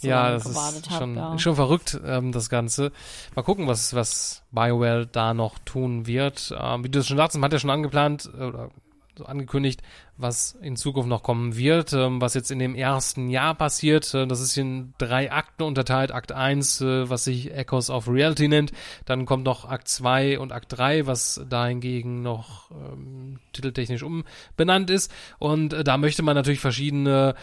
so 0.00 0.08
ja, 0.08 0.32
das 0.32 0.46
ist 0.46 0.92
schon, 0.92 1.20
hab, 1.20 1.34
ja. 1.34 1.38
schon 1.38 1.54
verrückt, 1.54 2.00
ähm, 2.04 2.32
das 2.32 2.50
Ganze. 2.50 2.90
Mal 3.36 3.42
gucken, 3.42 3.68
was, 3.68 3.94
was 3.94 4.42
BioWare 4.50 5.06
da 5.06 5.34
noch 5.34 5.60
tun 5.60 6.08
wird. 6.08 6.52
Ähm, 6.60 6.82
wie 6.82 6.88
du 6.88 6.98
es 6.98 7.06
schon 7.06 7.16
sagst, 7.16 7.36
man 7.36 7.44
hat 7.44 7.52
ja 7.52 7.60
schon 7.60 7.70
angeplant, 7.70 8.28
oder 8.34 8.72
so 9.16 9.24
angekündigt, 9.24 9.82
was 10.22 10.56
in 10.62 10.76
Zukunft 10.76 11.08
noch 11.08 11.22
kommen 11.22 11.56
wird, 11.56 11.92
ähm, 11.92 12.20
was 12.20 12.34
jetzt 12.34 12.50
in 12.50 12.58
dem 12.58 12.74
ersten 12.74 13.28
Jahr 13.28 13.54
passiert. 13.54 14.14
Äh, 14.14 14.26
das 14.26 14.40
ist 14.40 14.56
in 14.56 14.94
drei 14.98 15.30
Akten 15.30 15.64
unterteilt. 15.64 16.12
Akt 16.12 16.32
1, 16.32 16.80
äh, 16.80 17.10
was 17.10 17.24
sich 17.24 17.52
Echoes 17.52 17.90
of 17.90 18.08
Reality 18.08 18.48
nennt. 18.48 18.72
Dann 19.04 19.26
kommt 19.26 19.44
noch 19.44 19.68
Akt 19.68 19.88
2 19.88 20.38
und 20.38 20.52
Akt 20.52 20.72
3, 20.76 21.06
was 21.06 21.40
dahingegen 21.48 22.22
noch 22.22 22.70
ähm, 22.70 23.40
titeltechnisch 23.52 24.02
umbenannt 24.02 24.90
ist. 24.90 25.12
Und 25.38 25.72
äh, 25.72 25.84
da 25.84 25.98
möchte 25.98 26.22
man 26.22 26.34
natürlich 26.34 26.60
verschiedene 26.60 27.34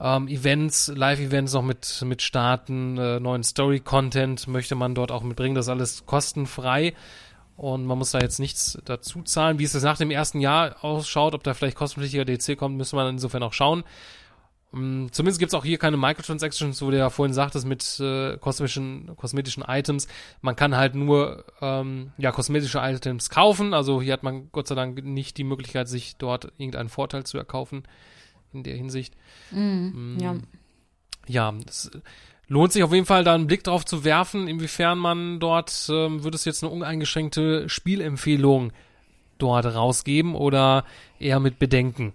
ähm, 0.00 0.28
Events, 0.28 0.92
Live-Events 0.94 1.52
noch 1.52 1.62
mit, 1.62 2.02
mit 2.06 2.22
starten, 2.22 2.96
äh, 2.98 3.20
neuen 3.20 3.42
Story-Content 3.42 4.46
möchte 4.48 4.74
man 4.74 4.94
dort 4.94 5.10
auch 5.10 5.22
mitbringen. 5.22 5.54
Das 5.54 5.68
alles 5.68 6.06
kostenfrei 6.06 6.94
und 7.58 7.86
man 7.86 7.98
muss 7.98 8.12
da 8.12 8.20
jetzt 8.20 8.38
nichts 8.38 8.78
dazu 8.84 9.22
zahlen. 9.22 9.58
Wie 9.58 9.64
es 9.64 9.72
jetzt 9.72 9.82
nach 9.82 9.98
dem 9.98 10.12
ersten 10.12 10.40
Jahr 10.40 10.84
ausschaut, 10.84 11.34
ob 11.34 11.42
da 11.42 11.54
vielleicht 11.54 11.76
kostenpflichtiger 11.76 12.24
DC 12.24 12.56
kommt, 12.56 12.76
müssen 12.76 12.96
wir 12.96 13.08
insofern 13.08 13.42
auch 13.42 13.52
schauen. 13.52 13.82
Mm, 14.70 15.06
zumindest 15.10 15.40
gibt 15.40 15.50
es 15.50 15.54
auch 15.54 15.64
hier 15.64 15.76
keine 15.76 15.96
Microtransactions, 15.96 16.80
wo 16.82 16.92
du 16.92 16.98
ja 16.98 17.10
vorhin 17.10 17.34
sagtest, 17.34 17.66
mit 17.66 17.98
äh, 17.98 18.36
kosmetischen, 18.36 19.16
kosmetischen 19.16 19.64
Items. 19.66 20.06
Man 20.40 20.54
kann 20.54 20.76
halt 20.76 20.94
nur 20.94 21.46
ähm, 21.60 22.12
ja, 22.16 22.30
kosmetische 22.30 22.78
Items 22.78 23.28
kaufen. 23.28 23.74
Also 23.74 24.00
hier 24.00 24.12
hat 24.12 24.22
man 24.22 24.52
Gott 24.52 24.68
sei 24.68 24.76
Dank 24.76 25.02
nicht 25.02 25.36
die 25.36 25.44
Möglichkeit, 25.44 25.88
sich 25.88 26.16
dort 26.16 26.52
irgendeinen 26.58 26.88
Vorteil 26.88 27.24
zu 27.24 27.38
erkaufen 27.38 27.82
in 28.52 28.62
der 28.62 28.76
Hinsicht. 28.76 29.14
Mm, 29.50 30.14
mm, 30.14 30.18
ja. 30.20 30.36
Ja, 31.26 31.52
das, 31.66 31.90
lohnt 32.48 32.72
sich 32.72 32.82
auf 32.82 32.92
jeden 32.92 33.06
Fall 33.06 33.24
da 33.24 33.34
einen 33.34 33.46
Blick 33.46 33.64
drauf 33.64 33.84
zu 33.84 34.04
werfen, 34.04 34.48
inwiefern 34.48 34.98
man 34.98 35.38
dort, 35.38 35.88
ähm, 35.90 36.24
wird 36.24 36.34
es 36.34 36.44
jetzt 36.44 36.64
eine 36.64 36.72
uneingeschränkte 36.72 37.68
Spielempfehlung 37.68 38.72
dort 39.38 39.66
rausgeben 39.66 40.34
oder 40.34 40.84
eher 41.18 41.40
mit 41.40 41.58
Bedenken? 41.58 42.12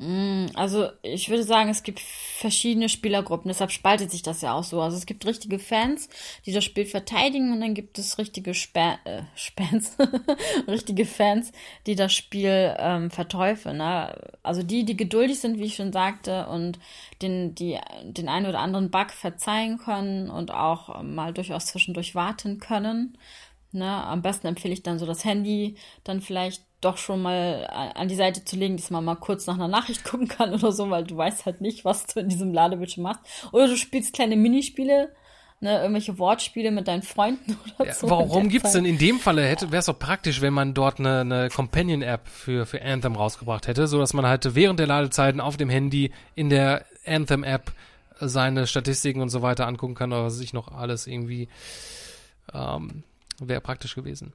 Mm, 0.00 0.46
also 0.54 0.90
ich 1.02 1.28
würde 1.28 1.42
sagen, 1.42 1.70
es 1.70 1.82
gibt 1.82 1.98
verschiedene 1.98 2.88
Spielergruppen, 2.88 3.48
deshalb 3.48 3.72
spaltet 3.72 4.12
sich 4.12 4.22
das 4.22 4.40
ja 4.42 4.54
auch 4.54 4.62
so. 4.62 4.80
Also 4.80 4.96
es 4.96 5.06
gibt 5.06 5.26
richtige 5.26 5.58
Fans, 5.58 6.08
die 6.46 6.52
das 6.52 6.64
Spiel 6.64 6.86
verteidigen 6.86 7.52
und 7.52 7.60
dann 7.60 7.74
gibt 7.74 7.98
es 7.98 8.16
richtige 8.16 8.54
Spa 8.54 8.98
äh, 9.04 9.22
Spans, 9.34 9.96
richtige 10.68 11.04
Fans, 11.04 11.50
die 11.86 11.96
das 11.96 12.14
Spiel 12.14 12.76
ähm, 12.78 13.10
verteufeln. 13.10 13.78
Ne? 13.78 14.16
Also 14.44 14.62
die, 14.62 14.84
die 14.84 14.96
geduldig 14.96 15.40
sind, 15.40 15.58
wie 15.58 15.64
ich 15.64 15.74
schon 15.74 15.92
sagte, 15.92 16.46
und 16.46 16.78
den, 17.20 17.56
die, 17.56 17.76
den 18.04 18.28
einen 18.28 18.46
oder 18.46 18.60
anderen 18.60 18.92
Bug 18.92 19.10
verzeihen 19.10 19.78
können 19.78 20.30
und 20.30 20.52
auch 20.52 21.02
mal 21.02 21.32
durchaus 21.32 21.66
zwischendurch 21.66 22.14
warten 22.14 22.60
können. 22.60 23.18
Ne? 23.72 23.86
Am 23.86 24.22
besten 24.22 24.46
empfehle 24.46 24.74
ich 24.74 24.84
dann 24.84 25.00
so 25.00 25.06
das 25.06 25.24
Handy 25.24 25.76
dann 26.04 26.20
vielleicht 26.20 26.67
doch 26.80 26.96
schon 26.96 27.22
mal 27.22 27.66
an 27.94 28.08
die 28.08 28.14
Seite 28.14 28.44
zu 28.44 28.56
legen, 28.56 28.76
dass 28.76 28.90
man 28.90 29.04
mal 29.04 29.16
kurz 29.16 29.46
nach 29.46 29.54
einer 29.54 29.68
Nachricht 29.68 30.04
gucken 30.08 30.28
kann 30.28 30.54
oder 30.54 30.72
so, 30.72 30.90
weil 30.90 31.04
du 31.04 31.16
weißt 31.16 31.46
halt 31.46 31.60
nicht, 31.60 31.84
was 31.84 32.06
du 32.06 32.20
in 32.20 32.28
diesem 32.28 32.52
Ladebildschirm 32.52 33.02
machst. 33.02 33.22
Oder 33.52 33.68
du 33.68 33.76
spielst 33.76 34.14
kleine 34.14 34.36
Minispiele, 34.36 35.12
ne, 35.60 35.80
irgendwelche 35.80 36.18
Wortspiele 36.18 36.70
mit 36.70 36.86
deinen 36.86 37.02
Freunden 37.02 37.56
oder 37.78 37.88
ja, 37.88 37.94
so. 37.94 38.08
Warum 38.08 38.48
gibt's 38.48 38.72
denn 38.72 38.84
in 38.84 38.98
dem 38.98 39.18
Falle, 39.18 39.44
hätte, 39.44 39.72
wäre 39.72 39.80
es 39.80 39.86
doch 39.86 39.98
praktisch, 39.98 40.40
wenn 40.40 40.54
man 40.54 40.74
dort 40.74 41.00
eine, 41.00 41.20
eine 41.20 41.48
Companion-App 41.48 42.28
für, 42.28 42.66
für 42.66 42.80
Anthem 42.82 43.16
rausgebracht 43.16 43.66
hätte, 43.66 43.86
so 43.88 43.98
dass 43.98 44.14
man 44.14 44.26
halt 44.26 44.54
während 44.54 44.78
der 44.78 44.86
Ladezeiten 44.86 45.40
auf 45.40 45.56
dem 45.56 45.70
Handy 45.70 46.12
in 46.34 46.48
der 46.48 46.84
Anthem-App 47.06 47.72
seine 48.20 48.66
Statistiken 48.66 49.20
und 49.20 49.28
so 49.28 49.42
weiter 49.42 49.66
angucken 49.66 49.94
kann, 49.94 50.12
oder 50.12 50.24
was 50.24 50.36
sich 50.36 50.52
noch 50.52 50.72
alles 50.72 51.06
irgendwie 51.06 51.48
ähm, 52.52 53.04
wäre 53.40 53.60
praktisch 53.60 53.94
gewesen. 53.94 54.32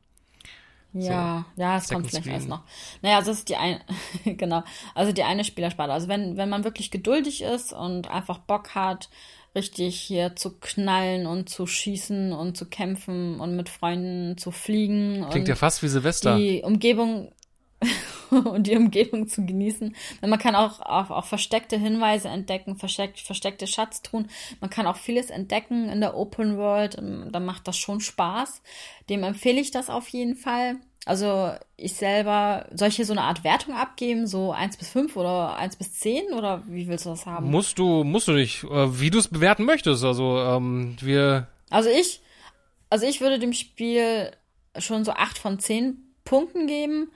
Ja, 0.94 1.46
so, 1.56 1.62
ja, 1.62 1.78
es 1.78 1.90
kommt 1.90 2.10
vielleicht 2.10 2.28
erst 2.28 2.48
noch. 2.48 2.62
Naja, 3.02 3.18
also 3.18 3.32
das 3.32 3.40
ist 3.40 3.50
die 3.50 3.56
eine, 3.56 3.82
genau, 4.26 4.64
also 4.94 5.12
die 5.12 5.24
eine 5.24 5.44
Spielersparte. 5.44 5.92
Also 5.92 6.08
wenn, 6.08 6.38
wenn 6.38 6.50
man 6.50 6.64
wirklich 6.64 6.92
geduldig 6.92 7.42
ist 7.42 7.74
und 7.74 8.10
einfach 8.10 8.38
Bock 8.40 8.76
hat, 8.76 9.10
richtig 9.56 10.00
hier 10.00 10.36
zu 10.36 10.58
knallen 10.60 11.26
und 11.26 11.50
zu 11.50 11.68
schießen 11.68 12.34
und 12.34 12.58
zu 12.58 12.66
kämpfen 12.66 13.40
und 13.40 13.56
mit 13.56 13.70
Freunden 13.70 14.38
zu 14.38 14.52
fliegen. 14.52 15.26
Klingt 15.30 15.48
ja 15.48 15.56
fast 15.56 15.84
wie 15.84 15.88
Silvester. 15.88 16.38
Die 16.38 16.62
Umgebung, 16.64 17.32
und 18.30 18.68
die 18.68 18.76
Umgebung 18.76 19.28
zu 19.28 19.46
genießen. 19.46 19.96
Man 20.22 20.40
kann 20.40 20.56
auch, 20.56 20.80
auch, 20.82 21.10
auch 21.12 21.26
versteckte 21.26 21.78
Hinweise 21.78 22.30
entdecken, 22.30 22.76
versteckt, 22.78 23.20
versteckte 23.20 23.68
Schatztruhen. 23.68 24.30
Man 24.60 24.70
kann 24.70 24.88
auch 24.88 24.98
vieles 24.98 25.30
entdecken 25.30 25.90
in 25.90 26.02
der 26.02 26.16
Open 26.16 26.58
World. 26.58 26.98
Ähm, 26.98 27.30
da 27.32 27.40
macht 27.40 27.68
das 27.68 27.78
schon 27.78 28.00
Spaß. 28.00 28.62
Dem 29.10 29.24
empfehle 29.24 29.60
ich 29.60 29.72
das 29.72 29.90
auf 29.90 30.08
jeden 30.10 30.36
Fall. 30.36 30.78
Also 31.06 31.52
ich 31.76 31.94
selber, 31.94 32.66
soll 32.74 32.88
ich 32.88 32.96
hier 32.96 33.06
so 33.06 33.12
eine 33.14 33.24
Art 33.24 33.44
Wertung 33.44 33.76
abgeben, 33.76 34.26
so 34.26 34.54
1 34.54 34.78
bis 34.78 34.90
5 34.90 35.18
oder 35.18 35.58
1 35.58 35.76
bis 35.76 35.94
10 35.96 36.34
oder 36.34 36.64
wie 36.66 36.88
willst 36.88 37.06
du 37.06 37.10
das 37.10 37.26
haben? 37.26 37.52
Musst 37.52 37.78
du, 37.78 38.06
musst 38.06 38.30
du 38.30 38.32
nicht, 38.32 38.64
äh, 38.64 39.00
wie 39.00 39.10
du 39.10 39.20
es 39.20 39.28
bewerten 39.28 39.66
möchtest. 39.66 40.06
Also 40.06 40.38
ähm, 40.40 40.96
wir. 41.02 41.48
Also 41.70 41.90
ich, 41.90 42.22
also 42.90 43.06
ich 43.06 43.20
würde 43.20 43.38
dem 43.38 43.52
Spiel 43.52 44.32
schon 44.78 45.04
so 45.04 45.12
8 45.12 45.38
von 45.38 45.60
10 45.60 45.98
Punkten 46.24 46.68
geben. 46.68 47.12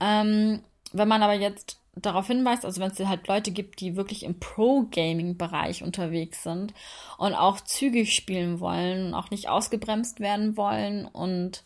Ähm, 0.00 0.62
wenn 0.92 1.08
man 1.08 1.22
aber 1.22 1.34
jetzt 1.34 1.80
darauf 1.94 2.26
hinweist, 2.26 2.64
also 2.64 2.80
wenn 2.80 2.90
es 2.90 2.98
halt 3.00 3.28
Leute 3.28 3.50
gibt, 3.50 3.80
die 3.80 3.96
wirklich 3.96 4.22
im 4.22 4.38
Pro-Gaming-Bereich 4.38 5.82
unterwegs 5.82 6.42
sind 6.42 6.72
und 7.18 7.34
auch 7.34 7.60
zügig 7.60 8.14
spielen 8.14 8.60
wollen 8.60 9.14
auch 9.14 9.30
nicht 9.30 9.48
ausgebremst 9.48 10.20
werden 10.20 10.56
wollen 10.56 11.06
und 11.06 11.62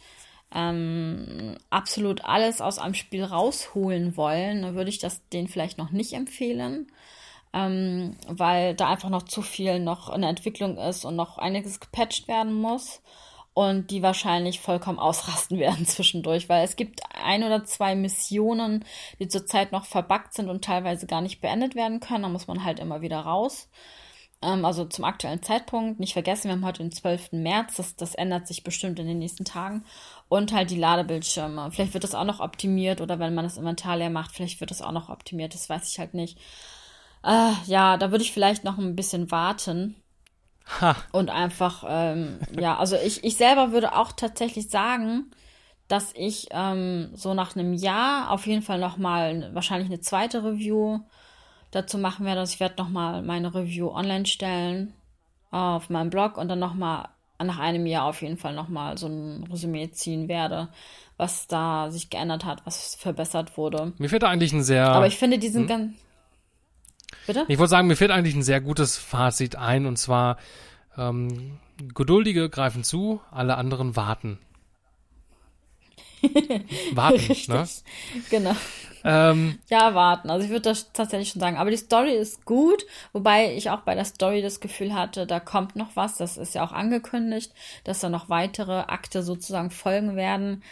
ähm, 0.55 1.57
absolut 1.71 2.25
alles 2.25 2.61
aus 2.61 2.79
einem 2.79 2.95
Spiel 2.95 3.25
rausholen 3.25 4.17
wollen, 4.17 4.63
dann 4.63 4.75
würde 4.75 4.91
ich 4.91 4.99
das 4.99 5.27
denen 5.31 5.49
vielleicht 5.49 5.79
noch 5.79 5.91
nicht 5.91 6.13
empfehlen, 6.13 6.87
ähm, 7.53 8.17
weil 8.29 8.75
da 8.75 8.89
einfach 8.89 9.11
noch 9.11 9.25
zu 9.25 9.43
viel 9.43 9.81
noch 9.81 10.13
in 10.15 10.21
der 10.21 10.31
Entwicklung 10.31 10.79
ist 10.79 11.05
und 11.05 11.17
noch 11.17 11.39
einiges 11.39 11.81
gepatcht 11.81 12.29
werden 12.29 12.55
muss 12.55 13.03
und 13.55 13.91
die 13.91 14.03
wahrscheinlich 14.03 14.61
vollkommen 14.61 14.99
ausrasten 14.99 15.59
werden 15.61 15.87
zwischendurch, 15.87 16.49
weil 16.49 16.65
es 16.65 16.77
gibt 16.77 17.01
ein 17.15 17.45
oder 17.45 17.65
zwei 17.65 17.95
Missionen, 17.95 18.85
die 19.21 19.29
zurzeit 19.29 19.73
noch 19.73 19.87
verbuggt 19.87 20.35
sind 20.35 20.49
und 20.49 20.65
teilweise 20.65 21.07
gar 21.07 21.21
nicht 21.21 21.41
beendet 21.41 21.75
werden 21.75 22.01
können. 22.01 22.25
Da 22.25 22.29
muss 22.29 22.49
man 22.49 22.65
halt 22.65 22.81
immer 22.81 23.01
wieder 23.01 23.21
raus. 23.21 23.69
Ähm, 24.43 24.65
also 24.65 24.85
zum 24.85 25.05
aktuellen 25.05 25.43
Zeitpunkt. 25.43 26.01
Nicht 26.01 26.13
vergessen, 26.13 26.49
wir 26.49 26.53
haben 26.53 26.65
heute 26.65 26.83
den 26.83 26.93
12. 26.93 27.33
März. 27.33 27.77
Das, 27.77 27.97
das 27.97 28.15
ändert 28.17 28.49
sich 28.49 28.65
bestimmt 28.65 28.99
in 28.99 29.07
den 29.07 29.19
nächsten 29.21 29.45
Tagen. 29.45 29.85
Und 30.29 30.53
halt 30.53 30.71
die 30.71 30.79
Ladebildschirme. 30.79 31.71
Vielleicht 31.71 31.95
wird 31.95 32.05
das 32.05 32.15
auch 32.17 32.25
noch 32.25 32.41
optimiert 32.41 33.01
oder 33.01 33.21
wenn 33.21 33.35
man 33.35 33.45
das 33.45 33.57
Inventar 33.57 33.97
leer 33.97 34.11
macht, 34.11 34.35
vielleicht 34.35 34.61
wird 34.61 34.73
das 34.73 34.83
auch 34.83 34.93
noch 34.93 35.09
optimiert. 35.11 35.55
Das 35.55 35.69
weiß 35.71 35.91
ich 35.93 35.99
halt 36.01 36.15
nicht. 36.15 36.39
Äh, 37.23 37.53
ja, 37.67 37.97
da 37.97 38.11
würde 38.11 38.25
ich 38.25 38.33
vielleicht 38.33 38.65
noch 38.65 38.79
ein 38.79 38.97
bisschen 38.97 39.31
warten 39.31 39.97
Ha. 40.81 40.97
Und 41.13 41.31
einfach, 41.31 41.85
ähm, 41.89 42.39
ja, 42.59 42.79
also 42.79 42.97
ich, 42.97 43.23
ich 43.23 43.37
selber 43.37 43.73
würde 43.73 43.95
auch 43.95 44.13
tatsächlich 44.13 44.71
sagen, 44.71 45.31
dass 45.89 46.13
ich 46.15 46.49
ähm, 46.51 47.11
so 47.15 47.35
nach 47.35 47.55
einem 47.55 47.75
Jahr 47.75 48.31
auf 48.31 48.47
jeden 48.47 48.63
Fall 48.63 48.79
nochmal 48.79 49.51
wahrscheinlich 49.53 49.89
eine 49.89 50.01
zweite 50.01 50.43
Review 50.43 51.01
dazu 51.71 51.99
machen 51.99 52.25
werde. 52.25 52.41
Also 52.41 52.55
ich 52.55 52.61
werde 52.61 52.83
nochmal 52.83 53.23
meine 53.23 53.55
Review 53.55 53.91
online 53.91 54.27
stellen 54.27 54.95
auf 55.51 55.91
meinem 55.91 56.11
Blog 56.11 56.39
und 56.39 56.49
dann 56.49 56.59
nochmal 56.59 57.09
nach 57.43 57.59
einem 57.59 57.87
Jahr 57.87 58.05
auf 58.05 58.23
jeden 58.23 58.39
Fall 58.39 58.55
nochmal 58.55 58.97
so 58.97 59.07
ein 59.07 59.47
Resümee 59.51 59.91
ziehen 59.91 60.29
werde, 60.29 60.69
was 61.17 61.47
da 61.47 61.91
sich 61.91 62.09
geändert 62.09 62.45
hat, 62.45 62.65
was 62.65 62.95
verbessert 62.95 63.57
wurde. 63.57 63.93
Mir 63.99 64.09
fällt 64.09 64.23
da 64.23 64.29
eigentlich 64.29 64.53
ein 64.53 64.63
sehr. 64.63 64.89
Aber 64.89 65.07
ich 65.07 65.19
finde 65.19 65.39
diesen 65.39 65.63
hm? 65.63 65.69
ganz. 65.69 65.95
Bitte? 67.27 67.45
Ich 67.49 67.59
wollte 67.59 67.71
sagen, 67.71 67.89
mir 67.89 67.97
fällt 67.97 68.11
eigentlich 68.11 68.35
ein 68.35 68.43
sehr 68.43 68.61
gutes 68.61 68.97
Fazit 68.97 69.57
ein 69.57 69.87
und 69.87 69.97
zwar 69.97 70.39
ähm, 70.97 71.59
Geduldige 71.95 72.49
greifen 72.49 72.85
zu, 72.85 73.21
alle 73.31 73.57
anderen 73.57 73.97
warten. 73.97 74.39
warten, 76.93 77.37
ne? 77.49 77.69
Genau. 78.31 78.57
Ähm, 79.07 79.59
ja, 79.69 79.95
warten. 79.95 80.31
Also 80.31 80.45
ich 80.45 80.51
würde 80.51 80.71
das 80.71 80.93
tatsächlich 80.93 81.29
schon 81.29 81.41
sagen. 81.41 81.59
Aber 81.59 81.71
die 81.71 81.77
Story 81.77 82.13
ist 82.13 82.47
gut, 82.47 82.87
wobei 83.13 83.55
ich 83.55 83.69
auch 83.69 83.81
bei 83.81 83.95
der 83.95 84.07
Story 84.07 84.41
das 84.41 84.61
Gefühl 84.61 84.95
hatte, 84.95 85.27
da 85.27 85.41
kommt 85.41 85.77
noch 85.77 85.95
was. 85.95 86.17
Das 86.17 86.39
ist 86.39 86.55
ja 86.55 86.65
auch 86.65 86.73
angekündigt, 86.73 87.53
dass 87.85 88.01
da 88.01 88.09
noch 88.09 88.31
weitere 88.31 88.81
Akte 88.81 89.23
sozusagen 89.23 89.71
folgen 89.71 90.17
werden. 90.17 90.63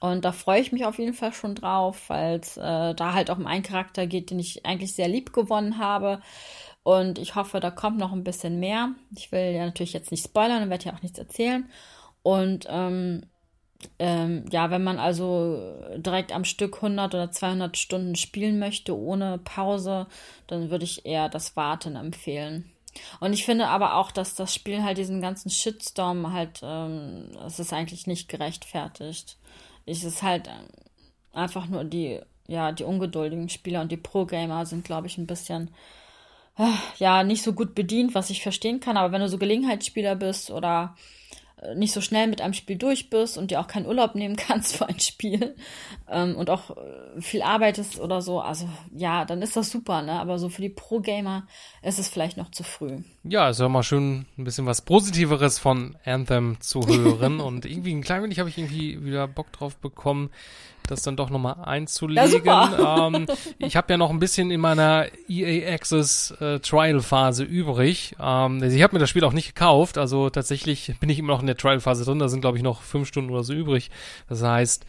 Und 0.00 0.24
da 0.24 0.32
freue 0.32 0.60
ich 0.60 0.72
mich 0.72 0.84
auf 0.84 0.98
jeden 0.98 1.14
Fall 1.14 1.32
schon 1.32 1.54
drauf, 1.54 2.08
weil 2.08 2.38
es 2.38 2.56
äh, 2.56 2.94
da 2.94 3.14
halt 3.14 3.30
auch 3.30 3.38
um 3.38 3.46
einen 3.46 3.64
Charakter 3.64 4.06
geht, 4.06 4.30
den 4.30 4.38
ich 4.38 4.64
eigentlich 4.64 4.94
sehr 4.94 5.08
lieb 5.08 5.32
gewonnen 5.32 5.78
habe. 5.78 6.20
Und 6.84 7.18
ich 7.18 7.34
hoffe, 7.34 7.60
da 7.60 7.70
kommt 7.70 7.98
noch 7.98 8.12
ein 8.12 8.24
bisschen 8.24 8.60
mehr. 8.60 8.90
Ich 9.16 9.32
will 9.32 9.52
ja 9.52 9.66
natürlich 9.66 9.92
jetzt 9.92 10.10
nicht 10.10 10.24
spoilern 10.24 10.62
und 10.62 10.70
werde 10.70 10.86
ja 10.86 10.94
auch 10.94 11.02
nichts 11.02 11.18
erzählen. 11.18 11.68
Und 12.22 12.66
ähm, 12.68 13.22
ähm, 13.98 14.44
ja, 14.50 14.70
wenn 14.70 14.84
man 14.84 14.98
also 14.98 15.74
direkt 15.96 16.32
am 16.32 16.44
Stück 16.44 16.76
100 16.76 17.14
oder 17.14 17.30
200 17.30 17.76
Stunden 17.76 18.14
spielen 18.14 18.58
möchte, 18.58 18.96
ohne 18.96 19.38
Pause, 19.38 20.06
dann 20.46 20.70
würde 20.70 20.84
ich 20.84 21.06
eher 21.06 21.28
das 21.28 21.56
Warten 21.56 21.96
empfehlen. 21.96 22.70
Und 23.20 23.32
ich 23.32 23.44
finde 23.44 23.68
aber 23.68 23.96
auch, 23.96 24.10
dass 24.10 24.34
das 24.34 24.54
Spiel 24.54 24.82
halt 24.82 24.98
diesen 24.98 25.20
ganzen 25.20 25.50
Shitstorm 25.50 26.32
halt, 26.32 26.60
ähm, 26.62 27.30
es 27.46 27.58
ist 27.58 27.72
eigentlich 27.72 28.06
nicht 28.06 28.28
gerechtfertigt 28.28 29.36
es 29.88 30.04
ist 30.04 30.22
halt 30.22 30.48
äh, 30.48 30.50
einfach 31.32 31.66
nur 31.66 31.84
die, 31.84 32.20
ja, 32.46 32.72
die 32.72 32.84
ungeduldigen 32.84 33.48
Spieler 33.48 33.80
und 33.80 33.90
die 33.92 33.96
Pro-Gamer 33.96 34.66
sind, 34.66 34.84
glaube 34.84 35.06
ich, 35.06 35.18
ein 35.18 35.26
bisschen, 35.26 35.70
äh, 36.58 36.70
ja, 36.98 37.24
nicht 37.24 37.42
so 37.42 37.52
gut 37.52 37.74
bedient, 37.74 38.14
was 38.14 38.30
ich 38.30 38.42
verstehen 38.42 38.80
kann. 38.80 38.96
Aber 38.96 39.12
wenn 39.12 39.20
du 39.20 39.28
so 39.28 39.38
Gelegenheitsspieler 39.38 40.16
bist 40.16 40.50
oder 40.50 40.96
nicht 41.74 41.92
so 41.92 42.00
schnell 42.00 42.26
mit 42.26 42.40
einem 42.40 42.54
Spiel 42.54 42.76
durch 42.76 43.10
bist 43.10 43.36
und 43.38 43.50
dir 43.50 43.60
auch 43.60 43.66
keinen 43.66 43.86
Urlaub 43.86 44.14
nehmen 44.14 44.36
kannst 44.48 44.76
für 44.76 44.88
ein 44.88 45.00
Spiel 45.00 45.56
ähm, 46.10 46.36
und 46.36 46.50
auch 46.50 46.76
äh, 46.76 47.20
viel 47.20 47.42
arbeitest 47.42 48.00
oder 48.00 48.22
so, 48.22 48.40
also 48.40 48.68
ja, 48.94 49.24
dann 49.24 49.42
ist 49.42 49.56
das 49.56 49.70
super, 49.70 50.02
ne? 50.02 50.12
Aber 50.12 50.38
so 50.38 50.48
für 50.48 50.62
die 50.62 50.68
Pro-Gamer 50.68 51.46
ist 51.82 51.98
es 51.98 52.08
vielleicht 52.08 52.36
noch 52.36 52.50
zu 52.50 52.62
früh. 52.62 52.98
Ja, 53.24 53.50
ist 53.50 53.60
ja 53.60 53.68
mal 53.68 53.82
schön, 53.82 54.26
ein 54.36 54.44
bisschen 54.44 54.66
was 54.66 54.82
Positiveres 54.82 55.58
von 55.58 55.96
Anthem 56.04 56.60
zu 56.60 56.86
hören 56.86 57.40
und 57.40 57.64
irgendwie 57.64 57.94
ein 57.94 58.02
klein 58.02 58.22
wenig 58.22 58.38
habe 58.38 58.48
ich 58.48 58.58
irgendwie 58.58 59.04
wieder 59.04 59.26
Bock 59.26 59.52
drauf 59.52 59.76
bekommen, 59.76 60.30
das 60.90 61.02
dann 61.02 61.16
doch 61.16 61.30
nochmal 61.30 61.56
einzulegen. 61.64 62.44
Ja, 62.44 63.06
ähm, 63.08 63.26
ich 63.58 63.76
habe 63.76 63.92
ja 63.92 63.96
noch 63.96 64.10
ein 64.10 64.18
bisschen 64.18 64.50
in 64.50 64.60
meiner 64.60 65.06
EA 65.28 65.72
Access 65.72 66.32
äh, 66.40 66.60
Trial 66.60 67.00
Phase 67.00 67.44
übrig. 67.44 68.14
Ähm, 68.18 68.60
also 68.62 68.76
ich 68.76 68.82
habe 68.82 68.94
mir 68.94 69.00
das 69.00 69.10
Spiel 69.10 69.24
auch 69.24 69.32
nicht 69.32 69.54
gekauft, 69.54 69.98
also 69.98 70.30
tatsächlich 70.30 70.94
bin 71.00 71.08
ich 71.08 71.18
immer 71.18 71.32
noch 71.32 71.40
in 71.40 71.46
der 71.46 71.56
Trial 71.56 71.80
Phase 71.80 72.04
drin. 72.04 72.18
Da 72.18 72.28
sind 72.28 72.40
glaube 72.40 72.56
ich 72.56 72.62
noch 72.62 72.82
fünf 72.82 73.08
Stunden 73.08 73.30
oder 73.30 73.44
so 73.44 73.52
übrig. 73.52 73.90
Das 74.28 74.42
heißt, 74.42 74.84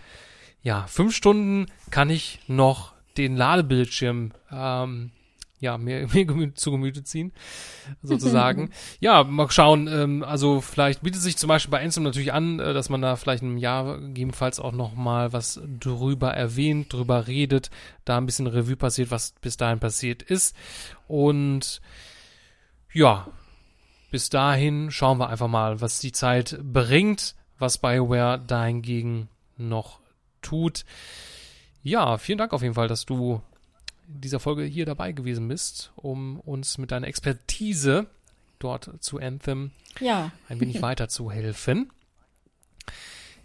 ja, 0.62 0.86
fünf 0.88 1.16
Stunden 1.16 1.68
kann 1.90 2.10
ich 2.10 2.40
noch 2.48 2.94
den 3.18 3.36
Ladebildschirm 3.36 4.32
ähm, 4.52 5.12
ja, 5.60 5.78
mir, 5.78 6.08
mir 6.14 6.26
gemü 6.26 6.54
zu 6.54 6.72
Gemüte 6.72 7.04
ziehen, 7.04 7.34
sozusagen. 8.02 8.72
ja, 9.00 9.24
mal 9.24 9.50
schauen, 9.52 9.88
ähm, 9.88 10.24
also 10.24 10.62
vielleicht 10.62 11.02
bietet 11.02 11.22
sich 11.22 11.38
zum 11.38 11.48
Beispiel 11.48 11.72
bei 11.72 11.84
Ansem 11.84 12.04
natürlich 12.04 12.34
an, 12.34 12.60
äh, 12.60 12.74
dass 12.74 12.90
man 12.90 13.02
da 13.02 13.16
vielleicht 13.16 13.44
im 13.44 13.58
Jahr 13.58 14.00
gegebenenfalls 14.00 14.60
auch 14.60 14.72
nochmal 14.72 15.34
was 15.34 15.62
drüber 15.80 16.34
erwähnt, 16.34 16.92
drüber 16.94 17.28
redet, 17.28 17.70
da 18.06 18.18
ein 18.18 18.26
bisschen 18.26 18.48
Revue 18.48 18.76
passiert, 18.76 19.12
was 19.12 19.34
bis 19.42 19.58
dahin 19.58 19.80
passiert 19.80 20.22
ist. 20.22 20.56
Und 21.08 21.82
ja, 22.94 23.28
bis 24.12 24.30
dahin 24.30 24.92
schauen 24.92 25.20
wir 25.20 25.30
einfach 25.30 25.48
mal, 25.48 25.82
was 25.82 26.00
die 26.00 26.12
Zeit 26.12 26.58
bringt, 26.64 27.36
was 27.60 27.78
BioWare 27.78 28.40
dahingegen 28.40 29.30
noch 29.58 30.00
tut. 30.42 30.86
Ja, 31.84 32.18
vielen 32.18 32.38
Dank 32.38 32.54
auf 32.54 32.62
jeden 32.62 32.74
Fall, 32.74 32.88
dass 32.88 33.06
du 33.06 33.42
dieser 34.10 34.40
Folge 34.40 34.64
hier 34.64 34.86
dabei 34.86 35.12
gewesen 35.12 35.48
bist, 35.48 35.92
um 35.96 36.40
uns 36.40 36.78
mit 36.78 36.92
deiner 36.92 37.08
Expertise 37.08 38.08
dort 38.58 38.90
zu 39.00 39.20
Anthem 39.20 39.72
ja. 40.00 40.32
ein 40.50 40.60
wenig 40.60 40.82
weiterzuhelfen. 40.82 41.92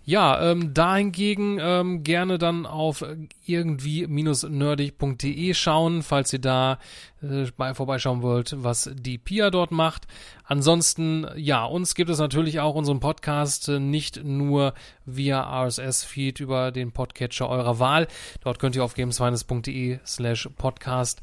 Ja, 0.07 0.51
ähm, 0.51 0.75
dahingegen 0.75 1.59
ähm, 1.61 2.03
gerne 2.05 2.37
dann 2.37 2.67
auf 2.67 3.03
irgendwie-nerdig.de 3.47 5.55
schauen, 5.55 6.03
falls 6.03 6.31
ihr 6.35 6.41
da 6.41 6.79
äh, 7.23 7.47
vorbeischauen 7.73 8.21
wollt, 8.21 8.55
was 8.59 8.91
die 8.93 9.17
Pia 9.17 9.49
dort 9.51 9.71
macht. 9.71 10.07
Ansonsten, 10.45 11.27
ja, 11.37 11.65
uns 11.65 11.95
gibt 11.95 12.11
es 12.11 12.19
natürlich 12.19 12.61
auch 12.61 12.75
unseren 12.75 13.01
Podcast 13.01 13.71
äh, 13.71 13.81
nicht 13.81 14.23
nur 14.23 14.75
via 15.07 15.41
RSS-Feed 15.41 16.41
über 16.41 16.71
den 16.71 16.93
Podcatcher 16.93 17.49
eurer 17.49 17.79
Wahl. 17.79 18.07
Dort 18.43 18.59
könnt 18.59 18.77
ihr 18.77 18.85
auf 18.85 18.93
gamesfinance.de 18.93 20.01
slash 20.05 20.51
podcast 20.59 21.23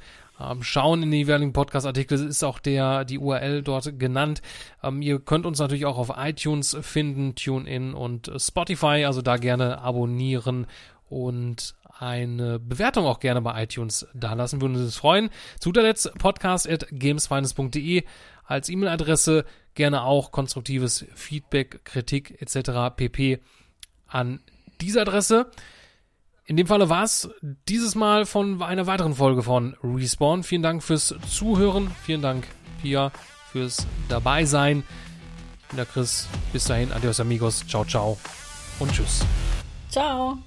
ähm, 0.50 0.64
schauen 0.64 1.04
in 1.04 1.12
den 1.12 1.20
jeweiligen 1.20 1.54
Podcast-Artikel 1.54 2.28
ist 2.28 2.44
auch 2.44 2.60
der, 2.60 3.06
die 3.06 3.20
URL 3.20 3.62
dort 3.62 4.00
genannt. 4.00 4.42
Ähm, 4.84 5.02
ihr 5.02 5.20
könnt 5.20 5.46
uns 5.46 5.60
natürlich 5.60 5.86
auch 5.86 5.98
auf 5.98 6.12
iTunes 6.18 6.78
finden, 6.82 7.36
TuneIn 7.36 7.94
und 7.94 8.32
Spotify, 8.38 9.06
also 9.06 9.22
da 9.22 9.38
gerne 9.38 9.80
abonnieren 9.80 10.68
und 11.10 11.76
eine 12.00 12.58
Bewertung 12.58 13.06
auch 13.06 13.20
gerne 13.20 13.42
bei 13.42 13.64
iTunes 13.64 14.08
da 14.14 14.34
lassen, 14.34 14.60
würden 14.60 14.76
uns 14.76 14.96
freuen. 14.96 15.30
Zu 15.60 15.70
guter 15.70 15.84
Letzt 15.84 16.14
podcast 16.18 16.68
at 16.68 16.88
gamesfinance.de 16.92 18.04
als 18.44 18.70
E-Mail-Adresse, 18.70 19.46
gerne 19.76 20.04
auch 20.04 20.32
konstruktives 20.32 21.06
Feedback, 21.14 21.86
Kritik 21.86 22.42
etc. 22.42 22.96
pp. 22.96 23.40
an 24.08 24.42
diese 24.82 25.02
Adresse. 25.02 25.52
In 26.52 26.58
dem 26.58 26.68
Falle 26.68 26.90
war 26.90 27.06
es 27.06 27.30
dieses 27.70 27.96
Mal 27.96 28.26
von 28.26 28.62
einer 28.62 28.86
weiteren 28.86 29.16
Folge 29.16 29.42
von 29.42 29.78
Respawn. 29.82 30.44
Vielen 30.44 30.62
Dank 30.62 30.84
fürs 30.84 31.16
Zuhören. 31.30 31.90
Vielen 32.04 32.22
Dank, 32.22 32.46
Pia, 32.82 33.14
fürs 33.54 33.88
Dabeisein. 34.10 34.84
Ich 35.62 35.68
bin 35.70 35.78
der 35.78 35.86
Chris. 35.86 36.28
Bis 36.52 36.66
dahin, 36.66 36.92
adios 36.92 37.22
amigos. 37.22 37.66
Ciao, 37.66 37.86
ciao 37.86 38.18
und 38.80 38.92
tschüss. 38.92 39.24
Ciao. 39.90 40.40